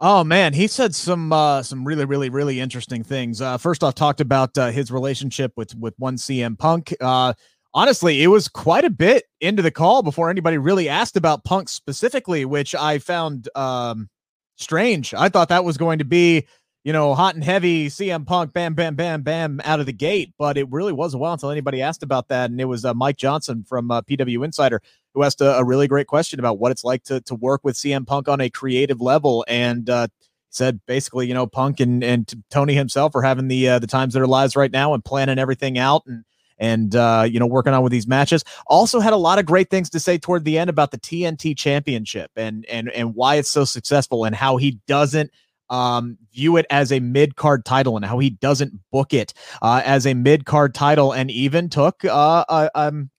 Oh 0.02 0.24
man, 0.24 0.54
he 0.54 0.68
said 0.68 0.96
some 0.96 1.34
uh, 1.34 1.62
some 1.62 1.86
really 1.86 2.06
really 2.06 2.30
really 2.30 2.60
interesting 2.60 3.04
things. 3.04 3.42
Uh, 3.42 3.58
first 3.58 3.84
off, 3.84 3.96
talked 3.96 4.22
about 4.22 4.58
uh, 4.58 4.72
his 4.72 4.92
relationship 4.92 5.52
with 5.58 5.76
with 5.76 5.94
one 5.98 6.16
CM 6.16 6.58
Punk. 6.58 6.94
Uh, 7.02 7.34
honestly, 7.74 8.24
it 8.24 8.28
was 8.28 8.48
quite 8.48 8.86
a 8.86 8.90
bit 8.90 9.26
into 9.42 9.62
the 9.62 9.72
call 9.72 10.02
before 10.02 10.30
anybody 10.30 10.58
really 10.58 10.88
asked 10.88 11.18
about 11.18 11.44
Punk 11.44 11.68
specifically, 11.68 12.46
which 12.46 12.74
I 12.76 13.00
found 13.00 13.50
um, 13.56 14.10
strange. 14.56 15.14
I 15.14 15.28
thought 15.28 15.50
that 15.50 15.66
was 15.66 15.78
going 15.78 16.00
to 16.00 16.06
be 16.06 16.48
you 16.84 16.94
know, 16.94 17.14
hot 17.14 17.36
and 17.36 17.44
heavy 17.44 17.88
CM 17.88 18.26
Punk, 18.26 18.54
bam, 18.54 18.74
bam, 18.74 18.96
bam, 18.96 19.22
bam, 19.22 19.60
out 19.66 19.80
of 19.80 19.86
the 19.86 19.94
gate. 19.94 20.34
But 20.38 20.58
it 20.58 20.72
really 20.72 20.94
was 20.94 21.14
a 21.14 21.18
while 21.18 21.34
until 21.34 21.52
anybody 21.52 21.82
asked 21.82 22.04
about 22.04 22.30
that. 22.30 22.50
And 22.50 22.60
it 22.60 22.66
was 22.66 22.86
uh, 22.86 22.94
Mike 22.94 23.18
Johnson 23.18 23.66
from 23.68 23.92
uh, 23.92 24.02
PW 24.02 24.46
Insider 24.46 24.82
who 25.20 25.26
asked 25.26 25.42
a, 25.42 25.58
a, 25.58 25.64
really 25.66 25.88
great 25.88 26.08
question 26.08 26.40
about 26.40 26.60
what 26.60 26.72
it's 26.72 26.86
like 26.86 27.04
to, 27.04 27.20
to 27.22 27.36
work 27.36 27.60
with 27.64 27.76
CM 27.76 28.08
Punk 28.08 28.30
on 28.30 28.40
a 28.40 28.50
creative 28.50 29.02
level. 29.02 29.44
And 29.50 29.90
uh, 29.90 30.08
said 30.50 30.80
basically, 30.86 31.28
you 31.28 31.34
know, 31.34 31.46
Punk 31.46 31.82
and, 31.82 32.02
and 32.04 32.32
Tony 32.50 32.74
himself 32.74 33.14
are 33.16 33.22
having 33.22 33.50
the 33.50 33.68
uh, 33.68 33.80
the 33.80 33.88
times 33.88 34.16
of 34.16 34.20
their 34.20 34.28
lives 34.28 34.56
right 34.56 34.72
now 34.72 34.94
and 34.94 35.04
planning 35.04 35.38
everything 35.38 35.78
out 35.78 36.04
and 36.08 36.24
and 36.58 36.96
uh, 36.96 37.26
you 37.30 37.38
know 37.38 37.46
working 37.46 37.74
on 37.74 37.84
with 37.84 37.92
these 37.92 38.08
matches. 38.08 38.46
Also 38.68 39.02
had 39.02 39.12
a 39.12 39.18
lot 39.18 39.40
of 39.40 39.46
great 39.46 39.70
things 39.70 39.90
to 39.90 40.00
say 40.00 40.18
toward 40.18 40.46
the 40.46 40.58
end 40.58 40.70
about 40.70 40.92
the 40.92 40.98
TNT 40.98 41.58
Championship 41.58 42.32
and 42.38 42.66
and 42.68 42.90
and 42.92 43.14
why 43.14 43.36
it's 43.36 43.50
so 43.50 43.66
successful 43.66 44.24
and 44.24 44.36
how 44.36 44.56
he 44.56 44.80
doesn't 44.88 45.32
um, 45.70 46.18
view 46.34 46.56
it 46.56 46.66
as 46.70 46.94
a 46.94 47.02
mid 47.02 47.36
card 47.36 47.66
title 47.66 47.98
and 47.98 48.06
how 48.06 48.20
he 48.20 48.30
doesn't 48.30 48.74
book 48.92 49.14
it 49.14 49.34
uh, 49.62 49.82
as 49.84 50.08
a 50.08 50.14
mid 50.14 50.46
card 50.46 50.74
title, 50.74 51.12
and 51.12 51.30
even 51.30 51.68
took 51.68 52.06
uh, 52.06 52.46
a, 52.48 52.72
um, 52.74 53.10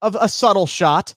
a, 0.00 0.12
a 0.20 0.28
subtle 0.28 0.66
shot 0.66 1.14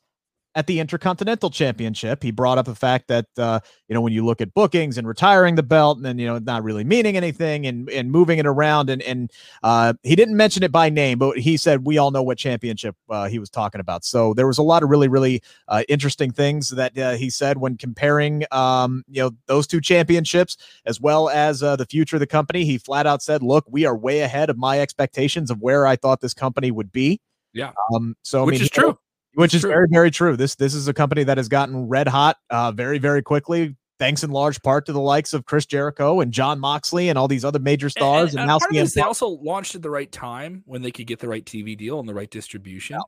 at 0.55 0.67
the 0.67 0.79
Intercontinental 0.79 1.49
Championship. 1.49 2.21
He 2.21 2.31
brought 2.31 2.57
up 2.57 2.65
the 2.65 2.75
fact 2.75 3.07
that 3.07 3.25
uh, 3.37 3.59
you 3.87 3.93
know 3.93 4.01
when 4.01 4.13
you 4.13 4.25
look 4.25 4.41
at 4.41 4.53
bookings 4.53 4.97
and 4.97 5.07
retiring 5.07 5.55
the 5.55 5.63
belt, 5.63 5.97
and 5.97 6.05
then 6.05 6.19
you 6.19 6.27
know 6.27 6.39
not 6.39 6.63
really 6.63 6.83
meaning 6.83 7.17
anything, 7.17 7.65
and 7.65 7.89
and 7.89 8.11
moving 8.11 8.39
it 8.39 8.45
around, 8.45 8.89
and 8.89 9.01
and 9.03 9.31
uh, 9.63 9.93
he 10.03 10.15
didn't 10.15 10.37
mention 10.37 10.63
it 10.63 10.71
by 10.71 10.89
name, 10.89 11.17
but 11.19 11.37
he 11.37 11.57
said 11.57 11.85
we 11.85 11.97
all 11.97 12.11
know 12.11 12.23
what 12.23 12.37
championship 12.37 12.95
uh, 13.09 13.27
he 13.27 13.39
was 13.39 13.49
talking 13.49 13.81
about. 13.81 14.05
So 14.05 14.33
there 14.33 14.47
was 14.47 14.57
a 14.57 14.63
lot 14.63 14.83
of 14.83 14.89
really 14.89 15.07
really 15.07 15.41
uh, 15.67 15.83
interesting 15.89 16.31
things 16.31 16.69
that 16.69 16.97
uh, 16.97 17.13
he 17.13 17.29
said 17.29 17.57
when 17.57 17.77
comparing 17.77 18.45
um, 18.51 19.03
you 19.09 19.21
know 19.21 19.31
those 19.47 19.67
two 19.67 19.81
championships 19.81 20.57
as 20.85 21.01
well 21.01 21.29
as 21.29 21.63
uh, 21.63 21.75
the 21.75 21.85
future 21.85 22.15
of 22.15 22.19
the 22.19 22.27
company. 22.27 22.65
He 22.65 22.77
flat 22.77 23.07
out 23.07 23.21
said, 23.23 23.41
"Look, 23.41 23.65
we 23.69 23.85
are 23.85 23.95
way 23.95 24.21
ahead 24.21 24.49
of 24.49 24.57
my 24.57 24.79
expectations 24.79 25.49
of 25.49 25.61
where 25.61 25.87
I 25.87 25.95
thought 25.95 26.21
this 26.21 26.33
company 26.33 26.71
would 26.71 26.91
be." 26.91 27.19
Yeah. 27.53 27.71
Um. 27.93 28.15
So 28.21 28.45
which 28.45 28.55
I 28.55 28.57
mean, 28.57 28.61
is 28.63 28.69
true 28.69 28.97
which 29.35 29.53
is 29.53 29.61
true. 29.61 29.71
very 29.71 29.87
very 29.89 30.11
true. 30.11 30.35
This 30.35 30.55
this 30.55 30.73
is 30.73 30.87
a 30.87 30.93
company 30.93 31.23
that 31.23 31.37
has 31.37 31.47
gotten 31.47 31.87
red 31.87 32.07
hot 32.07 32.37
uh, 32.49 32.71
very 32.71 32.97
very 32.97 33.21
quickly. 33.21 33.75
Thanks 33.99 34.23
in 34.23 34.31
large 34.31 34.61
part 34.63 34.85
to 34.87 34.91
the 34.91 34.99
likes 34.99 35.33
of 35.33 35.45
Chris 35.45 35.65
Jericho 35.65 36.19
and 36.19 36.31
Jon 36.31 36.59
Moxley 36.59 37.09
and 37.09 37.17
all 37.17 37.27
these 37.27 37.45
other 37.45 37.59
major 37.59 37.89
stars. 37.89 38.31
And, 38.33 38.41
and, 38.41 38.51
and, 38.51 38.61
and 38.63 38.75
now 38.75 38.85
they 38.95 39.01
also 39.01 39.27
launched 39.27 39.75
at 39.75 39.81
the 39.81 39.89
right 39.89 40.11
time 40.11 40.63
when 40.65 40.81
they 40.81 40.91
could 40.91 41.07
get 41.07 41.19
the 41.19 41.27
right 41.27 41.45
TV 41.45 41.77
deal 41.77 41.99
and 41.99 42.09
the 42.09 42.13
right 42.13 42.29
distribution. 42.29 42.95
Yeah. 42.95 43.03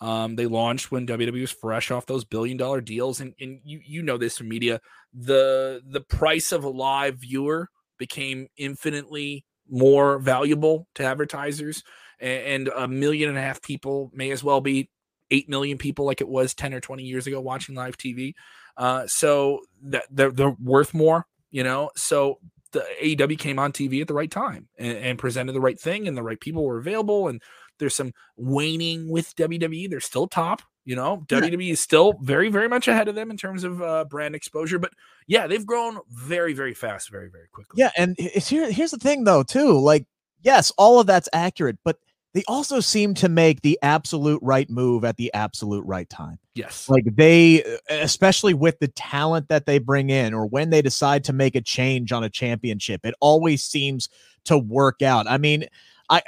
Um, 0.00 0.36
they 0.36 0.46
launched 0.46 0.92
when 0.92 1.06
WWE 1.06 1.40
was 1.40 1.50
fresh 1.50 1.90
off 1.90 2.06
those 2.06 2.24
billion 2.24 2.56
dollar 2.58 2.80
deals, 2.80 3.20
and, 3.20 3.34
and 3.40 3.60
you 3.64 3.80
you 3.84 4.02
know 4.02 4.18
this 4.18 4.38
from 4.38 4.48
media. 4.48 4.80
The 5.14 5.80
the 5.86 6.02
price 6.02 6.52
of 6.52 6.64
a 6.64 6.68
live 6.68 7.16
viewer 7.16 7.70
became 7.98 8.48
infinitely 8.58 9.44
more 9.68 10.18
valuable 10.18 10.86
to 10.96 11.04
advertisers, 11.04 11.82
and, 12.20 12.68
and 12.68 12.68
a 12.68 12.86
million 12.86 13.30
and 13.30 13.38
a 13.38 13.40
half 13.40 13.62
people 13.62 14.10
may 14.12 14.30
as 14.30 14.44
well 14.44 14.60
be 14.60 14.90
8 15.30 15.48
million 15.48 15.78
people 15.78 16.06
like 16.06 16.20
it 16.20 16.28
was 16.28 16.54
10 16.54 16.74
or 16.74 16.80
20 16.80 17.02
years 17.02 17.26
ago 17.26 17.40
watching 17.40 17.74
live 17.74 17.96
TV. 17.96 18.34
Uh, 18.76 19.06
so 19.06 19.60
that 19.82 20.04
they're, 20.10 20.30
they're 20.30 20.56
worth 20.62 20.92
more, 20.92 21.26
you 21.50 21.64
know. 21.64 21.90
So 21.96 22.38
the 22.72 22.84
AEW 23.02 23.38
came 23.38 23.58
on 23.58 23.72
TV 23.72 24.02
at 24.02 24.08
the 24.08 24.14
right 24.14 24.30
time 24.30 24.68
and, 24.78 24.98
and, 24.98 25.18
presented 25.18 25.52
the 25.52 25.60
right 25.60 25.80
thing, 25.80 26.06
and 26.06 26.16
the 26.16 26.22
right 26.22 26.38
people 26.38 26.64
were 26.64 26.78
available. 26.78 27.28
And 27.28 27.40
there's 27.78 27.94
some 27.94 28.12
waning 28.36 29.08
with 29.08 29.34
WWE. 29.36 29.88
They're 29.88 30.00
still 30.00 30.26
top, 30.26 30.62
you 30.84 30.94
know. 30.94 31.24
Yeah. 31.30 31.40
WWE 31.40 31.72
is 31.72 31.80
still 31.80 32.14
very, 32.20 32.50
very 32.50 32.68
much 32.68 32.86
ahead 32.86 33.08
of 33.08 33.14
them 33.14 33.30
in 33.30 33.36
terms 33.38 33.64
of 33.64 33.80
uh, 33.80 34.04
brand 34.04 34.34
exposure. 34.34 34.78
But 34.78 34.92
yeah, 35.26 35.46
they've 35.46 35.66
grown 35.66 35.98
very, 36.10 36.52
very 36.52 36.74
fast, 36.74 37.10
very, 37.10 37.30
very 37.30 37.48
quickly. 37.52 37.76
Yeah, 37.78 37.90
and 37.96 38.18
here. 38.18 38.70
Here's 38.70 38.90
the 38.90 38.98
thing, 38.98 39.24
though, 39.24 39.42
too. 39.42 39.78
Like, 39.78 40.06
yes, 40.42 40.70
all 40.76 41.00
of 41.00 41.06
that's 41.06 41.28
accurate, 41.32 41.78
but 41.84 41.98
they 42.36 42.44
also 42.48 42.80
seem 42.80 43.14
to 43.14 43.30
make 43.30 43.62
the 43.62 43.78
absolute 43.80 44.38
right 44.42 44.68
move 44.68 45.06
at 45.06 45.16
the 45.16 45.32
absolute 45.32 45.82
right 45.86 46.06
time. 46.10 46.38
Yes. 46.54 46.86
Like 46.86 47.04
they, 47.06 47.64
especially 47.88 48.52
with 48.52 48.78
the 48.78 48.88
talent 48.88 49.48
that 49.48 49.64
they 49.64 49.78
bring 49.78 50.10
in, 50.10 50.34
or 50.34 50.44
when 50.44 50.68
they 50.68 50.82
decide 50.82 51.24
to 51.24 51.32
make 51.32 51.54
a 51.54 51.62
change 51.62 52.12
on 52.12 52.24
a 52.24 52.28
championship, 52.28 53.06
it 53.06 53.14
always 53.20 53.64
seems 53.64 54.10
to 54.44 54.58
work 54.58 55.00
out. 55.00 55.26
I 55.26 55.38
mean, 55.38 55.64
I, 56.10 56.20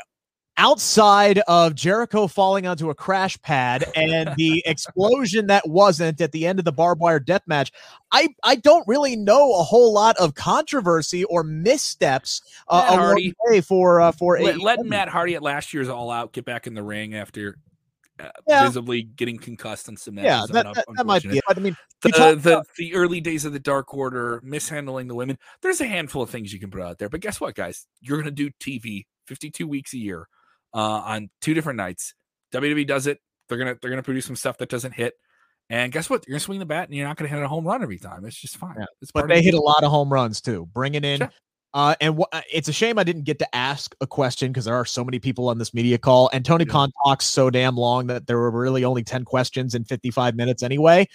outside 0.59 1.39
of 1.47 1.75
Jericho 1.75 2.27
falling 2.27 2.67
onto 2.67 2.91
a 2.91 2.95
crash 2.95 3.41
pad 3.41 3.85
and 3.95 4.35
the 4.37 4.63
explosion 4.67 5.47
that 5.47 5.67
wasn't 5.67 6.21
at 6.21 6.33
the 6.33 6.47
end 6.47 6.59
of 6.59 6.65
the 6.65 6.73
barbed 6.73 7.01
wire 7.01 7.21
death 7.21 7.43
match, 7.47 7.73
I, 8.13 8.29
I 8.43 8.57
don't 8.57 8.87
really 8.87 9.17
know 9.17 9.55
a 9.55 9.63
whole 9.63 9.93
lot 9.95 10.17
of 10.19 10.35
controversy 10.35 11.25
or 11.25 11.45
missteps 11.45 12.43
uh, 12.69 12.85
Matt 12.91 12.99
Hardy. 12.99 13.35
for 13.63 14.01
uh, 14.01 14.13
for 14.13 14.39
Let, 14.41 14.85
Matt 14.85 15.09
Hardy 15.09 15.37
at 15.37 15.43
last 15.43 15.73
year's 15.73 15.89
All 15.89 16.11
Out 16.11 16.33
get 16.33 16.45
back 16.45 16.67
in 16.67 16.75
the 16.75 16.83
ring 16.83 17.15
after 17.15 17.57
uh, 18.19 18.29
Yeah. 18.49 18.65
visibly 18.65 19.03
getting 19.03 19.39
concussed 19.39 19.87
and 19.87 19.97
some 19.99 20.19
yeah, 20.19 20.45
that, 20.51 20.75
that, 20.75 20.85
that 20.97 21.07
might 21.07 21.23
be 21.23 21.39
it. 21.39 21.45
I 21.49 21.55
mean, 21.61 21.77
The, 22.03 22.11
the 22.11 22.65
the 22.77 22.95
early 22.95 23.21
days 23.21 23.45
of 23.45 23.53
the 23.53 23.61
Dark 23.61 23.95
Order, 23.95 24.41
mishandling 24.43 25.07
the 25.07 25.15
women. 25.15 25.39
There's 25.63 25.81
a 25.81 25.87
handful 25.87 26.23
of 26.23 26.31
things 26.31 26.53
you 26.53 26.59
can 26.59 26.71
put 26.71 26.83
out 26.83 26.99
there, 26.99 27.09
but 27.09 27.21
guess 27.21 27.41
what, 27.41 27.55
guys? 27.55 27.87
You're 28.01 28.19
gonna 28.19 28.33
do 28.33 28.51
TV 28.61 29.07
52 29.29 29.69
weeks 29.69 29.95
a 29.95 29.99
year 29.99 30.27
uh, 30.75 30.79
on 30.79 31.31
two 31.41 31.55
different 31.55 31.77
nights. 31.77 32.15
WWE 32.53 32.87
does 32.87 33.07
it. 33.07 33.19
They're 33.49 33.59
gonna 33.59 33.77
they're 33.81 33.91
gonna 33.91 34.03
produce 34.03 34.27
some 34.27 34.37
stuff 34.37 34.59
that 34.59 34.69
doesn't 34.69 34.93
hit. 34.93 35.15
And 35.71 35.93
guess 35.93 36.09
what? 36.09 36.27
You're 36.27 36.35
gonna 36.35 36.41
swing 36.41 36.59
the 36.59 36.67
bat, 36.67 36.89
and 36.89 36.97
you're 36.97 37.07
not 37.07 37.17
gonna 37.17 37.29
hit 37.29 37.43
a 37.43 37.49
home 37.49 37.67
run 37.67 37.83
every 37.83 37.99
time. 37.99 38.25
It's 38.25 38.41
just 38.41 38.57
fine. 38.57 38.77
Yeah, 38.79 38.87
It's 39.03 39.11
but 39.13 39.29
they 39.29 39.43
hit 39.43 39.55
a 39.55 39.61
lot 39.61 39.83
of 39.85 39.91
home 39.91 40.13
runs 40.13 40.41
too, 40.41 40.67
bringing 40.73 41.05
in. 41.05 41.19
Sure. 41.19 41.31
Uh, 41.75 41.95
and 42.01 42.17
wh- 42.17 42.35
uh, 42.35 42.41
it's 42.51 42.69
a 42.69 42.73
shame 42.73 42.99
I 42.99 43.05
didn't 43.05 43.25
get 43.25 43.39
to 43.41 43.55
ask 43.55 43.95
a 44.01 44.07
question 44.07 44.51
because 44.51 44.65
there 44.65 44.75
are 44.75 44.87
so 44.87 45.05
many 45.05 45.19
people 45.19 45.51
on 45.51 45.59
this 45.59 45.75
media 45.75 45.99
call, 45.99 46.31
and 46.33 46.43
Tony 46.45 46.65
Yeah. 46.67 46.73
Khan 46.73 46.91
talks 47.05 47.27
so 47.27 47.51
damn 47.51 47.77
long 47.77 48.07
that 48.07 48.27
there 48.27 48.39
were 48.39 48.51
really 48.51 48.85
only 48.85 49.05
ten 49.05 49.25
questions 49.25 49.75
in 49.75 49.85
fifty-five 49.85 50.35
minutes 50.35 50.63
anyway. 50.63 51.07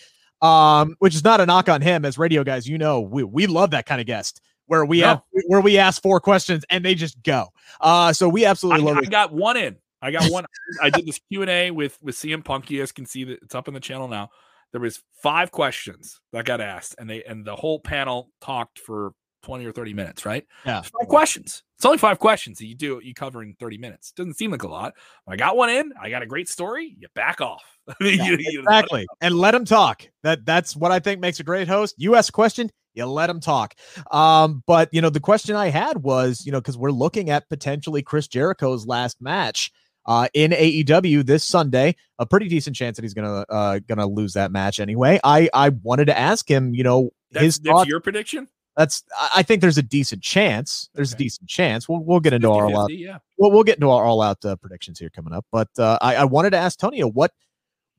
Um, 0.41 0.95
which 0.99 1.15
is 1.15 1.23
not 1.23 1.39
a 1.39 1.45
knock 1.45 1.69
on 1.69 1.81
him, 1.81 2.03
as 2.05 2.17
radio 2.17 2.43
guys, 2.43 2.67
you 2.67 2.77
know, 2.77 2.99
we 3.01 3.23
we 3.23 3.47
love 3.47 3.71
that 3.71 3.85
kind 3.85 4.01
of 4.01 4.05
guest 4.07 4.41
where 4.73 4.85
we 4.85 5.01
No. 5.01 5.07
have 5.07 5.21
where 5.45 5.61
we 5.61 5.77
ask 5.77 6.01
four 6.01 6.19
questions 6.19 6.65
and 6.71 6.83
they 6.83 6.95
just 6.95 7.21
go. 7.21 7.49
Uh, 7.79 8.11
so 8.11 8.27
we 8.27 8.43
I, 8.45 8.49
absolutely 8.49 8.81
love 8.83 8.97
I 8.97 9.01
it. 9.01 9.11
got 9.11 9.31
one 9.31 9.55
in. 9.55 9.77
I 10.01 10.09
got 10.09 10.23
one. 10.31 10.45
I 10.81 10.89
did 10.89 11.05
this 11.05 11.19
Q 11.31 11.41
and 11.41 11.49
A 11.51 11.69
with 11.71 11.97
with 12.01 12.15
CM 12.15 12.43
Punk. 12.43 12.71
You 12.71 12.79
guys 12.79 12.91
can 12.91 13.05
see 13.05 13.23
that 13.25 13.39
it's 13.43 13.53
up 13.53 13.67
in 13.67 13.75
the 13.75 13.79
channel 13.79 14.07
now. 14.07 14.29
There 14.71 14.81
was 14.81 14.99
five 15.21 15.51
questions 15.51 16.19
that 16.31 16.45
got 16.45 16.59
asked, 16.59 16.95
and 16.97 17.07
they 17.07 17.23
and 17.23 17.45
the 17.45 17.55
whole 17.55 17.79
panel 17.79 18.31
talked 18.41 18.79
for 18.79 19.13
twenty 19.43 19.65
or 19.65 19.71
thirty 19.71 19.93
minutes. 19.93 20.25
Right? 20.25 20.47
Yeah. 20.65 20.81
Five 20.81 21.07
questions. 21.07 21.61
It's 21.77 21.85
only 21.85 21.99
five 21.99 22.17
questions 22.17 22.57
that 22.57 22.65
you 22.65 22.73
do 22.75 22.99
you 23.03 23.13
cover 23.13 23.43
in 23.43 23.53
thirty 23.59 23.77
minutes. 23.77 24.11
Doesn't 24.13 24.33
seem 24.33 24.49
like 24.49 24.63
a 24.63 24.67
lot. 24.67 24.93
I 25.27 25.35
got 25.35 25.55
one 25.55 25.69
in. 25.69 25.93
I 26.01 26.09
got 26.09 26.23
a 26.23 26.25
great 26.25 26.49
story. 26.49 26.95
You 26.97 27.07
back 27.13 27.41
off. 27.41 27.61
You- 27.99 28.07
you- 28.39 28.61
exactly 28.61 29.05
and 29.21 29.35
let 29.35 29.51
them 29.51 29.65
talk 29.65 30.07
that 30.23 30.45
that's 30.45 30.73
what 30.73 30.93
i 30.93 30.99
think 30.99 31.19
makes 31.19 31.41
a 31.41 31.43
great 31.43 31.67
host 31.67 31.93
you 31.97 32.15
ask 32.15 32.29
a 32.29 32.31
question 32.31 32.69
you 32.93 33.05
let 33.05 33.29
him 33.29 33.39
talk 33.39 33.75
um 34.11 34.63
but 34.67 34.89
you 34.91 35.01
know 35.01 35.09
the 35.09 35.19
question 35.19 35.55
i 35.55 35.69
had 35.69 35.97
was 36.03 36.45
you 36.45 36.51
know 36.51 36.59
because 36.59 36.77
we're 36.77 36.91
looking 36.91 37.29
at 37.29 37.47
potentially 37.49 38.01
chris 38.01 38.27
jericho's 38.27 38.85
last 38.85 39.21
match 39.21 39.71
uh 40.05 40.27
in 40.33 40.51
aew 40.51 41.25
this 41.25 41.43
sunday 41.43 41.95
a 42.19 42.25
pretty 42.25 42.47
decent 42.47 42.75
chance 42.75 42.97
that 42.97 43.03
he's 43.03 43.13
gonna 43.13 43.45
uh 43.49 43.79
gonna 43.87 44.05
lose 44.07 44.33
that 44.33 44.51
match 44.51 44.79
anyway 44.79 45.19
i 45.23 45.49
i 45.53 45.69
wanted 45.69 46.05
to 46.05 46.17
ask 46.17 46.49
him 46.49 46.73
you 46.73 46.83
know 46.83 47.09
That's, 47.31 47.43
his 47.43 47.59
that's 47.59 47.71
thoughts 47.73 47.89
your 47.89 47.99
prediction. 47.99 48.47
that's 48.75 49.03
I- 49.33 49.43
think 49.43 49.61
there's 49.61 49.77
a 49.77 49.83
decent 49.83 50.21
chance 50.21 50.89
there's 50.93 51.13
a 51.13 51.17
decent 51.17 51.47
chance 51.49 51.87
we'll, 51.87 51.99
we'll 52.03 52.19
get 52.19 52.33
into 52.33 52.49
our 52.51 52.65
all 52.65 52.81
out 52.81 52.89
50-50, 52.89 52.99
yeah. 52.99 53.17
well, 53.37 53.51
we'll 53.51 53.63
get 53.63 53.75
into 53.77 53.89
our 53.89 54.03
all 54.03 54.21
out 54.21 54.43
uh, 54.45 54.55
predictions 54.55 54.99
here 54.99 55.09
coming 55.09 55.33
up. 55.33 55.45
But 55.51 55.69
uh, 55.77 55.97
I, 56.01 56.15
I 56.17 56.23
wanted 56.25 56.51
to 56.51 56.57
ask 56.57 56.79
Tonya 56.79 57.11
what 57.13 57.31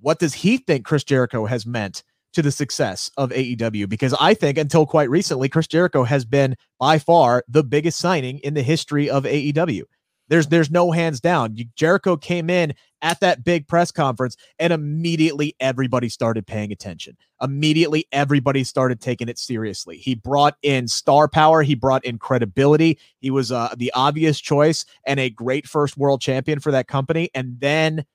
what 0.00 0.18
does 0.18 0.34
he 0.34 0.58
think 0.58 0.84
Chris 0.84 1.04
Jericho 1.04 1.46
has 1.46 1.64
meant 1.64 2.02
to 2.34 2.42
the 2.42 2.52
success 2.52 3.10
of 3.16 3.30
AEW? 3.30 3.88
Because 3.88 4.14
I 4.20 4.34
think 4.34 4.58
until 4.58 4.86
quite 4.86 5.10
recently, 5.10 5.48
Chris 5.48 5.66
Jericho 5.66 6.04
has 6.04 6.24
been 6.24 6.56
by 6.78 6.98
far 6.98 7.44
the 7.48 7.64
biggest 7.64 7.98
signing 7.98 8.38
in 8.40 8.54
the 8.54 8.62
history 8.62 9.08
of 9.08 9.24
AEW. 9.24 9.82
There's 10.28 10.46
there's 10.46 10.70
no 10.70 10.90
hands 10.90 11.20
down. 11.20 11.56
Jericho 11.76 12.16
came 12.16 12.48
in 12.48 12.74
at 13.02 13.20
that 13.20 13.44
big 13.44 13.68
press 13.68 13.90
conference, 13.90 14.36
and 14.58 14.72
immediately 14.72 15.54
everybody 15.60 16.08
started 16.08 16.46
paying 16.46 16.72
attention. 16.72 17.16
Immediately 17.42 18.06
everybody 18.10 18.64
started 18.64 19.00
taking 19.00 19.28
it 19.28 19.38
seriously. 19.38 19.98
He 19.98 20.14
brought 20.14 20.56
in 20.62 20.88
star 20.88 21.28
power. 21.28 21.62
He 21.62 21.74
brought 21.74 22.04
in 22.04 22.18
credibility. 22.18 22.98
He 23.18 23.30
was 23.30 23.52
uh, 23.52 23.74
the 23.76 23.92
obvious 23.94 24.40
choice 24.40 24.86
and 25.06 25.20
a 25.20 25.28
great 25.28 25.66
first 25.66 25.98
world 25.98 26.22
champion 26.22 26.58
for 26.58 26.72
that 26.72 26.88
company. 26.88 27.28
And 27.34 27.60
then 27.60 28.06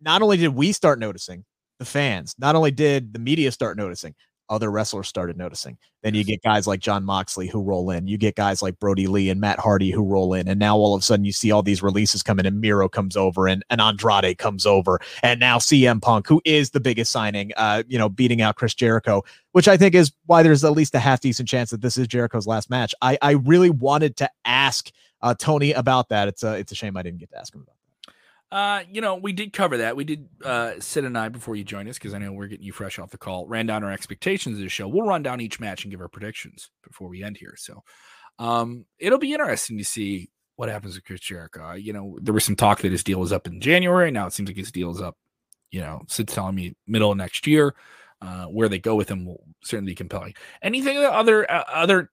not 0.00 0.22
only 0.22 0.36
did 0.38 0.48
we 0.48 0.72
start 0.72 0.98
noticing 0.98 1.44
the 1.78 1.84
fans, 1.84 2.34
not 2.38 2.56
only 2.56 2.70
did 2.70 3.12
the 3.12 3.18
media 3.18 3.52
start 3.52 3.76
noticing, 3.76 4.14
other 4.50 4.70
wrestlers 4.70 5.08
started 5.08 5.36
noticing. 5.36 5.76
Then 6.02 6.14
you 6.14 6.24
get 6.24 6.42
guys 6.42 6.66
like 6.66 6.80
Jon 6.80 7.04
Moxley 7.04 7.48
who 7.48 7.62
roll 7.62 7.90
in. 7.90 8.06
You 8.06 8.16
get 8.16 8.34
guys 8.34 8.62
like 8.62 8.78
Brodie 8.78 9.06
Lee 9.06 9.30
and 9.30 9.40
Matt 9.40 9.58
Hardy 9.58 9.90
who 9.90 10.02
roll 10.02 10.32
in. 10.32 10.48
And 10.48 10.58
now 10.58 10.76
all 10.76 10.94
of 10.94 11.02
a 11.02 11.04
sudden 11.04 11.24
you 11.24 11.32
see 11.32 11.50
all 11.50 11.62
these 11.62 11.82
releases 11.82 12.22
coming 12.22 12.46
and 12.46 12.60
Miro 12.60 12.88
comes 12.88 13.16
over 13.16 13.46
and, 13.46 13.64
and 13.68 13.80
Andrade 13.80 14.38
comes 14.38 14.64
over. 14.64 15.00
And 15.22 15.40
now 15.40 15.58
CM 15.58 16.00
Punk, 16.00 16.26
who 16.26 16.40
is 16.44 16.70
the 16.70 16.80
biggest 16.80 17.12
signing, 17.12 17.52
uh, 17.56 17.82
you 17.88 17.98
know, 17.98 18.08
beating 18.08 18.40
out 18.40 18.56
Chris 18.56 18.74
Jericho, 18.74 19.22
which 19.52 19.68
I 19.68 19.76
think 19.76 19.94
is 19.94 20.12
why 20.26 20.42
there's 20.42 20.64
at 20.64 20.72
least 20.72 20.94
a 20.94 21.00
half 21.00 21.20
decent 21.20 21.48
chance 21.48 21.70
that 21.70 21.82
this 21.82 21.98
is 21.98 22.06
Jericho's 22.06 22.46
last 22.46 22.70
match. 22.70 22.94
I, 23.02 23.18
I 23.20 23.32
really 23.32 23.70
wanted 23.70 24.16
to 24.18 24.30
ask 24.44 24.90
uh, 25.20 25.34
Tony 25.38 25.72
about 25.72 26.08
that. 26.08 26.28
It's 26.28 26.42
a, 26.42 26.54
it's 26.54 26.72
a 26.72 26.76
shame 26.76 26.96
I 26.96 27.02
didn't 27.02 27.18
get 27.18 27.30
to 27.30 27.38
ask 27.38 27.54
him 27.54 27.62
about. 27.62 27.77
Uh, 28.50 28.82
you 28.90 29.02
know, 29.02 29.14
we 29.14 29.32
did 29.32 29.52
cover 29.52 29.76
that. 29.76 29.94
We 29.94 30.04
did 30.04 30.26
uh 30.44 30.72
Sid 30.80 31.04
and 31.04 31.18
I 31.18 31.28
before 31.28 31.54
you 31.54 31.64
joined 31.64 31.88
us, 31.88 31.98
because 31.98 32.14
I 32.14 32.18
know 32.18 32.32
we're 32.32 32.46
getting 32.46 32.64
you 32.64 32.72
fresh 32.72 32.98
off 32.98 33.10
the 33.10 33.18
call, 33.18 33.46
ran 33.46 33.66
down 33.66 33.84
our 33.84 33.92
expectations 33.92 34.56
of 34.56 34.62
the 34.62 34.70
show. 34.70 34.88
We'll 34.88 35.06
run 35.06 35.22
down 35.22 35.40
each 35.42 35.60
match 35.60 35.84
and 35.84 35.90
give 35.90 36.00
our 36.00 36.08
predictions 36.08 36.70
before 36.82 37.08
we 37.08 37.22
end 37.22 37.36
here. 37.36 37.54
So 37.58 37.82
um 38.38 38.86
it'll 38.98 39.18
be 39.18 39.32
interesting 39.32 39.76
to 39.78 39.84
see 39.84 40.30
what 40.56 40.70
happens 40.70 40.94
with 40.94 41.04
Chris 41.04 41.20
Jericho. 41.20 41.72
You 41.74 41.92
know, 41.92 42.18
there 42.22 42.34
was 42.34 42.44
some 42.44 42.56
talk 42.56 42.80
that 42.80 42.90
his 42.90 43.04
deal 43.04 43.20
was 43.20 43.32
up 43.32 43.46
in 43.46 43.60
January. 43.60 44.10
Now 44.10 44.26
it 44.26 44.32
seems 44.32 44.48
like 44.48 44.56
his 44.56 44.72
deal 44.72 44.90
is 44.92 45.00
up, 45.02 45.16
you 45.70 45.80
know, 45.80 46.02
Sid's 46.08 46.32
telling 46.34 46.54
me 46.54 46.74
middle 46.86 47.10
of 47.10 47.18
next 47.18 47.46
year. 47.46 47.74
Uh, 48.20 48.46
where 48.46 48.68
they 48.68 48.80
go 48.80 48.96
with 48.96 49.08
him 49.08 49.24
will 49.24 49.44
certainly 49.62 49.92
be 49.92 49.94
compelling. 49.94 50.34
Anything 50.60 50.96
other 50.98 51.48
uh, 51.48 51.62
other 51.72 52.10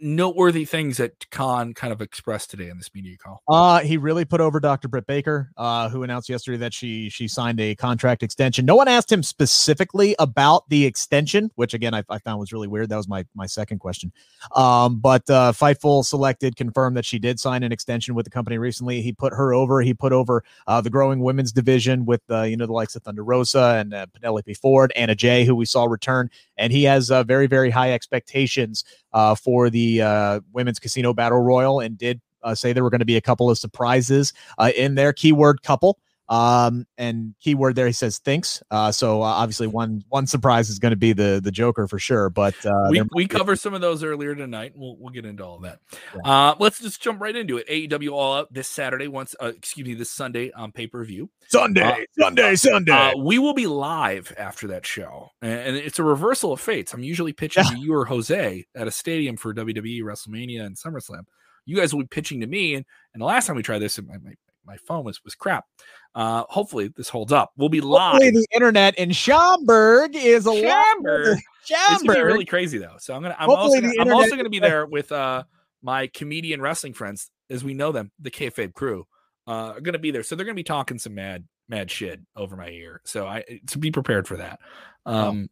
noteworthy 0.00 0.64
things 0.64 0.96
that 0.98 1.30
Khan 1.30 1.74
kind 1.74 1.92
of 1.92 2.00
expressed 2.00 2.50
today 2.50 2.68
in 2.68 2.78
this 2.78 2.90
media 2.94 3.16
call? 3.16 3.42
Uh, 3.48 3.80
he 3.80 3.96
really 3.96 4.24
put 4.24 4.40
over 4.40 4.60
Dr. 4.60 4.88
Britt 4.88 5.06
Baker, 5.06 5.50
uh, 5.56 5.88
who 5.88 6.02
announced 6.02 6.28
yesterday 6.28 6.58
that 6.58 6.74
she 6.74 7.08
she 7.08 7.28
signed 7.28 7.60
a 7.60 7.74
contract 7.74 8.22
extension. 8.22 8.66
No 8.66 8.76
one 8.76 8.88
asked 8.88 9.10
him 9.10 9.22
specifically 9.22 10.14
about 10.18 10.68
the 10.68 10.84
extension, 10.84 11.50
which 11.54 11.74
again 11.74 11.94
I, 11.94 12.02
I 12.08 12.18
found 12.18 12.40
was 12.40 12.52
really 12.52 12.68
weird. 12.68 12.88
That 12.88 12.96
was 12.96 13.08
my 13.08 13.24
my 13.34 13.46
second 13.46 13.78
question. 13.78 14.12
Um, 14.54 14.98
but 15.00 15.28
uh, 15.30 15.52
Fightful 15.52 16.04
selected 16.04 16.56
confirmed 16.56 16.96
that 16.96 17.04
she 17.04 17.18
did 17.18 17.40
sign 17.40 17.62
an 17.62 17.72
extension 17.72 18.14
with 18.14 18.24
the 18.24 18.30
company 18.30 18.58
recently. 18.58 19.00
He 19.00 19.12
put 19.12 19.32
her 19.32 19.54
over. 19.54 19.80
He 19.80 19.94
put 19.94 20.12
over 20.12 20.44
uh, 20.66 20.80
the 20.80 20.90
growing 20.90 21.20
women's 21.20 21.52
division 21.52 22.04
with 22.04 22.22
uh, 22.30 22.42
you 22.42 22.56
know 22.56 22.66
the 22.66 22.72
likes 22.72 22.96
of 22.96 23.02
Thunder 23.02 23.24
Rosa 23.24 23.76
and 23.78 23.94
uh, 23.94 24.06
Penelope 24.14 24.54
Ford, 24.54 24.92
Anna 24.96 25.14
Jay, 25.14 25.44
who 25.44 25.54
we 25.54 25.64
saw 25.64 25.84
return, 25.84 26.30
and 26.56 26.72
he 26.72 26.84
has 26.84 27.10
uh, 27.10 27.22
very 27.22 27.46
very 27.46 27.70
high 27.70 27.92
expectations 27.92 28.84
uh, 29.12 29.34
for 29.34 29.70
the 29.70 30.02
uh, 30.02 30.40
women's 30.52 30.78
casino 30.78 31.12
battle 31.12 31.40
royal, 31.40 31.80
and 31.80 31.98
did 31.98 32.20
uh, 32.42 32.54
say 32.54 32.72
there 32.72 32.84
were 32.84 32.90
going 32.90 33.00
to 33.00 33.04
be 33.04 33.16
a 33.16 33.20
couple 33.20 33.50
of 33.50 33.58
surprises 33.58 34.32
uh, 34.58 34.70
in 34.76 34.94
there. 34.94 35.12
Keyword 35.12 35.62
couple. 35.62 35.98
Um, 36.28 36.86
and 36.96 37.34
keyword 37.40 37.76
there 37.76 37.86
he 37.86 37.92
says 37.92 38.18
thinks. 38.18 38.62
Uh, 38.70 38.90
so 38.92 39.22
uh, 39.22 39.26
obviously 39.26 39.66
one 39.66 40.02
one 40.08 40.26
surprise 40.26 40.70
is 40.70 40.78
going 40.78 40.92
to 40.92 40.96
be 40.96 41.12
the 41.12 41.40
the 41.42 41.50
Joker 41.50 41.86
for 41.86 41.98
sure. 41.98 42.30
But 42.30 42.54
uh, 42.64 42.88
we, 42.88 43.02
we 43.14 43.26
might 43.30 43.46
be- 43.46 43.56
some 43.56 43.74
of 43.74 43.82
those 43.82 44.02
earlier 44.02 44.34
tonight. 44.34 44.72
We'll 44.74 44.96
we'll 44.96 45.12
get 45.12 45.26
into 45.26 45.44
all 45.44 45.58
that. 45.60 45.80
Yeah. 46.14 46.30
Uh, 46.30 46.54
let's 46.58 46.80
just 46.80 47.02
jump 47.02 47.20
right 47.20 47.34
into 47.34 47.58
it. 47.58 47.68
AEW 47.68 48.12
All 48.12 48.34
Out 48.34 48.52
this 48.52 48.68
Saturday. 48.68 49.06
Once, 49.06 49.34
uh, 49.42 49.46
excuse 49.46 49.86
me, 49.86 49.94
this 49.94 50.10
Sunday 50.10 50.50
on 50.52 50.72
pay 50.72 50.86
per 50.86 51.04
view. 51.04 51.28
Sunday, 51.48 51.82
uh, 51.82 51.96
Sunday, 52.18 52.54
Sunday. 52.56 52.92
Uh, 52.92 53.12
we 53.18 53.38
will 53.38 53.54
be 53.54 53.66
live 53.66 54.32
after 54.38 54.68
that 54.68 54.86
show, 54.86 55.30
and, 55.42 55.52
and 55.52 55.76
it's 55.76 55.98
a 55.98 56.04
reversal 56.04 56.52
of 56.52 56.60
fates. 56.60 56.94
I'm 56.94 57.02
usually 57.02 57.34
pitching 57.34 57.64
to 57.64 57.78
you 57.78 57.94
or 57.94 58.06
Jose 58.06 58.64
at 58.74 58.86
a 58.86 58.90
stadium 58.90 59.36
for 59.36 59.52
WWE, 59.52 60.00
WrestleMania, 60.00 60.64
and 60.64 60.76
SummerSlam. 60.76 61.24
You 61.66 61.76
guys 61.76 61.94
will 61.94 62.02
be 62.02 62.08
pitching 62.08 62.40
to 62.40 62.46
me, 62.46 62.74
and, 62.74 62.84
and 63.12 63.20
the 63.20 63.26
last 63.26 63.46
time 63.46 63.56
we 63.56 63.62
tried 63.62 63.78
this, 63.78 63.98
my, 64.00 64.18
my, 64.18 64.32
my 64.66 64.76
phone 64.76 65.04
was 65.04 65.22
was 65.24 65.34
crap. 65.34 65.64
Uh, 66.14 66.44
hopefully 66.48 66.92
this 66.96 67.08
holds 67.08 67.32
up. 67.32 67.52
We'll 67.56 67.68
be 67.68 67.80
live. 67.80 68.12
Hopefully 68.12 68.30
the 68.30 68.46
internet 68.52 68.96
in 68.96 69.10
Schaumburg 69.12 70.14
is 70.14 70.46
a 70.46 70.52
lot. 70.52 70.84
Schaumburg. 70.94 71.38
It's 71.68 72.02
gonna 72.02 72.18
be 72.18 72.22
really 72.22 72.44
crazy 72.44 72.78
though. 72.78 72.96
So 72.98 73.14
I'm 73.14 73.22
gonna 73.22 73.36
I'm 73.38 73.48
Hopefully 73.48 73.78
also 73.78 73.96
gonna, 73.96 74.10
I'm 74.10 74.12
also 74.12 74.36
gonna 74.36 74.50
be 74.50 74.60
there 74.60 74.86
with 74.86 75.10
uh 75.12 75.44
my 75.82 76.06
comedian 76.08 76.60
wrestling 76.60 76.94
friends 76.94 77.30
as 77.50 77.64
we 77.64 77.74
know 77.74 77.92
them, 77.92 78.10
the 78.20 78.30
kayfabe 78.30 78.74
crew. 78.74 79.06
Uh 79.46 79.72
are 79.76 79.80
gonna 79.80 79.98
be 79.98 80.10
there. 80.10 80.22
So 80.22 80.36
they're 80.36 80.46
gonna 80.46 80.54
be 80.54 80.62
talking 80.62 80.98
some 80.98 81.14
mad 81.14 81.44
mad 81.68 81.90
shit 81.90 82.20
over 82.36 82.56
my 82.56 82.68
ear. 82.68 83.00
So 83.04 83.26
I 83.26 83.44
to 83.68 83.78
be 83.78 83.90
prepared 83.90 84.28
for 84.28 84.36
that. 84.36 84.60
Um 85.06 85.48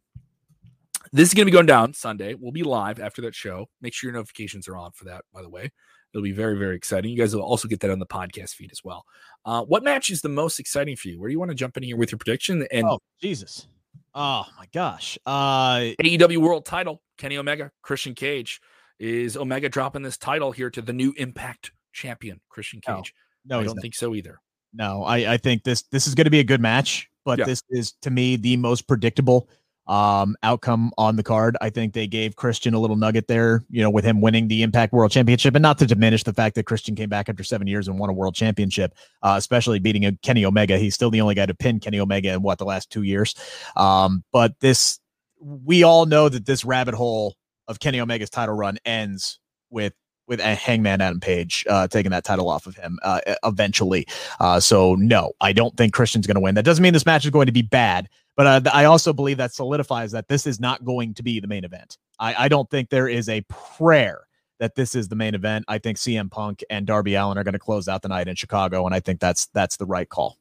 this 1.11 1.27
is 1.27 1.33
gonna 1.33 1.45
be 1.45 1.51
going 1.51 1.65
down 1.65 1.93
Sunday. 1.93 2.35
We'll 2.35 2.51
be 2.51 2.63
live 2.63 2.99
after 2.99 3.21
that 3.23 3.35
show. 3.35 3.67
Make 3.81 3.93
sure 3.93 4.09
your 4.09 4.15
notifications 4.15 4.67
are 4.67 4.77
on 4.77 4.91
for 4.91 5.05
that, 5.05 5.25
by 5.33 5.41
the 5.41 5.49
way. 5.49 5.71
It'll 6.13 6.23
be 6.23 6.31
very, 6.31 6.57
very 6.57 6.75
exciting. 6.75 7.11
You 7.11 7.17
guys 7.17 7.35
will 7.35 7.41
also 7.43 7.67
get 7.67 7.79
that 7.79 7.89
on 7.91 7.99
the 7.99 8.05
podcast 8.05 8.51
feed 8.51 8.71
as 8.71 8.83
well. 8.83 9.03
Uh, 9.45 9.63
what 9.63 9.83
match 9.83 10.09
is 10.09 10.21
the 10.21 10.29
most 10.29 10.59
exciting 10.59 10.95
for 10.95 11.07
you? 11.09 11.19
Where 11.19 11.27
do 11.27 11.31
you 11.33 11.39
want 11.39 11.49
to 11.49 11.55
jump 11.55 11.75
in 11.77 11.83
here 11.83 11.97
with 11.97 12.11
your 12.11 12.19
prediction? 12.19 12.65
And 12.71 12.85
Oh 12.85 12.99
Jesus! 13.21 13.67
Oh 14.13 14.45
my 14.57 14.67
gosh! 14.73 15.17
Uh, 15.25 15.77
AEW 16.01 16.37
World 16.37 16.65
Title, 16.65 17.01
Kenny 17.17 17.37
Omega, 17.37 17.71
Christian 17.81 18.13
Cage. 18.13 18.61
Is 18.99 19.35
Omega 19.35 19.69
dropping 19.69 20.03
this 20.03 20.17
title 20.17 20.51
here 20.51 20.69
to 20.69 20.81
the 20.81 20.93
new 20.93 21.13
Impact 21.17 21.71
champion, 21.93 22.39
Christian 22.47 22.79
Cage? 22.79 23.13
No, 23.45 23.59
I 23.59 23.63
don't 23.63 23.75
not. 23.75 23.81
think 23.81 23.95
so 23.95 24.13
either. 24.15 24.39
No, 24.71 25.03
I, 25.03 25.33
I 25.33 25.37
think 25.37 25.63
this 25.63 25.81
this 25.91 26.07
is 26.07 26.15
going 26.15 26.25
to 26.25 26.31
be 26.31 26.39
a 26.39 26.43
good 26.43 26.61
match, 26.61 27.09
but 27.25 27.39
Yeah. 27.39 27.45
this 27.45 27.63
is 27.71 27.93
to 28.03 28.11
me 28.11 28.35
the 28.35 28.55
most 28.57 28.87
predictable 28.87 29.49
um 29.87 30.37
outcome 30.43 30.91
on 30.97 31.17
the 31.17 31.23
card. 31.23 31.57
I 31.59 31.69
think 31.69 31.93
they 31.93 32.07
gave 32.07 32.35
Christian 32.35 32.73
a 32.73 32.79
little 32.79 32.95
nugget 32.95 33.27
there, 33.27 33.65
you 33.69 33.81
know, 33.81 33.89
with 33.89 34.05
him 34.05 34.21
winning 34.21 34.47
the 34.47 34.63
Impact 34.63 34.93
World 34.93 35.11
Championship, 35.11 35.55
and 35.55 35.61
not 35.61 35.77
to 35.79 35.85
diminish 35.85 36.23
the 36.23 36.33
fact 36.33 36.55
that 36.55 36.65
Christian 36.65 36.95
came 36.95 37.09
back 37.09 37.27
after 37.27 37.43
seven 37.43 37.67
years 37.67 37.87
and 37.87 37.99
won 37.99 38.09
a 38.09 38.13
world 38.13 38.35
championship, 38.35 38.93
uh, 39.23 39.35
especially 39.37 39.79
beating 39.79 40.05
a 40.05 40.13
Kenny 40.23 40.45
Omega. 40.45 40.77
He's 40.77 40.95
still 40.95 41.11
the 41.11 41.21
only 41.21 41.35
guy 41.35 41.45
to 41.45 41.53
pin 41.53 41.79
Kenny 41.79 41.99
Omega 41.99 42.33
in 42.33 42.41
what 42.41 42.59
the 42.59 42.65
last 42.65 42.89
two 42.89 43.03
years. 43.03 43.35
Um, 43.75 44.23
but 44.31 44.59
this, 44.61 44.99
we 45.39 45.83
all 45.83 46.05
know 46.05 46.29
that 46.29 46.45
this 46.45 46.63
rabbit 46.63 46.93
hole 46.95 47.35
of 47.67 47.79
Kenny 47.79 47.99
Omega's 47.99 48.29
title 48.29 48.55
run 48.55 48.77
ends 48.85 49.39
with 49.69 49.93
with 50.27 50.39
a 50.39 50.55
Hangman 50.55 51.01
Adam 51.01 51.19
Page 51.19 51.65
uh, 51.69 51.87
taking 51.87 52.11
that 52.11 52.23
title 52.23 52.49
off 52.49 52.67
of 52.67 52.75
him 52.75 52.99
uh, 53.03 53.19
eventually. 53.43 54.07
Uh, 54.39 54.59
so 54.59 54.95
no, 54.95 55.33
I 55.41 55.53
don't 55.53 55.75
think 55.75 55.93
Christian's 55.93 56.27
going 56.27 56.35
to 56.35 56.41
win. 56.41 56.55
That 56.55 56.65
doesn't 56.65 56.81
mean 56.81 56.93
this 56.93 57.05
match 57.05 57.25
is 57.25 57.31
going 57.31 57.47
to 57.47 57.51
be 57.51 57.61
bad, 57.61 58.09
but 58.35 58.47
uh, 58.67 58.71
I 58.71 58.85
also 58.85 59.13
believe 59.13 59.37
that 59.37 59.53
solidifies 59.53 60.11
that 60.11 60.27
this 60.27 60.47
is 60.47 60.59
not 60.59 60.83
going 60.83 61.13
to 61.15 61.23
be 61.23 61.39
the 61.39 61.47
main 61.47 61.65
event. 61.65 61.97
I, 62.19 62.45
I 62.45 62.47
don't 62.47 62.69
think 62.69 62.89
there 62.89 63.07
is 63.07 63.29
a 63.29 63.41
prayer 63.49 64.27
that 64.59 64.75
this 64.75 64.95
is 64.95 65.09
the 65.09 65.15
main 65.15 65.35
event. 65.35 65.65
I 65.67 65.77
think 65.77 65.97
CM 65.97 66.31
Punk 66.31 66.63
and 66.69 66.87
Darby 66.87 67.15
Allin 67.15 67.37
are 67.37 67.43
going 67.43 67.53
to 67.53 67.59
close 67.59 67.87
out 67.87 68.01
the 68.01 68.07
night 68.07 68.27
in 68.27 68.35
Chicago, 68.35 68.85
and 68.85 68.95
I 68.95 68.99
think 68.99 69.19
that's 69.19 69.47
that's 69.47 69.77
the 69.77 69.85
right 69.85 70.07
call. 70.07 70.37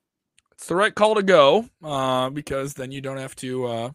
It's 0.53 0.67
the 0.67 0.77
right 0.77 0.95
call 0.95 1.17
to 1.17 1.23
go 1.23 1.69
uh, 1.83 2.31
because 2.31 2.75
then 2.75 2.93
you 2.93 3.01
don't 3.01 3.17
have 3.17 3.35
to, 3.37 3.67
uh, 3.67 3.91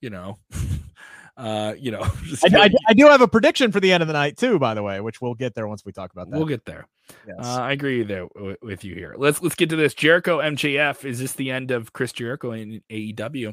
you 0.00 0.10
know, 0.10 0.38
uh, 1.40 1.74
you 1.78 1.90
know. 1.90 2.02
I, 2.44 2.64
I, 2.64 2.70
I 2.88 2.94
do 2.94 3.06
have 3.06 3.22
a 3.22 3.28
prediction 3.36 3.72
for 3.72 3.80
the 3.80 3.90
end 3.92 4.02
of 4.02 4.06
the 4.06 4.12
night 4.12 4.36
too, 4.36 4.58
by 4.58 4.74
the 4.74 4.82
way, 4.82 5.00
which 5.00 5.20
we'll 5.20 5.34
get 5.34 5.54
there 5.54 5.66
once 5.66 5.84
we 5.84 5.92
talk 5.92 6.12
about 6.12 6.30
that. 6.30 6.36
we'll 6.36 6.46
get 6.46 6.66
there. 6.66 6.86
Yes. 7.26 7.38
Uh, 7.40 7.60
I 7.62 7.72
agree 7.72 8.02
there 8.02 8.26
w- 8.34 8.56
with 8.62 8.84
you 8.84 8.94
here. 8.94 9.14
Let's 9.16 9.40
let's 9.40 9.54
get 9.54 9.70
to 9.70 9.76
this. 9.76 9.94
Jericho 9.94 10.38
MJF. 10.38 11.04
Is 11.04 11.18
this 11.18 11.32
the 11.32 11.50
end 11.50 11.70
of 11.70 11.92
Chris 11.92 12.12
Jericho 12.12 12.52
in 12.52 12.82
AEW? 12.90 13.48
Uh, 13.48 13.52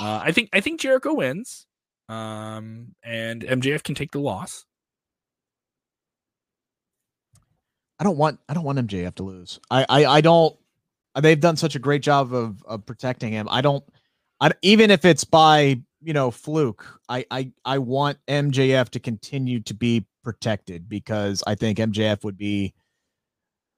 I 0.24 0.32
think 0.32 0.50
I 0.52 0.60
think 0.60 0.80
Jericho 0.80 1.14
wins, 1.14 1.66
um, 2.08 2.94
and 3.04 3.42
MJF 3.42 3.84
can 3.84 3.94
take 3.94 4.10
the 4.10 4.20
loss. 4.20 4.64
I 8.00 8.04
don't 8.04 8.16
want 8.16 8.40
I 8.48 8.54
don't 8.54 8.64
want 8.64 8.78
MJF 8.80 9.14
to 9.16 9.22
lose. 9.22 9.60
I 9.70 9.86
I, 9.88 10.04
I 10.06 10.20
don't. 10.20 10.56
They've 11.20 11.40
done 11.40 11.56
such 11.56 11.76
a 11.76 11.78
great 11.78 12.02
job 12.02 12.34
of 12.34 12.62
of 12.64 12.84
protecting 12.86 13.32
him. 13.32 13.46
I 13.50 13.60
don't. 13.60 13.84
I 14.40 14.50
even 14.62 14.90
if 14.90 15.04
it's 15.04 15.24
by 15.24 15.80
you 16.02 16.12
know 16.12 16.30
fluke. 16.30 16.84
I 17.08 17.24
I 17.30 17.52
I 17.64 17.78
want 17.78 18.18
MJF 18.28 18.90
to 18.90 19.00
continue 19.00 19.60
to 19.60 19.74
be 19.74 20.06
protected 20.22 20.88
because 20.88 21.42
I 21.46 21.54
think 21.54 21.78
MJF 21.78 22.24
would 22.24 22.36
be 22.36 22.74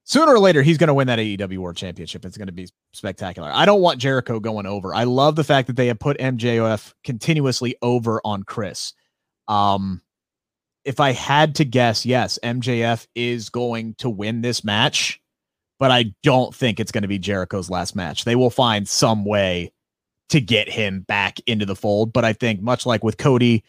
sooner 0.05 0.33
or 0.33 0.39
later 0.39 0.63
he's 0.63 0.79
going 0.79 0.89
to 0.89 0.95
win 0.95 1.07
that 1.07 1.19
AEW 1.19 1.59
World 1.59 1.77
Championship. 1.77 2.25
It's 2.25 2.37
going 2.37 2.47
to 2.47 2.53
be 2.53 2.69
spectacular. 2.93 3.51
I 3.53 3.65
don't 3.65 3.81
want 3.81 3.99
Jericho 3.99 4.41
going 4.41 4.67
over. 4.67 4.95
I 4.95 5.05
love 5.05 5.37
the 5.37 5.45
fact 5.45 5.69
that 5.69 5.77
they 5.77 5.87
have 5.87 5.99
put 5.99 6.19
MJF 6.19 6.95
continuously 7.05 7.77
over 7.83 8.21
on 8.25 8.43
Chris. 8.43 8.95
Um, 9.49 10.03
if 10.85 10.99
I 10.99 11.13
had 11.13 11.57
to 11.57 11.65
guess, 11.65 12.05
yes, 12.05 12.39
MJF 12.43 13.07
is 13.15 13.51
going 13.51 13.95
to 13.99 14.11
win 14.11 14.41
this 14.41 14.65
match, 14.65 15.21
but 15.79 15.91
I 15.91 16.15
don't 16.23 16.55
think 16.55 16.81
it's 16.81 16.93
going 16.93 17.03
to 17.03 17.09
be 17.09 17.19
Jericho's 17.19 17.71
last 17.71 17.95
match. 17.95 18.25
They 18.25 18.37
will 18.37 18.51
find 18.51 18.89
some 18.89 19.25
way 19.25 19.73
to 20.33 20.41
get 20.41 20.69
him 20.69 21.03
back 21.03 21.39
into 21.47 21.67
the 21.67 21.77
fold. 21.77 22.13
But 22.13 22.25
I 22.25 22.33
think, 22.33 22.63
much 22.63 22.87
like 22.87 23.05
with 23.05 23.19
Cody, 23.19 23.63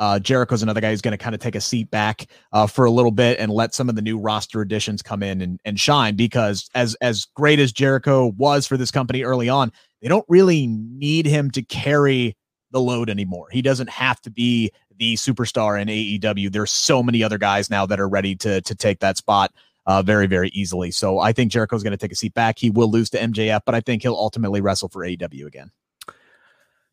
uh, 0.00 0.18
Jericho's 0.18 0.62
another 0.62 0.80
guy 0.80 0.90
who's 0.90 1.00
going 1.00 1.16
to 1.16 1.22
kind 1.22 1.34
of 1.34 1.40
take 1.40 1.54
a 1.54 1.60
seat 1.60 1.90
back 1.90 2.26
uh, 2.52 2.66
for 2.66 2.84
a 2.84 2.90
little 2.90 3.10
bit 3.12 3.38
and 3.38 3.52
let 3.52 3.72
some 3.72 3.88
of 3.88 3.94
the 3.94 4.02
new 4.02 4.18
roster 4.18 4.60
additions 4.60 5.00
come 5.00 5.22
in 5.22 5.40
and, 5.40 5.60
and 5.64 5.78
shine. 5.78 6.16
Because 6.16 6.68
as 6.74 6.96
as 6.96 7.24
great 7.24 7.60
as 7.60 7.72
Jericho 7.72 8.32
was 8.36 8.66
for 8.66 8.76
this 8.76 8.90
company 8.90 9.22
early 9.22 9.48
on, 9.48 9.72
they 10.02 10.08
don't 10.08 10.26
really 10.28 10.66
need 10.66 11.24
him 11.24 11.52
to 11.52 11.62
carry 11.62 12.36
the 12.72 12.80
load 12.80 13.08
anymore. 13.08 13.46
He 13.50 13.62
doesn't 13.62 13.88
have 13.88 14.20
to 14.22 14.30
be 14.30 14.72
the 14.98 15.14
superstar 15.14 15.80
in 15.80 15.86
AEW. 15.86 16.50
There's 16.50 16.72
so 16.72 17.00
many 17.00 17.22
other 17.22 17.38
guys 17.38 17.70
now 17.70 17.86
that 17.86 18.00
are 18.00 18.08
ready 18.08 18.34
to 18.36 18.60
to 18.60 18.74
take 18.74 18.98
that 19.00 19.16
spot 19.16 19.52
uh, 19.86 20.02
very 20.02 20.26
very 20.26 20.48
easily. 20.48 20.90
So 20.90 21.20
I 21.20 21.32
think 21.32 21.52
Jericho's 21.52 21.84
going 21.84 21.92
to 21.92 21.96
take 21.96 22.12
a 22.12 22.16
seat 22.16 22.34
back. 22.34 22.58
He 22.58 22.70
will 22.70 22.90
lose 22.90 23.08
to 23.10 23.18
MJF, 23.18 23.60
but 23.64 23.76
I 23.76 23.80
think 23.80 24.02
he'll 24.02 24.14
ultimately 24.14 24.60
wrestle 24.60 24.88
for 24.88 25.04
AEW 25.04 25.46
again. 25.46 25.70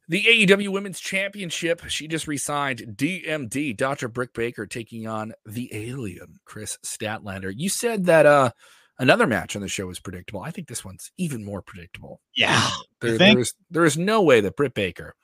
The 0.08 0.24
AEW 0.24 0.70
Women's 0.70 1.00
Championship. 1.00 1.84
She 1.88 2.08
just 2.08 2.28
resigned 2.28 2.80
DMD, 2.96 3.76
Dr. 3.76 4.08
Britt 4.08 4.34
Baker, 4.34 4.66
taking 4.66 5.08
on 5.08 5.34
the 5.46 5.70
alien, 5.74 6.40
Kris 6.46 6.78
Statlander. 6.86 7.52
You 7.56 7.70
said 7.70 8.06
that 8.06 8.26
uh 8.26 8.52
another 9.00 9.28
match 9.28 9.56
on 9.56 9.62
the 9.62 9.68
show 9.68 9.88
was 9.88 10.00
predictable. 10.00 10.42
I 10.42 10.52
think 10.52 10.68
this 10.68 10.86
one's 10.86 11.12
even 11.18 11.44
more 11.44 11.62
predictable. 11.62 12.22
Yeah, 12.36 12.70
There, 13.02 13.18
there's 13.18 13.54
there 13.70 13.86
is 13.86 13.98
no 13.98 14.22
way 14.22 14.42
that 14.42 14.56
Britt 14.56 14.74
Baker, 14.74 15.16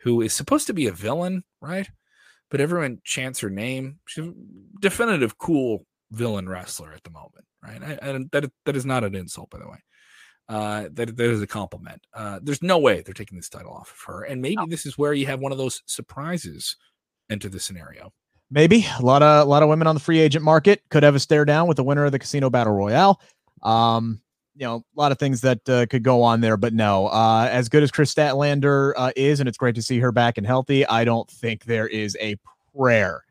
who 0.00 0.20
is 0.20 0.32
supposed 0.32 0.66
to 0.68 0.74
be 0.74 0.86
a 0.86 0.92
villain, 0.92 1.44
right? 1.60 1.88
But 2.50 2.60
everyone 2.60 3.00
chants 3.04 3.40
her 3.40 3.50
name. 3.50 3.98
She's 4.06 4.24
a 4.24 4.32
definitive 4.80 5.38
cool 5.38 5.86
villain 6.10 6.48
wrestler 6.48 6.92
at 6.92 7.02
the 7.02 7.10
moment, 7.10 7.44
right? 7.62 7.98
And 8.00 8.30
that 8.32 8.50
that 8.64 8.76
is 8.76 8.86
not 8.86 9.04
an 9.04 9.14
insult, 9.14 9.50
by 9.50 9.58
the 9.58 9.68
way. 9.68 9.78
Uh, 10.48 10.88
that 10.92 11.14
that 11.16 11.30
is 11.30 11.42
a 11.42 11.46
compliment. 11.46 12.06
Uh, 12.14 12.40
there's 12.42 12.62
no 12.62 12.78
way 12.78 13.02
they're 13.02 13.12
taking 13.12 13.36
this 13.36 13.50
title 13.50 13.72
off 13.72 13.90
of 13.90 14.00
her, 14.06 14.22
and 14.22 14.40
maybe 14.40 14.62
this 14.68 14.86
is 14.86 14.96
where 14.96 15.12
you 15.12 15.26
have 15.26 15.40
one 15.40 15.52
of 15.52 15.58
those 15.58 15.82
surprises 15.84 16.76
into 17.28 17.50
the 17.50 17.60
scenario. 17.60 18.12
Maybe 18.50 18.86
a 18.98 19.02
lot 19.02 19.22
of 19.22 19.46
a 19.46 19.48
lot 19.48 19.62
of 19.62 19.68
women 19.68 19.86
on 19.86 19.94
the 19.94 20.00
free 20.00 20.20
agent 20.20 20.42
market 20.42 20.82
could 20.88 21.02
have 21.02 21.14
a 21.14 21.20
stare 21.20 21.44
down 21.44 21.68
with 21.68 21.76
the 21.76 21.84
winner 21.84 22.06
of 22.06 22.12
the 22.12 22.18
casino 22.18 22.48
battle 22.48 22.72
royale. 22.72 23.20
Um, 23.62 24.22
you 24.54 24.66
know, 24.66 24.76
a 24.76 25.00
lot 25.00 25.12
of 25.12 25.18
things 25.18 25.42
that 25.42 25.68
uh, 25.68 25.84
could 25.86 26.02
go 26.02 26.22
on 26.22 26.40
there, 26.40 26.56
but 26.56 26.72
no, 26.72 27.08
uh, 27.08 27.46
as 27.50 27.68
good 27.68 27.82
as 27.82 27.90
Kris 27.90 28.12
Statlander 28.12 28.92
uh, 28.96 29.12
is, 29.16 29.40
and 29.40 29.48
it's 29.48 29.58
great 29.58 29.74
to 29.74 29.82
see 29.82 30.00
her 30.00 30.12
back 30.12 30.38
and 30.38 30.46
healthy. 30.46 30.84
I 30.86 31.04
don't 31.04 31.30
think 31.30 31.64
there 31.64 31.86
is 31.86 32.16
a 32.20 32.36
prayer 32.76 33.22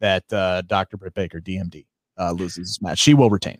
that 0.00 0.30
uh, 0.32 0.62
Dr. 0.62 0.96
Britt 0.96 1.14
Baker, 1.14 1.40
DMD, 1.40 1.86
uh, 2.18 2.32
loses 2.32 2.68
this 2.68 2.82
match. 2.82 2.98
She 2.98 3.14
will 3.14 3.30
retain. 3.30 3.58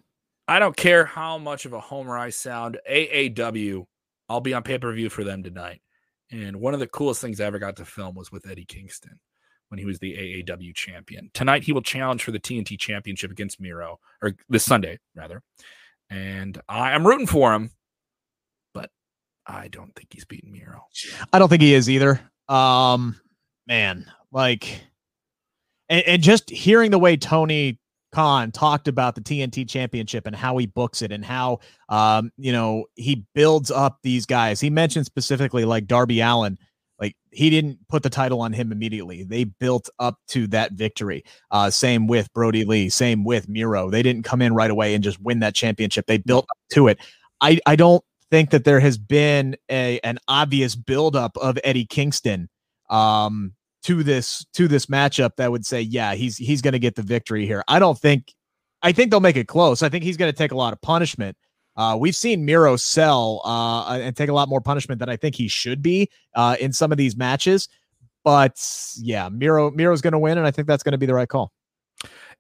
I 0.49 0.59
don't 0.59 0.77
care 0.77 1.05
how 1.05 1.39
much 1.39 1.65
of 1.65 1.73
a 1.73 1.81
homer 1.81 2.17
I 2.17 2.31
sound. 2.31 2.79
AAW, 2.91 3.85
I'll 4.29 4.41
be 4.41 4.55
on 4.55 4.63
pay 4.63 4.79
per 4.79 4.93
view 4.93 5.11
for 5.11 5.25
them 5.25 5.43
tonight. 5.43 5.81
And 6.31 6.57
one 6.57 6.75
of 6.75 6.81
the 6.81 6.87
coolest 6.87 7.21
things 7.21 7.41
I 7.41 7.47
ever 7.47 7.59
got 7.59 7.77
to 7.77 7.85
film 7.85 8.15
was 8.15 8.33
with 8.33 8.49
Eddie 8.49 8.65
Kingston 8.65 9.19
when 9.69 9.79
he 9.79 9.85
was 9.85 9.99
the 9.99 10.15
AAW 10.15 10.75
champion. 10.75 11.31
Tonight 11.35 11.65
he 11.65 11.73
will 11.73 11.83
challenge 11.83 12.23
for 12.23 12.31
the 12.31 12.41
TNT 12.41 12.79
championship 12.79 13.31
against 13.31 13.61
Miro, 13.61 13.99
or 14.23 14.33
this 14.49 14.65
Sunday 14.65 14.99
rather. 15.15 15.43
And 16.11 16.61
I, 16.69 16.93
I'm 16.93 17.07
rooting 17.07 17.27
for 17.27 17.53
him, 17.53 17.71
but 18.75 18.91
I 19.47 19.69
don't 19.69 19.95
think 19.95 20.09
he's 20.13 20.25
beating 20.25 20.53
Miro. 20.53 20.87
I 21.33 21.39
don't 21.39 21.49
think 21.49 21.63
he 21.63 21.75
is 21.75 21.91
either. 21.91 22.21
Um, 22.49 23.21
man, 23.67 24.07
like, 24.31 24.81
and, 25.89 26.03
and 26.07 26.23
just 26.23 26.51
hearing 26.51 26.93
the 26.93 26.99
way 26.99 27.17
Tony 27.17 27.79
Khan 28.17 28.51
talked 28.51 28.89
about 28.89 29.15
the 29.15 29.21
TNT 29.21 29.69
championship 29.69 30.27
and 30.27 30.35
how 30.35 30.57
he 30.57 30.65
books 30.65 31.03
it 31.03 31.13
and 31.13 31.23
how, 31.23 31.59
um, 31.91 32.33
you 32.39 32.51
know, 32.51 32.87
he 32.95 33.27
builds 33.35 33.71
up 33.71 33.99
these 34.03 34.25
guys. 34.25 34.59
He 34.59 34.71
mentioned 34.71 35.05
specifically 35.05 35.67
like 35.67 35.87
Darby 35.87 36.23
Allin. 36.23 36.57
Like 36.99 37.15
he 37.31 37.51
didn't 37.51 37.79
put 37.91 38.03
the 38.03 38.09
title 38.09 38.41
on 38.41 38.55
him 38.55 38.73
immediately. 38.73 39.23
They 39.23 39.45
built 39.45 39.91
up 39.99 40.19
to 40.29 40.47
that 40.47 40.73
victory. 40.73 41.25
Uh, 41.51 41.69
same 41.69 42.07
with 42.07 42.33
Brodie 42.33 42.65
Lee. 42.65 42.89
Same 42.89 43.23
with 43.23 43.51
Miro. 43.51 43.91
They 43.91 44.03
didn't 44.03 44.25
come 44.25 44.41
in 44.41 44.55
right 44.55 44.71
away 44.71 44.95
and 44.95 45.05
just 45.05 45.21
win 45.21 45.41
that 45.41 45.55
championship. 45.55 46.07
They 46.07 46.17
built 46.17 46.47
up 46.51 46.59
to 46.73 46.89
it. 46.89 46.99
I 47.43 47.61
I 47.67 47.77
don't 47.77 48.03
think 48.31 48.49
that 48.49 48.65
there 48.65 48.81
has 48.81 48.97
been 48.97 49.59
a 49.71 50.01
an 50.01 50.21
obvious 50.27 50.75
buildup 50.75 51.37
of 51.37 51.59
Eddie 51.63 51.85
Kingston 51.85 52.49
um 52.89 53.53
to 53.87 54.03
this 54.03 54.45
to 54.53 54.67
this 54.67 54.87
matchup 54.87 55.37
that 55.37 55.53
would 55.53 55.65
say 55.65 55.81
yeah 55.81 56.15
he's 56.15 56.37
he's 56.37 56.61
going 56.61 56.73
to 56.73 56.79
get 56.79 56.97
the 56.97 57.03
victory 57.03 57.47
here. 57.47 57.63
I 57.69 57.79
don't 57.79 57.97
think 57.97 58.35
I 58.83 58.91
think 58.91 59.11
they'll 59.11 59.21
make 59.21 59.37
it 59.37 59.47
close. 59.47 59.81
I 59.83 59.89
think 59.89 60.03
he's 60.03 60.17
going 60.17 60.31
to 60.31 60.37
take 60.37 60.51
a 60.51 60.57
lot 60.57 60.73
of 60.73 60.81
punishment. 60.81 61.37
Uh, 61.77 61.97
we've 61.99 62.17
seen 62.17 62.45
Miro 62.45 62.77
sell 62.77 63.43
uh, 63.45 63.99
and 63.99 64.17
take 64.17 64.29
a 64.29 64.33
lot 64.33 64.49
more 64.49 64.61
punishment 64.61 64.99
than 64.99 65.09
I 65.09 65.17
think 65.17 65.37
he 65.37 65.47
should 65.47 65.83
be 65.83 66.11
uh, 66.35 66.57
in 66.59 66.73
some 66.73 66.91
of 66.91 66.99
these 66.99 67.17
matches. 67.17 67.69
But 68.25 68.61
yeah, 68.97 69.29
Miro 69.29 69.71
Miro's 69.71 70.01
going 70.01 70.13
to 70.13 70.19
win, 70.19 70.37
and 70.37 70.47
I 70.47 70.51
think 70.51 70.67
that's 70.67 70.83
going 70.83 70.93
to 70.93 70.99
be 70.99 71.07
the 71.07 71.15
right 71.15 71.29
call. 71.29 71.53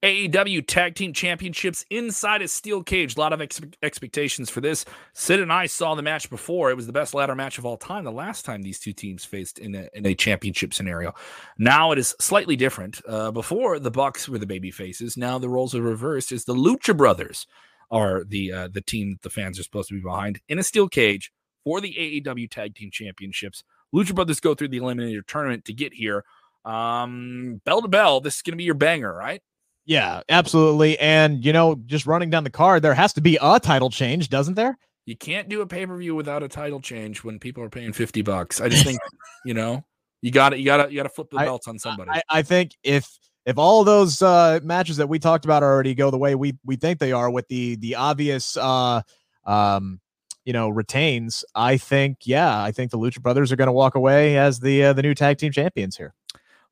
AEW 0.02 0.66
Tag 0.66 0.94
Team 0.94 1.12
Championships 1.12 1.84
inside 1.90 2.42
a 2.42 2.48
steel 2.48 2.82
cage. 2.82 3.16
A 3.16 3.20
lot 3.20 3.32
of 3.32 3.40
ex- 3.40 3.60
expectations 3.82 4.50
for 4.50 4.60
this. 4.60 4.84
Sid 5.14 5.40
and 5.40 5.52
I 5.52 5.66
saw 5.66 5.94
the 5.94 6.02
match 6.02 6.28
before. 6.28 6.70
It 6.70 6.76
was 6.76 6.86
the 6.86 6.92
best 6.92 7.14
ladder 7.14 7.34
match 7.34 7.58
of 7.58 7.64
all 7.64 7.76
time. 7.76 8.04
The 8.04 8.12
last 8.12 8.44
time 8.44 8.62
these 8.62 8.78
two 8.78 8.92
teams 8.92 9.24
faced 9.24 9.58
in 9.58 9.74
a, 9.74 9.88
in 9.94 10.04
a 10.06 10.14
championship 10.14 10.74
scenario. 10.74 11.14
Now 11.58 11.92
it 11.92 11.98
is 11.98 12.14
slightly 12.20 12.56
different. 12.56 13.00
Uh, 13.08 13.30
before 13.30 13.78
the 13.78 13.90
Bucks 13.90 14.28
were 14.28 14.38
the 14.38 14.46
baby 14.46 14.70
faces. 14.70 15.16
Now 15.16 15.38
the 15.38 15.48
roles 15.48 15.74
are 15.74 15.82
reversed. 15.82 16.30
Is 16.30 16.44
the 16.44 16.54
Lucha 16.54 16.96
Brothers 16.96 17.46
are 17.90 18.24
the 18.24 18.52
uh, 18.52 18.68
the 18.68 18.82
team 18.82 19.12
that 19.12 19.22
the 19.22 19.30
fans 19.30 19.58
are 19.58 19.62
supposed 19.62 19.88
to 19.88 19.94
be 19.94 20.00
behind 20.00 20.40
in 20.48 20.58
a 20.58 20.62
steel 20.62 20.88
cage 20.88 21.32
for 21.64 21.80
the 21.80 21.94
AEW 22.24 22.50
Tag 22.50 22.74
Team 22.74 22.90
Championships. 22.92 23.64
Lucha 23.94 24.14
Brothers 24.14 24.40
go 24.40 24.54
through 24.54 24.68
the 24.68 24.80
eliminator 24.80 25.26
tournament 25.26 25.64
to 25.64 25.72
get 25.72 25.94
here. 25.94 26.24
Um, 26.64 27.60
bell 27.64 27.80
to 27.80 27.88
bell, 27.88 28.20
this 28.20 28.36
is 28.36 28.42
going 28.42 28.52
to 28.52 28.56
be 28.56 28.64
your 28.64 28.74
banger, 28.74 29.14
right? 29.14 29.40
Yeah, 29.86 30.22
absolutely. 30.28 30.98
And 30.98 31.44
you 31.44 31.52
know, 31.52 31.76
just 31.86 32.06
running 32.06 32.28
down 32.28 32.44
the 32.44 32.50
card, 32.50 32.82
there 32.82 32.94
has 32.94 33.12
to 33.14 33.20
be 33.20 33.38
a 33.40 33.60
title 33.60 33.88
change, 33.88 34.28
doesn't 34.28 34.54
there? 34.54 34.76
You 35.06 35.16
can't 35.16 35.48
do 35.48 35.60
a 35.60 35.66
pay 35.66 35.86
per 35.86 35.96
view 35.96 36.16
without 36.16 36.42
a 36.42 36.48
title 36.48 36.80
change 36.80 37.22
when 37.22 37.38
people 37.38 37.62
are 37.62 37.70
paying 37.70 37.92
fifty 37.92 38.22
bucks. 38.22 38.60
I 38.60 38.68
just 38.68 38.84
think, 38.84 38.98
you 39.44 39.54
know, 39.54 39.84
you 40.20 40.32
got 40.32 40.50
to 40.50 40.58
you 40.58 40.64
got 40.64 40.84
to 40.84 40.90
you 40.90 40.96
got 40.96 41.04
to 41.04 41.08
flip 41.08 41.30
the 41.30 41.38
I- 41.38 41.44
belts 41.44 41.68
on 41.68 41.78
somebody. 41.78 42.10
I, 42.10 42.22
I 42.28 42.42
think 42.42 42.72
if 42.82 43.08
if 43.46 43.58
all 43.58 43.84
those 43.84 44.20
uh, 44.20 44.58
matches 44.64 44.96
that 44.96 45.08
we 45.08 45.20
talked 45.20 45.44
about 45.44 45.62
already 45.62 45.94
go 45.94 46.10
the 46.10 46.18
way 46.18 46.34
we 46.34 46.58
we 46.64 46.74
think 46.74 46.98
they 46.98 47.12
are, 47.12 47.30
with 47.30 47.46
the 47.46 47.76
the 47.76 47.94
obvious 47.94 48.56
uh, 48.56 49.02
um, 49.44 50.00
you 50.44 50.52
know 50.52 50.68
retains, 50.68 51.44
I 51.54 51.76
think 51.76 52.18
yeah, 52.24 52.60
I 52.60 52.72
think 52.72 52.90
the 52.90 52.98
Lucha 52.98 53.22
Brothers 53.22 53.52
are 53.52 53.56
going 53.56 53.68
to 53.68 53.72
walk 53.72 53.94
away 53.94 54.36
as 54.36 54.58
the 54.58 54.86
uh, 54.86 54.92
the 54.92 55.02
new 55.02 55.14
tag 55.14 55.38
team 55.38 55.52
champions 55.52 55.96
here. 55.96 56.12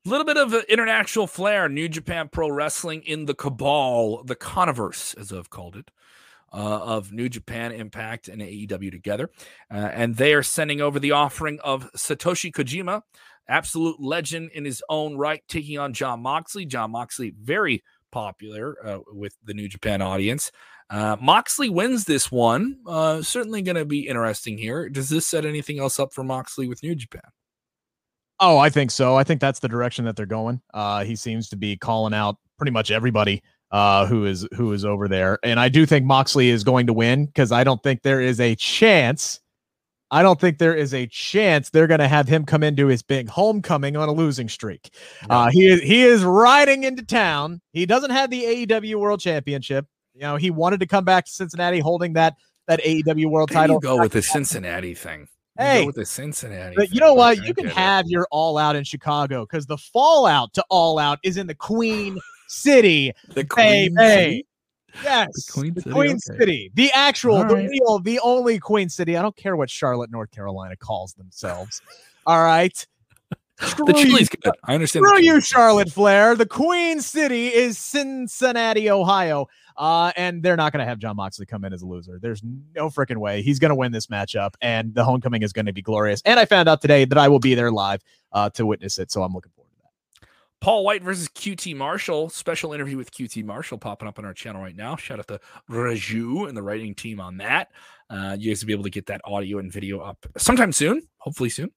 A 0.05 0.09
little 0.09 0.25
bit 0.25 0.37
of 0.37 0.53
international 0.65 1.25
flair, 1.25 1.67
New 1.67 1.89
Japan 1.89 2.29
Pro 2.31 2.47
Wrestling 2.47 3.01
in 3.07 3.25
the 3.25 3.33
cabal, 3.33 4.23
the 4.23 4.35
converse, 4.35 5.15
as 5.15 5.33
I've 5.33 5.49
called 5.49 5.75
it, 5.75 5.89
uh, 6.53 6.57
of 6.57 7.11
New 7.11 7.27
Japan 7.27 7.71
Impact 7.71 8.27
and 8.27 8.39
AEW 8.39 8.91
together. 8.91 9.31
Uh, 9.73 9.77
and 9.77 10.15
they 10.15 10.35
are 10.35 10.43
sending 10.43 10.79
over 10.79 10.99
the 10.99 11.09
offering 11.09 11.59
of 11.63 11.91
Satoshi 11.93 12.51
Kojima, 12.51 13.01
absolute 13.47 13.99
legend 13.99 14.51
in 14.53 14.63
his 14.63 14.83
own 14.89 15.17
right, 15.17 15.41
taking 15.47 15.79
on 15.79 15.91
Jon 15.91 16.21
Moxley. 16.21 16.67
Jon 16.67 16.91
Moxley, 16.91 17.33
very 17.41 17.83
popular 18.11 18.77
uh, 18.85 18.99
with 19.11 19.35
the 19.43 19.55
New 19.55 19.67
Japan 19.67 20.03
audience. 20.03 20.51
Uh, 20.87 21.17
Moxley 21.19 21.69
wins 21.69 22.05
this 22.05 22.31
one. 22.31 22.77
Uh, 22.85 23.23
certainly 23.23 23.63
going 23.63 23.75
to 23.75 23.85
be 23.85 24.07
interesting 24.07 24.59
here. 24.59 24.87
Does 24.87 25.09
this 25.09 25.25
set 25.25 25.45
anything 25.45 25.79
else 25.79 25.99
up 25.99 26.13
for 26.13 26.23
Moxley 26.23 26.67
with 26.67 26.83
New 26.83 26.93
Japan? 26.93 27.23
Oh, 28.39 28.57
I 28.57 28.69
think 28.69 28.91
so. 28.91 29.15
I 29.15 29.23
think 29.23 29.39
that's 29.39 29.59
the 29.59 29.67
direction 29.69 30.05
that 30.05 30.15
they're 30.15 30.25
going. 30.25 30.61
Uh, 30.73 31.03
he 31.03 31.15
seems 31.15 31.49
to 31.49 31.55
be 31.55 31.77
calling 31.77 32.13
out 32.13 32.37
pretty 32.57 32.71
much 32.71 32.91
everybody 32.91 33.41
uh, 33.71 34.05
who 34.05 34.25
is 34.25 34.47
who 34.55 34.71
is 34.73 34.85
over 34.85 35.07
there, 35.07 35.39
and 35.43 35.59
I 35.59 35.69
do 35.69 35.85
think 35.85 36.05
Moxley 36.05 36.49
is 36.49 36.63
going 36.63 36.87
to 36.87 36.93
win 36.93 37.25
because 37.25 37.51
I 37.51 37.63
don't 37.63 37.81
think 37.81 38.01
there 38.03 38.21
is 38.21 38.39
a 38.39 38.55
chance. 38.55 39.39
I 40.11 40.21
don't 40.21 40.39
think 40.39 40.59
there 40.59 40.75
is 40.75 40.93
a 40.93 41.07
chance 41.07 41.71
they're 41.71 41.87
going 41.87 41.99
to 41.99 42.07
have 42.07 42.27
him 42.27 42.45
come 42.45 42.61
into 42.61 42.87
his 42.87 43.01
big 43.01 43.27
homecoming 43.27 43.97
on 43.97 44.07
a 44.07 44.11
losing 44.13 44.47
streak. 44.47 44.91
Uh, 45.29 45.49
he 45.49 45.67
is 45.67 45.81
he 45.81 46.03
is 46.03 46.23
riding 46.23 46.83
into 46.83 47.03
town. 47.03 47.59
He 47.73 47.85
doesn't 47.85 48.11
have 48.11 48.29
the 48.29 48.43
AEW 48.43 48.95
World 48.95 49.19
Championship. 49.19 49.87
You 50.13 50.21
know, 50.21 50.35
he 50.37 50.51
wanted 50.51 50.79
to 50.81 50.85
come 50.85 51.03
back 51.03 51.25
to 51.25 51.31
Cincinnati 51.31 51.79
holding 51.79 52.13
that 52.13 52.35
that 52.67 52.81
AEW 52.81 53.29
World 53.29 53.49
There 53.49 53.57
title. 53.57 53.79
go 53.79 53.97
with 53.99 54.11
the 54.13 54.21
Cincinnati 54.21 54.93
thing. 54.93 55.27
Hey, 55.57 55.85
with 55.85 55.95
the 55.95 56.05
Cincinnati. 56.05 56.75
But 56.75 56.93
you 56.93 56.99
know 56.99 57.13
what? 57.13 57.37
You 57.37 57.53
can 57.53 57.65
get 57.65 57.71
it. 57.71 57.77
have 57.77 58.07
your 58.07 58.27
all 58.29 58.57
out 58.57 58.75
in 58.75 58.83
Chicago 58.83 59.45
because 59.45 59.65
the 59.65 59.77
fallout 59.77 60.53
to 60.55 60.65
all 60.69 60.99
out 60.99 61.19
is 61.23 61.37
in 61.37 61.47
the 61.47 61.55
Queen 61.55 62.19
City. 62.47 63.13
the 63.29 63.45
Queen 63.45 63.95
hey. 63.97 64.19
City? 64.19 64.47
Yes. 65.03 65.45
The 65.45 65.51
Queen 65.51 65.75
City, 65.75 65.91
Queen 65.91 66.11
okay. 66.11 66.37
City. 66.39 66.71
The 66.73 66.91
actual, 66.93 67.37
All 67.37 67.45
the 67.45 67.55
right. 67.55 67.69
real, 67.69 67.99
the 67.99 68.19
only 68.19 68.59
Queen 68.59 68.89
City. 68.89 69.17
I 69.17 69.21
don't 69.21 69.35
care 69.35 69.55
what 69.55 69.69
Charlotte, 69.69 70.11
North 70.11 70.31
Carolina 70.31 70.75
calls 70.75 71.13
themselves. 71.13 71.81
All 72.25 72.43
right. 72.43 72.85
The 73.59 73.67
Screw 73.67 73.85
you, 73.87 74.05
chili's 74.05 74.29
good. 74.29 74.53
I 74.65 74.73
understand. 74.73 75.05
the 75.05 75.09
Screw 75.09 75.21
you. 75.21 75.41
Charlotte 75.41 75.91
Flair. 75.91 76.35
The 76.35 76.45
Queen 76.45 76.99
City 76.99 77.47
is 77.47 77.77
Cincinnati, 77.77 78.89
Ohio. 78.89 79.47
Uh, 79.77 80.11
and 80.15 80.41
they're 80.41 80.55
not 80.55 80.71
going 80.71 80.79
to 80.79 80.85
have 80.85 80.99
Jon 80.99 81.15
Moxley 81.15 81.45
come 81.45 81.65
in 81.65 81.73
as 81.73 81.81
a 81.81 81.85
loser. 81.85 82.17
There's 82.21 82.41
no 82.73 82.89
freaking 82.89 83.17
way. 83.17 83.41
He's 83.41 83.59
going 83.59 83.69
to 83.69 83.75
win 83.75 83.91
this 83.91 84.07
matchup, 84.07 84.53
and 84.61 84.93
the 84.93 85.03
homecoming 85.03 85.41
is 85.41 85.51
going 85.51 85.65
to 85.65 85.73
be 85.73 85.81
glorious. 85.81 86.21
And 86.25 86.39
I 86.39 86.45
found 86.45 86.69
out 86.69 86.81
today 86.81 87.05
that 87.05 87.17
I 87.17 87.27
will 87.27 87.39
be 87.39 87.55
there 87.55 87.71
live 87.71 88.01
uh, 88.31 88.49
to 88.51 88.65
witness 88.65 88.97
it. 88.99 89.11
So 89.11 89.23
I'm 89.23 89.33
looking 89.33 89.51
forward 89.53 89.71
to 89.71 89.81
that. 90.21 90.27
Paul 90.61 90.85
White 90.85 91.03
versus 91.03 91.27
QT 91.27 91.75
Marshall. 91.75 92.29
Special 92.29 92.73
interview 92.73 92.95
with 92.97 93.11
QT 93.11 93.43
Marshall 93.43 93.77
popping 93.77 94.07
up 94.07 94.17
on 94.17 94.25
our 94.25 94.33
channel 94.33 94.61
right 94.61 94.75
now. 94.75 94.95
Shout 94.95 95.19
out 95.19 95.27
to 95.27 95.41
Raju 95.69 96.47
and 96.47 96.55
the 96.55 96.63
writing 96.63 96.95
team 96.95 97.19
on 97.19 97.37
that. 97.37 97.69
Uh, 98.09 98.35
you 98.39 98.51
guys 98.51 98.61
will 98.61 98.67
be 98.67 98.73
able 98.73 98.83
to 98.83 98.89
get 98.89 99.07
that 99.07 99.21
audio 99.25 99.59
and 99.59 99.71
video 99.71 99.99
up 99.99 100.25
sometime 100.37 100.71
soon, 100.71 101.01
hopefully 101.17 101.49
soon. 101.49 101.71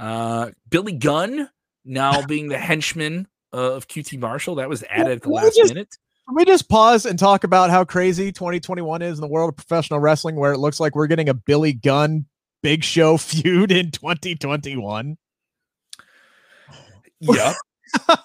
Uh, 0.00 0.50
Billy 0.68 0.92
Gunn 0.92 1.48
now 1.84 2.22
being 2.26 2.48
the 2.48 2.58
henchman 2.58 3.28
of 3.52 3.86
QT 3.88 4.18
Marshall. 4.18 4.56
That 4.56 4.68
was 4.68 4.82
added 4.88 5.12
at 5.18 5.22
the 5.22 5.28
last 5.30 5.56
just- 5.56 5.74
minute. 5.74 5.88
Can 6.28 6.36
we 6.36 6.44
just 6.44 6.68
pause 6.68 7.06
and 7.06 7.18
talk 7.18 7.42
about 7.42 7.70
how 7.70 7.84
crazy 7.84 8.30
2021 8.30 9.02
is 9.02 9.18
in 9.18 9.20
the 9.20 9.26
world 9.26 9.48
of 9.48 9.56
professional 9.56 9.98
wrestling, 9.98 10.36
where 10.36 10.52
it 10.52 10.58
looks 10.58 10.78
like 10.78 10.94
we're 10.94 11.08
getting 11.08 11.28
a 11.28 11.34
Billy 11.34 11.72
Gunn 11.72 12.26
Big 12.62 12.84
Show 12.84 13.16
feud 13.16 13.72
in 13.72 13.90
2021? 13.90 15.16
Yep. 17.20 17.54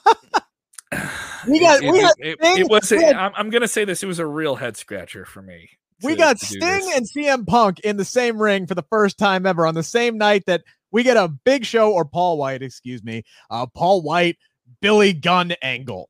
We 1.48 1.60
got- 1.60 1.84
It, 1.84 1.92
we 1.92 2.00
it- 2.00 2.16
it- 2.20 2.38
it 2.60 2.70
was. 2.70 2.92
a- 2.92 3.14
I'm, 3.16 3.32
I'm 3.36 3.50
gonna 3.50 3.68
say 3.68 3.86
this. 3.86 4.02
It 4.02 4.08
was 4.08 4.20
a 4.20 4.26
real 4.26 4.56
head 4.56 4.78
scratcher 4.78 5.26
for 5.26 5.42
me. 5.42 5.70
We 6.04 6.16
got 6.16 6.40
Sting 6.40 6.92
and 6.96 7.06
CM 7.10 7.46
Punk 7.48 7.80
in 7.82 7.98
the 7.98 8.06
same 8.06 8.42
ring 8.42 8.66
for 8.68 8.76
the 8.76 8.84
first 8.90 9.18
time 9.18 9.46
ever 9.46 9.66
on 9.68 9.76
the 9.76 9.84
same 9.84 10.18
night 10.18 10.44
that 10.48 10.64
we 10.96 11.04
get 11.04 11.18
a 11.18 11.28
Big 11.28 11.66
Show 11.66 11.92
or 11.92 12.06
Paul 12.06 12.38
White, 12.38 12.62
excuse 12.64 13.04
me, 13.04 13.24
uh, 13.50 13.66
Paul 13.66 14.02
White 14.02 14.38
Billy 14.82 15.12
Gunn 15.14 15.52
angle. 15.62 16.10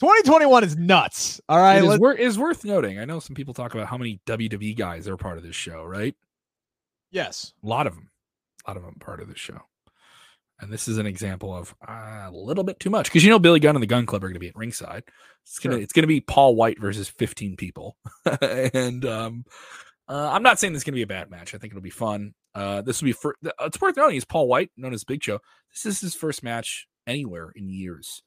2021 0.00 0.64
is 0.64 0.76
nuts. 0.76 1.40
All 1.48 1.58
right, 1.58 1.82
It 1.82 1.86
is, 1.86 1.98
wor- 1.98 2.12
is 2.14 2.38
worth 2.38 2.64
noting. 2.64 2.98
I 2.98 3.04
know 3.06 3.20
some 3.20 3.34
people 3.34 3.54
talk 3.54 3.72
about 3.74 3.86
how 3.86 3.96
many 3.96 4.20
WWE 4.26 4.76
guys 4.76 5.08
are 5.08 5.16
part 5.16 5.38
of 5.38 5.44
this 5.44 5.56
show, 5.56 5.84
right? 5.84 6.14
yes, 7.12 7.54
A 7.64 7.66
lot 7.66 7.86
of 7.86 7.94
them, 7.94 8.10
a 8.66 8.70
lot 8.70 8.76
of 8.76 8.82
them 8.82 8.96
part 9.00 9.20
of 9.20 9.28
this 9.28 9.38
show. 9.38 9.60
And 10.60 10.70
this 10.72 10.88
is 10.88 10.98
an 10.98 11.06
example 11.06 11.54
of 11.54 11.74
uh, 11.86 12.26
a 12.28 12.30
little 12.32 12.64
bit 12.64 12.80
too 12.80 12.90
much 12.90 13.06
because 13.06 13.22
you 13.24 13.30
know 13.30 13.38
Billy 13.38 13.60
Gunn 13.60 13.76
and 13.76 13.82
the 13.82 13.86
Gunn 13.86 14.06
Club 14.06 14.24
are 14.24 14.28
going 14.28 14.34
to 14.34 14.40
be 14.40 14.48
at 14.48 14.56
ringside. 14.56 15.04
It's 15.44 15.58
gonna 15.60 15.76
Sure. 15.76 15.82
it's 15.82 15.92
gonna 15.92 16.06
be 16.08 16.20
Paul 16.20 16.56
White 16.56 16.80
versus 16.80 17.08
15 17.08 17.56
people, 17.56 17.96
and 18.42 19.04
um, 19.04 19.44
uh, 20.08 20.30
I'm 20.32 20.42
not 20.42 20.58
saying 20.58 20.72
this 20.72 20.80
is 20.80 20.84
gonna 20.84 20.94
be 20.94 21.02
a 21.02 21.06
bad 21.06 21.30
match. 21.30 21.54
I 21.54 21.58
think 21.58 21.72
it'll 21.72 21.82
be 21.82 21.90
fun. 21.90 22.34
Uh, 22.54 22.82
this 22.82 23.00
will 23.00 23.06
be 23.06 23.12
for 23.12 23.36
it's 23.42 23.80
worth 23.80 23.96
noting. 23.96 24.14
He's 24.14 24.24
Paul 24.24 24.48
White, 24.48 24.70
known 24.76 24.94
as 24.94 25.04
Big 25.04 25.22
Show. 25.22 25.40
This 25.72 25.86
is 25.86 26.00
his 26.00 26.14
first 26.14 26.42
match 26.42 26.86
anywhere 27.06 27.52
in 27.54 27.68
years, 27.68 28.22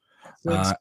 Uh, 0.47 0.73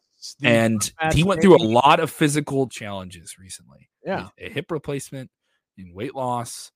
and 0.42 0.92
he 1.12 1.22
went 1.22 1.40
through 1.40 1.56
a 1.56 1.62
lot 1.62 2.00
of 2.00 2.10
physical 2.10 2.68
challenges 2.68 3.38
recently 3.38 3.88
yeah. 4.04 4.28
a 4.38 4.48
hip 4.50 4.70
replacement 4.70 5.30
in 5.76 5.92
weight 5.94 6.14
loss 6.14 6.72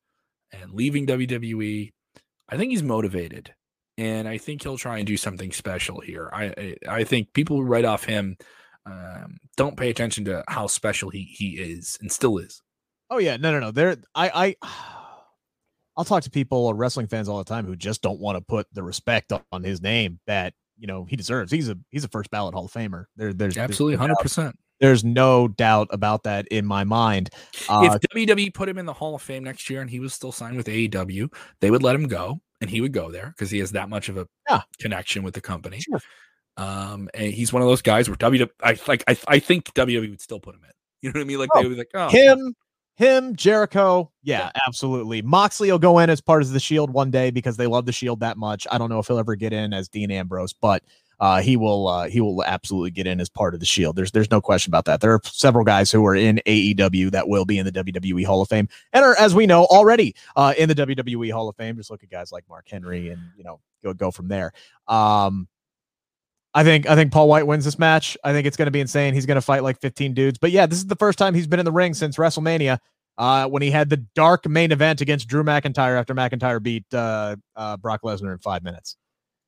and 0.53 0.73
leaving 0.73 1.07
WWE. 1.07 1.93
I 2.49 2.57
think 2.57 2.71
he's 2.71 2.83
motivated, 2.83 3.55
and 3.97 4.29
I 4.29 4.39
think 4.39 4.63
he'll 4.63 4.79
try 4.79 4.99
and 4.99 5.07
do 5.07 5.17
something 5.17 5.53
special 5.53 6.01
here. 6.01 6.31
I 6.33 6.45
I, 6.45 6.77
I 6.89 7.05
think 7.05 7.33
people 7.33 7.57
who 7.57 7.63
write 7.63 7.85
off 7.85 8.05
him 8.05 8.37
um, 8.85 9.39
don't 9.57 9.77
pay 9.77 9.91
attention 9.91 10.25
to 10.27 10.45
how 10.49 10.67
special 10.67 11.11
he 11.11 11.23
he 11.23 11.53
is 11.53 11.99
and 12.01 12.13
still 12.13 12.39
is. 12.39 12.63
Oh 13.13 13.19
yeah, 13.19 13.37
no, 13.37 13.53
no, 13.53 13.61
no. 13.61 13.71
There, 13.71 13.99
I, 14.15 14.57
I, 14.63 14.69
I'll 15.99 16.05
talk 16.05 16.23
to 16.23 16.31
people, 16.31 16.67
or 16.67 16.75
wrestling 16.75 17.07
fans, 17.09 17.29
all 17.29 17.37
the 17.37 17.45
time 17.45 17.67
who 17.67 17.77
just 17.77 18.01
don't 18.01 18.19
want 18.19 18.37
to 18.39 18.41
put 18.41 18.67
the 18.73 18.83
respect 18.83 19.33
on 19.53 19.63
his 19.63 19.83
name 19.83 20.19
that 20.27 20.55
you 20.79 20.87
know 20.87 21.05
he 21.05 21.15
deserves. 21.15 21.53
He's 21.53 21.69
a 21.69 21.77
he's 21.91 22.05
a 22.05 22.09
first 22.09 22.31
ballot 22.31 22.55
Hall 22.55 22.65
of 22.65 22.73
Famer. 22.73 23.05
There, 23.17 23.35
there's 23.35 23.55
there's 23.55 23.71
Absolutely, 23.71 23.97
hundred 23.97 24.17
percent. 24.17 24.59
There's 24.81 25.05
no 25.05 25.47
doubt 25.47 25.89
about 25.91 26.23
that 26.23 26.49
in 26.49 26.65
my 26.65 26.85
mind. 26.85 27.31
Uh, 27.69 27.99
If 28.03 28.11
WWE 28.17 28.53
put 28.53 28.69
him 28.69 28.79
in 28.79 28.87
the 28.87 28.95
Hall 28.95 29.15
of 29.15 29.21
Fame 29.23 29.45
next 29.45 29.69
year 29.69 29.81
and 29.83 29.89
he 29.91 30.01
was 30.01 30.15
still 30.15 30.33
signed 30.33 30.57
with 30.57 30.67
AEW, 30.67 31.33
they 31.61 31.71
would 31.71 31.83
let 31.83 31.95
him 31.95 32.09
go, 32.09 32.41
and 32.63 32.71
he 32.71 32.81
would 32.81 32.93
go 32.93 33.11
there 33.11 33.29
because 33.37 33.51
he 33.51 33.59
has 33.59 33.73
that 33.73 33.91
much 33.91 34.09
of 34.09 34.17
a 34.17 34.27
Yeah. 34.49 34.63
connection 34.81 35.23
with 35.23 35.35
the 35.35 35.41
company. 35.43 35.81
Sure. 35.81 36.01
Um, 36.57 37.09
and 37.15 37.33
he's 37.33 37.53
one 37.53 37.63
of 37.63 37.69
those 37.69 37.83
guys 37.83 38.09
where 38.09 38.17
WWE, 38.17 38.49
I 38.63 38.77
like, 38.89 39.05
I, 39.07 39.17
I 39.29 39.39
think 39.39 39.67
WWE 39.75 40.11
would 40.11 40.21
still 40.21 40.41
put 40.41 40.55
him 40.55 40.63
in. 40.65 40.71
You 41.03 41.11
know 41.11 41.19
what 41.19 41.25
I 41.25 41.29
mean? 41.29 41.39
Like 41.39 41.51
Oh, 41.55 41.63
they 41.63 41.69
would 41.69 41.75
be 41.75 41.79
like, 41.79 41.91
oh, 41.95 42.09
him, 42.09 42.55
him, 42.97 43.35
Jericho, 43.37 44.11
yeah, 44.23 44.51
absolutely. 44.67 45.23
Moxley 45.23 45.71
will 45.71 45.79
go 45.79 45.99
in 45.99 46.11
as 46.11 46.21
part 46.21 46.43
of 46.43 46.51
the 46.51 46.61
Shield 46.61 46.93
one 46.93 47.11
day 47.11 47.31
because 47.31 47.57
they 47.57 47.67
love 47.67 47.87
the 47.87 47.93
Shield 47.93 48.21
that 48.21 48.37
much. 48.37 48.67
I 48.71 48.79
don't 48.79 48.91
know 48.91 48.99
if 48.99 49.07
he'll 49.07 49.19
ever 49.19 49.35
get 49.35 49.53
in 49.53 49.73
as 49.73 49.89
Dean 49.89 50.11
Ambrose, 50.11 50.53
but 50.53 50.83
uh, 51.23 51.41
he 51.41 51.57
will 51.57 51.87
uh, 51.89 52.09
he 52.09 52.21
will 52.21 52.43
absolutely 52.45 52.91
get 52.91 53.07
in 53.07 53.21
as 53.21 53.29
part 53.29 53.55
of 53.55 53.61
the 53.61 53.67
Shield. 53.67 53.97
There's 53.97 54.11
there's 54.11 54.31
no 54.31 54.41
question 54.41 54.71
about 54.71 54.85
that. 54.87 55.01
There 55.01 55.13
are 55.13 55.21
several 55.25 55.65
guys 55.65 55.91
who 55.91 56.05
are 56.05 56.17
in 56.17 56.41
AEW 56.47 57.13
that 57.13 57.29
will 57.29 57.45
be 57.45 57.59
in 57.59 57.65
the 57.65 57.73
WWE 57.73 58.27
Hall 58.27 58.43
of 58.43 58.49
Fame 58.49 58.69
and 58.93 59.05
are, 59.05 59.17
as 59.19 59.35
we 59.35 59.47
know, 59.47 59.65
already 59.67 60.15
uh, 60.37 60.53
in 60.59 60.69
the 60.69 60.75
WWE 60.75 61.33
Hall 61.33 61.49
of 61.49 61.57
Fame. 61.57 61.77
Just 61.77 61.91
look 61.91 62.03
at 62.03 62.11
guys 62.11 62.33
like 62.33 62.45
Mark 62.49 62.67
Henry 62.69 63.11
and 63.11 63.23
you 63.37 63.45
know 63.45 63.61
go 63.83 63.95
go 63.95 64.11
from 64.11 64.29
there. 64.29 64.53
Um, 64.89 65.49
I 66.55 66.65
think 66.65 66.89
I 66.89 66.95
think 66.95 67.13
Paul 67.13 67.29
White 67.29 67.47
wins 67.47 67.65
this 67.65 67.79
match. 67.79 68.17
I 68.25 68.33
think 68.33 68.47
it's 68.47 68.57
going 68.57 68.67
to 68.67 68.73
be 68.73 68.81
insane. 68.81 69.15
He's 69.15 69.27
going 69.27 69.37
to 69.37 69.43
fight 69.43 69.63
like 69.63 69.81
15 69.81 70.15
dudes. 70.15 70.39
But 70.39 70.51
yeah, 70.51 70.67
this 70.67 70.79
is 70.79 70.87
the 70.87 70.97
first 70.97 71.19
time 71.19 71.35
he's 71.35 71.47
been 71.47 71.59
in 71.59 71.65
the 71.65 71.73
ring 71.73 71.95
since 71.95 72.17
WrestleMania. 72.17 72.79
Uh, 73.19 73.47
when 73.47 73.61
he 73.61 73.71
had 73.71 73.91
the 73.91 73.99
dark 74.15 74.49
main 74.49 74.73
event 74.73 75.03
against 75.03 75.29
Drew 75.29 75.45
McIntyre 75.45 75.99
after 75.99 76.15
McIntyre 76.15 76.63
beat 76.63 76.85
uh, 76.95 77.37
uh, 77.55 77.77
Brock 77.77 78.01
Lesnar 78.03 78.33
in 78.33 78.39
five 78.39 78.63
minutes. 78.63 78.97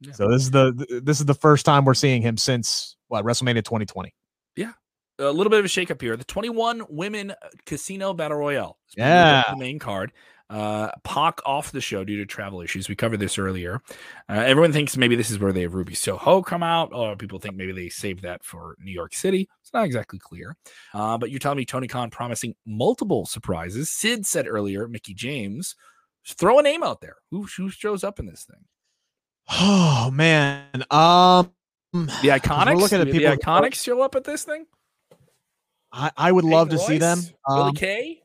Yeah. 0.01 0.13
So 0.13 0.29
this 0.29 0.43
is 0.43 0.51
the 0.51 1.01
this 1.03 1.21
is 1.21 1.27
the 1.27 1.35
first 1.35 1.65
time 1.65 1.85
we're 1.85 1.95
seeing 1.95 2.21
him 2.21 2.37
since 2.37 2.97
what 3.09 3.25
WrestleMania 3.25 3.65
2020. 3.65 4.15
Yeah, 4.57 4.73
a 5.19 5.31
little 5.31 5.51
bit 5.51 5.61
of 5.61 5.65
a 5.65 5.69
shakeup 5.69 6.01
here. 6.01 6.17
The 6.17 6.25
21 6.25 6.83
women 6.89 7.31
uh, 7.31 7.35
casino 7.65 8.13
battle 8.13 8.37
royale. 8.37 8.79
Yeah. 8.97 9.45
the 9.51 9.57
main 9.57 9.79
card. 9.79 10.13
Uh, 10.55 10.89
Pac 11.03 11.41
off 11.45 11.73
the 11.73 11.81
show 11.81 12.05
due 12.05 12.17
to 12.19 12.25
travel 12.25 12.61
issues. 12.61 12.89
We 12.89 12.95
covered 12.95 13.19
this 13.19 13.39
earlier. 13.39 13.83
Uh, 14.29 14.35
everyone 14.35 14.73
thinks 14.73 14.97
maybe 14.97 15.17
this 15.17 15.29
is 15.29 15.41
where 15.41 15.53
they 15.53 15.63
have 15.63 15.75
Ruby 15.75 15.97
Soho 15.97 16.43
come 16.43 16.63
out. 16.63 16.93
Or 16.93 17.17
people 17.17 17.41
think 17.41 17.57
maybe 17.57 17.73
they 17.73 17.89
saved 17.89 18.23
that 18.23 18.45
for 18.45 18.77
New 18.79 18.93
York 18.93 19.15
City. 19.15 19.49
It's 19.63 19.73
not 19.73 19.85
exactly 19.85 20.21
clear. 20.21 20.57
Uh, 20.93 21.19
but 21.19 21.33
you're 21.33 21.41
telling 21.41 21.59
me 21.59 21.65
Tony 21.65 21.89
Khan 21.89 22.09
promising 22.09 22.55
multiple 22.65 23.27
surprises. 23.27 23.91
Sid 23.91 24.27
said 24.27 24.47
earlier, 24.47 24.87
Mickie 24.87 25.13
James, 25.15 25.75
throw 26.25 26.61
a 26.61 26.63
name 26.63 26.85
out 26.85 27.01
there. 27.01 27.17
Who, 27.33 27.49
who 27.57 27.69
shows 27.69 28.05
up 28.05 28.21
in 28.21 28.27
this 28.27 28.45
thing? 28.45 28.65
Oh 29.51 30.11
man, 30.13 30.85
um, 30.91 31.51
the 31.93 32.29
iconics. 32.29 32.81
Looking 32.81 33.01
at 33.01 33.07
the, 33.07 33.13
people 33.13 33.31
the 33.31 33.37
iconics 33.37 33.75
show 33.75 34.03
up 34.03 34.15
at 34.15 34.23
this 34.23 34.45
thing. 34.45 34.67
I, 35.93 36.13
I 36.17 36.33
would 36.33 36.45
love 36.45 36.71
to 36.71 36.79
see 36.79 36.99
them. 36.99 37.19
Um, 37.49 37.75
Kay. 37.75 38.23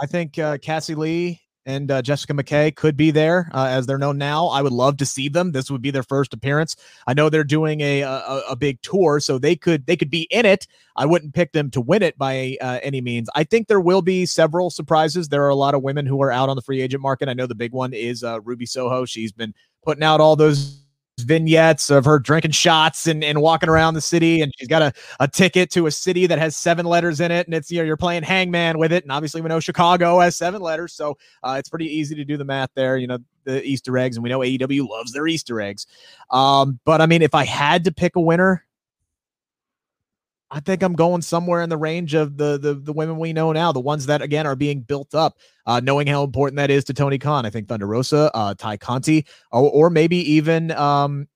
I 0.00 0.06
think 0.06 0.38
uh, 0.38 0.58
Cassie 0.58 0.94
Lee 0.94 1.40
and 1.66 1.90
uh, 1.90 2.00
Jessica 2.00 2.32
McKay 2.32 2.74
could 2.74 2.96
be 2.96 3.10
there 3.10 3.50
uh, 3.52 3.66
as 3.66 3.86
they're 3.86 3.98
known 3.98 4.16
now. 4.16 4.46
I 4.46 4.62
would 4.62 4.72
love 4.72 4.96
to 4.98 5.06
see 5.06 5.28
them. 5.28 5.52
This 5.52 5.70
would 5.70 5.82
be 5.82 5.90
their 5.90 6.04
first 6.04 6.32
appearance. 6.32 6.76
I 7.06 7.12
know 7.12 7.28
they're 7.28 7.44
doing 7.44 7.80
a 7.80 8.02
a, 8.02 8.42
a 8.50 8.56
big 8.56 8.80
tour, 8.82 9.20
so 9.20 9.38
they 9.38 9.56
could 9.56 9.84
they 9.86 9.96
could 9.96 10.10
be 10.10 10.22
in 10.30 10.46
it. 10.46 10.66
I 10.94 11.04
wouldn't 11.04 11.34
pick 11.34 11.52
them 11.52 11.70
to 11.72 11.80
win 11.80 12.02
it 12.02 12.16
by 12.16 12.56
uh, 12.60 12.78
any 12.82 13.00
means. 13.00 13.28
I 13.34 13.44
think 13.44 13.68
there 13.68 13.80
will 13.80 14.02
be 14.02 14.24
several 14.24 14.70
surprises. 14.70 15.28
There 15.28 15.44
are 15.44 15.50
a 15.50 15.54
lot 15.54 15.74
of 15.74 15.82
women 15.82 16.06
who 16.06 16.22
are 16.22 16.32
out 16.32 16.48
on 16.48 16.56
the 16.56 16.62
free 16.62 16.80
agent 16.80 17.02
market. 17.02 17.28
I 17.28 17.34
know 17.34 17.46
the 17.46 17.54
big 17.54 17.72
one 17.72 17.92
is 17.92 18.24
uh, 18.24 18.40
Ruby 18.40 18.64
Soho. 18.64 19.04
She's 19.04 19.32
been 19.32 19.52
putting 19.84 20.04
out 20.04 20.20
all 20.20 20.36
those 20.36 20.85
vignettes 21.20 21.88
of 21.88 22.04
her 22.04 22.18
drinking 22.18 22.50
shots 22.50 23.06
and, 23.06 23.24
and 23.24 23.40
walking 23.40 23.70
around 23.70 23.94
the 23.94 24.00
city 24.02 24.42
and 24.42 24.52
she's 24.56 24.68
got 24.68 24.82
a, 24.82 24.92
a 25.18 25.26
ticket 25.26 25.70
to 25.70 25.86
a 25.86 25.90
city 25.90 26.26
that 26.26 26.38
has 26.38 26.54
seven 26.54 26.84
letters 26.84 27.20
in 27.20 27.30
it 27.30 27.46
and 27.46 27.54
it's 27.54 27.70
you 27.70 27.78
know 27.78 27.84
you're 27.84 27.96
playing 27.96 28.22
hangman 28.22 28.78
with 28.78 28.92
it 28.92 29.02
and 29.02 29.10
obviously 29.10 29.40
we 29.40 29.48
know 29.48 29.58
chicago 29.58 30.20
has 30.20 30.36
seven 30.36 30.60
letters 30.60 30.92
so 30.92 31.16
uh, 31.42 31.56
it's 31.58 31.70
pretty 31.70 31.86
easy 31.86 32.14
to 32.14 32.24
do 32.24 32.36
the 32.36 32.44
math 32.44 32.68
there 32.74 32.98
you 32.98 33.06
know 33.06 33.18
the 33.44 33.64
easter 33.64 33.96
eggs 33.96 34.16
and 34.16 34.24
we 34.24 34.28
know 34.28 34.40
aew 34.40 34.88
loves 34.88 35.12
their 35.12 35.26
easter 35.26 35.58
eggs. 35.60 35.86
Um, 36.30 36.78
but 36.84 37.00
i 37.00 37.06
mean 37.06 37.22
if 37.22 37.34
i 37.34 37.44
had 37.44 37.84
to 37.84 37.92
pick 37.92 38.16
a 38.16 38.20
winner 38.20 38.66
I 40.56 40.60
think 40.60 40.82
I'm 40.82 40.94
going 40.94 41.20
somewhere 41.20 41.60
in 41.60 41.68
the 41.68 41.76
range 41.76 42.14
of 42.14 42.38
the 42.38 42.56
the 42.56 42.72
the 42.72 42.92
women 42.94 43.18
we 43.18 43.34
know 43.34 43.52
now, 43.52 43.72
the 43.72 43.80
ones 43.80 44.06
that 44.06 44.22
again 44.22 44.46
are 44.46 44.56
being 44.56 44.80
built 44.80 45.14
up, 45.14 45.36
uh, 45.66 45.82
knowing 45.84 46.06
how 46.06 46.24
important 46.24 46.56
that 46.56 46.70
is 46.70 46.82
to 46.84 46.94
Tony 46.94 47.18
Khan. 47.18 47.44
I 47.44 47.50
think 47.50 47.68
Thunder 47.68 47.86
Rosa, 47.86 48.30
uh, 48.32 48.54
Tay 48.54 48.78
Conti, 48.78 49.26
or, 49.52 49.70
or 49.70 49.90
maybe 49.90 50.16
even 50.32 50.70
um, 50.70 51.28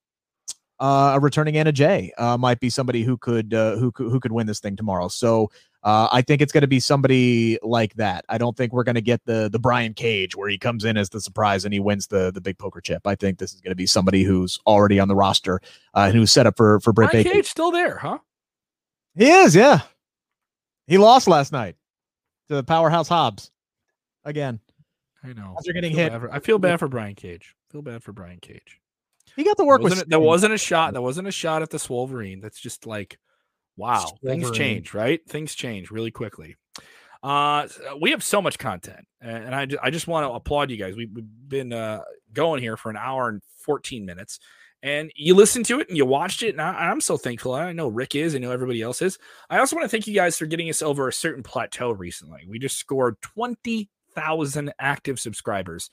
uh, 0.78 1.12
a 1.16 1.20
returning 1.20 1.58
Anna 1.58 1.70
Jay 1.70 2.14
uh, 2.16 2.38
might 2.38 2.60
be 2.60 2.70
somebody 2.70 3.02
who 3.02 3.18
could 3.18 3.52
uh, 3.52 3.76
who 3.76 3.92
who 3.94 4.20
could 4.20 4.32
win 4.32 4.46
this 4.46 4.58
thing 4.58 4.74
tomorrow. 4.74 5.08
So 5.08 5.50
uh, 5.82 6.08
I 6.10 6.22
think 6.22 6.40
it's 6.40 6.50
going 6.50 6.62
to 6.62 6.66
be 6.66 6.80
somebody 6.80 7.58
like 7.62 7.92
that. 7.96 8.24
I 8.30 8.38
don't 8.38 8.56
think 8.56 8.72
we're 8.72 8.84
going 8.84 8.94
to 8.94 9.02
get 9.02 9.22
the 9.26 9.50
the 9.52 9.58
Brian 9.58 9.92
Cage 9.92 10.34
where 10.34 10.48
he 10.48 10.56
comes 10.56 10.82
in 10.82 10.96
as 10.96 11.10
the 11.10 11.20
surprise 11.20 11.66
and 11.66 11.74
he 11.74 11.80
wins 11.80 12.06
the 12.06 12.32
the 12.32 12.40
big 12.40 12.56
poker 12.56 12.80
chip. 12.80 13.06
I 13.06 13.16
think 13.16 13.36
this 13.36 13.52
is 13.52 13.60
going 13.60 13.72
to 13.72 13.76
be 13.76 13.84
somebody 13.84 14.22
who's 14.22 14.58
already 14.66 14.98
on 14.98 15.08
the 15.08 15.14
roster 15.14 15.60
uh, 15.92 16.04
and 16.06 16.14
who's 16.14 16.32
set 16.32 16.46
up 16.46 16.56
for 16.56 16.80
for 16.80 16.94
Britt 16.94 17.10
Brian 17.10 17.24
Baker. 17.24 17.34
Cage 17.34 17.50
still 17.50 17.70
there, 17.70 17.98
huh? 17.98 18.16
He 19.14 19.28
is, 19.28 19.54
yeah. 19.54 19.80
He 20.86 20.98
lost 20.98 21.28
last 21.28 21.52
night 21.52 21.76
to 22.48 22.54
the 22.56 22.64
Powerhouse 22.64 23.08
Hobbs 23.08 23.50
again. 24.24 24.60
I 25.22 25.32
know. 25.32 25.54
After 25.58 25.72
getting 25.72 25.92
I 25.92 25.96
hit. 25.96 26.12
For, 26.12 26.32
I 26.32 26.40
feel 26.40 26.58
bad 26.58 26.78
for 26.80 26.88
Brian 26.88 27.14
Cage. 27.14 27.54
I 27.68 27.72
feel 27.72 27.82
bad 27.82 28.02
for 28.02 28.12
Brian 28.12 28.40
Cage. 28.40 28.80
He 29.36 29.44
got 29.44 29.56
the 29.56 29.64
work 29.64 29.82
with. 29.82 30.08
There 30.08 30.18
wasn't 30.18 30.54
a 30.54 30.58
shot. 30.58 30.92
There 30.92 31.02
wasn't 31.02 31.28
a 31.28 31.32
shot 31.32 31.62
at 31.62 31.70
the 31.70 31.78
Swolverine. 31.78 32.42
That's 32.42 32.58
just 32.58 32.86
like, 32.86 33.18
wow. 33.76 34.04
Things 34.24 34.50
change, 34.50 34.94
right? 34.94 35.20
Things 35.28 35.54
change 35.54 35.90
really 35.90 36.10
quickly. 36.10 36.56
Uh, 37.22 37.68
we 38.00 38.10
have 38.12 38.24
so 38.24 38.40
much 38.40 38.58
content, 38.58 39.06
and 39.20 39.54
I, 39.54 39.66
I 39.82 39.90
just 39.90 40.08
want 40.08 40.26
to 40.26 40.32
applaud 40.32 40.70
you 40.70 40.78
guys. 40.78 40.96
We've 40.96 41.10
been 41.46 41.72
uh, 41.72 42.00
going 42.32 42.62
here 42.62 42.78
for 42.78 42.88
an 42.88 42.96
hour 42.96 43.28
and 43.28 43.42
14 43.64 44.06
minutes 44.06 44.40
and 44.82 45.12
you 45.14 45.34
listened 45.34 45.66
to 45.66 45.80
it 45.80 45.88
and 45.88 45.96
you 45.96 46.06
watched 46.06 46.42
it. 46.42 46.50
And 46.50 46.60
I, 46.60 46.90
am 46.90 47.00
so 47.00 47.16
thankful. 47.16 47.54
I 47.54 47.72
know 47.72 47.88
Rick 47.88 48.14
is, 48.14 48.34
I 48.34 48.38
know 48.38 48.50
everybody 48.50 48.80
else 48.80 49.02
is. 49.02 49.18
I 49.50 49.58
also 49.58 49.76
want 49.76 49.84
to 49.84 49.88
thank 49.88 50.06
you 50.06 50.14
guys 50.14 50.38
for 50.38 50.46
getting 50.46 50.70
us 50.70 50.82
over 50.82 51.08
a 51.08 51.12
certain 51.12 51.42
plateau 51.42 51.90
recently. 51.90 52.46
We 52.48 52.58
just 52.58 52.78
scored 52.78 53.20
20,000 53.20 54.72
active 54.80 55.20
subscribers 55.20 55.90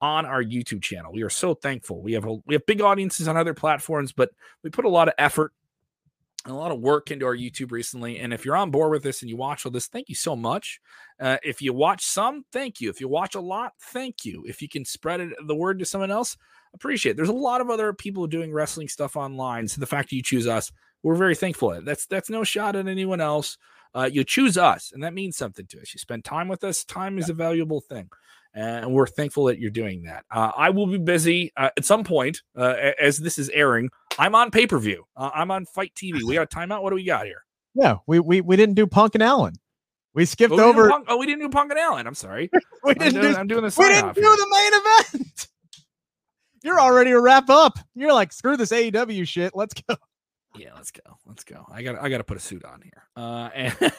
on 0.00 0.24
our 0.24 0.42
YouTube 0.42 0.82
channel. 0.82 1.12
We 1.12 1.22
are 1.22 1.30
so 1.30 1.54
thankful. 1.54 2.00
We 2.00 2.12
have 2.12 2.24
a, 2.24 2.36
we 2.46 2.54
have 2.54 2.66
big 2.66 2.80
audiences 2.80 3.26
on 3.26 3.36
other 3.36 3.54
platforms, 3.54 4.12
but 4.12 4.30
we 4.62 4.70
put 4.70 4.84
a 4.84 4.90
lot 4.90 5.08
of 5.08 5.14
effort 5.18 5.52
and 6.44 6.54
a 6.54 6.58
lot 6.58 6.70
of 6.70 6.80
work 6.80 7.10
into 7.10 7.26
our 7.26 7.36
YouTube 7.36 7.72
recently. 7.72 8.20
And 8.20 8.32
if 8.32 8.44
you're 8.44 8.56
on 8.56 8.70
board 8.70 8.92
with 8.92 9.02
this 9.02 9.22
and 9.22 9.28
you 9.28 9.36
watch 9.36 9.66
all 9.66 9.72
this, 9.72 9.88
thank 9.88 10.08
you 10.08 10.14
so 10.14 10.36
much. 10.36 10.80
Uh, 11.20 11.38
if 11.42 11.60
you 11.60 11.72
watch 11.72 12.04
some, 12.04 12.44
thank 12.52 12.80
you. 12.80 12.88
If 12.90 13.00
you 13.00 13.08
watch 13.08 13.34
a 13.34 13.40
lot, 13.40 13.72
thank 13.80 14.24
you. 14.24 14.44
If 14.46 14.62
you 14.62 14.68
can 14.68 14.84
spread 14.84 15.20
it, 15.20 15.32
the 15.46 15.56
word 15.56 15.80
to 15.80 15.84
someone 15.84 16.12
else, 16.12 16.36
appreciate. 16.78 17.12
It. 17.12 17.16
There's 17.16 17.28
a 17.28 17.32
lot 17.32 17.60
of 17.60 17.70
other 17.70 17.92
people 17.92 18.26
doing 18.26 18.52
wrestling 18.52 18.88
stuff 18.88 19.16
online. 19.16 19.68
So 19.68 19.80
the 19.80 19.86
fact 19.86 20.10
that 20.10 20.16
you 20.16 20.22
choose 20.22 20.46
us, 20.46 20.70
we're 21.02 21.16
very 21.16 21.34
thankful. 21.34 21.80
That's 21.82 22.06
that's 22.06 22.30
no 22.30 22.44
shot 22.44 22.76
at 22.76 22.86
anyone 22.86 23.20
else. 23.20 23.58
Uh, 23.94 24.08
you 24.10 24.22
choose 24.22 24.58
us, 24.58 24.92
and 24.92 25.02
that 25.02 25.14
means 25.14 25.36
something 25.36 25.66
to 25.66 25.80
us. 25.80 25.94
You 25.94 25.98
spend 25.98 26.24
time 26.24 26.48
with 26.48 26.62
us. 26.62 26.84
Time 26.84 27.18
is 27.18 27.30
a 27.30 27.34
valuable 27.34 27.80
thing, 27.80 28.08
and 28.54 28.92
we're 28.92 29.06
thankful 29.06 29.44
that 29.44 29.58
you're 29.58 29.70
doing 29.70 30.04
that. 30.04 30.24
Uh, 30.30 30.52
I 30.56 30.70
will 30.70 30.86
be 30.86 30.98
busy 30.98 31.52
uh, 31.56 31.70
at 31.76 31.84
some 31.84 32.04
point 32.04 32.42
uh, 32.56 32.74
as 33.00 33.18
this 33.18 33.38
is 33.38 33.48
airing. 33.50 33.90
I'm 34.18 34.34
on 34.34 34.50
pay 34.50 34.66
per 34.66 34.78
view. 34.78 35.04
Uh, 35.16 35.30
I'm 35.34 35.50
on 35.50 35.64
FITE 35.66 35.94
TV. 35.94 36.22
We 36.22 36.34
got 36.34 36.52
a 36.52 36.56
timeout. 36.56 36.82
What 36.82 36.90
do 36.90 36.96
we 36.96 37.04
got 37.04 37.26
here? 37.26 37.44
Yeah, 37.74 37.96
we 38.06 38.20
we 38.20 38.40
we 38.40 38.56
didn't 38.56 38.74
do 38.74 38.86
Punk 38.86 39.14
and 39.14 39.22
Allin. 39.22 39.54
We 40.14 40.24
skipped 40.24 40.54
oh, 40.54 40.60
over. 40.60 40.86
We 40.86 40.94
oh, 41.06 41.16
we 41.16 41.26
didn't 41.26 41.40
do 41.40 41.48
Punk 41.48 41.70
and 41.70 41.78
Allin. 41.78 42.06
I'm 42.06 42.14
sorry. 42.14 42.50
we 42.84 42.94
didn't 42.94 43.16
I'm 43.16 43.22
doing, 43.22 43.34
do, 43.34 43.38
I'm 43.38 43.46
doing 43.46 43.62
this. 43.62 43.78
We 43.78 43.88
didn't 43.88 44.14
do 44.14 44.20
here. 44.20 44.30
the 44.30 44.46
main 44.50 45.22
event. 45.22 45.48
You're 46.62 46.78
all 46.80 46.92
ready 46.92 47.10
to 47.10 47.20
wrap 47.20 47.48
up. 47.50 47.78
You're 47.94 48.12
like, 48.12 48.32
screw 48.32 48.56
this 48.56 48.72
AEW 48.72 49.26
shit. 49.26 49.52
Let's 49.54 49.74
go. 49.74 49.96
Yeah, 50.56 50.70
let's 50.74 50.90
go. 50.90 51.18
Let's 51.26 51.44
go. 51.44 51.64
I 51.70 51.82
got 51.82 52.02
I 52.02 52.08
got 52.08 52.18
to 52.18 52.24
put 52.24 52.36
a 52.36 52.40
suit 52.40 52.64
on 52.64 52.80
here. 52.82 53.04
Uh, 53.16 53.50
and 53.54 53.92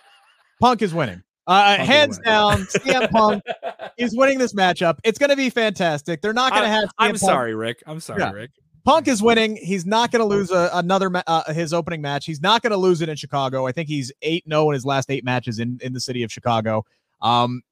Punk 0.60 0.82
is 0.82 0.94
winning. 0.94 1.22
Uh, 1.46 1.76
Punk 1.76 1.88
hands 1.88 2.18
winning. 2.18 2.32
down, 2.32 2.58
CM 2.64 3.10
Punk 3.10 3.42
is 3.98 4.16
winning 4.16 4.38
this 4.38 4.52
matchup. 4.52 4.98
It's 5.04 5.18
going 5.18 5.30
to 5.30 5.36
be 5.36 5.50
fantastic. 5.50 6.20
They're 6.20 6.32
not 6.32 6.52
going 6.52 6.64
to 6.64 6.68
have. 6.68 6.84
CM 6.84 6.92
I'm 6.98 7.10
Punk. 7.10 7.18
sorry, 7.18 7.54
Rick. 7.54 7.82
I'm 7.86 8.00
sorry, 8.00 8.20
yeah. 8.20 8.32
Rick. 8.32 8.50
Punk 8.84 9.08
is 9.08 9.20
winning. 9.20 9.56
He's 9.56 9.84
not 9.84 10.12
going 10.12 10.20
to 10.20 10.26
lose 10.26 10.52
a, 10.52 10.70
another 10.74 11.10
uh, 11.26 11.52
his 11.52 11.72
opening 11.72 12.00
match. 12.02 12.24
He's 12.24 12.40
not 12.40 12.62
going 12.62 12.70
to 12.70 12.76
lose 12.76 13.00
it 13.00 13.08
in 13.08 13.16
Chicago. 13.16 13.66
I 13.66 13.72
think 13.72 13.88
he's 13.88 14.12
eight 14.22 14.44
zero 14.48 14.70
in 14.70 14.74
his 14.74 14.84
last 14.84 15.10
eight 15.10 15.24
matches 15.24 15.58
in 15.58 15.78
in 15.82 15.92
the 15.92 16.00
city 16.00 16.22
of 16.22 16.30
Chicago. 16.30 16.84
Um, 17.20 17.62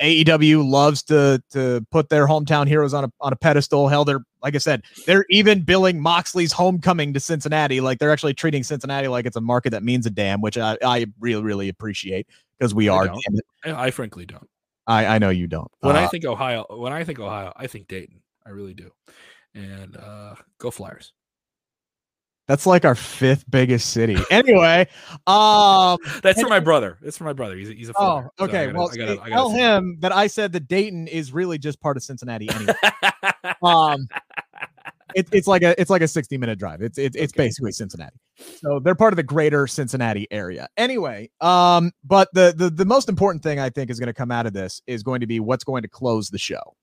AEW 0.00 0.68
loves 0.68 1.02
to 1.04 1.42
to 1.50 1.84
put 1.90 2.08
their 2.08 2.26
hometown 2.26 2.66
heroes 2.66 2.94
on 2.94 3.04
a 3.04 3.12
on 3.20 3.32
a 3.32 3.36
pedestal. 3.36 3.88
Hell, 3.88 4.04
they're 4.04 4.24
like 4.42 4.54
I 4.54 4.58
said, 4.58 4.82
they're 5.06 5.24
even 5.30 5.62
billing 5.62 6.00
Moxley's 6.00 6.52
homecoming 6.52 7.14
to 7.14 7.20
Cincinnati. 7.20 7.80
Like 7.80 7.98
they're 7.98 8.12
actually 8.12 8.34
treating 8.34 8.62
Cincinnati 8.62 9.08
like 9.08 9.26
it's 9.26 9.36
a 9.36 9.40
market 9.40 9.70
that 9.70 9.82
means 9.82 10.06
a 10.06 10.10
damn, 10.10 10.40
which 10.40 10.58
I, 10.58 10.76
I 10.84 11.06
really 11.20 11.42
really 11.42 11.68
appreciate 11.68 12.26
because 12.58 12.74
we 12.74 12.88
are. 12.88 13.08
I, 13.64 13.72
I, 13.72 13.90
frankly 13.90 14.26
don't. 14.26 14.48
I 14.86 15.06
I 15.06 15.18
know 15.18 15.30
you 15.30 15.46
don't. 15.46 15.70
When 15.80 15.96
uh, 15.96 16.00
I 16.00 16.06
think 16.08 16.24
Ohio, 16.24 16.66
when 16.70 16.92
I 16.92 17.04
think 17.04 17.20
Ohio, 17.20 17.52
I 17.56 17.66
think 17.66 17.88
Dayton. 17.88 18.20
I 18.46 18.50
really 18.50 18.74
do. 18.74 18.90
And 19.54 19.96
uh 19.96 20.34
go 20.58 20.70
Flyers. 20.70 21.12
That's 22.46 22.66
like 22.66 22.84
our 22.84 22.94
fifth 22.94 23.50
biggest 23.50 23.90
city. 23.90 24.16
Anyway, 24.30 24.86
um, 25.26 25.98
that's 26.22 26.40
for 26.42 26.48
my 26.48 26.60
brother. 26.60 26.98
It's 27.02 27.16
for 27.16 27.24
my 27.24 27.32
brother. 27.32 27.56
He's 27.56 27.70
a, 27.70 27.74
he's 27.74 27.88
a 27.88 27.92
oh, 27.96 28.28
okay. 28.38 28.66
So 28.66 28.72
gotta, 28.72 28.78
well, 28.78 28.90
I 28.92 28.96
gotta, 28.96 29.12
I 29.12 29.16
gotta 29.16 29.30
tell 29.30 29.50
him 29.50 29.96
that 30.00 30.12
I 30.12 30.26
said 30.26 30.52
that 30.52 30.68
Dayton 30.68 31.08
is 31.08 31.32
really 31.32 31.58
just 31.58 31.80
part 31.80 31.96
of 31.96 32.02
Cincinnati 32.02 32.50
anyway. 32.50 32.74
um, 33.62 34.06
it, 35.14 35.28
it's 35.32 35.46
like 35.46 35.62
a 35.62 35.80
it's 35.80 35.90
like 35.90 36.02
a 36.02 36.08
sixty 36.08 36.36
minute 36.36 36.58
drive. 36.58 36.82
It's 36.82 36.98
it's, 36.98 37.16
it's 37.16 37.32
okay. 37.32 37.44
basically 37.44 37.72
Cincinnati. 37.72 38.16
So 38.56 38.78
they're 38.78 38.94
part 38.94 39.14
of 39.14 39.16
the 39.16 39.22
greater 39.22 39.66
Cincinnati 39.66 40.26
area. 40.30 40.68
Anyway, 40.76 41.30
um, 41.40 41.92
but 42.04 42.28
the 42.34 42.52
the 42.54 42.68
the 42.68 42.84
most 42.84 43.08
important 43.08 43.42
thing 43.42 43.58
I 43.58 43.70
think 43.70 43.90
is 43.90 43.98
going 43.98 44.08
to 44.08 44.14
come 44.14 44.30
out 44.30 44.44
of 44.44 44.52
this 44.52 44.82
is 44.86 45.02
going 45.02 45.20
to 45.20 45.26
be 45.26 45.40
what's 45.40 45.64
going 45.64 45.82
to 45.82 45.88
close 45.88 46.28
the 46.28 46.38
show. 46.38 46.76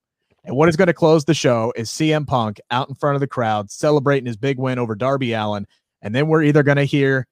And 0.43 0.55
what 0.55 0.69
is 0.69 0.75
going 0.75 0.87
to 0.87 0.93
close 0.93 1.25
the 1.25 1.33
show 1.33 1.71
is 1.75 1.89
CM 1.89 2.25
Punk 2.25 2.59
out 2.71 2.89
in 2.89 2.95
front 2.95 3.15
of 3.15 3.21
the 3.21 3.27
crowd 3.27 3.69
celebrating 3.69 4.25
his 4.25 4.37
big 4.37 4.57
win 4.57 4.79
over 4.79 4.95
Darby 4.95 5.33
Allin. 5.33 5.67
And 6.01 6.15
then 6.15 6.27
we're 6.27 6.43
either 6.43 6.63
going 6.63 6.77
to 6.77 6.83
hear 6.83 7.27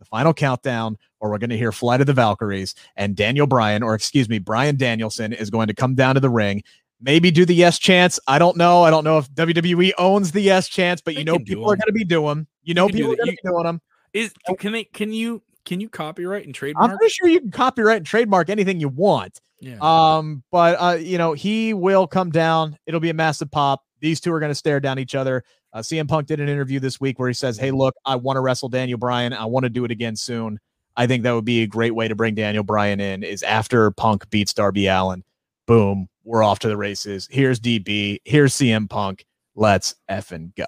the 0.00 0.04
final 0.04 0.34
countdown 0.34 0.96
or 1.20 1.30
we're 1.30 1.38
going 1.38 1.50
to 1.50 1.56
hear 1.56 1.70
Flight 1.70 2.00
of 2.00 2.06
the 2.08 2.12
Valkyries. 2.12 2.74
And 2.96 3.14
Daniel 3.14 3.46
Bryan, 3.46 3.82
or 3.82 3.94
excuse 3.94 4.28
me, 4.28 4.38
Bryan 4.38 4.76
Danielson 4.76 5.32
is 5.32 5.50
going 5.50 5.68
to 5.68 5.74
come 5.74 5.94
down 5.94 6.16
to 6.16 6.20
the 6.20 6.30
ring. 6.30 6.62
Maybe 7.00 7.30
do 7.30 7.44
the 7.44 7.54
yes 7.54 7.78
chance. 7.78 8.18
I 8.26 8.38
don't 8.38 8.56
know. 8.56 8.82
I 8.82 8.90
don't 8.90 9.04
know 9.04 9.18
if 9.18 9.30
WWE 9.30 9.92
owns 9.96 10.32
the 10.32 10.40
yes 10.40 10.68
chance, 10.68 11.00
but 11.00 11.14
you 11.14 11.24
know 11.24 11.38
people 11.38 11.64
are 11.64 11.76
going 11.76 11.86
to 11.86 11.92
be 11.92 12.04
doing. 12.04 12.46
You 12.62 12.74
know 12.74 12.88
people 12.88 13.12
are 13.12 13.16
going 13.16 13.28
to 13.28 13.32
be 13.42 13.48
doing 13.48 13.64
them. 13.64 13.80
Is 14.12 14.34
can 14.58 14.72
they? 14.72 14.84
Can 14.84 15.12
you 15.12 15.42
can 15.64 15.80
you 15.80 15.88
copyright 15.88 16.46
and 16.46 16.54
trademark? 16.54 16.90
I'm 16.90 16.96
pretty 16.96 17.12
sure 17.12 17.28
you 17.28 17.40
can 17.40 17.50
copyright 17.50 17.98
and 17.98 18.06
trademark 18.06 18.48
anything 18.48 18.80
you 18.80 18.88
want. 18.88 19.40
Yeah. 19.60 19.78
Um, 19.80 20.42
but 20.50 20.76
uh, 20.80 20.96
you 20.96 21.18
know, 21.18 21.32
he 21.32 21.74
will 21.74 22.06
come 22.06 22.30
down. 22.30 22.78
It'll 22.86 23.00
be 23.00 23.10
a 23.10 23.14
massive 23.14 23.50
pop. 23.50 23.84
These 24.00 24.20
two 24.20 24.32
are 24.32 24.40
going 24.40 24.50
to 24.50 24.54
stare 24.56 24.80
down 24.80 24.98
each 24.98 25.14
other. 25.14 25.44
Uh, 25.72 25.80
CM 25.80 26.08
Punk 26.08 26.26
did 26.26 26.40
an 26.40 26.48
interview 26.48 26.80
this 26.80 27.00
week 27.00 27.18
where 27.18 27.28
he 27.28 27.34
says, 27.34 27.58
"Hey, 27.58 27.70
look, 27.70 27.94
I 28.04 28.16
want 28.16 28.36
to 28.36 28.40
wrestle 28.40 28.68
Daniel 28.68 28.98
Bryan. 28.98 29.32
I 29.32 29.44
want 29.44 29.64
to 29.64 29.70
do 29.70 29.84
it 29.84 29.90
again 29.90 30.16
soon. 30.16 30.58
I 30.96 31.06
think 31.06 31.22
that 31.22 31.32
would 31.32 31.44
be 31.44 31.62
a 31.62 31.66
great 31.66 31.94
way 31.94 32.08
to 32.08 32.14
bring 32.14 32.34
Daniel 32.34 32.64
Bryan 32.64 33.00
in. 33.00 33.22
Is 33.22 33.42
after 33.42 33.90
Punk 33.90 34.28
beats 34.30 34.54
Darby 34.54 34.86
Allin, 34.86 35.22
Boom, 35.70 36.08
we're 36.24 36.42
off 36.42 36.58
to 36.58 36.68
the 36.68 36.76
races. 36.76 37.28
Here's 37.30 37.60
DB. 37.60 38.18
Here's 38.24 38.54
CM 38.54 38.90
Punk. 38.90 39.24
Let's 39.54 39.94
effing 40.10 40.52
go. 40.56 40.66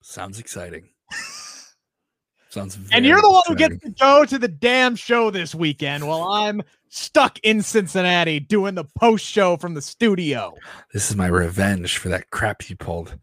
Sounds 0.00 0.38
exciting. 0.38 0.90
Sounds 2.50 2.76
and 2.90 3.06
you're 3.06 3.22
the 3.22 3.30
one 3.30 3.42
who 3.46 3.54
gets 3.54 3.78
to 3.78 3.90
go 3.90 4.24
to 4.24 4.36
the 4.36 4.48
damn 4.48 4.96
show 4.96 5.30
this 5.30 5.54
weekend 5.54 6.04
while 6.06 6.24
I'm 6.24 6.62
stuck 6.88 7.38
in 7.44 7.62
Cincinnati 7.62 8.40
doing 8.40 8.74
the 8.74 8.84
post 8.98 9.24
show 9.24 9.56
from 9.56 9.74
the 9.74 9.82
studio. 9.82 10.56
This 10.92 11.10
is 11.10 11.16
my 11.16 11.28
revenge 11.28 11.98
for 11.98 12.08
that 12.08 12.30
crap 12.30 12.68
you 12.68 12.74
pulled 12.74 13.16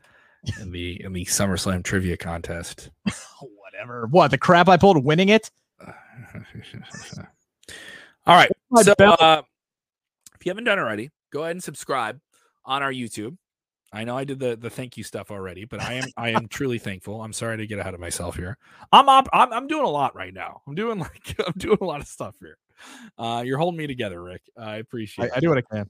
in 0.62 0.72
the 0.72 1.04
in 1.04 1.12
the 1.12 1.26
SummerSlam 1.26 1.84
trivia 1.84 2.16
contest. 2.16 2.90
Whatever. 3.42 4.08
What 4.08 4.32
the 4.32 4.38
crap 4.38 4.70
I 4.70 4.78
pulled 4.78 5.04
winning 5.04 5.28
it? 5.28 5.52
All 8.26 8.36
right. 8.36 8.50
So 8.82 8.94
uh, 8.98 9.42
if 10.36 10.46
you 10.46 10.50
haven't 10.50 10.64
done 10.64 10.80
it 10.80 10.82
already, 10.82 11.12
go 11.32 11.42
ahead 11.44 11.52
and 11.52 11.64
subscribe 11.64 12.22
on 12.64 12.82
our 12.82 12.94
YouTube. 12.94 13.38
I 13.94 14.04
know 14.04 14.18
I 14.18 14.24
did 14.24 14.40
the 14.40 14.56
the 14.56 14.70
thank 14.70 14.98
you 14.98 15.04
stuff 15.04 15.32
already, 15.32 15.66
but 15.66 15.82
I 15.82 15.94
am 15.94 16.10
I 16.18 16.30
am 16.32 16.48
truly 16.48 16.80
thankful. 16.80 17.22
I'm 17.22 17.34
sorry 17.34 17.58
to 17.58 17.68
get 17.68 17.80
ahead 17.80 17.94
of 17.94 18.00
myself 18.00 18.36
here. 18.36 18.58
I'm 18.92 19.10
up. 19.10 19.28
I'm, 19.34 19.52
I'm 19.54 19.68
doing 19.68 19.86
a 19.86 19.90
lot 19.90 20.16
right 20.16 20.34
now. 20.34 20.62
I'm 20.68 20.76
doing 20.76 21.00
like 21.00 21.36
I'm 21.46 21.54
doing 21.58 21.78
a 21.82 21.86
lot 21.86 22.02
of 22.02 22.08
stuff 22.08 22.36
here. 22.40 22.58
Uh, 23.18 23.44
you're 23.46 23.58
holding 23.58 23.78
me 23.78 23.88
together, 23.88 24.22
Rick. 24.22 24.42
I 24.58 24.78
appreciate. 24.78 25.32
I, 25.34 25.38
I 25.38 25.40
do 25.40 25.50
what 25.50 25.58
I 25.58 25.76
can. 25.76 25.90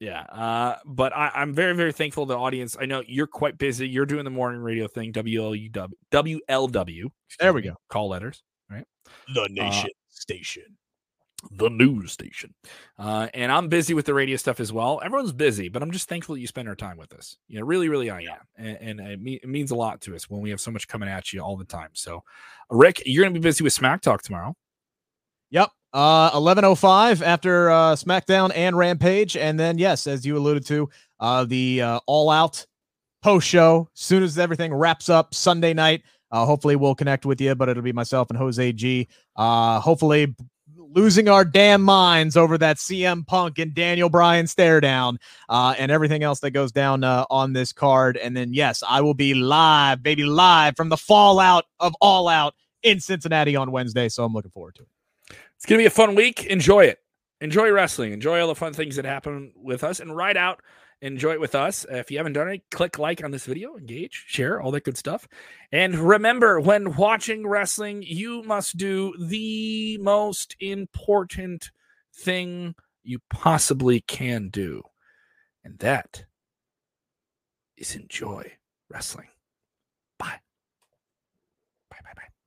Yeah. 0.00 0.20
Uh, 0.22 0.76
but 0.84 1.16
I, 1.16 1.30
I'm 1.34 1.54
very, 1.54 1.74
very 1.74 1.92
thankful 1.92 2.26
to 2.26 2.34
the 2.34 2.38
audience. 2.38 2.76
I 2.78 2.86
know 2.86 3.02
you're 3.06 3.26
quite 3.26 3.58
busy. 3.58 3.88
You're 3.88 4.06
doing 4.06 4.24
the 4.24 4.30
morning 4.30 4.60
radio 4.60 4.86
thing, 4.86 5.12
WLUW, 5.12 5.90
WLW. 6.12 7.04
There 7.40 7.52
we 7.52 7.62
me, 7.62 7.68
go. 7.68 7.74
Call 7.88 8.08
letters, 8.08 8.42
right? 8.70 8.84
The 9.34 9.48
Nation 9.50 9.90
Station. 10.10 10.76
The 11.52 11.68
news 11.68 12.12
station. 12.12 12.54
Uh, 12.98 13.28
and 13.34 13.50
I'm 13.52 13.68
busy 13.68 13.94
with 13.94 14.06
the 14.06 14.14
radio 14.14 14.36
stuff 14.36 14.60
as 14.60 14.72
well. 14.72 15.00
Everyone's 15.04 15.32
busy, 15.32 15.68
but 15.68 15.82
I'm 15.82 15.90
just 15.90 16.08
thankful 16.08 16.34
that 16.34 16.40
you 16.40 16.46
spend 16.46 16.68
our 16.68 16.74
time 16.74 16.96
with 16.96 17.12
us. 17.12 17.36
You 17.48 17.58
know, 17.58 17.64
really, 17.64 17.88
really, 17.88 18.10
I 18.10 18.20
am. 18.20 18.40
And, 18.56 19.00
and 19.00 19.00
it, 19.00 19.20
me- 19.20 19.40
it 19.42 19.48
means 19.48 19.70
a 19.70 19.74
lot 19.76 20.00
to 20.02 20.14
us 20.14 20.28
when 20.28 20.40
we 20.40 20.50
have 20.50 20.60
so 20.60 20.70
much 20.70 20.88
coming 20.88 21.08
at 21.08 21.32
you 21.32 21.40
all 21.40 21.56
the 21.56 21.64
time. 21.64 21.90
So, 21.92 22.22
Rick, 22.70 23.02
you're 23.06 23.24
going 23.24 23.34
to 23.34 23.40
be 23.40 23.44
busy 23.44 23.64
with 23.64 23.72
Smack 23.72 24.00
Talk 24.00 24.22
tomorrow. 24.22 24.54
Yep. 25.50 25.70
Uh, 25.92 26.30
11:05 26.32 27.22
after 27.22 27.70
uh, 27.70 27.94
SmackDown 27.94 28.50
and 28.54 28.76
Rampage, 28.76 29.36
and 29.36 29.58
then 29.58 29.78
yes, 29.78 30.08
as 30.08 30.26
you 30.26 30.36
alluded 30.36 30.66
to, 30.66 30.88
uh, 31.20 31.44
the 31.44 31.82
uh, 31.82 32.00
All 32.08 32.30
Out 32.30 32.66
post 33.22 33.46
show. 33.46 33.88
Soon 33.94 34.24
as 34.24 34.36
everything 34.36 34.74
wraps 34.74 35.08
up 35.08 35.32
Sunday 35.32 35.72
night, 35.72 36.02
uh, 36.32 36.44
hopefully 36.44 36.74
we'll 36.74 36.96
connect 36.96 37.24
with 37.24 37.40
you. 37.40 37.54
But 37.54 37.68
it'll 37.68 37.84
be 37.84 37.92
myself 37.92 38.28
and 38.30 38.36
Jose 38.36 38.72
G. 38.72 39.06
Uh, 39.36 39.78
hopefully 39.78 40.26
b- 40.26 40.34
losing 40.94 41.28
our 41.28 41.44
damn 41.44 41.82
minds 41.82 42.36
over 42.36 42.56
that 42.58 42.76
CM 42.76 43.26
Punk 43.26 43.58
and 43.58 43.74
Daniel 43.74 44.08
Bryan 44.08 44.46
stare 44.46 44.80
down, 44.80 45.18
uh, 45.48 45.74
and 45.78 45.90
everything 45.90 46.22
else 46.22 46.40
that 46.40 46.52
goes 46.52 46.72
down 46.72 47.04
uh, 47.04 47.24
on 47.30 47.52
this 47.52 47.72
card. 47.72 48.16
And 48.16 48.36
then 48.36 48.54
yes, 48.54 48.82
I 48.88 49.00
will 49.00 49.14
be 49.14 49.34
live, 49.34 50.02
baby, 50.02 50.24
live 50.24 50.76
from 50.76 50.88
the 50.88 50.96
fallout 50.96 51.64
of 51.80 51.94
All 52.00 52.28
Out 52.28 52.54
in 52.82 53.00
Cincinnati 53.00 53.56
on 53.56 53.70
Wednesday. 53.70 54.08
So 54.08 54.24
I'm 54.24 54.32
looking 54.32 54.52
forward 54.52 54.76
to 54.76 54.82
it. 54.82 54.88
It's 55.56 55.66
going 55.66 55.78
to 55.78 55.82
be 55.82 55.86
a 55.86 55.90
fun 55.90 56.14
week. 56.14 56.44
Enjoy 56.44 56.84
it. 56.84 56.98
Enjoy 57.40 57.70
wrestling. 57.70 58.12
Enjoy 58.12 58.40
all 58.40 58.48
the 58.48 58.54
fun 58.54 58.72
things 58.72 58.96
that 58.96 59.04
happen 59.04 59.52
with 59.56 59.82
us 59.84 60.00
and 60.00 60.14
ride 60.14 60.36
out. 60.36 60.60
Enjoy 61.04 61.32
it 61.32 61.40
with 61.40 61.54
us. 61.54 61.84
If 61.90 62.10
you 62.10 62.16
haven't 62.16 62.32
done 62.32 62.48
it, 62.48 62.62
click 62.70 62.98
like 62.98 63.22
on 63.22 63.30
this 63.30 63.44
video, 63.44 63.76
engage, 63.76 64.24
share, 64.26 64.58
all 64.58 64.70
that 64.70 64.84
good 64.84 64.96
stuff. 64.96 65.28
And 65.70 65.96
remember, 65.96 66.58
when 66.58 66.96
watching 66.96 67.46
wrestling, 67.46 68.02
you 68.02 68.42
must 68.42 68.78
do 68.78 69.12
the 69.18 69.98
most 69.98 70.56
important 70.60 71.70
thing 72.16 72.74
you 73.02 73.18
possibly 73.28 74.00
can 74.00 74.48
do. 74.48 74.82
And 75.62 75.78
that 75.80 76.24
is 77.76 77.94
enjoy 77.94 78.54
wrestling. 78.88 79.28